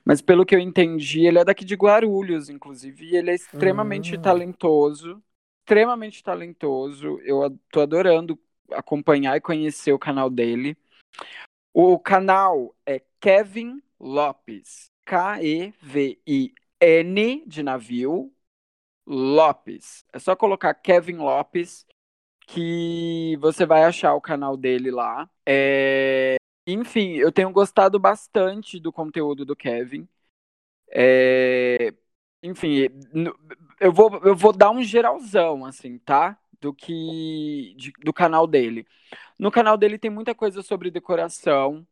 mas 0.06 0.22
pelo 0.22 0.46
que 0.46 0.56
eu 0.56 0.60
entendi, 0.60 1.26
ele 1.26 1.40
é 1.40 1.46
daqui 1.46 1.64
de 1.64 1.76
Guarulhos, 1.76 2.50
inclusive, 2.50 3.06
e 3.06 3.16
ele 3.16 3.32
é 3.32 3.36
extremamente 3.36 4.16
Hum. 4.18 4.22
talentoso, 4.22 5.24
extremamente 5.62 6.24
talentoso. 6.24 7.20
Eu 7.22 7.58
tô 7.72 7.82
adorando 7.82 8.40
acompanhar 8.72 9.38
e 9.38 9.42
conhecer 9.42 9.94
o 9.94 10.00
canal 10.00 10.30
dele. 10.30 10.76
O 11.74 11.98
canal 12.00 12.76
é 12.86 13.02
Kevin 13.20 13.82
Lopes, 14.00 14.92
K-E-V-I-N 16.04 17.44
de 17.48 17.64
navio, 17.64 18.32
Lopes. 19.06 20.06
É 20.14 20.20
só 20.20 20.36
colocar 20.36 20.74
Kevin 20.74 21.18
Lopes 21.18 21.86
que 22.48 23.38
você 23.40 23.66
vai 23.66 23.84
achar 23.84 24.14
o 24.16 24.22
canal 24.22 24.58
dele 24.58 24.92
lá. 24.92 25.30
É, 25.46 26.38
Enfim, 26.68 27.16
eu 27.18 27.32
tenho 27.32 27.52
gostado 27.52 28.00
bastante 28.00 28.80
do 28.80 28.92
conteúdo 28.92 29.46
do 29.46 29.56
Kevin. 29.56 30.08
É, 30.92 31.94
Enfim, 32.44 32.88
eu 33.80 33.92
vou, 33.94 34.12
eu 34.24 34.36
vou 34.36 34.54
dar 34.54 34.72
um 34.72 34.84
geralzão, 34.84 35.66
assim, 35.66 35.98
tá? 36.00 36.38
Do 36.62 36.74
que 36.74 37.74
de- 37.78 37.94
do 38.04 38.14
canal 38.14 38.48
dele. 38.48 38.86
No 39.40 39.52
canal 39.52 39.78
dele 39.78 39.98
tem 40.00 40.12
muita 40.12 40.36
coisa 40.36 40.62
sobre 40.64 40.92
decoração, 40.92 41.88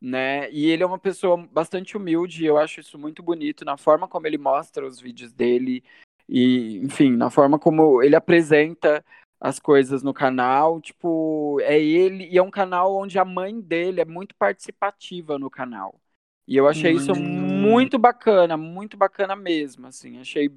né? 0.00 0.50
E 0.52 0.66
ele 0.70 0.82
é 0.82 0.86
uma 0.86 0.98
pessoa 0.98 1.36
bastante 1.36 1.96
humilde, 1.96 2.44
eu 2.44 2.58
acho 2.58 2.80
isso 2.80 2.98
muito 2.98 3.22
bonito 3.22 3.64
na 3.64 3.76
forma 3.76 4.08
como 4.08 4.26
ele 4.26 4.38
mostra 4.38 4.86
os 4.86 5.00
vídeos 5.00 5.32
dele 5.32 5.84
e, 6.28 6.78
enfim, 6.78 7.10
na 7.16 7.30
forma 7.30 7.58
como 7.58 8.02
ele 8.02 8.16
apresenta 8.16 9.04
as 9.44 9.58
coisas 9.58 10.02
no 10.02 10.14
canal, 10.14 10.80
tipo, 10.80 11.60
é 11.60 11.78
ele 11.78 12.26
e 12.30 12.38
é 12.38 12.42
um 12.42 12.50
canal 12.50 12.96
onde 12.96 13.18
a 13.18 13.26
mãe 13.26 13.60
dele 13.60 14.00
é 14.00 14.04
muito 14.06 14.34
participativa 14.34 15.38
no 15.38 15.50
canal. 15.50 16.00
E 16.48 16.56
eu 16.56 16.66
achei 16.66 16.92
isso 16.94 17.12
Hum. 17.12 17.60
muito 17.60 17.98
bacana, 17.98 18.56
muito 18.56 18.96
bacana 18.96 19.36
mesmo, 19.36 19.86
assim, 19.86 20.18
achei 20.18 20.50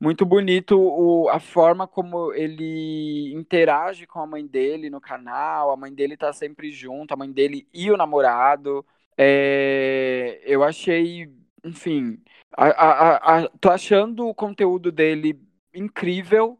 muito 0.00 0.26
bonito 0.26 0.76
o, 0.76 1.28
a 1.28 1.38
forma 1.38 1.86
como 1.86 2.32
ele 2.32 3.32
interage 3.32 4.08
com 4.08 4.18
a 4.20 4.26
mãe 4.26 4.44
dele 4.44 4.90
no 4.90 5.00
canal. 5.00 5.70
A 5.70 5.76
mãe 5.76 5.94
dele 5.94 6.16
tá 6.16 6.32
sempre 6.32 6.72
junto, 6.72 7.14
a 7.14 7.16
mãe 7.16 7.30
dele 7.30 7.68
e 7.72 7.92
o 7.92 7.96
namorado. 7.96 8.84
É, 9.16 10.40
eu 10.44 10.64
achei, 10.64 11.32
enfim, 11.64 12.20
a, 12.56 12.66
a, 12.66 13.38
a, 13.44 13.48
tô 13.60 13.70
achando 13.70 14.26
o 14.26 14.34
conteúdo 14.34 14.90
dele 14.90 15.40
incrível. 15.72 16.58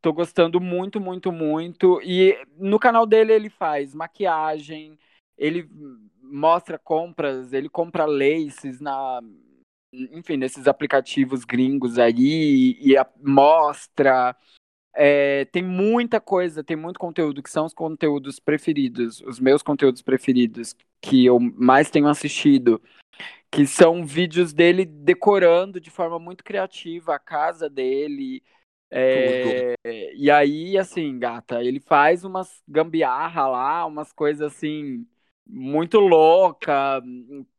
Tô 0.00 0.12
gostando 0.12 0.60
muito, 0.60 1.00
muito, 1.00 1.32
muito. 1.32 2.00
E 2.02 2.36
no 2.56 2.78
canal 2.78 3.06
dele 3.06 3.32
ele 3.32 3.50
faz 3.50 3.94
maquiagem, 3.94 4.98
ele 5.36 5.68
mostra 6.22 6.78
compras, 6.78 7.52
ele 7.52 7.68
compra 7.68 8.04
laces 8.04 8.80
na, 8.80 9.20
enfim, 9.92 10.36
nesses 10.36 10.66
aplicativos 10.66 11.44
gringos 11.44 11.98
aí 11.98 12.76
e 12.80 12.96
a, 12.96 13.06
mostra. 13.22 14.36
É, 14.98 15.44
tem 15.46 15.62
muita 15.62 16.20
coisa, 16.20 16.64
tem 16.64 16.76
muito 16.76 16.98
conteúdo 16.98 17.42
que 17.42 17.50
são 17.50 17.66
os 17.66 17.74
conteúdos 17.74 18.40
preferidos, 18.40 19.20
os 19.20 19.38
meus 19.38 19.62
conteúdos 19.62 20.00
preferidos, 20.00 20.74
que 21.02 21.26
eu 21.26 21.38
mais 21.38 21.90
tenho 21.90 22.08
assistido, 22.08 22.80
que 23.50 23.66
são 23.66 24.06
vídeos 24.06 24.54
dele 24.54 24.86
decorando 24.86 25.78
de 25.78 25.90
forma 25.90 26.18
muito 26.18 26.42
criativa 26.42 27.14
a 27.14 27.18
casa 27.18 27.68
dele. 27.68 28.42
É, 28.90 29.74
e 30.14 30.30
aí, 30.30 30.78
assim, 30.78 31.18
gata, 31.18 31.62
ele 31.62 31.80
faz 31.80 32.24
umas 32.24 32.62
gambiarra 32.68 33.46
lá, 33.48 33.84
umas 33.86 34.12
coisas 34.12 34.52
assim 34.54 35.06
muito 35.48 35.98
louca, 36.00 37.00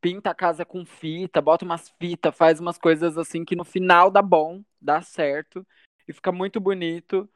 pinta 0.02 0.32
a 0.32 0.36
casa 0.36 0.66
com 0.66 0.86
fita, 0.86 1.42
bota 1.42 1.64
umas 1.66 1.90
fitas, 2.00 2.36
faz 2.36 2.60
umas 2.60 2.78
coisas 2.78 3.18
assim 3.18 3.46
que 3.46 3.56
no 3.56 3.64
final 3.64 4.12
dá 4.12 4.22
bom, 4.22 4.62
dá 4.82 5.02
certo 5.02 5.66
e 6.08 6.14
fica 6.14 6.32
muito 6.32 6.60
bonito. 6.60 7.30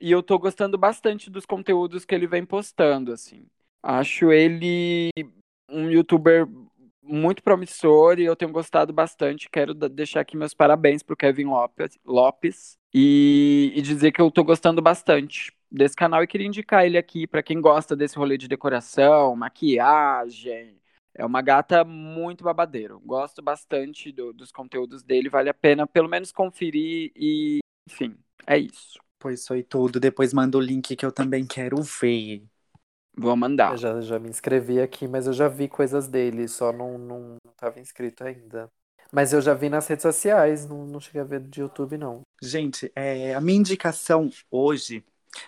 E 0.00 0.10
eu 0.12 0.22
tô 0.22 0.38
gostando 0.38 0.76
bastante 0.78 1.30
dos 1.30 1.46
conteúdos 1.46 2.04
que 2.04 2.14
ele 2.14 2.26
vem 2.26 2.44
postando, 2.44 3.12
assim. 3.12 3.46
Acho 3.82 4.32
ele 4.32 5.10
um 5.68 5.90
youtuber 5.90 6.46
muito 7.06 7.42
promissor 7.42 8.18
e 8.18 8.24
eu 8.24 8.36
tenho 8.36 8.52
gostado 8.52 8.92
bastante. 8.92 9.48
Quero 9.50 9.74
deixar 9.74 10.20
aqui 10.20 10.36
meus 10.36 10.54
parabéns 10.54 11.02
pro 11.02 11.16
Kevin 11.16 11.46
Lopes, 11.46 11.98
Lopes 12.04 12.78
e, 12.92 13.72
e 13.74 13.82
dizer 13.82 14.12
que 14.12 14.20
eu 14.20 14.30
tô 14.30 14.44
gostando 14.44 14.82
bastante 14.82 15.52
desse 15.70 15.96
canal 15.96 16.22
e 16.22 16.26
queria 16.26 16.46
indicar 16.46 16.84
ele 16.84 16.98
aqui 16.98 17.26
para 17.26 17.42
quem 17.42 17.60
gosta 17.60 17.96
desse 17.96 18.16
rolê 18.16 18.36
de 18.38 18.48
decoração, 18.48 19.34
maquiagem. 19.36 20.80
É 21.14 21.24
uma 21.24 21.40
gata 21.40 21.82
muito 21.84 22.44
babadeiro. 22.44 23.00
Gosto 23.00 23.40
bastante 23.40 24.12
do, 24.12 24.32
dos 24.32 24.52
conteúdos 24.52 25.02
dele, 25.02 25.30
vale 25.30 25.48
a 25.48 25.54
pena 25.54 25.86
pelo 25.86 26.08
menos 26.08 26.30
conferir 26.30 27.10
e, 27.16 27.60
enfim, 27.88 28.16
é 28.46 28.58
isso. 28.58 28.98
Pois 29.18 29.46
foi 29.46 29.62
tudo. 29.62 29.98
Depois 29.98 30.32
manda 30.32 30.58
o 30.58 30.60
link 30.60 30.94
que 30.94 31.04
eu 31.06 31.12
também 31.12 31.46
quero 31.46 31.82
ver. 31.82 32.44
Vou 33.16 33.36
mandar. 33.36 33.72
Eu 33.72 33.76
já, 33.76 34.00
já 34.00 34.18
me 34.18 34.28
inscrevi 34.28 34.80
aqui, 34.80 35.08
mas 35.08 35.26
eu 35.26 35.32
já 35.32 35.48
vi 35.48 35.68
coisas 35.68 36.06
dele, 36.06 36.46
só 36.48 36.72
não, 36.72 36.98
não, 36.98 37.20
não 37.44 37.52
tava 37.56 37.80
inscrito 37.80 38.24
ainda. 38.24 38.70
Mas 39.12 39.32
eu 39.32 39.40
já 39.40 39.54
vi 39.54 39.68
nas 39.70 39.86
redes 39.86 40.02
sociais, 40.02 40.66
não, 40.66 40.84
não 40.86 41.00
cheguei 41.00 41.20
a 41.20 41.24
ver 41.24 41.40
de 41.40 41.60
YouTube, 41.60 41.96
não. 41.96 42.22
Gente, 42.42 42.92
é, 42.94 43.34
a 43.34 43.40
minha 43.40 43.58
indicação 43.58 44.28
hoje 44.50 45.04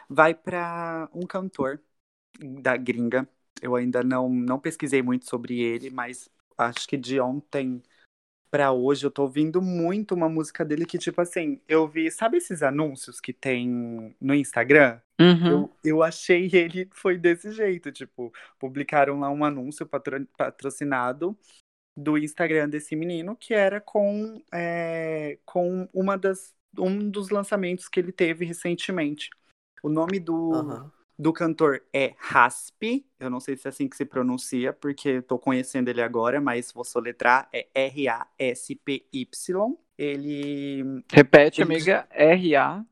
vai 0.09 0.35
para 0.35 1.09
um 1.13 1.27
cantor 1.27 1.81
da 2.41 2.77
gringa. 2.77 3.29
Eu 3.63 3.75
ainda 3.77 4.03
não, 4.03 4.29
não 4.29 4.59
pesquisei 4.61 5.03
muito 5.03 5.29
sobre 5.29 5.61
ele, 5.61 5.91
mas 5.91 6.29
acho 6.57 6.89
que 6.89 6.97
de 6.97 7.21
ontem 7.21 7.83
para 8.51 8.73
hoje 8.73 9.07
eu 9.07 9.11
tô 9.11 9.23
ouvindo 9.23 9.61
muito 9.61 10.15
uma 10.15 10.29
música 10.29 10.65
dele 10.65 10.87
que, 10.87 10.99
tipo 10.99 11.21
assim, 11.21 11.61
eu 11.69 11.87
vi, 11.87 12.11
sabe 12.11 12.39
esses 12.39 12.63
anúncios 12.63 13.21
que 13.21 13.33
tem 13.33 14.15
no 14.21 14.35
Instagram? 14.35 15.01
Uhum. 15.21 15.47
Eu, 15.47 15.71
eu 15.85 16.03
achei 16.03 16.49
ele 16.55 16.89
foi 16.93 17.19
desse 17.19 17.53
jeito, 17.53 17.93
tipo, 17.93 18.33
publicaram 18.59 19.21
lá 19.21 19.31
um 19.31 19.45
anúncio 19.45 19.87
patro, 19.87 20.27
patrocinado 20.37 21.37
do 21.97 22.17
Instagram 22.17 22.69
desse 22.69 22.95
menino 22.95 23.35
que 23.35 23.53
era 23.53 23.81
com, 23.81 24.41
é, 24.53 25.39
com 25.45 25.89
uma 25.93 26.17
das, 26.17 26.55
um 26.79 27.11
dos 27.11 27.31
lançamentos 27.31 27.89
que 27.89 27.99
ele 27.99 28.13
teve 28.13 28.45
recentemente. 28.45 29.31
O 29.83 29.89
nome 29.89 30.19
do, 30.19 30.35
uhum. 30.35 30.91
Do 31.19 31.33
cantor 31.33 31.83
é 31.93 32.15
Rasp. 32.17 33.05
Eu 33.19 33.29
não 33.29 33.41
sei 33.41 33.57
se 33.57 33.67
é 33.67 33.71
assim 33.71 33.89
que 33.89 33.97
se 33.97 34.05
pronuncia, 34.05 34.73
porque 34.73 35.09
estou 35.11 35.39
conhecendo 35.39 35.89
ele 35.89 36.01
agora, 36.01 36.41
mas 36.41 36.71
vou 36.71 36.85
soletrar. 36.85 37.49
É 37.53 37.67
R-A-S-P-Y. 37.75 39.27
Ele. 39.99 41.03
Repete, 41.11 41.61
ele... 41.61 41.75
amiga. 41.75 42.07
R-A. 42.11 42.85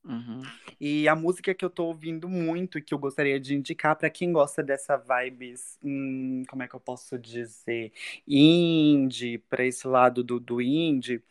Uhum. 0.03 0.41
E 0.79 1.07
a 1.07 1.15
música 1.15 1.53
que 1.53 1.63
eu 1.63 1.69
tô 1.69 1.85
ouvindo 1.85 2.27
muito 2.27 2.79
e 2.79 2.81
que 2.81 2.91
eu 2.91 2.97
gostaria 2.97 3.39
de 3.39 3.53
indicar 3.53 3.95
para 3.95 4.09
quem 4.09 4.31
gosta 4.31 4.63
dessa 4.63 4.97
vibes, 4.97 5.77
hum, 5.83 6.41
como 6.49 6.63
é 6.63 6.67
que 6.67 6.73
eu 6.73 6.79
posso 6.79 7.19
dizer, 7.19 7.93
indie, 8.27 9.37
para 9.37 9.63
esse 9.63 9.87
lado 9.87 10.23
do, 10.23 10.39
do 10.39 10.59
indie, 10.59 11.21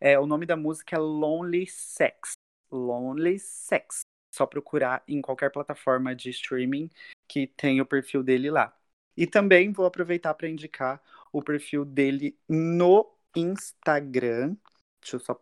é, 0.00 0.16
o 0.16 0.26
nome 0.26 0.46
da 0.46 0.56
música 0.56 0.94
é 0.94 0.98
Lonely 0.98 1.66
Sex. 1.66 2.39
Lonely 2.70 3.38
Sex. 3.38 4.02
Só 4.32 4.46
procurar 4.46 5.02
em 5.08 5.20
qualquer 5.20 5.50
plataforma 5.50 6.14
de 6.14 6.30
streaming 6.30 6.88
que 7.28 7.46
tem 7.46 7.80
o 7.80 7.86
perfil 7.86 8.22
dele 8.22 8.50
lá. 8.50 8.76
E 9.16 9.26
também 9.26 9.72
vou 9.72 9.86
aproveitar 9.86 10.34
para 10.34 10.48
indicar 10.48 11.02
o 11.32 11.42
perfil 11.42 11.84
dele 11.84 12.38
no 12.48 13.12
Instagram. 13.36 14.56
Deixa 15.00 15.16
eu 15.16 15.20
só 15.20 15.40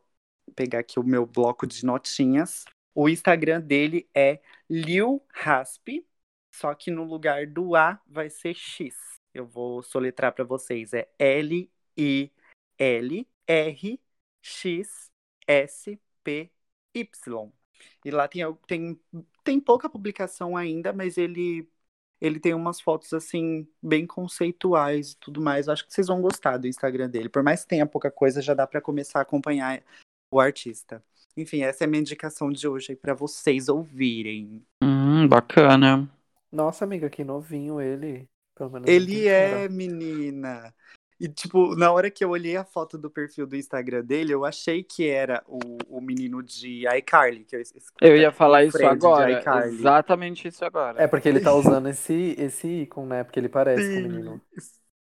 pegar 0.54 0.80
aqui 0.80 0.98
o 0.98 1.04
meu 1.04 1.26
bloco 1.26 1.66
de 1.66 1.84
notinhas. 1.84 2.64
O 2.94 3.08
Instagram 3.08 3.60
dele 3.60 4.08
é 4.14 4.40
Lil 4.68 5.22
Rasp, 5.32 6.04
só 6.52 6.74
que 6.74 6.90
no 6.90 7.04
lugar 7.04 7.46
do 7.46 7.76
A 7.76 8.00
vai 8.06 8.28
ser 8.28 8.54
X. 8.54 8.96
Eu 9.32 9.46
vou 9.46 9.82
soletrar 9.82 10.32
para 10.32 10.44
vocês. 10.44 10.92
É 10.92 11.08
L 11.18 11.70
I 11.96 12.32
L 12.78 13.28
R 13.46 14.00
X 14.42 15.10
S 15.46 16.00
P 16.24 16.50
Y. 17.01 17.53
E 18.05 18.11
lá 18.11 18.28
tem, 18.28 18.42
tem, 18.66 19.01
tem 19.44 19.61
pouca 19.61 19.88
publicação 19.88 20.57
ainda, 20.57 20.92
mas 20.92 21.16
ele 21.16 21.68
ele 22.20 22.40
tem 22.40 22.53
umas 22.53 22.80
fotos 22.80 23.12
assim 23.12 23.66
bem 23.80 24.07
conceituais 24.07 25.12
e 25.12 25.16
tudo 25.18 25.40
mais. 25.40 25.68
Acho 25.68 25.86
que 25.86 25.92
vocês 25.92 26.09
vão 26.09 26.20
gostar 26.20 26.57
do 26.57 26.66
Instagram 26.66 27.09
dele. 27.09 27.28
Por 27.28 27.42
mais 27.42 27.62
que 27.62 27.68
tenha 27.68 27.86
pouca 27.86 28.11
coisa, 28.11 28.42
já 28.42 28.55
dá 28.55 28.66
para 28.66 28.80
começar 28.80 29.20
a 29.20 29.22
acompanhar 29.22 29.82
o 30.30 30.40
artista. 30.40 31.03
Enfim, 31.36 31.62
essa 31.62 31.84
é 31.84 31.86
a 31.86 31.88
minha 31.88 32.01
indicação 32.01 32.51
de 32.51 32.66
hoje 32.66 32.88
aí 32.90 32.96
para 32.96 33.14
vocês 33.14 33.68
ouvirem. 33.68 34.64
Hum, 34.82 35.28
bacana. 35.28 36.11
Nossa, 36.51 36.84
amiga, 36.84 37.09
que 37.09 37.22
novinho 37.22 37.80
ele. 37.80 38.28
ele 38.84 39.28
é, 39.28 39.68
menina. 39.68 40.74
E, 41.20 41.28
tipo, 41.28 41.74
na 41.74 41.90
hora 41.90 42.10
que 42.10 42.24
eu 42.24 42.30
olhei 42.30 42.56
a 42.56 42.64
foto 42.64 42.96
do 42.96 43.10
perfil 43.10 43.46
do 43.46 43.56
Instagram 43.56 44.04
dele, 44.04 44.32
eu 44.32 44.44
achei 44.44 44.84
que 44.84 45.08
era 45.08 45.42
o, 45.48 45.58
o 45.88 46.00
menino 46.00 46.42
de 46.42 46.84
iCarly. 46.96 47.44
Que 47.44 47.56
eu, 47.56 47.62
eu 48.00 48.16
ia 48.16 48.30
falar 48.30 48.64
isso 48.64 48.84
agora. 48.86 49.42
Exatamente 49.66 50.46
isso 50.46 50.64
agora. 50.64 51.02
É 51.02 51.08
porque 51.08 51.28
ele 51.28 51.40
tá 51.40 51.52
usando 51.54 51.88
esse, 51.88 52.36
esse 52.38 52.68
ícone, 52.82 53.08
né? 53.08 53.24
Porque 53.24 53.40
ele 53.40 53.48
parece 53.48 53.84
sim, 53.84 53.94
com 53.94 54.08
o 54.08 54.12
menino. 54.12 54.40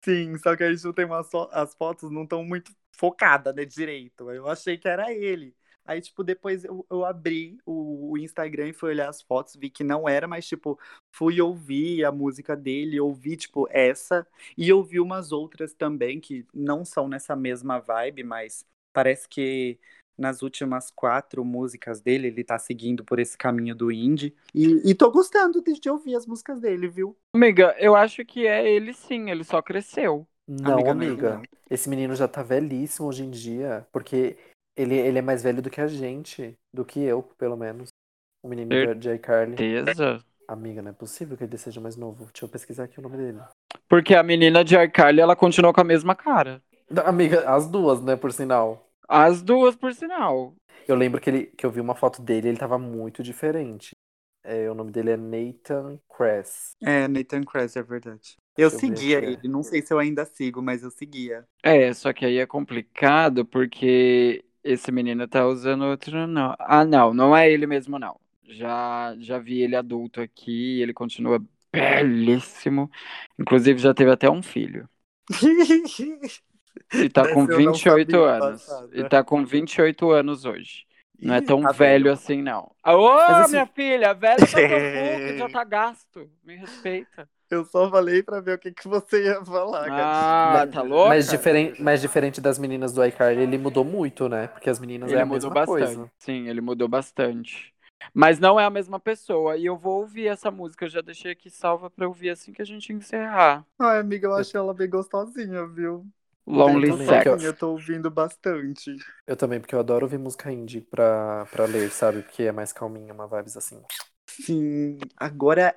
Sim, 0.03 0.38
só 0.38 0.56
que 0.56 0.64
a 0.64 0.72
gente 0.72 0.84
não 0.86 0.93
tem 0.93 1.06
umas, 1.06 1.28
as 1.51 1.74
fotos 1.74 2.12
não 2.12 2.24
estão 2.24 2.43
muito 2.43 2.72
focadas, 2.91 3.56
né, 3.56 3.66
direito. 3.66 4.30
Eu 4.30 4.47
achei 4.47 4.78
que 4.78 4.88
era 4.88 5.12
ele. 5.12 5.56
Aí, 5.86 6.02
tipo, 6.02 6.24
depois 6.24 6.64
eu, 6.66 6.86
eu 6.90 7.06
abri 7.06 7.58
o, 7.66 8.12
o, 8.12 8.18
Instagram 8.18 8.70
e 8.70 8.74
fui 8.74 8.90
olhar 8.90 9.08
as 9.08 9.22
fotos, 9.22 9.56
vi 9.56 9.70
que 9.70 9.84
não 9.84 10.10
era, 10.10 10.28
mas, 10.28 10.48
tipo, 10.48 10.80
fui 11.12 11.40
ouvir 11.40 12.04
a 12.04 12.12
música 12.12 12.56
dele, 12.56 13.00
ouvi, 13.00 13.38
tipo, 13.38 13.68
essa, 13.70 14.26
e 14.58 14.74
ouvi 14.74 15.00
umas 15.00 15.32
outras 15.32 15.74
também 15.74 16.20
que 16.20 16.46
não 16.54 16.84
são 16.84 17.08
nessa 17.08 17.36
mesma 17.36 17.80
vibe, 17.80 18.24
mas 18.24 18.66
parece 18.92 19.30
que 19.30 19.78
nas 20.18 20.42
últimas 20.42 20.89
quatro 20.89 21.43
músicas 21.43 22.01
dele, 22.01 22.28
ele 22.28 22.43
tá 22.43 22.58
seguindo 22.58 23.04
por 23.04 23.20
esse 23.20 23.38
caminho 23.38 23.76
do 23.76 23.92
indie. 23.92 24.34
E, 24.54 24.89
e 24.89 24.96
tô 24.96 25.12
gostando 25.12 25.62
de, 25.62 25.74
de 25.74 25.89
ouvir 25.89 26.16
as 26.16 26.26
músicas 26.26 26.59
dele, 26.59 26.88
viu? 26.88 27.16
Amiga, 27.36 27.76
eu 27.78 27.96
acho 27.96 28.26
que 28.26 28.47
é 28.47 28.68
ele 28.68 28.93
sim, 28.93 29.30
ele 29.30 29.43
só 29.43 29.62
cresceu. 29.62 30.26
Não, 30.47 30.74
amiga, 30.74 30.92
amiga. 30.92 31.34
Não. 31.36 31.43
Esse 31.70 31.89
menino 31.89 32.16
já 32.16 32.28
tá 32.28 32.43
velhíssimo 32.43 33.08
hoje 33.08 33.24
em 33.24 33.32
dia, 33.32 33.86
porque 33.92 34.38
ele, 34.76 34.96
ele 34.96 35.20
é 35.20 35.22
mais 35.22 35.42
velho 35.43 35.62
do 35.62 35.70
que 35.70 35.82
a 35.82 35.88
gente, 35.88 36.58
do 36.74 36.84
que 36.84 37.00
eu, 37.00 37.24
pelo 37.38 37.56
menos. 37.56 37.89
O 38.43 38.47
menino 38.47 38.70
Certeza. 38.72 39.00
de 39.00 39.14
iCarly. 39.14 39.58
Certeza. 39.58 40.24
Amiga, 40.47 40.82
não 40.82 40.92
é 40.92 40.93
possível 40.93 41.36
que 41.36 41.43
ele 41.43 41.58
seja 41.58 41.82
mais 41.82 41.96
novo. 41.96 42.26
Deixa 42.26 42.46
eu 42.46 42.50
pesquisar 42.50 42.84
aqui 42.84 43.00
o 43.00 43.02
nome 43.02 43.18
dele. 43.18 43.39
Porque 43.89 44.14
a 44.14 44.22
menina 44.22 44.64
de 44.64 44.76
iCarly, 44.76 45.20
ela 45.20 45.36
continuou 45.36 45.74
com 45.74 45.82
a 45.82 45.86
mesma 45.86 46.16
cara. 46.16 46.62
Amiga, 47.04 47.50
as 47.50 47.68
duas, 47.68 48.02
né, 48.02 48.16
por 48.16 48.32
sinal. 48.32 48.88
As 49.08 49.42
duas, 49.42 49.76
por 49.76 49.93
sinal. 49.93 50.54
Eu 50.88 50.96
lembro 50.96 51.20
que, 51.20 51.30
ele, 51.30 51.46
que 51.47 51.66
eu 51.66 51.72
vi 51.72 51.82
uma 51.82 51.96
foto 51.96 52.22
dele 52.22 52.50
ele 52.50 52.58
tava 52.58 52.78
muito 52.78 53.24
diferente. 53.24 53.92
É, 54.43 54.70
o 54.70 54.76
nome 54.76 54.92
dele 54.92 55.12
é 55.12 55.18
Nathan 55.18 56.00
Kress. 56.08 56.74
É, 56.84 57.08
Nathan 57.08 57.43
Kress, 57.43 57.76
é 57.76 57.82
verdade. 57.82 58.36
Eu 58.56 58.66
eu 58.66 58.70
ver 58.70 58.80
seguia 58.80 59.20
é. 59.20 59.26
ele, 59.32 59.47
não 59.47 59.64
sei 59.64 59.82
se 59.82 59.92
eu 59.92 59.97
ainda 59.97 60.24
sigo, 60.26 60.62
mas 60.62 60.84
eu 60.84 60.92
seguia. 60.92 61.46
É, 61.64 61.92
só 61.93 62.14
que 62.14 62.26
aí 62.26 62.38
é 62.38 62.46
complicado 62.46 63.43
porque 63.43 64.46
esse 64.66 64.92
menino 64.92 65.28
tá 65.28 65.46
usando 65.47 65.86
outro 65.86 66.28
não. 66.28 66.55
Ah, 66.59 66.86
não, 66.86 67.13
não 67.13 67.36
é 67.36 67.51
ele 67.51 67.67
mesmo 67.67 68.00
não. 68.00 68.20
Já 68.43 69.16
já 69.20 69.39
vi 69.39 69.62
ele 69.62 69.75
adulto 69.75 70.21
aqui, 70.21 70.82
ele 70.82 70.93
continua 70.93 71.43
belíssimo. 71.74 72.89
Inclusive 73.39 73.79
já 73.79 73.93
teve 73.93 74.12
até 74.12 74.29
um 74.29 74.43
filho. 74.43 74.89
E 76.97 77.09
tá 77.09 77.28
com 77.28 77.46
eu 77.47 77.62
não 77.62 77.78
28 77.78 77.79
sabia, 77.79 78.24
anos. 78.24 78.62
passada. 78.62 78.87
E 78.92 79.04
tá 79.04 79.24
com 79.24 79.46
28 79.46 80.12
anos 80.12 80.46
hoje. 80.46 80.86
Não 81.20 81.36
é 81.36 81.42
tão 81.42 81.62
tá 81.62 81.71
velho 81.71 82.12
assim, 82.12 82.42
não. 82.42 82.71
Ô, 82.86 83.17
esse- 83.42 83.50
minha 83.50 83.66
filha, 83.67 84.13
velho 84.13 84.47
cu, 84.47 84.89
já 85.36 85.50
tá 85.50 85.63
gasto. 85.63 86.29
Me 86.43 86.55
respeita. 86.55 87.29
Eu 87.56 87.66
só 87.66 87.90
falei 87.90 88.24
pra 88.24 88.42
ver 88.42 88.56
o 88.58 88.60
que, 88.60 88.72
que 88.74 88.88
você 88.88 89.26
ia 89.26 89.44
falar, 89.46 89.90
Ah, 89.90 90.68
gatinha. 90.70 90.72
tá 90.72 90.82
louco? 90.82 91.22
Mas 91.22 91.30
diferente, 91.30 91.82
mas 91.82 92.02
diferente 92.02 92.42
das 92.42 92.58
meninas 92.58 92.94
do 92.94 93.04
iCarly, 93.06 93.42
ele 93.44 93.58
mudou 93.58 93.84
muito, 93.86 94.28
né? 94.30 94.48
Porque 94.48 94.70
as 94.70 94.80
meninas 94.80 95.14
Ele 95.14 95.22
é 95.22 95.22
a 95.22 95.26
mudou 95.26 95.50
mesma 95.50 95.56
bastante. 95.56 96.04
coisa. 96.06 96.12
Sim, 96.20 96.48
ele 96.50 96.62
mudou 96.62 96.88
bastante. 96.88 97.74
Mas 98.14 98.40
não 98.40 98.60
é 98.60 98.66
a 98.66 98.70
mesma 98.70 99.00
pessoa. 99.00 99.58
E 99.58 99.66
eu 99.66 99.78
vou 99.78 100.00
ouvir 100.02 100.28
essa 100.28 100.50
música. 100.52 100.86
Eu 100.86 100.90
já 100.90 101.02
deixei 101.02 101.32
aqui 101.32 101.50
salva 101.50 101.90
pra 101.90 102.08
ouvir 102.08 102.30
assim 102.32 102.52
que 102.52 102.62
a 102.62 102.66
gente 102.66 102.92
encerrar. 102.94 103.66
Ai, 103.80 104.00
amiga, 104.00 104.28
eu 104.28 104.36
achei 104.36 104.58
ela 104.60 104.74
bem 104.74 104.90
gostosinha, 104.90 105.66
viu? 105.68 106.06
Lonely 106.48 106.92
Sex. 106.94 107.44
Eu 107.44 107.56
tô 107.56 107.72
ouvindo 107.72 108.10
bastante. 108.12 108.92
Eu 109.28 109.36
também, 109.36 109.60
porque 109.60 109.76
eu 109.76 109.80
adoro 109.80 110.06
ouvir 110.06 110.18
música 110.18 110.52
indie 110.52 110.82
pra, 110.82 111.46
pra 111.48 111.66
ler, 111.66 111.92
sabe? 111.92 112.22
Porque 112.24 112.44
é 112.44 112.52
mais 112.52 112.72
calminha, 112.74 113.14
uma 113.14 113.28
vibes 113.28 113.56
assim. 113.58 113.82
Sim, 114.28 114.98
agora 115.18 115.76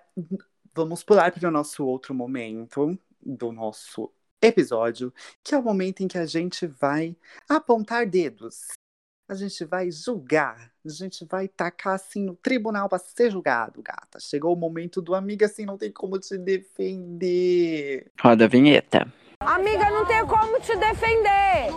vamos 0.78 1.02
pular 1.02 1.32
para 1.32 1.48
o 1.48 1.50
nosso 1.50 1.84
outro 1.84 2.14
momento 2.14 2.96
do 3.20 3.50
nosso 3.50 4.12
episódio, 4.40 5.12
que 5.42 5.52
é 5.52 5.58
o 5.58 5.62
momento 5.62 6.04
em 6.04 6.08
que 6.08 6.16
a 6.16 6.24
gente 6.24 6.68
vai 6.68 7.16
apontar 7.48 8.06
dedos. 8.06 8.68
A 9.28 9.34
gente 9.34 9.64
vai 9.64 9.90
julgar, 9.90 10.72
a 10.86 10.88
gente 10.88 11.26
vai 11.26 11.48
tacar 11.48 11.94
assim 11.94 12.24
no 12.24 12.36
tribunal 12.36 12.88
para 12.88 13.00
ser 13.00 13.30
julgado, 13.30 13.82
gata. 13.82 14.20
Chegou 14.20 14.54
o 14.54 14.56
momento 14.56 15.02
do 15.02 15.16
amiga 15.16 15.46
assim, 15.46 15.66
não 15.66 15.76
tem 15.76 15.90
como 15.90 16.18
te 16.18 16.38
defender. 16.38 18.10
Roda 18.18 18.44
a 18.44 18.48
vinheta. 18.48 19.12
Amiga, 19.40 19.88
não 19.90 20.04
tenho 20.04 20.26
como 20.26 20.60
te 20.60 20.76
defender. 20.76 21.70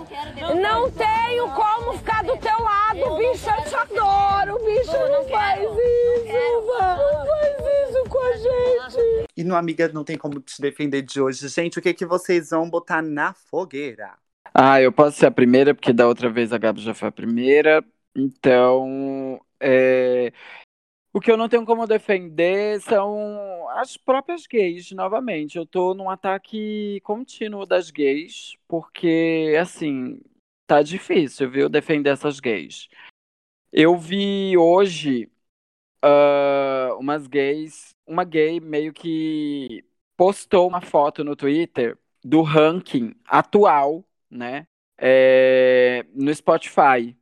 Não 0.61 0.90
tenho 0.91 1.49
como 1.52 1.98
ficar 1.98 2.23
do 2.23 2.36
teu 2.38 2.60
lado, 2.60 3.18
bicho. 3.18 3.49
Eu 3.49 3.64
te 3.64 3.76
adoro, 3.76 4.57
bicho. 4.65 4.91
Não 4.91 5.23
faz 5.30 5.61
isso, 5.61 6.30
no 9.52 9.57
Amiga 9.57 9.90
Não 9.90 10.06
Tem 10.06 10.18
Como 10.18 10.40
Te 10.40 10.61
Defender 10.61 11.02
de 11.02 11.22
hoje, 11.22 11.48
gente, 11.49 11.78
o 11.78 11.82
que, 11.82 11.94
que 11.94 12.06
vocês 12.06 12.52
vão 12.52 12.69
botar 12.69 13.02
na 13.02 13.34
fogueira? 13.34 14.14
Ah, 14.53 14.82
eu 14.82 14.91
posso 14.94 15.18
ser 15.18 15.26
a 15.26 15.32
primeira, 15.32 15.76
porque 15.76 15.91
da 15.91 16.07
outra 16.07 16.30
vez 16.30 16.53
a 16.53 16.57
Gabi 16.57 16.82
já 16.82 16.94
foi 16.94 17.10
a 17.10 17.11
primeira. 17.11 17.84
Então, 18.15 19.40
é, 19.60 20.32
o 21.14 21.19
que 21.19 21.30
eu 21.30 21.36
não 21.36 21.49
tenho 21.49 21.65
como 21.65 21.86
defender 21.86 22.80
são 22.82 23.68
as 23.72 23.98
próprias 23.98 24.48
gays, 24.48 24.91
novamente. 24.91 25.57
Eu 25.57 25.65
tô 25.65 25.94
num 25.94 26.10
ataque 26.10 27.02
contínuo 27.03 27.65
das 27.65 27.91
gays, 27.91 28.56
porque, 28.69 29.53
assim, 29.60 30.22
tá 30.65 30.82
difícil, 30.82 31.52
viu, 31.52 31.68
defender 31.68 32.11
essas 32.11 32.40
gays. 32.40 32.88
Eu 33.72 33.98
vi 33.98 34.57
hoje 34.57 35.30
ah, 36.02 36.95
umas 36.99 37.28
gays, 37.28 37.95
uma 38.06 38.23
gay 38.23 38.60
meio 38.60 38.94
que 38.94 39.84
postou 40.18 40.68
uma 40.68 40.82
foto 40.82 41.23
no 41.23 41.36
Twitter 41.36 41.98
do 42.23 42.41
ranking 42.41 43.14
atual, 43.26 44.06
né? 44.30 44.68
é, 44.98 46.06
no 46.14 46.34
Spotify, 46.34 47.18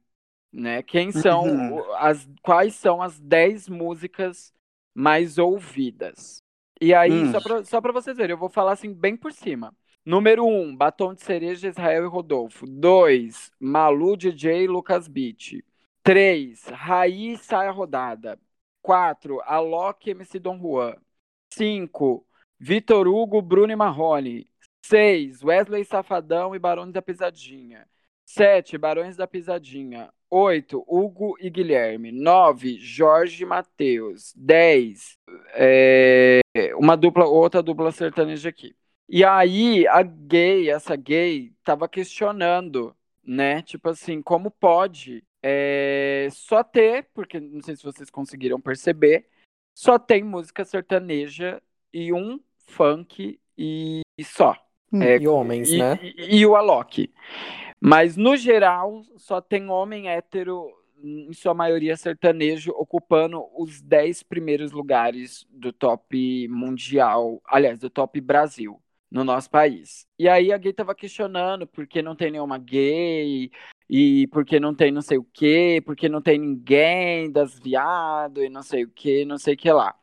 né? 0.52 0.84
Quem 0.84 1.12
são 1.12 1.46
Uhum. 1.46 1.84
as 1.98 2.28
quais 2.42 2.76
são 2.76 3.02
as 3.02 3.20
10 3.20 3.68
músicas 3.70 4.54
mais 4.94 5.38
ouvidas? 5.38 6.44
E 6.82 6.94
aí, 6.94 7.26
Hum. 7.26 7.28
só 7.28 7.42
pra, 7.42 7.64
só 7.64 7.82
pra 7.82 7.92
vocês 7.92 8.18
verem, 8.18 8.34
eu 8.34 8.38
vou 8.38 8.50
falar 8.50 8.74
assim 8.74 8.94
bem 8.94 9.16
por 9.18 9.32
cima. 9.34 9.76
Número 10.06 10.46
1, 10.46 10.62
um, 10.70 10.76
Batom 10.76 11.14
de 11.14 11.22
Cereja, 11.24 11.68
Israel 11.68 12.06
e 12.06 12.08
Rodolfo. 12.08 12.66
2, 12.66 13.52
Malu, 13.60 14.16
DJ, 14.18 14.68
Lucas 14.68 15.08
Beat. 15.08 15.64
3, 16.04 16.66
Raí, 16.68 17.38
Saia 17.38 17.72
Rodada. 17.72 18.40
4, 18.82 19.42
Alok, 19.46 20.10
MC 20.12 20.40
Dom 20.40 20.58
Juan. 20.60 20.96
5, 21.52 22.26
Vitor 22.60 23.08
Hugo, 23.08 23.42
Bruno 23.42 23.72
e 23.72 23.76
Marrone. 23.76 24.48
6, 24.86 25.44
Wesley 25.44 25.86
Safadão 25.86 26.56
e 26.56 26.60
Barões 26.60 26.92
da 26.94 27.02
Pisadinha. 27.02 27.88
7, 28.26 28.78
Barões 28.78 29.16
da 29.16 29.28
Pisadinha. 29.28 30.12
8, 30.30 30.84
Hugo 30.88 31.36
e 31.40 31.50
Guilherme. 31.50 32.12
9, 32.12 32.78
Jorge 32.78 33.44
e 33.44 33.46
Matheus. 33.46 34.34
10, 34.36 35.18
é, 35.54 36.42
uma 36.76 36.96
dupla, 36.96 37.26
outra 37.26 37.64
dupla 37.64 37.92
sertaneja 37.92 38.50
aqui. 38.50 38.76
E 39.08 39.24
aí, 39.24 39.88
a 39.88 40.04
gay, 40.04 40.70
essa 40.70 40.96
gay, 40.96 41.52
tava 41.64 41.90
questionando, 41.90 42.96
né? 43.24 43.62
Tipo 43.64 43.90
assim, 43.90 44.22
como 44.22 44.52
pode 44.52 45.24
é, 45.42 46.28
só 46.32 46.64
ter, 46.64 47.10
porque 47.14 47.40
não 47.40 47.62
sei 47.62 47.76
se 47.76 47.84
vocês 47.84 48.10
conseguiram 48.10 48.60
perceber, 48.60 49.28
só 49.78 49.98
tem 49.98 50.24
música 50.24 50.66
sertaneja 50.66 51.62
e 51.94 52.12
um 52.12 52.40
funk 52.68 53.40
e, 53.58 54.02
e 54.18 54.24
só. 54.24 54.56
É, 55.02 55.18
E 55.18 55.28
homens, 55.28 55.70
e, 55.72 55.78
né? 55.78 56.00
e- 56.02 56.38
e 56.40 56.46
o 56.46 56.56
Alok. 56.56 57.14
Mas, 57.80 58.18
no 58.18 58.36
geral, 58.36 59.04
só 59.16 59.40
tem 59.40 59.70
homem 59.70 60.10
hétero, 60.10 60.70
em 61.02 61.32
sua 61.32 61.54
maioria 61.54 61.96
sertanejo, 61.96 62.72
ocupando 62.72 63.46
os 63.56 63.82
10 63.82 64.22
primeiros 64.24 64.72
lugares 64.72 65.48
do 65.50 65.72
top 65.72 66.48
mundial, 66.50 67.42
aliás, 67.46 67.80
do 67.80 67.90
top 67.90 68.20
Brasil, 68.20 68.82
no 69.10 69.24
nosso 69.24 69.50
país. 69.50 70.06
E 70.18 70.28
aí 70.28 70.52
a 70.52 70.58
gay 70.58 70.74
tava 70.74 70.94
questionando 70.94 71.66
por 71.66 71.88
que 71.88 72.02
não 72.02 72.16
tem 72.16 72.32
nenhuma 72.32 72.58
gay, 72.58 73.50
e 73.90 74.28
por 74.28 74.46
que 74.46 74.60
não 74.60 74.74
tem 74.76 74.92
não 74.92 75.02
sei 75.02 75.18
o 75.18 75.24
que 75.24 75.82
não 76.10 76.22
tem 76.22 76.38
ninguém 76.40 77.32
das 77.32 77.58
viado, 77.60 78.44
e 78.44 78.50
não 78.50 78.62
sei 78.64 78.84
o 78.84 78.90
quê, 78.90 79.26
não 79.26 79.38
sei 79.38 79.56
o 79.56 79.58
que 79.58 79.72
lá. 79.72 79.96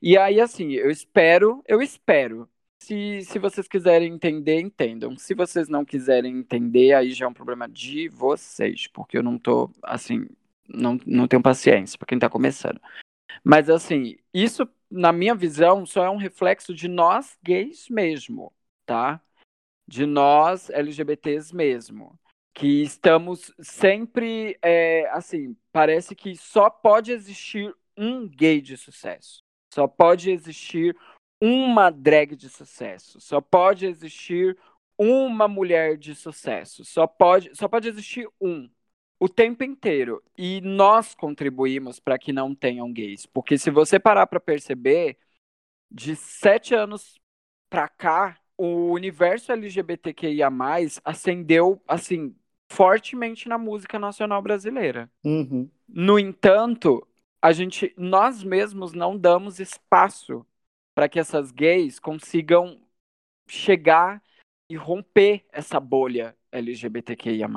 E 0.00 0.16
aí, 0.16 0.40
assim, 0.40 0.72
eu 0.72 0.90
espero, 0.90 1.62
eu 1.66 1.82
espero 1.82 2.48
se, 2.82 3.22
se 3.22 3.38
vocês 3.38 3.66
quiserem 3.66 4.12
entender, 4.14 4.60
entendam. 4.60 5.16
Se 5.16 5.34
vocês 5.34 5.68
não 5.68 5.84
quiserem 5.84 6.38
entender, 6.38 6.94
aí 6.94 7.12
já 7.12 7.26
é 7.26 7.28
um 7.28 7.34
problema 7.34 7.68
de 7.68 8.08
vocês, 8.08 8.86
porque 8.86 9.18
eu 9.18 9.22
não 9.22 9.38
tô, 9.38 9.70
assim, 9.82 10.26
não, 10.68 10.98
não 11.06 11.26
tenho 11.26 11.42
paciência 11.42 11.98
pra 11.98 12.06
quem 12.06 12.18
tá 12.18 12.28
começando. 12.30 12.80
Mas, 13.44 13.68
assim, 13.70 14.16
isso, 14.32 14.68
na 14.90 15.12
minha 15.12 15.34
visão, 15.34 15.84
só 15.86 16.04
é 16.04 16.10
um 16.10 16.16
reflexo 16.16 16.74
de 16.74 16.88
nós 16.88 17.36
gays 17.42 17.88
mesmo, 17.88 18.52
tá? 18.84 19.20
De 19.88 20.06
nós 20.06 20.70
LGBTs 20.70 21.54
mesmo. 21.54 22.18
Que 22.56 22.82
estamos 22.82 23.52
sempre, 23.60 24.58
é, 24.62 25.06
assim, 25.10 25.54
parece 25.70 26.14
que 26.16 26.34
só 26.36 26.70
pode 26.70 27.12
existir 27.12 27.74
um 27.96 28.26
gay 28.26 28.62
de 28.62 28.78
sucesso. 28.78 29.42
Só 29.74 29.86
pode 29.86 30.30
existir 30.30 30.96
uma 31.38 31.90
drag 31.90 32.34
de 32.34 32.48
sucesso. 32.48 33.20
Só 33.20 33.42
pode 33.42 33.84
existir 33.86 34.56
uma 34.98 35.46
mulher 35.46 35.98
de 35.98 36.14
sucesso. 36.14 36.82
Só 36.82 37.06
pode, 37.06 37.54
só 37.54 37.68
pode 37.68 37.88
existir 37.88 38.26
um 38.40 38.70
o 39.20 39.28
tempo 39.28 39.62
inteiro. 39.62 40.22
E 40.36 40.60
nós 40.62 41.14
contribuímos 41.14 42.00
para 42.00 42.18
que 42.18 42.32
não 42.32 42.54
tenham 42.54 42.90
gays. 42.90 43.26
Porque 43.26 43.58
se 43.58 43.70
você 43.70 43.98
parar 44.00 44.26
para 44.26 44.40
perceber, 44.40 45.18
de 45.90 46.16
sete 46.16 46.74
anos 46.74 47.20
para 47.70 47.88
cá, 47.88 48.38
o 48.56 48.92
universo 48.92 49.52
LGBTQIA+, 49.52 50.50
ascendeu, 51.04 51.82
assim, 51.86 52.34
fortemente 52.70 53.48
na 53.48 53.58
música 53.58 53.98
nacional 53.98 54.42
brasileira. 54.42 55.10
Uhum. 55.24 55.70
No 55.88 56.18
entanto, 56.18 57.06
a 57.40 57.52
gente, 57.52 57.94
nós 57.96 58.42
mesmos 58.42 58.92
não 58.92 59.16
damos 59.16 59.60
espaço 59.60 60.44
para 60.94 61.08
que 61.08 61.18
essas 61.18 61.50
gays 61.50 61.98
consigam 61.98 62.80
chegar 63.48 64.22
e 64.68 64.76
romper 64.76 65.44
essa 65.52 65.78
bolha 65.78 66.36
LGBTQIA+. 66.50 67.48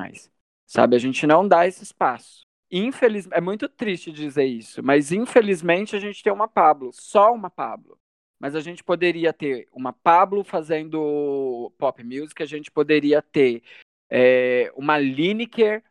Sabe, 0.68 0.95
a 0.95 0.99
gente 0.99 1.26
não 1.26 1.48
dá 1.48 1.65
esse 1.65 1.84
espaço. 1.84 2.41
Infeliz... 2.72 3.27
É 3.31 3.41
muito 3.41 3.68
triste 3.68 4.11
dizer 4.11 4.45
isso, 4.45 4.84
mas 4.84 5.11
infelizmente 5.11 5.95
a 5.95 5.99
gente 5.99 6.22
tem 6.22 6.31
uma 6.31 6.48
Pablo, 6.48 6.91
só 6.94 7.34
uma 7.34 7.49
Pablo. 7.49 7.98
Mas 8.40 8.56
a 8.56 8.61
gente 8.61 8.84
poderia 8.84 9.34
ter 9.34 9.68
uma 9.73 9.91
Pablo 9.91 10.44
fazendo 10.44 11.73
pop 11.77 12.03
music, 12.03 12.41
a 12.41 12.45
gente 12.45 12.69
poderia 12.72 13.22
ter 13.22 13.64
é, 14.10 14.72
uma 14.76 14.98
Lineker 14.98 15.84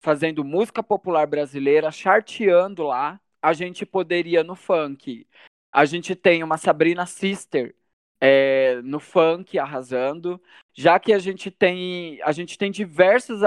fazendo 0.00 0.44
música 0.44 0.82
popular 0.82 1.26
brasileira, 1.26 1.90
charteando 1.90 2.84
lá, 2.84 3.20
a 3.42 3.52
gente 3.52 3.84
poderia 3.84 4.42
no 4.42 4.54
funk. 4.54 5.26
A 5.72 5.84
gente 5.84 6.14
tem 6.14 6.42
uma 6.42 6.56
Sabrina 6.56 7.06
Sister 7.06 7.74
é, 8.20 8.80
no 8.82 8.98
funk 8.98 9.58
arrasando, 9.58 10.40
já 10.74 10.98
que 10.98 11.12
a 11.12 11.18
gente 11.18 11.50
tem 11.50 12.20
a 12.22 12.32
gente 12.32 12.56
tem 12.56 12.70
diversos 12.70 13.40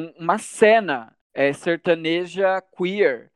uma 0.00 0.38
cena 0.38 1.14
é, 1.34 1.52
sertaneja 1.52 2.60
queer 2.76 3.30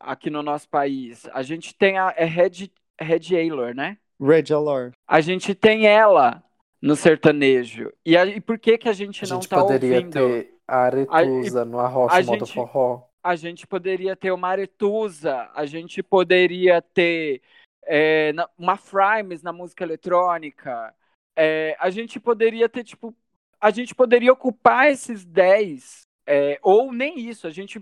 aqui 0.00 0.30
no 0.30 0.42
nosso 0.42 0.68
país. 0.68 1.28
A 1.32 1.42
gente 1.42 1.74
tem 1.74 1.98
a 1.98 2.14
é 2.16 2.24
Red 2.24 2.70
Red 2.98 3.36
Aylor, 3.36 3.74
né? 3.74 3.98
Red 4.20 4.52
Alor. 4.52 4.92
A 5.06 5.20
gente 5.20 5.54
tem 5.54 5.86
ela 5.86 6.42
no 6.82 6.96
sertanejo. 6.96 7.92
E, 8.04 8.16
a, 8.16 8.26
e 8.26 8.40
por 8.40 8.58
que 8.58 8.76
que 8.76 8.88
a 8.88 8.92
gente 8.92 9.22
não 9.22 9.38
a 9.38 9.40
gente 9.40 9.48
tá 9.48 9.60
poderia 9.60 9.98
ouvindo? 9.98 10.12
ter 10.12 10.54
a 10.66 10.78
Aretusa 10.78 11.62
a, 11.62 11.64
no 11.64 11.78
Arrocha 11.78 12.22
Modo 12.24 12.44
gente, 12.44 12.54
Forró. 12.54 13.08
A 13.22 13.36
gente 13.36 13.66
poderia 13.68 14.16
ter 14.16 14.32
uma 14.32 14.48
Aretusa, 14.48 15.48
a 15.54 15.64
gente 15.64 16.02
poderia 16.02 16.82
ter 16.82 17.40
é, 17.86 18.32
uma 18.58 18.76
Frimes 18.76 19.42
na 19.42 19.52
música 19.52 19.84
eletrônica. 19.84 20.92
É, 21.36 21.76
a 21.78 21.88
gente 21.88 22.18
poderia 22.18 22.68
ter, 22.68 22.82
tipo, 22.82 23.14
a 23.60 23.70
gente 23.70 23.94
poderia 23.94 24.32
ocupar 24.32 24.90
esses 24.90 25.24
10, 25.24 26.02
é, 26.26 26.58
ou 26.62 26.92
nem 26.92 27.20
isso, 27.20 27.46
a 27.46 27.50
gente 27.50 27.80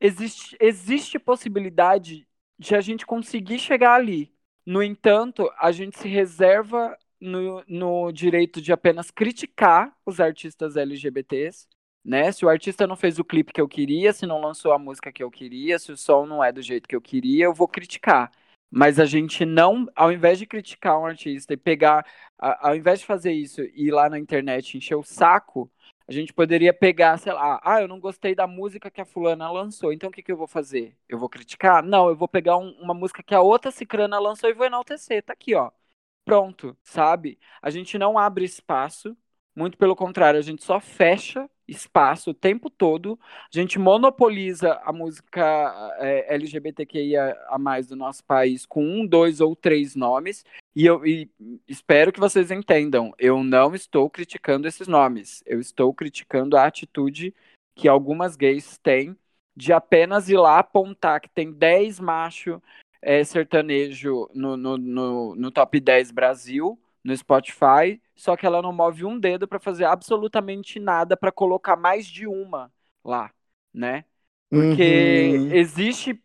existe, 0.00 0.56
existe 0.60 1.18
possibilidade 1.18 2.26
de 2.58 2.74
a 2.74 2.80
gente 2.80 3.06
conseguir 3.06 3.60
chegar 3.60 3.94
ali. 3.94 4.32
No 4.66 4.82
entanto, 4.82 5.50
a 5.58 5.70
gente 5.70 5.98
se 5.98 6.08
reserva 6.08 6.96
no, 7.22 7.62
no 7.68 8.12
direito 8.12 8.60
de 8.60 8.72
apenas 8.72 9.10
criticar 9.10 9.94
os 10.04 10.20
artistas 10.20 10.76
LGBTs, 10.76 11.68
né? 12.04 12.32
Se 12.32 12.44
o 12.44 12.48
artista 12.48 12.86
não 12.86 12.96
fez 12.96 13.18
o 13.18 13.24
clipe 13.24 13.52
que 13.52 13.60
eu 13.60 13.68
queria, 13.68 14.12
se 14.12 14.26
não 14.26 14.40
lançou 14.40 14.72
a 14.72 14.78
música 14.78 15.12
que 15.12 15.22
eu 15.22 15.30
queria, 15.30 15.78
se 15.78 15.92
o 15.92 15.96
som 15.96 16.26
não 16.26 16.42
é 16.42 16.50
do 16.52 16.60
jeito 16.60 16.88
que 16.88 16.96
eu 16.96 17.00
queria, 17.00 17.44
eu 17.44 17.54
vou 17.54 17.68
criticar. 17.68 18.30
Mas 18.70 18.98
a 18.98 19.04
gente 19.04 19.44
não, 19.44 19.86
ao 19.94 20.10
invés 20.10 20.38
de 20.38 20.46
criticar 20.46 20.98
um 20.98 21.06
artista 21.06 21.52
e 21.52 21.56
pegar, 21.56 22.04
ao 22.38 22.74
invés 22.74 23.00
de 23.00 23.06
fazer 23.06 23.32
isso 23.32 23.62
e 23.62 23.88
ir 23.88 23.90
lá 23.92 24.08
na 24.08 24.18
internet 24.18 24.76
encher 24.76 24.96
o 24.96 25.02
saco, 25.02 25.70
a 26.08 26.12
gente 26.12 26.32
poderia 26.32 26.72
pegar, 26.74 27.18
sei 27.18 27.32
lá, 27.32 27.60
ah, 27.62 27.80
eu 27.80 27.86
não 27.88 28.00
gostei 28.00 28.34
da 28.34 28.46
música 28.46 28.90
que 28.90 29.00
a 29.00 29.04
fulana 29.04 29.50
lançou, 29.50 29.92
então 29.92 30.08
o 30.08 30.12
que, 30.12 30.22
que 30.22 30.32
eu 30.32 30.36
vou 30.36 30.46
fazer? 30.48 30.96
Eu 31.08 31.18
vou 31.18 31.28
criticar? 31.28 31.82
Não, 31.82 32.08
eu 32.08 32.16
vou 32.16 32.26
pegar 32.28 32.56
um, 32.56 32.70
uma 32.80 32.94
música 32.94 33.22
que 33.22 33.34
a 33.34 33.40
outra 33.40 33.70
cicrana 33.70 34.18
lançou 34.18 34.50
e 34.50 34.54
vou 34.54 34.66
enaltecer, 34.66 35.22
tá 35.22 35.32
aqui, 35.32 35.54
ó. 35.54 35.70
Pronto, 36.24 36.76
sabe? 36.82 37.38
A 37.60 37.70
gente 37.70 37.98
não 37.98 38.18
abre 38.18 38.44
espaço, 38.44 39.16
muito 39.54 39.76
pelo 39.76 39.94
contrário, 39.94 40.38
a 40.38 40.42
gente 40.42 40.64
só 40.64 40.80
fecha 40.80 41.48
espaço 41.68 42.30
o 42.30 42.34
tempo 42.34 42.70
todo. 42.70 43.18
A 43.22 43.58
gente 43.58 43.78
monopoliza 43.78 44.80
a 44.84 44.92
música 44.92 45.42
é, 45.98 46.34
LGBTQIA 46.34 47.36
a 47.48 47.58
mais 47.58 47.88
do 47.88 47.96
nosso 47.96 48.24
país 48.24 48.64
com 48.64 48.84
um, 48.84 49.06
dois 49.06 49.40
ou 49.40 49.54
três 49.54 49.94
nomes. 49.94 50.44
E 50.74 50.86
eu 50.86 51.04
e 51.06 51.30
espero 51.68 52.12
que 52.12 52.20
vocês 52.20 52.50
entendam. 52.50 53.12
Eu 53.18 53.42
não 53.44 53.74
estou 53.74 54.08
criticando 54.08 54.66
esses 54.66 54.88
nomes. 54.88 55.42
Eu 55.46 55.60
estou 55.60 55.92
criticando 55.92 56.56
a 56.56 56.66
atitude 56.66 57.34
que 57.74 57.88
algumas 57.88 58.36
gays 58.36 58.78
têm 58.78 59.16
de 59.54 59.72
apenas 59.72 60.28
ir 60.30 60.38
lá 60.38 60.58
apontar 60.58 61.20
que 61.20 61.28
tem 61.28 61.52
10 61.52 62.00
machos 62.00 62.58
é, 63.02 63.24
sertanejo 63.24 64.30
no, 64.32 64.56
no, 64.56 64.78
no, 64.78 65.34
no 65.34 65.50
top 65.50 65.80
10 65.80 66.12
Brasil 66.12 66.78
no 67.04 67.16
Spotify, 67.16 68.00
só 68.14 68.36
que 68.36 68.46
ela 68.46 68.62
não 68.62 68.72
move 68.72 69.04
um 69.04 69.18
dedo 69.18 69.48
para 69.48 69.58
fazer 69.58 69.84
absolutamente 69.84 70.78
nada 70.78 71.16
para 71.16 71.32
colocar 71.32 71.76
mais 71.76 72.06
de 72.06 72.26
uma 72.26 72.72
lá, 73.04 73.32
né? 73.74 74.04
Porque 74.48 75.32
uhum. 75.36 75.52
existe 75.52 76.22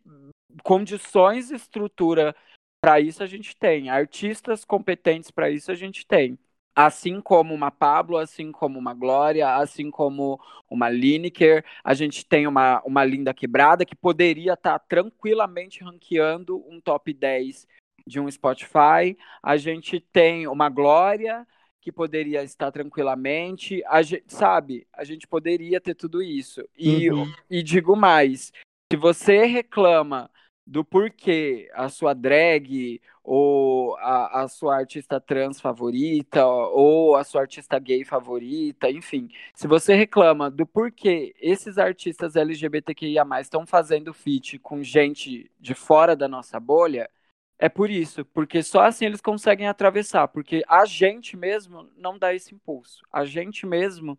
condições 0.62 1.50
e 1.50 1.56
estrutura 1.56 2.34
para 2.80 3.00
isso 3.00 3.22
a 3.22 3.26
gente 3.26 3.56
tem, 3.56 3.90
artistas 3.90 4.64
competentes 4.64 5.30
para 5.30 5.50
isso 5.50 5.72
a 5.72 5.74
gente 5.74 6.06
tem. 6.06 6.38
Assim 6.74 7.20
como 7.20 7.54
uma 7.54 7.70
Pablo, 7.70 8.18
assim 8.18 8.52
como 8.52 8.78
uma 8.78 8.94
Glória, 8.94 9.56
assim 9.56 9.90
como 9.90 10.40
uma 10.70 10.88
Lineker, 10.88 11.64
a 11.82 11.92
gente 11.92 12.24
tem 12.24 12.46
uma, 12.46 12.80
uma 12.84 13.04
Linda 13.04 13.34
Quebrada 13.34 13.84
que 13.84 13.96
poderia 13.96 14.52
estar 14.52 14.78
tá 14.78 14.84
tranquilamente 14.88 15.82
ranqueando 15.82 16.64
um 16.68 16.80
top 16.80 17.12
10 17.12 17.66
de 18.06 18.20
um 18.20 18.30
Spotify, 18.30 19.16
a 19.42 19.56
gente 19.56 20.00
tem 20.00 20.46
uma 20.46 20.68
Glória 20.68 21.46
que 21.80 21.92
poderia 21.92 22.42
estar 22.42 22.70
tranquilamente, 22.70 23.82
a 23.86 24.02
gente, 24.02 24.24
sabe? 24.28 24.86
A 24.92 25.04
gente 25.04 25.26
poderia 25.26 25.80
ter 25.80 25.94
tudo 25.94 26.22
isso. 26.22 26.66
E, 26.76 27.10
uhum. 27.10 27.32
e 27.48 27.62
digo 27.62 27.96
mais, 27.96 28.52
se 28.92 28.96
você 28.96 29.44
reclama 29.44 30.30
do 30.66 30.84
porquê 30.84 31.70
a 31.72 31.88
sua 31.88 32.12
drag 32.12 33.00
ou 33.30 33.94
a, 33.98 34.42
a, 34.42 34.48
sua 34.48 34.76
artista 34.76 35.20
trans 35.20 35.60
favorita 35.60 36.46
ou 36.46 37.14
a 37.14 37.22
sua 37.22 37.42
artista 37.42 37.78
gay 37.78 38.02
favorita, 38.02 38.90
enfim, 38.90 39.28
se 39.54 39.68
você 39.68 39.94
reclama 39.94 40.50
do 40.50 40.66
porquê 40.66 41.34
esses 41.38 41.76
artistas 41.76 42.36
LGBTQIA+ 42.36 43.24
estão 43.40 43.66
fazendo 43.66 44.14
feat 44.14 44.58
com 44.60 44.82
gente 44.82 45.50
de 45.60 45.74
fora 45.74 46.16
da 46.16 46.26
nossa 46.26 46.58
bolha, 46.58 47.10
é 47.58 47.68
por 47.68 47.90
isso, 47.90 48.24
porque 48.24 48.62
só 48.62 48.82
assim 48.82 49.04
eles 49.04 49.20
conseguem 49.20 49.68
atravessar, 49.68 50.28
porque 50.28 50.64
a 50.66 50.86
gente 50.86 51.36
mesmo 51.36 51.86
não 51.96 52.18
dá 52.18 52.32
esse 52.32 52.54
impulso. 52.54 53.02
A 53.12 53.26
gente 53.26 53.66
mesmo 53.66 54.18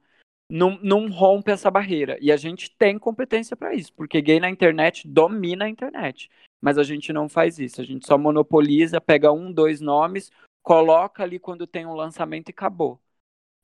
não, 0.49 0.79
não 0.81 1.09
rompe 1.09 1.51
essa 1.51 1.69
barreira. 1.69 2.17
E 2.19 2.31
a 2.31 2.37
gente 2.37 2.75
tem 2.75 2.97
competência 2.97 3.55
para 3.55 3.73
isso, 3.73 3.93
porque 3.93 4.21
gay 4.21 4.39
na 4.39 4.49
internet 4.49 5.07
domina 5.07 5.65
a 5.65 5.69
internet. 5.69 6.29
Mas 6.59 6.77
a 6.77 6.83
gente 6.83 7.13
não 7.13 7.29
faz 7.29 7.59
isso. 7.59 7.79
A 7.79 7.83
gente 7.85 8.05
só 8.05 8.17
monopoliza, 8.17 8.99
pega 8.99 9.31
um, 9.31 9.51
dois 9.51 9.79
nomes, 9.79 10.31
coloca 10.61 11.23
ali 11.23 11.39
quando 11.39 11.67
tem 11.67 11.85
um 11.85 11.93
lançamento 11.93 12.49
e 12.49 12.51
acabou. 12.51 12.99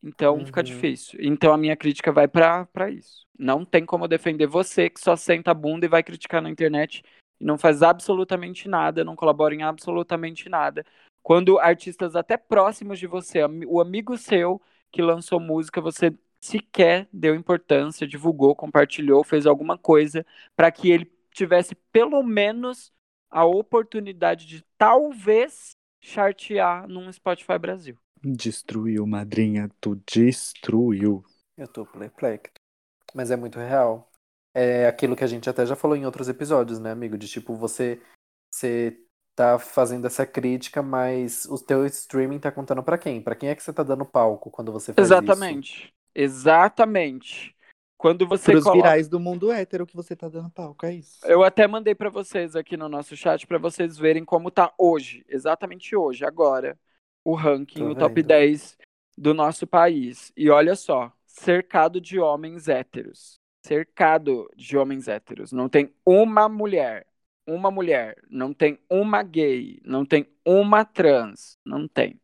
Então 0.04 0.38
uhum. 0.38 0.46
fica 0.46 0.62
difícil. 0.62 1.20
Então 1.22 1.52
a 1.52 1.58
minha 1.58 1.76
crítica 1.76 2.12
vai 2.12 2.28
para 2.28 2.90
isso. 2.92 3.26
Não 3.38 3.66
tem 3.66 3.86
como 3.86 4.08
defender 4.08 4.46
você 4.46 4.90
que 4.90 5.00
só 5.00 5.16
senta 5.16 5.52
a 5.52 5.56
bunda 5.56 5.86
e 5.86 5.90
vai 5.90 6.04
criticar 6.04 6.42
na 6.42 6.50
internet 6.50 7.04
e 7.40 7.44
não 7.44 7.58
faz 7.58 7.82
absolutamente 7.82 8.70
nada, 8.70 9.04
não 9.04 9.16
colabora 9.16 9.56
em 9.56 9.64
absolutamente 9.64 10.48
nada. 10.48 10.86
Quando 11.24 11.58
artistas 11.58 12.16
até 12.16 12.38
próximos 12.38 13.00
de 13.00 13.08
você, 13.08 13.40
o 13.68 13.82
amigo 13.82 14.16
seu 14.16 14.62
que 14.92 15.02
lançou 15.02 15.40
música, 15.40 15.82
você 15.82 16.14
sequer 16.46 17.08
deu 17.12 17.36
importância, 17.36 18.08
divulgou, 18.08 18.56
compartilhou, 18.56 19.24
fez 19.24 19.46
alguma 19.46 19.78
coisa 19.78 20.26
para 20.56 20.72
que 20.72 20.92
ele 20.92 21.12
tivesse 21.32 21.76
pelo 21.92 22.22
menos 22.24 22.94
a 23.30 23.46
oportunidade 23.46 24.46
de 24.46 24.64
talvez 24.78 25.76
chartear 26.02 26.88
num 26.88 27.12
Spotify 27.12 27.58
Brasil. 27.58 27.98
Destruiu, 28.24 29.06
madrinha, 29.06 29.70
tu 29.82 30.02
destruiu. 30.10 31.24
Eu 31.58 31.68
tô 31.68 31.86
perplexo. 31.86 32.54
Mas 33.14 33.32
é 33.32 33.36
muito 33.36 33.60
real 33.60 34.10
é 34.56 34.88
aquilo 34.88 35.18
que 35.18 35.24
a 35.24 35.28
gente 35.28 35.50
até 35.50 35.66
já 35.66 35.76
falou 35.76 35.98
em 35.98 36.06
outros 36.06 36.30
episódios, 36.30 36.80
né, 36.80 36.90
amigo? 36.90 37.18
De 37.18 37.28
tipo, 37.28 37.54
você, 37.54 38.02
você 38.50 38.98
tá 39.36 39.60
fazendo 39.60 40.08
essa 40.08 40.26
crítica, 40.26 40.82
mas 40.82 41.44
o 41.46 41.60
teu 41.60 41.86
streaming 41.86 42.40
tá 42.40 42.50
contando 42.50 42.82
para 42.82 42.98
quem? 42.98 43.22
Para 43.22 43.36
quem 43.36 43.50
é 43.50 43.56
que 43.56 43.62
você 43.62 43.74
tá 43.74 43.84
dando 43.84 44.06
palco 44.06 44.50
quando 44.50 44.72
você 44.72 44.94
faz 44.94 45.06
Exatamente. 45.06 45.34
isso? 45.34 45.42
Exatamente. 45.42 45.95
Quando 47.98 48.28
você 48.28 48.52
Pros 48.52 48.64
coloca... 48.64 48.82
virais 48.82 49.08
do 49.10 49.20
mundo 49.20 49.52
hétero 49.52 49.86
que 49.86 49.96
você 49.96 50.16
tá 50.16 50.30
dando 50.30 50.50
palco, 50.50 50.86
é 50.86 50.96
isso. 50.96 51.26
Eu 51.26 51.44
até 51.44 51.68
mandei 51.68 51.96
para 51.96 52.10
vocês 52.10 52.56
aqui 52.56 52.78
no 52.78 52.88
nosso 52.88 53.16
chat 53.16 53.46
para 53.46 53.58
vocês 53.58 53.98
verem 53.98 54.24
como 54.24 54.52
tá 54.52 54.74
hoje, 54.78 55.26
exatamente 55.28 55.96
hoje, 55.96 56.26
agora, 56.26 56.78
o 57.24 57.34
ranking, 57.34 57.80
Tô 57.80 57.90
o 57.90 57.96
top 57.96 58.22
10 58.22 58.78
do 59.18 59.34
nosso 59.34 59.66
país. 59.66 60.32
E 60.38 60.50
olha 60.50 60.76
só, 60.76 61.12
cercado 61.26 62.00
de 62.00 62.20
homens 62.20 62.68
héteros 62.68 63.40
cercado 63.66 64.48
de 64.56 64.78
homens 64.78 65.08
héteros. 65.08 65.52
Não 65.52 65.68
tem 65.68 65.94
uma 66.06 66.48
mulher, 66.48 67.08
uma 67.48 67.72
mulher, 67.72 68.16
não 68.30 68.54
tem 68.54 68.80
uma 68.90 69.24
gay, 69.24 69.82
não 69.84 70.06
tem 70.06 70.28
uma 70.46 70.86
trans, 70.86 71.58
não 71.66 71.88
tem. 71.88 72.22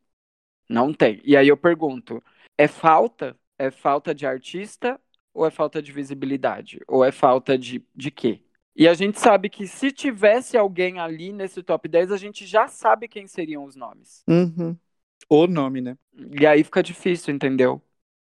Não 0.68 0.94
tem. 0.94 1.20
E 1.24 1.36
aí 1.36 1.48
eu 1.48 1.56
pergunto, 1.56 2.22
é 2.56 2.68
falta? 2.68 3.36
É 3.58 3.70
falta 3.70 4.14
de 4.14 4.26
artista 4.26 5.00
ou 5.34 5.46
é 5.46 5.50
falta 5.50 5.82
de 5.82 5.92
visibilidade? 5.92 6.80
Ou 6.86 7.04
é 7.04 7.12
falta 7.12 7.56
de, 7.56 7.84
de 7.94 8.10
quê? 8.10 8.42
E 8.74 8.88
a 8.88 8.94
gente 8.94 9.20
sabe 9.20 9.50
que 9.50 9.66
se 9.66 9.92
tivesse 9.92 10.56
alguém 10.56 10.98
ali 10.98 11.32
nesse 11.32 11.62
top 11.62 11.88
10, 11.88 12.10
a 12.10 12.16
gente 12.16 12.46
já 12.46 12.68
sabe 12.68 13.06
quem 13.06 13.26
seriam 13.26 13.64
os 13.64 13.76
nomes. 13.76 14.24
Uhum. 14.26 14.76
O 15.28 15.46
nome, 15.46 15.80
né? 15.80 15.96
E 16.38 16.46
aí 16.46 16.64
fica 16.64 16.82
difícil, 16.82 17.34
entendeu? 17.34 17.80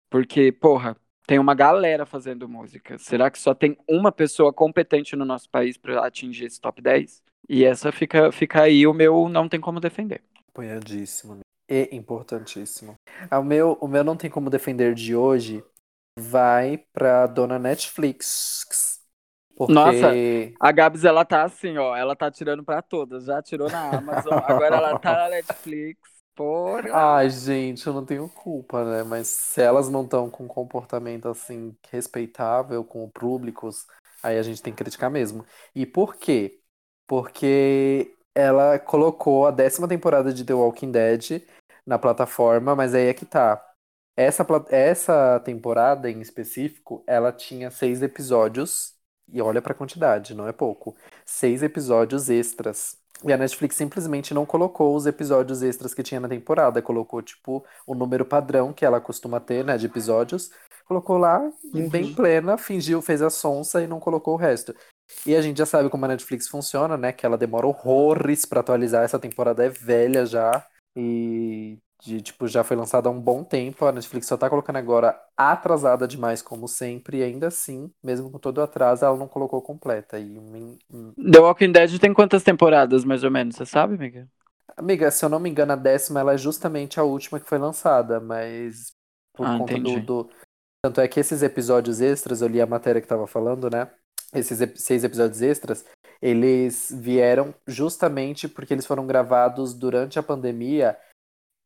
Porque, 0.09 0.51
porra, 0.51 0.97
tem 1.27 1.39
uma 1.39 1.53
galera 1.53 2.05
fazendo 2.05 2.49
música. 2.49 2.97
Será 2.97 3.29
que 3.29 3.39
só 3.39 3.53
tem 3.53 3.77
uma 3.87 4.11
pessoa 4.11 4.51
competente 4.51 5.15
no 5.15 5.25
nosso 5.25 5.49
país 5.49 5.77
para 5.77 6.05
atingir 6.05 6.45
esse 6.45 6.59
top 6.59 6.81
10? 6.81 7.23
E 7.47 7.63
essa 7.63 7.91
fica, 7.91 8.31
fica 8.31 8.63
aí 8.63 8.85
o 8.87 8.93
meu 8.93 9.29
não 9.29 9.47
tem 9.47 9.59
como 9.59 9.79
defender. 9.79 10.21
Apoiadíssimo. 10.49 11.39
E 11.71 11.95
importantíssimo. 11.95 12.95
Ah, 13.29 13.39
o 13.39 13.43
meu, 13.43 13.77
o 13.79 13.87
meu 13.87 14.03
não 14.03 14.17
tem 14.17 14.29
como 14.29 14.49
defender 14.49 14.93
de 14.93 15.15
hoje 15.15 15.63
vai 16.19 16.83
para 16.91 17.25
dona 17.27 17.57
Netflix. 17.57 18.99
Porque... 19.55 19.73
Nossa. 19.73 20.11
A 20.59 20.71
Gabs, 20.71 21.05
ela 21.05 21.23
tá 21.23 21.43
assim, 21.43 21.77
ó. 21.77 21.95
Ela 21.95 22.13
tá 22.13 22.29
tirando 22.29 22.61
pra 22.61 22.81
todas. 22.81 23.23
Já 23.23 23.41
tirou 23.41 23.69
na 23.69 23.97
Amazon, 23.97 24.33
agora 24.33 24.75
ela 24.75 24.99
tá 24.99 25.13
na 25.13 25.29
Netflix. 25.29 26.01
Porra. 26.35 26.89
Ai, 26.91 27.29
gente, 27.29 27.85
eu 27.87 27.93
não 27.93 28.05
tenho 28.05 28.27
culpa, 28.27 28.83
né? 28.83 29.03
Mas 29.03 29.27
se 29.27 29.61
elas 29.61 29.89
não 29.89 30.03
estão 30.03 30.29
com 30.29 30.45
um 30.45 30.49
comportamento 30.49 31.29
assim 31.29 31.73
respeitável 31.89 32.83
com 32.83 33.09
públicos, 33.09 33.85
aí 34.21 34.37
a 34.37 34.43
gente 34.43 34.61
tem 34.61 34.73
que 34.73 34.83
criticar 34.83 35.09
mesmo. 35.09 35.45
E 35.73 35.85
por 35.85 36.15
quê? 36.15 36.59
Porque 37.07 38.13
ela 38.33 38.79
colocou 38.79 39.45
a 39.45 39.51
décima 39.51 39.87
temporada 39.87 40.33
de 40.33 40.43
The 40.45 40.53
Walking 40.53 40.91
Dead 40.91 41.43
na 41.91 41.99
plataforma, 41.99 42.73
mas 42.73 42.95
aí 42.95 43.07
é 43.07 43.13
que 43.13 43.25
tá. 43.25 43.61
Essa, 44.15 44.45
essa 44.69 45.39
temporada 45.41 46.09
em 46.09 46.21
específico, 46.21 47.03
ela 47.05 47.31
tinha 47.31 47.69
seis 47.69 48.01
episódios, 48.01 48.93
e 49.27 49.41
olha 49.41 49.61
pra 49.61 49.73
quantidade, 49.73 50.33
não 50.33 50.47
é 50.47 50.53
pouco. 50.53 50.95
Seis 51.25 51.61
episódios 51.61 52.29
extras. 52.29 52.97
E 53.23 53.31
a 53.31 53.37
Netflix 53.37 53.75
simplesmente 53.75 54.33
não 54.33 54.45
colocou 54.45 54.95
os 54.95 55.05
episódios 55.05 55.61
extras 55.61 55.93
que 55.93 56.01
tinha 56.01 56.19
na 56.19 56.27
temporada. 56.27 56.81
Colocou, 56.81 57.21
tipo, 57.21 57.63
o 57.85 57.93
número 57.93 58.25
padrão 58.25 58.73
que 58.73 58.85
ela 58.85 58.99
costuma 58.99 59.39
ter, 59.39 59.63
né, 59.63 59.77
de 59.77 59.85
episódios. 59.85 60.49
Colocou 60.85 61.17
lá, 61.17 61.39
uhum. 61.73 61.89
bem 61.89 62.13
plena, 62.13 62.57
fingiu, 62.57 63.01
fez 63.01 63.21
a 63.21 63.29
sonsa 63.29 63.81
e 63.81 63.87
não 63.87 63.99
colocou 63.99 64.33
o 64.33 64.37
resto. 64.37 64.75
E 65.25 65.35
a 65.35 65.41
gente 65.41 65.57
já 65.57 65.65
sabe 65.65 65.89
como 65.89 66.05
a 66.05 66.07
Netflix 66.07 66.47
funciona, 66.47 66.97
né? 66.97 67.11
Que 67.11 67.25
ela 67.25 67.37
demora 67.37 67.67
horrores 67.67 68.45
para 68.45 68.61
atualizar. 68.61 69.03
Essa 69.03 69.19
temporada 69.19 69.63
é 69.63 69.69
velha 69.69 70.25
já. 70.25 70.65
E 70.95 71.77
de, 72.01 72.19
tipo, 72.19 72.47
já 72.47 72.63
foi 72.63 72.75
lançada 72.75 73.07
há 73.07 73.11
um 73.11 73.19
bom 73.19 73.43
tempo. 73.43 73.85
A 73.85 73.91
Netflix 73.91 74.25
só 74.25 74.35
tá 74.35 74.49
colocando 74.49 74.77
agora 74.77 75.19
atrasada 75.37 76.07
demais, 76.07 76.41
como 76.41 76.67
sempre, 76.67 77.19
e 77.19 77.23
ainda 77.23 77.47
assim, 77.47 77.91
mesmo 78.03 78.31
com 78.31 78.39
todo 78.39 78.57
o 78.57 78.61
atraso, 78.61 79.05
ela 79.05 79.15
não 79.15 79.27
colocou 79.27 79.61
completa. 79.61 80.19
E 80.19 80.37
um, 80.37 80.77
um... 80.91 81.13
The 81.13 81.39
Walking 81.39 81.71
Dead 81.71 81.99
tem 81.99 82.13
quantas 82.13 82.43
temporadas, 82.43 83.05
mais 83.05 83.23
ou 83.23 83.29
menos? 83.29 83.55
Você 83.55 83.65
sabe, 83.65 83.95
amiga? 83.95 84.27
Amiga, 84.75 85.11
se 85.11 85.23
eu 85.23 85.29
não 85.29 85.39
me 85.39 85.49
engano, 85.49 85.73
a 85.73 85.75
décima 85.75 86.21
ela 86.21 86.33
é 86.33 86.37
justamente 86.37 86.99
a 86.99 87.03
última 87.03 87.39
que 87.39 87.47
foi 87.47 87.59
lançada, 87.59 88.19
mas 88.19 88.93
por 89.33 89.45
ah, 89.45 89.57
conta 89.57 89.77
do, 89.79 90.01
do, 90.01 90.29
Tanto 90.83 90.99
é 91.01 91.07
que 91.07 91.19
esses 91.19 91.43
episódios 91.43 92.01
extras, 92.01 92.41
eu 92.41 92.47
li 92.47 92.59
a 92.59 92.65
matéria 92.65 93.01
que 93.01 93.07
tava 93.07 93.27
falando, 93.27 93.69
né? 93.69 93.87
Esses 94.33 94.57
seis 94.81 95.03
episódios 95.03 95.41
extras, 95.41 95.85
eles 96.21 96.93
vieram 96.95 97.53
justamente 97.65 98.47
porque 98.47 98.73
eles 98.73 98.85
foram 98.85 99.07
gravados 99.07 99.73
durante 99.73 100.19
a 100.19 100.23
pandemia 100.23 100.97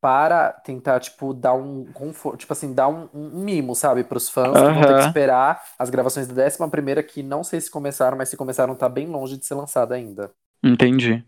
para 0.01 0.51
tentar, 0.51 0.99
tipo, 0.99 1.33
dar 1.33 1.55
um 1.55 1.85
conforto, 1.91 2.37
tipo 2.37 2.53
assim, 2.53 2.73
dar 2.73 2.87
um, 2.87 3.09
um 3.11 3.43
mimo, 3.43 3.75
sabe, 3.75 4.03
pros 4.03 4.29
fãs 4.29 4.53
que 4.53 4.59
vão 4.59 4.81
ter 4.81 4.93
que 4.93 5.07
esperar 5.07 5.63
as 5.79 5.89
gravações 5.89 6.27
da 6.27 6.33
décima 6.35 6.69
primeira, 6.69 7.01
que 7.01 7.23
não 7.23 7.43
sei 7.43 7.59
se 7.59 7.71
começaram, 7.71 8.15
mas 8.15 8.29
se 8.29 8.37
começaram, 8.37 8.75
tá 8.75 8.87
bem 8.87 9.07
longe 9.07 9.35
de 9.35 9.45
ser 9.45 9.55
lançada 9.55 9.95
ainda. 9.95 10.31
Entendi. 10.63 11.25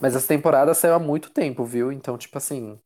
Mas 0.00 0.16
essa 0.16 0.26
temporada 0.26 0.74
saiu 0.74 0.94
há 0.94 0.98
muito 0.98 1.30
tempo, 1.30 1.64
viu? 1.64 1.92
Então, 1.92 2.18
tipo 2.18 2.36
assim. 2.36 2.78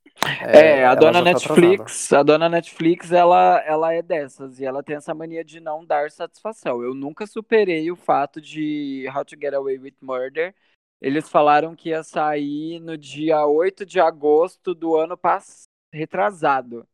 É, 0.43 0.81
é 0.81 0.85
a 0.87 0.95
dona 0.95 1.19
tá 1.19 1.25
Netflix, 1.25 2.09
tá 2.09 2.21
a 2.21 2.23
dona 2.23 2.49
Netflix, 2.49 3.11
ela, 3.13 3.63
ela 3.67 3.93
é 3.95 4.03
dessas, 4.03 4.61
e 4.61 4.65
ela 4.65 4.83
tem 4.83 4.97
essa 4.97 5.15
mania 5.15 5.45
de 5.45 5.61
não 5.61 5.85
dar 5.85 6.11
satisfação. 6.11 6.83
Eu 6.83 6.95
nunca 6.95 7.27
superei 7.27 7.91
o 7.91 7.97
fato 7.97 8.41
de 8.41 9.07
How 9.15 9.25
to 9.25 9.37
Get 9.41 9.55
Away 9.55 9.79
with 9.79 9.95
Murder 10.01 10.55
eles 11.01 11.29
falaram 11.31 11.75
que 11.75 11.91
ia 11.91 12.03
sair 12.03 12.79
no 12.81 12.97
dia 12.97 13.47
8 13.47 13.87
de 13.87 13.99
agosto 13.99 14.75
do 14.75 14.97
ano 14.97 15.17
passado, 15.17 15.69
retrasado. 15.93 16.87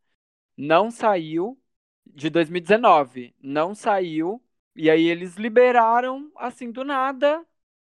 Não 0.57 0.91
saiu, 0.91 1.59
de 2.07 2.31
2019. 2.31 3.35
Não 3.43 3.75
saiu. 3.75 4.43
E 4.77 4.91
aí 4.91 5.07
eles 5.07 5.37
liberaram, 5.37 6.31
assim, 6.37 6.71
do 6.71 6.85
nada. 6.85 7.45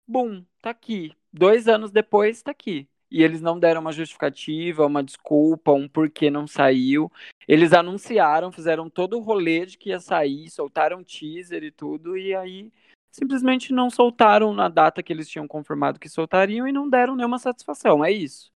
Bum, 0.06 0.44
tá 0.62 0.70
aqui. 0.70 1.12
Dois 1.32 1.68
anos 1.68 1.90
depois, 1.92 2.42
tá 2.42 2.50
aqui. 2.52 2.88
E 3.10 3.22
eles 3.22 3.40
não 3.40 3.58
deram 3.58 3.80
uma 3.80 3.92
justificativa, 3.92 4.86
uma 4.86 5.02
desculpa, 5.02 5.72
um 5.72 5.88
porquê 5.88 6.30
não 6.30 6.46
saiu. 6.46 7.10
Eles 7.46 7.72
anunciaram, 7.72 8.52
fizeram 8.52 8.90
todo 8.90 9.16
o 9.16 9.22
rolê 9.22 9.64
de 9.64 9.78
que 9.78 9.90
ia 9.90 10.00
sair, 10.00 10.50
soltaram 10.50 11.02
teaser 11.02 11.64
e 11.64 11.70
tudo, 11.70 12.16
e 12.16 12.34
aí 12.34 12.70
simplesmente 13.10 13.72
não 13.72 13.88
soltaram 13.88 14.52
na 14.52 14.68
data 14.68 15.02
que 15.02 15.12
eles 15.12 15.28
tinham 15.28 15.48
confirmado 15.48 15.98
que 15.98 16.08
soltariam 16.08 16.68
e 16.68 16.72
não 16.72 16.88
deram 16.88 17.16
nenhuma 17.16 17.38
satisfação. 17.38 18.04
É 18.04 18.12
isso. 18.12 18.50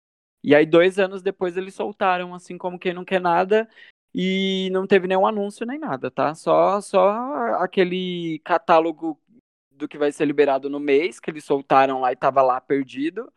E 0.43 0.55
aí, 0.55 0.67
dois 0.67 0.99
anos 0.99 1.23
depois, 1.23 1.57
eles 1.57 1.75
soltaram, 1.75 2.35
assim 2.35 2.57
como 2.59 2.79
quem 2.79 2.95
não 2.95 3.05
quer 3.05 3.21
nada, 3.21 3.69
e 4.15 4.69
não 4.73 4.87
teve 4.87 5.07
nenhum 5.07 5.27
anúncio 5.27 5.67
nem 5.67 5.79
nada, 5.79 6.11
tá? 6.11 6.35
Só, 6.35 6.81
só 6.81 7.11
aquele 7.63 8.41
catálogo 8.43 9.21
do 9.71 9.87
que 9.87 9.99
vai 9.99 10.11
ser 10.13 10.25
liberado 10.25 10.69
no 10.69 10.81
mês, 10.81 11.21
que 11.21 11.31
eles 11.31 11.45
soltaram 11.45 12.01
lá 12.01 12.13
e 12.13 12.17
tava 12.17 12.43
lá 12.43 12.61
perdido. 12.61 13.33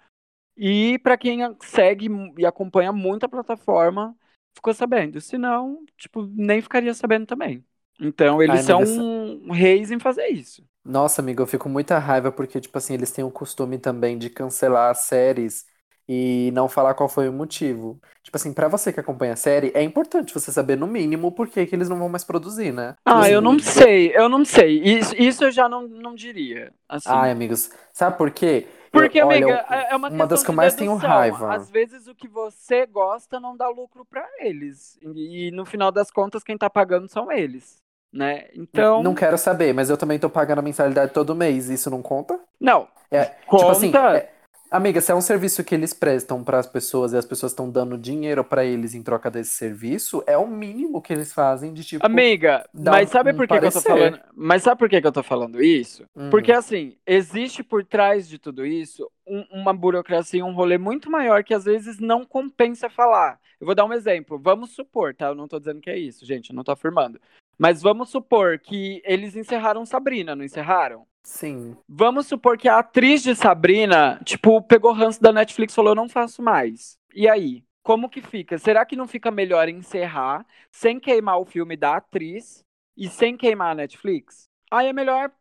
E 0.55 0.99
para 0.99 1.17
quem 1.17 1.39
segue 1.61 2.07
e 2.37 2.45
acompanha 2.45 2.91
muito 2.91 3.25
a 3.25 3.29
plataforma, 3.29 4.15
ficou 4.55 4.73
sabendo. 4.73 5.19
Se 5.19 5.37
não, 5.37 5.83
tipo, 5.97 6.23
nem 6.35 6.61
ficaria 6.61 6.93
sabendo 6.93 7.25
também. 7.25 7.63
Então, 7.99 8.41
eles 8.41 8.57
Ai, 8.57 8.63
são 8.63 8.81
essa... 8.81 9.53
reis 9.53 9.91
em 9.91 9.99
fazer 9.99 10.27
isso. 10.27 10.63
Nossa, 10.83 11.21
amigo, 11.21 11.41
eu 11.41 11.47
fico 11.47 11.69
muita 11.69 11.97
raiva 11.97 12.31
porque, 12.31 12.59
tipo 12.59 12.77
assim, 12.77 12.93
eles 12.93 13.11
têm 13.11 13.23
o 13.23 13.31
costume 13.31 13.77
também 13.77 14.17
de 14.17 14.29
cancelar 14.29 14.93
séries 14.95 15.65
e 16.07 16.51
não 16.53 16.67
falar 16.67 16.93
qual 16.93 17.07
foi 17.07 17.29
o 17.29 17.33
motivo. 17.33 17.99
Tipo 18.21 18.35
assim, 18.35 18.53
pra 18.53 18.67
você 18.67 18.91
que 18.91 18.99
acompanha 18.99 19.33
a 19.33 19.37
série, 19.37 19.71
é 19.73 19.81
importante 19.81 20.33
você 20.33 20.51
saber, 20.51 20.75
no 20.75 20.87
mínimo, 20.87 21.31
por 21.31 21.47
que, 21.47 21.65
que 21.65 21.75
eles 21.75 21.87
não 21.87 21.97
vão 21.97 22.09
mais 22.09 22.23
produzir, 22.23 22.73
né? 22.73 22.95
Ah, 23.05 23.29
eu 23.29 23.39
não 23.39 23.57
sei, 23.57 24.11
eu 24.13 24.27
não 24.27 24.43
sei. 24.43 24.81
Isso, 24.83 25.15
isso 25.15 25.43
eu 25.45 25.51
já 25.51 25.69
não, 25.69 25.87
não 25.87 26.13
diria. 26.13 26.73
Assim. 26.89 27.09
Ai, 27.09 27.31
amigos, 27.31 27.69
sabe 27.93 28.17
por 28.17 28.31
quê? 28.31 28.67
Porque, 28.93 29.19
eu, 29.19 29.25
amiga, 29.25 29.65
olha, 29.67 29.87
é 29.89 29.95
uma, 29.95 30.09
uma 30.09 30.27
das 30.27 30.43
que 30.43 30.51
eu 30.51 30.55
mais 30.55 30.75
tenho 30.75 30.95
raiva. 30.95 31.53
Às 31.53 31.69
vezes 31.69 32.07
o 32.07 32.13
que 32.13 32.27
você 32.27 32.85
gosta 32.85 33.39
não 33.39 33.57
dá 33.57 33.67
lucro 33.67 34.05
para 34.05 34.25
eles. 34.39 34.99
E, 35.01 35.47
e 35.47 35.51
no 35.51 35.65
final 35.65 35.91
das 35.91 36.11
contas, 36.11 36.43
quem 36.43 36.57
tá 36.57 36.69
pagando 36.69 37.09
são 37.09 37.31
eles 37.31 37.83
né? 38.13 38.45
Então. 38.53 39.01
Não 39.01 39.15
quero 39.15 39.37
saber, 39.37 39.73
mas 39.73 39.89
eu 39.89 39.97
também 39.97 40.19
tô 40.19 40.29
pagando 40.29 40.59
a 40.59 40.61
mensalidade 40.61 41.11
todo 41.11 41.33
mês. 41.33 41.69
Isso 41.69 41.89
não 41.89 42.01
conta? 42.01 42.39
Não. 42.59 42.87
É, 43.09 43.25
conta. 43.47 43.63
Tipo 43.63 43.71
assim, 43.71 43.91
é, 44.15 44.29
amiga, 44.73 44.99
se 44.99 45.11
é 45.11 45.15
um 45.15 45.21
serviço 45.21 45.63
que 45.63 45.75
eles 45.75 45.93
prestam 45.93 46.43
para 46.43 46.59
as 46.59 46.67
pessoas 46.67 47.13
e 47.13 47.17
as 47.17 47.25
pessoas 47.25 47.51
estão 47.51 47.69
dando 47.69 47.97
dinheiro 47.97 48.43
para 48.43 48.65
eles 48.65 48.93
em 48.93 49.03
troca 49.03 49.29
desse 49.29 49.51
serviço, 49.51 50.23
é 50.25 50.37
o 50.37 50.47
mínimo 50.47 51.01
que 51.01 51.13
eles 51.13 51.31
fazem 51.31 51.73
de 51.73 51.83
tipo. 51.83 52.05
Amiga, 52.05 52.67
mas 52.73 53.09
sabe 53.09 53.31
um, 53.31 53.35
por 53.35 53.47
que, 53.47 53.59
que, 53.59 53.65
eu 53.65 53.71
tô 53.71 53.81
falando? 53.81 54.19
Mas 54.35 54.63
sabe 54.63 54.79
por 54.79 54.89
que, 54.89 54.99
que 54.99 55.07
eu 55.07 55.11
tô 55.11 55.23
falando 55.23 55.61
isso? 55.61 56.05
Hum. 56.15 56.29
Porque 56.29 56.51
assim, 56.51 56.97
existe 57.05 57.63
por 57.63 57.85
trás 57.85 58.27
de 58.27 58.37
tudo 58.37 58.65
isso 58.65 59.09
um, 59.27 59.45
uma 59.51 59.73
burocracia, 59.73 60.43
um 60.43 60.53
rolê 60.53 60.77
muito 60.77 61.09
maior 61.09 61.43
que 61.43 61.53
às 61.53 61.65
vezes 61.65 61.99
não 61.99 62.25
compensa 62.25 62.89
falar. 62.89 63.39
Eu 63.61 63.65
vou 63.65 63.75
dar 63.75 63.85
um 63.85 63.93
exemplo. 63.93 64.37
Vamos 64.37 64.71
supor, 64.71 65.15
tá? 65.15 65.27
Eu 65.27 65.35
não 65.35 65.47
tô 65.47 65.59
dizendo 65.59 65.79
que 65.79 65.89
é 65.89 65.97
isso, 65.97 66.25
gente, 66.25 66.49
eu 66.49 66.55
não 66.55 66.63
tô 66.63 66.71
afirmando. 66.71 67.19
Mas 67.57 67.81
vamos 67.81 68.09
supor 68.09 68.59
que 68.59 69.01
eles 69.05 69.35
encerraram 69.35 69.85
Sabrina, 69.85 70.35
não 70.35 70.43
encerraram? 70.43 71.05
Sim. 71.23 71.77
Vamos 71.87 72.27
supor 72.27 72.57
que 72.57 72.67
a 72.67 72.79
atriz 72.79 73.23
de 73.23 73.33
Sabrina, 73.35 74.19
tipo, 74.25 74.61
pegou 74.61 74.91
ranço 74.91 75.21
da 75.21 75.31
Netflix 75.31 75.73
e 75.73 75.75
falou: 75.75 75.91
eu 75.91 75.95
não 75.95 76.09
faço 76.09 76.41
mais. 76.41 76.97
E 77.13 77.29
aí? 77.29 77.63
Como 77.81 78.09
que 78.09 78.21
fica? 78.21 78.57
Será 78.57 78.85
que 78.85 78.95
não 78.95 79.07
fica 79.07 79.29
melhor 79.29 79.67
encerrar 79.67 80.45
sem 80.71 80.99
queimar 80.99 81.39
o 81.39 81.45
filme 81.45 81.75
da 81.75 81.97
atriz 81.97 82.63
e 82.95 83.09
sem 83.09 83.35
queimar 83.35 83.71
a 83.71 83.75
Netflix? 83.75 84.47
Aí 84.71 84.87
é 84.87 84.93
melhor 84.93 85.31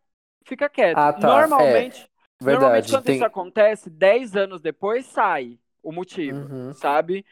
fica 0.44 0.68
quieto. 0.68 0.98
Ah, 0.98 1.12
tá. 1.12 1.26
Normalmente, 1.26 2.02
é. 2.02 2.44
Verdade, 2.44 2.60
normalmente 2.60 2.90
quando 2.90 3.04
tem... 3.04 3.14
isso 3.16 3.24
acontece, 3.24 3.90
10 3.90 4.36
anos 4.36 4.60
depois 4.60 5.06
sai 5.06 5.58
o 5.82 5.92
motivo, 5.92 6.52
uhum. 6.52 6.74
sabe? 6.74 7.24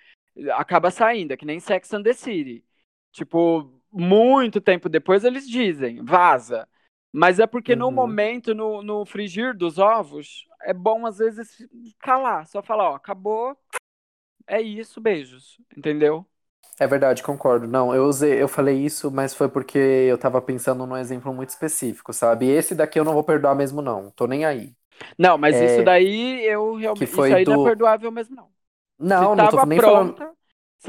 Acaba 0.53 0.91
saindo, 0.91 1.33
é 1.33 1.37
que 1.37 1.45
nem 1.45 1.61
Sex 1.61 1.93
and 1.93 2.03
the 2.03 2.13
City. 2.13 2.65
Tipo, 3.13 3.73
muito 3.93 4.61
tempo 4.61 4.89
depois 4.89 5.25
eles 5.25 5.49
dizem, 5.49 6.03
vaza. 6.03 6.69
Mas 7.13 7.39
é 7.41 7.47
porque 7.47 7.73
uhum. 7.73 7.79
no 7.79 7.91
momento, 7.91 8.55
no, 8.55 8.83
no 8.83 9.05
frigir 9.05 9.57
dos 9.57 9.79
ovos, 9.79 10.47
é 10.63 10.73
bom 10.73 11.07
às 11.07 11.19
vezes 11.19 11.67
calar, 11.99 12.47
só 12.47 12.63
falar, 12.63 12.91
ó, 12.91 12.95
acabou, 12.95 13.57
é 14.47 14.61
isso, 14.61 15.01
beijos, 15.01 15.61
entendeu? 15.77 16.27
É 16.79 16.87
verdade, 16.87 17.23
concordo. 17.23 17.67
Não, 17.67 17.95
eu 17.95 18.07
usei, 18.07 18.41
eu 18.41 18.49
falei 18.49 18.79
isso, 18.79 19.11
mas 19.11 19.35
foi 19.35 19.49
porque 19.49 19.79
eu 19.79 20.17
tava 20.17 20.41
pensando 20.41 20.87
num 20.87 20.97
exemplo 20.97 21.33
muito 21.33 21.51
específico, 21.51 22.13
sabe? 22.13 22.49
Esse 22.49 22.75
daqui 22.75 22.99
eu 22.99 23.05
não 23.05 23.13
vou 23.13 23.23
perdoar 23.23 23.55
mesmo, 23.55 23.83
não. 23.83 24.11
Tô 24.13 24.27
nem 24.27 24.47
aí. 24.47 24.73
Não, 25.19 25.37
mas 25.37 25.57
é... 25.57 25.67
isso 25.67 25.85
daí 25.85 26.43
eu 26.47 26.77
realmente. 26.77 27.05
Isso 27.05 27.23
aí 27.23 27.45
do... 27.45 27.53
não 27.53 27.63
é 27.63 27.69
perdoável 27.69 28.11
mesmo, 28.11 28.35
não. 28.35 28.49
Não, 28.99 29.35
não 29.35 29.49
tô 29.49 29.67
nem 29.67 29.79
pronta, 29.79 30.17
falando. 30.17 30.37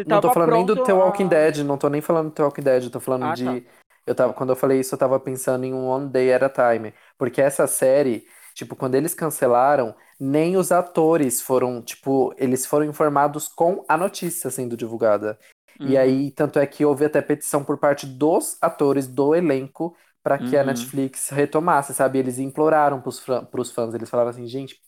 Não 0.07 0.22
tô 0.22 0.34
falando 0.34 0.52
nem 0.53 0.65
do 0.65 0.84
The 0.84 0.93
Walking. 0.93 1.27
Dead, 1.27 1.57
não 1.57 1.77
tô 1.77 1.89
nem 1.89 2.02
falando 2.02 2.30
do 2.30 2.35
The 2.35 2.43
Walking 2.43 2.61
Dead, 2.64 2.89
tô 2.89 2.99
falando 2.99 3.26
ah, 3.26 3.34
de. 3.34 3.61
Tá. 3.61 3.72
Eu 4.06 4.15
tava, 4.15 4.34
quando 4.34 4.49
eu 4.52 4.56
falei 4.56 4.80
isso, 4.80 4.95
eu 4.95 4.99
tava 4.99 5.19
pensando 5.19 5.64
em 5.65 5.73
um 5.73 5.88
One 5.88 6.10
Day 6.10 6.34
at 6.34 6.44
a 6.44 6.49
Time. 6.73 6.94
Porque 7.18 7.41
essa 7.41 7.68
série, 7.68 8.26
tipo, 8.53 8.76
quando 8.76 8.95
eles 8.95 9.14
cancelaram, 9.14 9.95
nem 10.19 10.57
os 10.57 10.72
atores 10.72 11.41
foram, 11.41 11.82
tipo, 11.82 12.34
eles 12.38 12.65
foram 12.65 12.86
informados 12.86 13.48
com 13.48 13.84
a 13.88 13.98
notícia 13.98 14.49
sendo 14.49 14.76
divulgada. 14.78 15.38
Uhum. 15.80 15.88
E 15.90 15.98
aí, 15.98 16.32
tanto 16.32 16.60
é 16.60 16.68
que 16.68 16.86
houve 16.86 17.06
até 17.06 17.22
petição 17.22 17.64
por 17.64 17.78
parte 17.78 18.06
dos 18.06 18.57
atores 18.61 19.07
do 19.07 19.34
elenco 19.36 19.95
para 20.23 20.38
que 20.38 20.56
a 20.57 20.61
Uhum. 20.61 20.65
Netflix 20.68 21.30
retomasse, 21.30 21.94
sabe? 21.94 22.19
Eles 22.19 22.38
imploraram 22.38 23.02
pros, 23.02 23.19
pros 23.49 23.72
fãs, 23.72 23.94
eles 23.95 24.10
falaram 24.10 24.30
assim, 24.30 24.45
gente, 24.48 24.80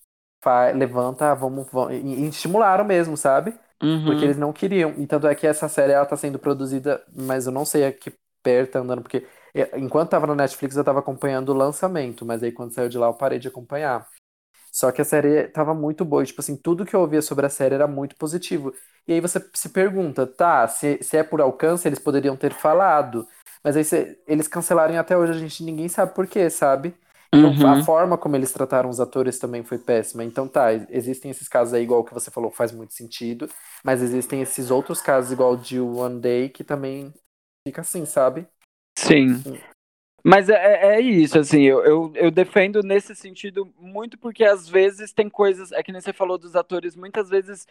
levanta, 0.75 1.33
vamos, 1.35 1.67
vamos, 1.71 1.93
e 1.93 1.97
e 2.25 2.27
estimularam 2.27 2.83
mesmo, 2.85 3.15
sabe? 3.17 3.57
Uhum. 3.81 4.03
Porque 4.03 4.25
eles 4.25 4.37
não 4.37 4.51
queriam. 4.53 4.91
E 4.99 5.07
tanto 5.07 5.27
é 5.27 5.35
que 5.35 5.47
essa 5.47 5.69
série 5.69 5.93
ela 5.93 6.05
tá 6.05 6.17
sendo 6.17 6.37
produzida, 6.39 7.03
mas 7.15 7.45
eu 7.45 7.51
não 7.51 7.65
sei 7.65 7.85
a 7.85 7.93
que 7.93 8.11
tá 8.67 8.79
andando, 8.79 9.01
porque 9.01 9.27
eh, 9.53 9.71
enquanto 9.79 10.09
tava 10.11 10.27
no 10.27 10.35
Netflix 10.35 10.75
eu 10.75 10.83
tava 10.83 10.99
acompanhando 10.99 11.49
o 11.49 11.53
lançamento, 11.53 12.25
mas 12.25 12.43
aí 12.43 12.51
quando 12.51 12.73
saiu 12.73 12.89
de 12.89 12.97
lá 12.97 13.07
eu 13.07 13.13
parei 13.13 13.39
de 13.39 13.47
acompanhar. 13.47 14.07
Só 14.71 14.91
que 14.91 15.01
a 15.01 15.05
série 15.05 15.47
tava 15.49 15.73
muito 15.75 16.03
boa, 16.03 16.23
e, 16.23 16.25
tipo 16.27 16.41
assim, 16.41 16.55
tudo 16.57 16.85
que 16.85 16.95
eu 16.95 17.01
ouvia 17.01 17.21
sobre 17.21 17.45
a 17.45 17.49
série 17.49 17.75
era 17.75 17.87
muito 17.87 18.15
positivo. 18.15 18.73
E 19.07 19.13
aí 19.13 19.21
você 19.21 19.39
se 19.53 19.69
pergunta, 19.69 20.25
tá, 20.25 20.67
se, 20.67 20.99
se 21.03 21.17
é 21.17 21.23
por 21.23 21.41
alcance, 21.41 21.87
eles 21.87 21.99
poderiam 21.99 22.35
ter 22.35 22.53
falado. 22.53 23.27
Mas 23.63 23.77
aí 23.77 23.83
você- 23.83 24.19
eles 24.27 24.47
cancelaram 24.47 24.93
e 24.93 24.97
até 24.97 25.15
hoje 25.17 25.33
a 25.33 25.37
gente 25.37 25.63
ninguém 25.63 25.87
sabe 25.89 26.13
por 26.15 26.25
quê, 26.27 26.49
sabe? 26.49 26.95
Uhum. 27.33 27.63
a 27.65 27.75
forma 27.75 28.17
como 28.17 28.35
eles 28.35 28.51
trataram 28.51 28.89
os 28.89 28.99
atores 28.99 29.39
também 29.39 29.63
foi 29.63 29.77
péssima. 29.77 30.23
Então 30.23 30.47
tá, 30.47 30.71
existem 30.89 31.31
esses 31.31 31.47
casos 31.47 31.73
aí, 31.73 31.83
igual 31.83 32.03
que 32.03 32.13
você 32.13 32.29
falou, 32.31 32.51
faz 32.51 32.71
muito 32.71 32.93
sentido. 32.93 33.49
Mas 33.83 34.01
existem 34.01 34.41
esses 34.41 34.71
outros 34.71 35.01
casos, 35.01 35.31
igual 35.31 35.53
o 35.53 35.57
de 35.57 35.79
One 35.79 36.19
Day, 36.19 36.49
que 36.49 36.63
também 36.63 37.13
fica 37.67 37.81
assim, 37.81 38.05
sabe? 38.05 38.45
Sim. 38.97 39.41
Mas 40.23 40.49
é, 40.49 40.53
é- 40.53 40.95
é 40.95 41.01
isso, 41.01 41.37
assim, 41.37 41.61
eu, 41.63 41.83
eu, 41.83 42.11
eu 42.15 42.31
defendo 42.31 42.81
nesse 42.81 43.15
sentido 43.15 43.73
muito 43.77 44.17
porque 44.17 44.43
às 44.43 44.69
vezes 44.69 45.11
tem 45.11 45.29
coisas, 45.29 45.71
é 45.71 45.83
que 45.83 45.91
nem 45.91 45.99
você 45.99 46.13
falou 46.13 46.37
dos 46.37 46.55
atores, 46.55 46.95
muitas 46.95 47.29
vezes 47.29 47.65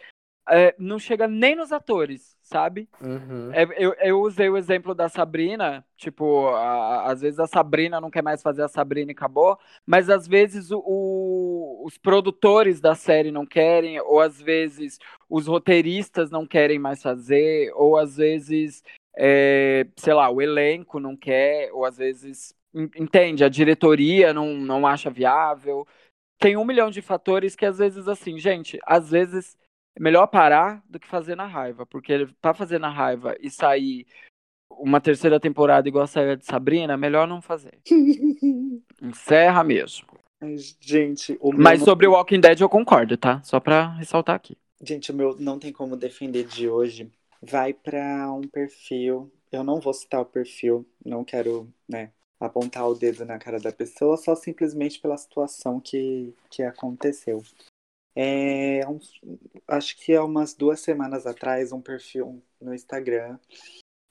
é, 0.49 0.75
não 0.77 0.99
chega 0.99 1.27
nem 1.27 1.55
nos 1.55 1.71
atores, 1.71 2.37
sabe? 2.43 2.87
Uhum. 3.01 3.51
É, 3.53 3.63
eu, 3.77 3.93
eu 3.93 4.21
usei 4.21 4.49
o 4.49 4.57
exemplo 4.57 4.93
da 4.93 5.07
Sabrina, 5.09 5.85
tipo, 5.95 6.47
a- 6.49 7.11
às 7.11 7.21
vezes 7.21 7.39
a 7.39 7.47
Sabrina 7.47 7.99
não 8.01 8.11
quer 8.11 8.21
mais 8.21 8.41
fazer 8.43 8.61
a 8.61 8.67
Sabrina 8.67 9.11
e 9.11 9.13
acabou, 9.13 9.57
mas 9.85 10.09
às 10.09 10.27
vezes 10.27 10.69
o- 10.69 10.83
o- 10.85 11.83
os 11.87 11.97
produtores 11.97 12.79
da 12.81 12.93
série 12.93 13.31
não 13.31 13.45
querem, 13.47 13.99
ou 14.01 14.19
às 14.19 14.39
vezes 14.39 14.99
os 15.29 15.47
roteiristas 15.47 16.29
não 16.29 16.45
querem 16.45 16.77
mais 16.77 17.01
fazer, 17.01 17.71
ou 17.73 17.97
às 17.97 18.17
vezes, 18.17 18.83
é, 19.17 19.85
sei 19.97 20.13
lá, 20.13 20.29
o 20.29 20.41
elenco 20.41 20.99
não 20.99 21.15
quer, 21.15 21.71
ou 21.71 21.85
às 21.85 21.97
vezes, 21.97 22.55
en- 22.73 22.89
entende, 22.97 23.43
a 23.43 23.49
diretoria 23.49 24.33
não, 24.33 24.53
não 24.55 24.87
acha 24.87 25.09
viável. 25.09 25.87
Tem 26.39 26.57
um 26.57 26.65
milhão 26.65 26.89
de 26.91 27.01
fatores 27.01 27.55
que 27.55 27.65
às 27.65 27.77
vezes, 27.77 28.07
assim, 28.07 28.37
gente, 28.39 28.79
às 28.85 29.09
vezes 29.11 29.57
é 29.95 30.01
melhor 30.01 30.27
parar 30.27 30.83
do 30.89 30.99
que 30.99 31.07
fazer 31.07 31.35
na 31.35 31.45
raiva, 31.45 31.85
porque 31.85 32.27
pra 32.41 32.53
fazer 32.53 32.79
na 32.79 32.89
raiva 32.89 33.35
e 33.39 33.49
sair 33.49 34.05
uma 34.71 34.99
terceira 34.99 35.39
temporada 35.39 35.87
igual 35.87 36.05
a 36.05 36.35
de 36.35 36.45
Sabrina, 36.45 36.97
melhor 36.97 37.27
não 37.27 37.41
fazer. 37.41 37.79
Encerra 39.01 39.63
mesmo. 39.63 40.07
Gente, 40.81 41.37
o 41.39 41.53
Mas 41.53 41.81
sobre 41.81 42.05
o 42.05 42.11
Walking 42.11 42.39
Dead 42.41 42.59
eu 42.59 42.67
concordo, 42.67 43.15
tá? 43.15 43.41
Só 43.43 43.59
pra 43.59 43.93
ressaltar 43.93 44.35
aqui. 44.35 44.57
Gente, 44.81 45.11
o 45.11 45.15
meu 45.15 45.37
não 45.39 45.57
tem 45.57 45.71
como 45.71 45.95
defender 45.95 46.45
de 46.45 46.67
hoje. 46.67 47.09
Vai 47.45 47.73
pra 47.73 48.31
um 48.31 48.47
perfil. 48.47 49.31
Eu 49.51 49.63
não 49.63 49.79
vou 49.79 49.93
citar 49.93 50.21
o 50.21 50.25
perfil, 50.25 50.85
não 51.05 51.23
quero, 51.23 51.71
né, 51.87 52.11
apontar 52.39 52.87
o 52.87 52.95
dedo 52.95 53.25
na 53.25 53.37
cara 53.37 53.59
da 53.59 53.71
pessoa, 53.71 54.17
só 54.17 54.35
simplesmente 54.35 54.99
pela 54.99 55.17
situação 55.17 55.79
que, 55.79 56.33
que 56.49 56.63
aconteceu. 56.63 57.43
É, 58.15 58.81
acho 59.67 59.97
que 59.97 60.15
há 60.15 60.23
umas 60.23 60.53
duas 60.53 60.79
semanas 60.79 61.25
atrás, 61.25 61.71
um 61.71 61.81
perfil 61.81 62.41
no 62.61 62.73
Instagram 62.73 63.37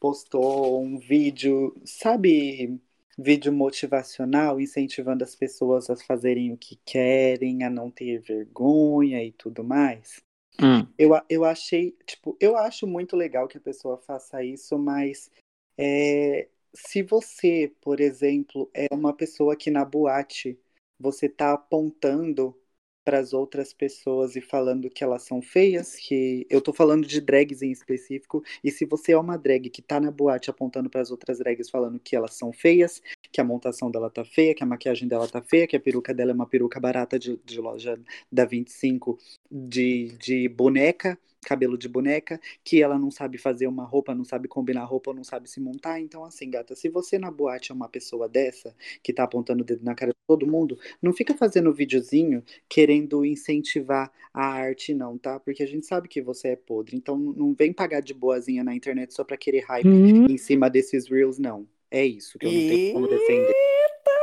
postou 0.03 0.83
um 0.83 0.99
vídeo, 0.99 1.73
sabe, 1.85 2.81
vídeo 3.17 3.53
motivacional, 3.53 4.61
incentivando 4.61 5.23
as 5.23 5.37
pessoas 5.37 5.89
a 5.89 5.97
fazerem 5.97 6.53
o 6.53 6.57
que 6.57 6.77
querem, 6.85 7.63
a 7.63 7.71
não 7.71 7.89
ter 7.89 8.21
vergonha 8.21 9.23
e 9.23 9.31
tudo 9.31 9.63
mais. 9.63 10.21
Hum. 10.61 10.87
Eu, 10.99 11.11
eu 11.29 11.45
achei, 11.45 11.97
tipo, 12.07 12.37
eu 12.41 12.57
acho 12.57 12.87
muito 12.87 13.17
legal 13.17 13.49
que 13.49 13.59
a 13.59 13.61
pessoa 13.61 13.99
faça 13.99 14.45
isso, 14.45 14.79
mas 14.79 15.31
é, 15.77 16.49
se 16.75 17.03
você, 17.03 17.73
por 17.81 18.01
exemplo, 18.01 18.71
é 18.75 18.87
uma 18.93 19.13
pessoa 19.13 19.57
que 19.57 19.71
na 19.71 19.85
boate 19.85 20.59
você 20.99 21.29
tá 21.29 21.53
apontando 21.53 22.57
para 23.05 23.19
as 23.19 23.33
outras 23.33 23.73
pessoas 23.73 24.37
e 24.37 24.41
falando 24.41 24.91
que 24.91 25.03
elas 25.03 25.23
são 25.23 25.43
feias, 25.43 25.97
que 25.97 26.47
eu 26.49 26.61
tô 26.61 26.73
falando 26.73 27.07
de 27.07 27.21
drags 27.21 27.63
em 27.63 27.71
específico, 27.71 28.43
e 28.63 28.71
se 28.71 28.85
você 28.85 29.13
é 29.13 29.19
uma 29.19 29.37
drag 29.37 29.69
que 29.71 29.83
tá 29.83 30.01
na 30.01 30.11
boate 30.11 30.51
apontando 30.51 30.89
para 30.89 31.01
as 31.01 31.11
outras 31.11 31.39
drags 31.39 31.71
falando 31.71 31.99
que 31.99 32.15
elas 32.15 32.35
são 32.35 32.53
feias, 32.53 33.03
que 33.31 33.41
a 33.41 33.45
montação 33.45 33.91
dela 33.91 34.11
tá 34.11 34.25
feia, 34.25 34.55
que 34.55 34.63
a 34.63 34.67
maquiagem 34.67 35.09
dela 35.09 35.29
tá 35.29 35.43
feia, 35.43 35.67
que 35.67 35.77
a 35.77 35.81
peruca 35.81 36.15
dela 36.15 36.31
é 36.31 36.35
uma 36.35 36.47
peruca 36.47 36.79
barata 36.79 37.19
de, 37.19 37.39
de 37.45 37.61
loja 37.61 37.99
da 38.31 38.45
25 38.45 39.19
de, 39.51 40.17
de 40.19 40.49
boneca, 40.49 41.19
cabelo 41.45 41.77
de 41.77 41.89
boneca, 41.89 42.41
que 42.65 42.83
ela 42.83 42.99
não 42.99 43.11
sabe 43.11 43.39
fazer 43.39 43.67
uma 43.67 43.85
roupa, 43.85 44.15
não 44.15 44.25
sabe 44.25 44.49
combinar 44.49 44.85
roupa, 44.85 45.13
não 45.13 45.25
sabe 45.25 45.49
se 45.51 45.61
montar. 45.61 46.01
Então, 46.01 46.25
assim, 46.25 46.49
gata, 46.51 46.75
se 46.75 46.89
você 46.89 47.19
na 47.19 47.31
boate 47.31 47.73
é 47.73 47.75
uma 47.75 47.89
pessoa 47.89 48.29
dessa, 48.29 48.75
que 49.03 49.13
tá 49.13 49.25
apontando 49.25 49.63
o 49.63 49.67
dedo 49.67 49.85
na 49.85 49.95
cara 49.95 50.13
de 50.13 50.19
todo 50.27 50.47
mundo, 50.47 50.79
não 51.01 51.13
fica 51.13 51.35
fazendo 51.35 51.73
videozinho 51.73 52.43
querendo 52.69 53.25
incentivar 53.25 54.11
a 54.33 54.47
arte, 54.47 54.95
não, 54.95 55.19
tá? 55.19 55.39
Porque 55.39 55.63
a 55.63 55.67
gente 55.67 55.87
sabe 55.87 56.09
que 56.09 56.23
você 56.23 56.49
é 56.49 56.57
podre. 56.57 56.97
Então, 56.97 57.19
não 57.19 57.53
vem 57.53 57.73
pagar 57.73 58.01
de 58.01 58.15
boazinha 58.15 58.65
na 58.65 58.75
internet 58.75 59.13
só 59.13 59.25
pra 59.25 59.37
querer 59.37 59.61
hype 59.61 59.87
em 59.87 60.39
cima 60.39 60.71
desses 60.71 61.09
reels, 61.09 61.39
não. 61.39 61.67
É 61.91 62.05
isso 62.05 62.39
que 62.39 62.47
eu 62.47 62.53
não 62.53 62.59
tenho 62.59 62.93
como 62.95 63.09
defender. 63.09 63.53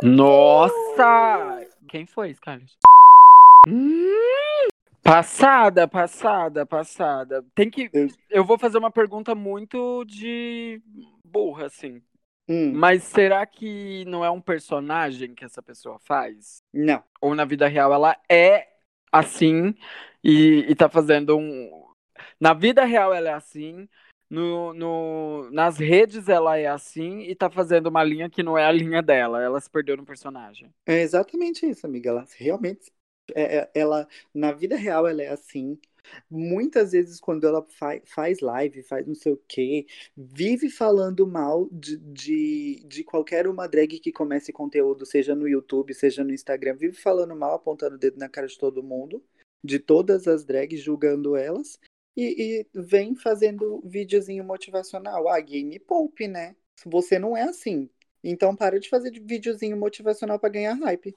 Nossa! 0.01 1.67
Quem 1.87 2.05
foi, 2.05 2.33
Scarlett? 2.33 2.77
Hum, 3.67 4.67
Passada, 5.03 5.87
passada, 5.87 6.65
passada. 6.65 7.45
Tem 7.55 7.69
que. 7.69 7.89
Eu- 7.93 8.07
Eu 8.29 8.45
vou 8.45 8.59
fazer 8.59 8.77
uma 8.77 8.91
pergunta 8.91 9.33
muito 9.33 10.03
de 10.05 10.81
burra, 11.23 11.65
assim. 11.65 12.01
Hum, 12.47 12.73
Mas 12.75 13.03
será 13.03 13.45
que 13.45 14.05
não 14.05 14.23
é 14.23 14.29
um 14.29 14.41
personagem 14.41 15.33
que 15.33 15.43
essa 15.45 15.61
pessoa 15.63 15.99
faz? 15.99 16.61
não. 16.73 17.03
Ou 17.21 17.33
na 17.35 17.45
vida 17.45 17.67
real 17.67 17.93
ela 17.93 18.15
é 18.29 18.67
assim 19.11 19.75
e, 20.23 20.65
e 20.69 20.75
tá 20.75 20.87
fazendo 20.89 21.37
um. 21.37 21.85
Na 22.39 22.53
vida 22.53 22.85
real 22.85 23.13
ela 23.13 23.29
é 23.29 23.33
assim, 23.33 23.87
no, 24.29 24.73
no, 24.73 25.49
nas 25.51 25.77
redes 25.77 26.29
ela 26.29 26.57
é 26.57 26.67
assim 26.67 27.21
e 27.21 27.35
tá 27.35 27.49
fazendo 27.49 27.87
uma 27.87 28.03
linha 28.03 28.29
que 28.29 28.43
não 28.43 28.57
é 28.57 28.65
a 28.65 28.71
linha 28.71 29.01
dela. 29.01 29.41
Ela 29.41 29.59
se 29.59 29.69
perdeu 29.69 29.97
no 29.97 30.05
personagem. 30.05 30.71
É 30.85 31.01
exatamente 31.01 31.65
isso, 31.65 31.85
amiga. 31.85 32.09
Ela 32.09 32.25
realmente, 32.37 32.91
é- 32.91 32.93
é- 33.35 33.69
ela 33.73 34.07
na 34.33 34.51
vida 34.51 34.75
real 34.75 35.07
ela 35.07 35.21
é 35.23 35.29
assim. 35.29 35.77
Muitas 36.29 36.91
vezes 36.91 37.19
quando 37.19 37.45
ela 37.45 37.61
fa- 37.63 38.01
faz 38.05 38.39
live, 38.39 38.81
faz 38.83 39.05
não 39.05 39.15
sei 39.15 39.33
o 39.33 39.41
quê, 39.47 39.85
vive 40.17 40.69
falando 40.69 41.27
mal 41.27 41.67
de, 41.71 41.97
de, 41.97 42.83
de 42.87 43.03
qualquer 43.03 43.47
uma 43.47 43.67
drag 43.67 43.99
que 43.99 44.11
comece 44.11 44.51
conteúdo, 44.51 45.05
seja 45.05 45.35
no 45.35 45.47
YouTube, 45.47 45.93
seja 45.93 46.23
no 46.23 46.33
Instagram, 46.33 46.75
vive 46.75 46.95
falando 46.97 47.35
mal, 47.35 47.53
apontando 47.53 47.95
o 47.95 47.99
dedo 47.99 48.17
na 48.17 48.29
cara 48.29 48.47
de 48.47 48.57
todo 48.57 48.83
mundo, 48.83 49.23
de 49.63 49.79
todas 49.79 50.27
as 50.27 50.43
drags, 50.45 50.81
julgando 50.81 51.35
elas, 51.35 51.79
e, 52.17 52.61
e 52.61 52.67
vem 52.73 53.15
fazendo 53.15 53.81
videozinho 53.85 54.43
motivacional. 54.43 55.29
Ah, 55.29 55.39
game 55.39 55.79
poupe, 55.79 56.27
né? 56.27 56.55
Você 56.85 57.19
não 57.19 57.35
é 57.37 57.43
assim. 57.43 57.89
Então 58.23 58.55
para 58.55 58.79
de 58.79 58.89
fazer 58.89 59.11
videozinho 59.21 59.77
motivacional 59.77 60.39
pra 60.39 60.49
ganhar 60.49 60.73
hype. 60.73 61.15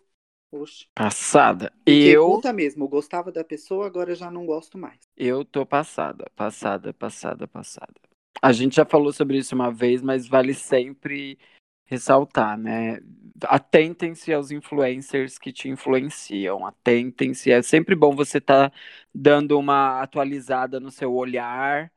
Oxe. 0.53 0.87
Passada. 0.95 1.73
Fiquei 1.79 2.15
Eu, 2.15 2.27
puta 2.27 2.53
mesmo, 2.53 2.87
gostava 2.87 3.33
da 3.33 3.43
pessoa, 3.43 3.87
agora 3.87 4.15
já 4.15 4.31
não 4.31 4.45
gosto 4.45 4.77
mais. 4.77 5.01
eu 5.17 5.45
tô 5.45 5.65
passada, 5.65 6.31
passada, 6.37 6.93
passada, 6.93 7.49
passada. 7.49 7.95
A 8.41 8.53
gente 8.53 8.77
já 8.77 8.85
falou 8.85 9.13
sobre 9.13 9.39
isso 9.39 9.55
uma 9.55 9.73
vez, 9.73 10.03
mas 10.03 10.29
vale 10.29 10.53
sempre 10.53 11.39
ressaltar, 11.87 12.59
né? 12.59 13.01
Atentem-se 13.45 14.33
aos 14.33 14.51
influencers 14.51 15.39
que 15.39 15.53
te 15.53 15.69
influenciam. 15.69 16.67
Atentem-se. 16.67 17.51
É 17.51 17.63
sempre 17.63 17.95
bom 17.95 18.15
você 18.15 18.39
estar 18.39 18.73
dando 19.15 19.59
uma 19.59 20.01
atualizada 20.03 20.79
no 20.81 20.91
seu 20.91 21.13
olhar, 21.15 21.93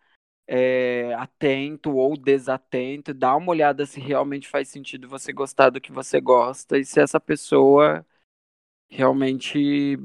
é, 0.47 1.13
atento 1.15 1.95
ou 1.95 2.17
desatento. 2.17 3.13
Dá 3.13 3.35
uma 3.35 3.51
olhada 3.51 3.85
se 3.85 3.99
realmente 3.99 4.47
faz 4.47 4.69
sentido 4.69 5.07
você 5.09 5.33
gostar 5.33 5.69
do 5.69 5.81
que 5.81 5.91
você 5.91 6.21
gosta 6.21 6.77
e 6.77 6.85
se 6.85 6.99
essa 6.99 7.19
pessoa 7.19 8.05
realmente 8.95 9.99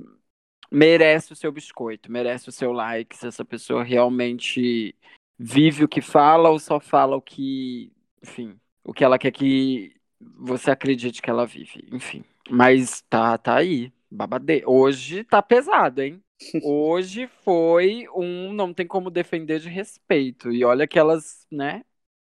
merece 0.71 1.33
o 1.33 1.37
seu 1.37 1.51
biscoito, 1.51 2.11
merece 2.11 2.49
o 2.49 2.53
seu 2.53 2.73
like, 2.73 3.17
se 3.17 3.27
essa 3.27 3.45
pessoa 3.45 3.83
realmente 3.83 4.95
vive 5.39 5.85
o 5.85 5.89
que 5.89 6.01
fala 6.01 6.51
ou 6.51 6.59
só 6.59 6.79
fala 6.79 7.17
o 7.17 7.23
que, 7.23 7.93
enfim, 8.23 8.59
o 8.85 8.93
que 8.93 9.05
ela 9.05 9.19
quer 9.19 9.31
que 9.31 9.95
você 10.37 10.71
acredite 10.71 11.23
que 11.23 11.31
ela 11.31 11.47
vive, 11.47 11.89
enfim. 11.91 12.25
Mas 12.51 13.03
tá, 13.09 13.39
tá 13.39 13.57
aí, 13.57 13.93
babade. 14.11 14.63
Hoje 14.67 15.25
tá 15.25 15.41
pesado, 15.41 16.03
hein? 16.03 16.21
Hoje 16.65 17.29
foi 17.45 18.07
um 18.15 18.53
não 18.53 18.73
tem 18.73 18.87
como 18.87 19.11
defender 19.11 19.61
de 19.61 19.69
respeito. 19.69 20.51
E 20.51 20.65
olha 20.65 20.87
que 20.87 20.99
elas, 20.99 21.47
né? 21.51 21.85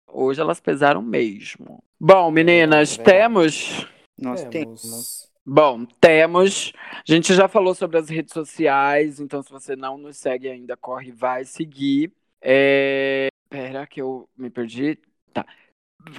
Hoje 0.07 0.41
elas 0.41 0.61
pesaram 0.61 1.01
mesmo. 1.01 1.83
Bom, 1.99 2.31
meninas, 2.31 2.99
É, 2.99 3.03
temos. 3.03 3.87
Nós 4.19 4.45
temos. 4.47 5.30
Bom, 5.53 5.85
temos. 6.01 6.73
A 6.93 7.13
gente 7.13 7.35
já 7.35 7.49
falou 7.49 7.75
sobre 7.75 7.99
as 7.99 8.09
redes 8.09 8.33
sociais, 8.33 9.19
então 9.19 9.43
se 9.43 9.51
você 9.51 9.75
não 9.75 9.99
nos 9.99 10.17
segue 10.17 10.49
ainda, 10.49 10.77
corre 10.77 11.09
e 11.09 11.13
vai 11.13 11.45
seguir. 11.45 12.13
É... 12.41 13.27
Pera 13.49 13.85
que 13.85 14.01
eu 14.01 14.29
me 14.39 14.49
perdi. 14.49 14.97
Tá. 15.33 15.45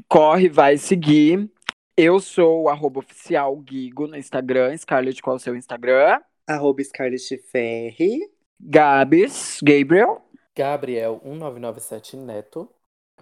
Corre, 0.10 0.50
vai 0.50 0.76
seguir. 0.76 1.50
Eu 1.96 2.20
sou 2.20 2.64
o 2.64 2.68
arroba 2.68 3.00
oficial 3.00 3.56
Guigo 3.56 4.06
no 4.06 4.18
Instagram. 4.18 4.76
Scarlett, 4.78 5.22
qual 5.22 5.38
é 5.38 5.40
o 5.40 5.40
seu 5.40 5.56
Instagram? 5.56 6.20
Arroba 6.46 6.84
Scarlett 6.84 7.38
Ferri. 7.38 8.20
Gabs, 8.60 9.62
Gabriel. 9.64 10.26
Gabriel 10.54 11.22
1997 11.24 12.18
Neto. 12.18 12.70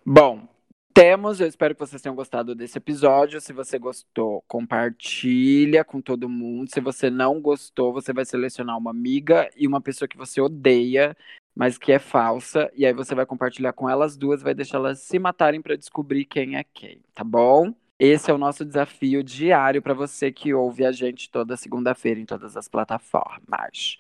Bom, 0.03 0.47
temos, 0.93 1.39
eu 1.39 1.47
espero 1.47 1.73
que 1.73 1.79
vocês 1.79 2.01
tenham 2.01 2.15
gostado 2.15 2.53
desse 2.53 2.77
episódio. 2.77 3.39
Se 3.39 3.53
você 3.53 3.79
gostou, 3.79 4.43
compartilha 4.47 5.83
com 5.83 6.01
todo 6.01 6.29
mundo. 6.29 6.69
Se 6.69 6.81
você 6.81 7.09
não 7.09 7.39
gostou, 7.39 7.93
você 7.93 8.11
vai 8.11 8.25
selecionar 8.25 8.77
uma 8.77 8.91
amiga 8.91 9.49
e 9.55 9.67
uma 9.67 9.79
pessoa 9.79 10.07
que 10.07 10.17
você 10.17 10.41
odeia, 10.41 11.15
mas 11.55 11.77
que 11.77 11.91
é 11.91 11.99
falsa. 11.99 12.69
E 12.75 12.85
aí 12.85 12.93
você 12.93 13.15
vai 13.15 13.25
compartilhar 13.25 13.73
com 13.73 13.89
elas 13.89 14.17
duas, 14.17 14.41
vai 14.41 14.53
deixar 14.53 14.77
elas 14.77 14.99
se 14.99 15.17
matarem 15.19 15.61
para 15.61 15.77
descobrir 15.77 16.25
quem 16.25 16.57
é 16.57 16.63
quem, 16.63 17.01
tá 17.13 17.23
bom? 17.23 17.73
Esse 17.97 18.31
é 18.31 18.33
o 18.33 18.37
nosso 18.37 18.63
desafio 18.63 19.21
diário 19.21 19.81
para 19.81 19.93
você 19.93 20.31
que 20.31 20.53
ouve 20.53 20.85
a 20.85 20.91
gente 20.91 21.29
toda 21.29 21.57
segunda-feira 21.57 22.19
em 22.19 22.25
todas 22.25 22.55
as 22.55 22.67
plataformas. 22.69 23.97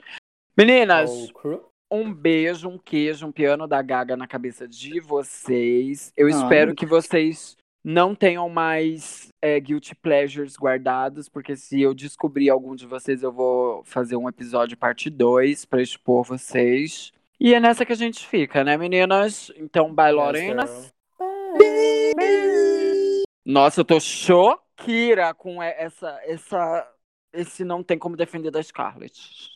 Meninas, 0.57 1.09
O 1.11 1.33
crew. 1.33 1.68
Um 1.91 2.13
beijo, 2.13 2.69
um 2.69 2.77
queijo, 2.77 3.25
um 3.25 3.31
piano 3.31 3.67
da 3.67 3.81
Gaga 3.81 4.15
na 4.15 4.27
cabeça 4.27 4.67
de 4.67 4.99
vocês. 4.99 6.13
Eu 6.15 6.27
Ai. 6.27 6.33
espero 6.33 6.75
que 6.75 6.85
vocês 6.85 7.57
não 7.83 8.13
tenham 8.13 8.49
mais 8.49 9.29
é, 9.41 9.59
guilty 9.59 9.95
pleasures 9.95 10.55
guardados, 10.55 11.29
porque 11.29 11.55
se 11.55 11.81
eu 11.81 11.93
descobrir 11.93 12.49
algum 12.49 12.75
de 12.75 12.85
vocês, 12.85 13.23
eu 13.23 13.31
vou 13.31 13.83
fazer 13.85 14.15
um 14.15 14.27
episódio 14.27 14.77
parte 14.77 15.09
2 15.09 15.65
pra 15.65 15.81
expor 15.81 16.23
vocês. 16.23 17.11
E 17.39 17.53
é 17.53 17.59
nessa 17.59 17.85
que 17.85 17.93
a 17.93 17.95
gente 17.95 18.27
fica, 18.27 18.63
né, 18.63 18.77
meninas? 18.77 19.51
Então, 19.55 19.93
bye, 19.93 20.11
Lorenas. 20.11 20.93
Nossa, 23.45 23.79
eu 23.79 23.85
tô 23.85 23.99
choqueira 23.99 25.33
com 25.33 25.63
essa, 25.63 26.19
essa, 26.23 26.91
esse 27.33 27.63
não 27.63 27.81
tem 27.81 27.97
como 27.97 28.17
defender 28.17 28.51
da 28.51 28.61
Scarlett. 28.61 29.47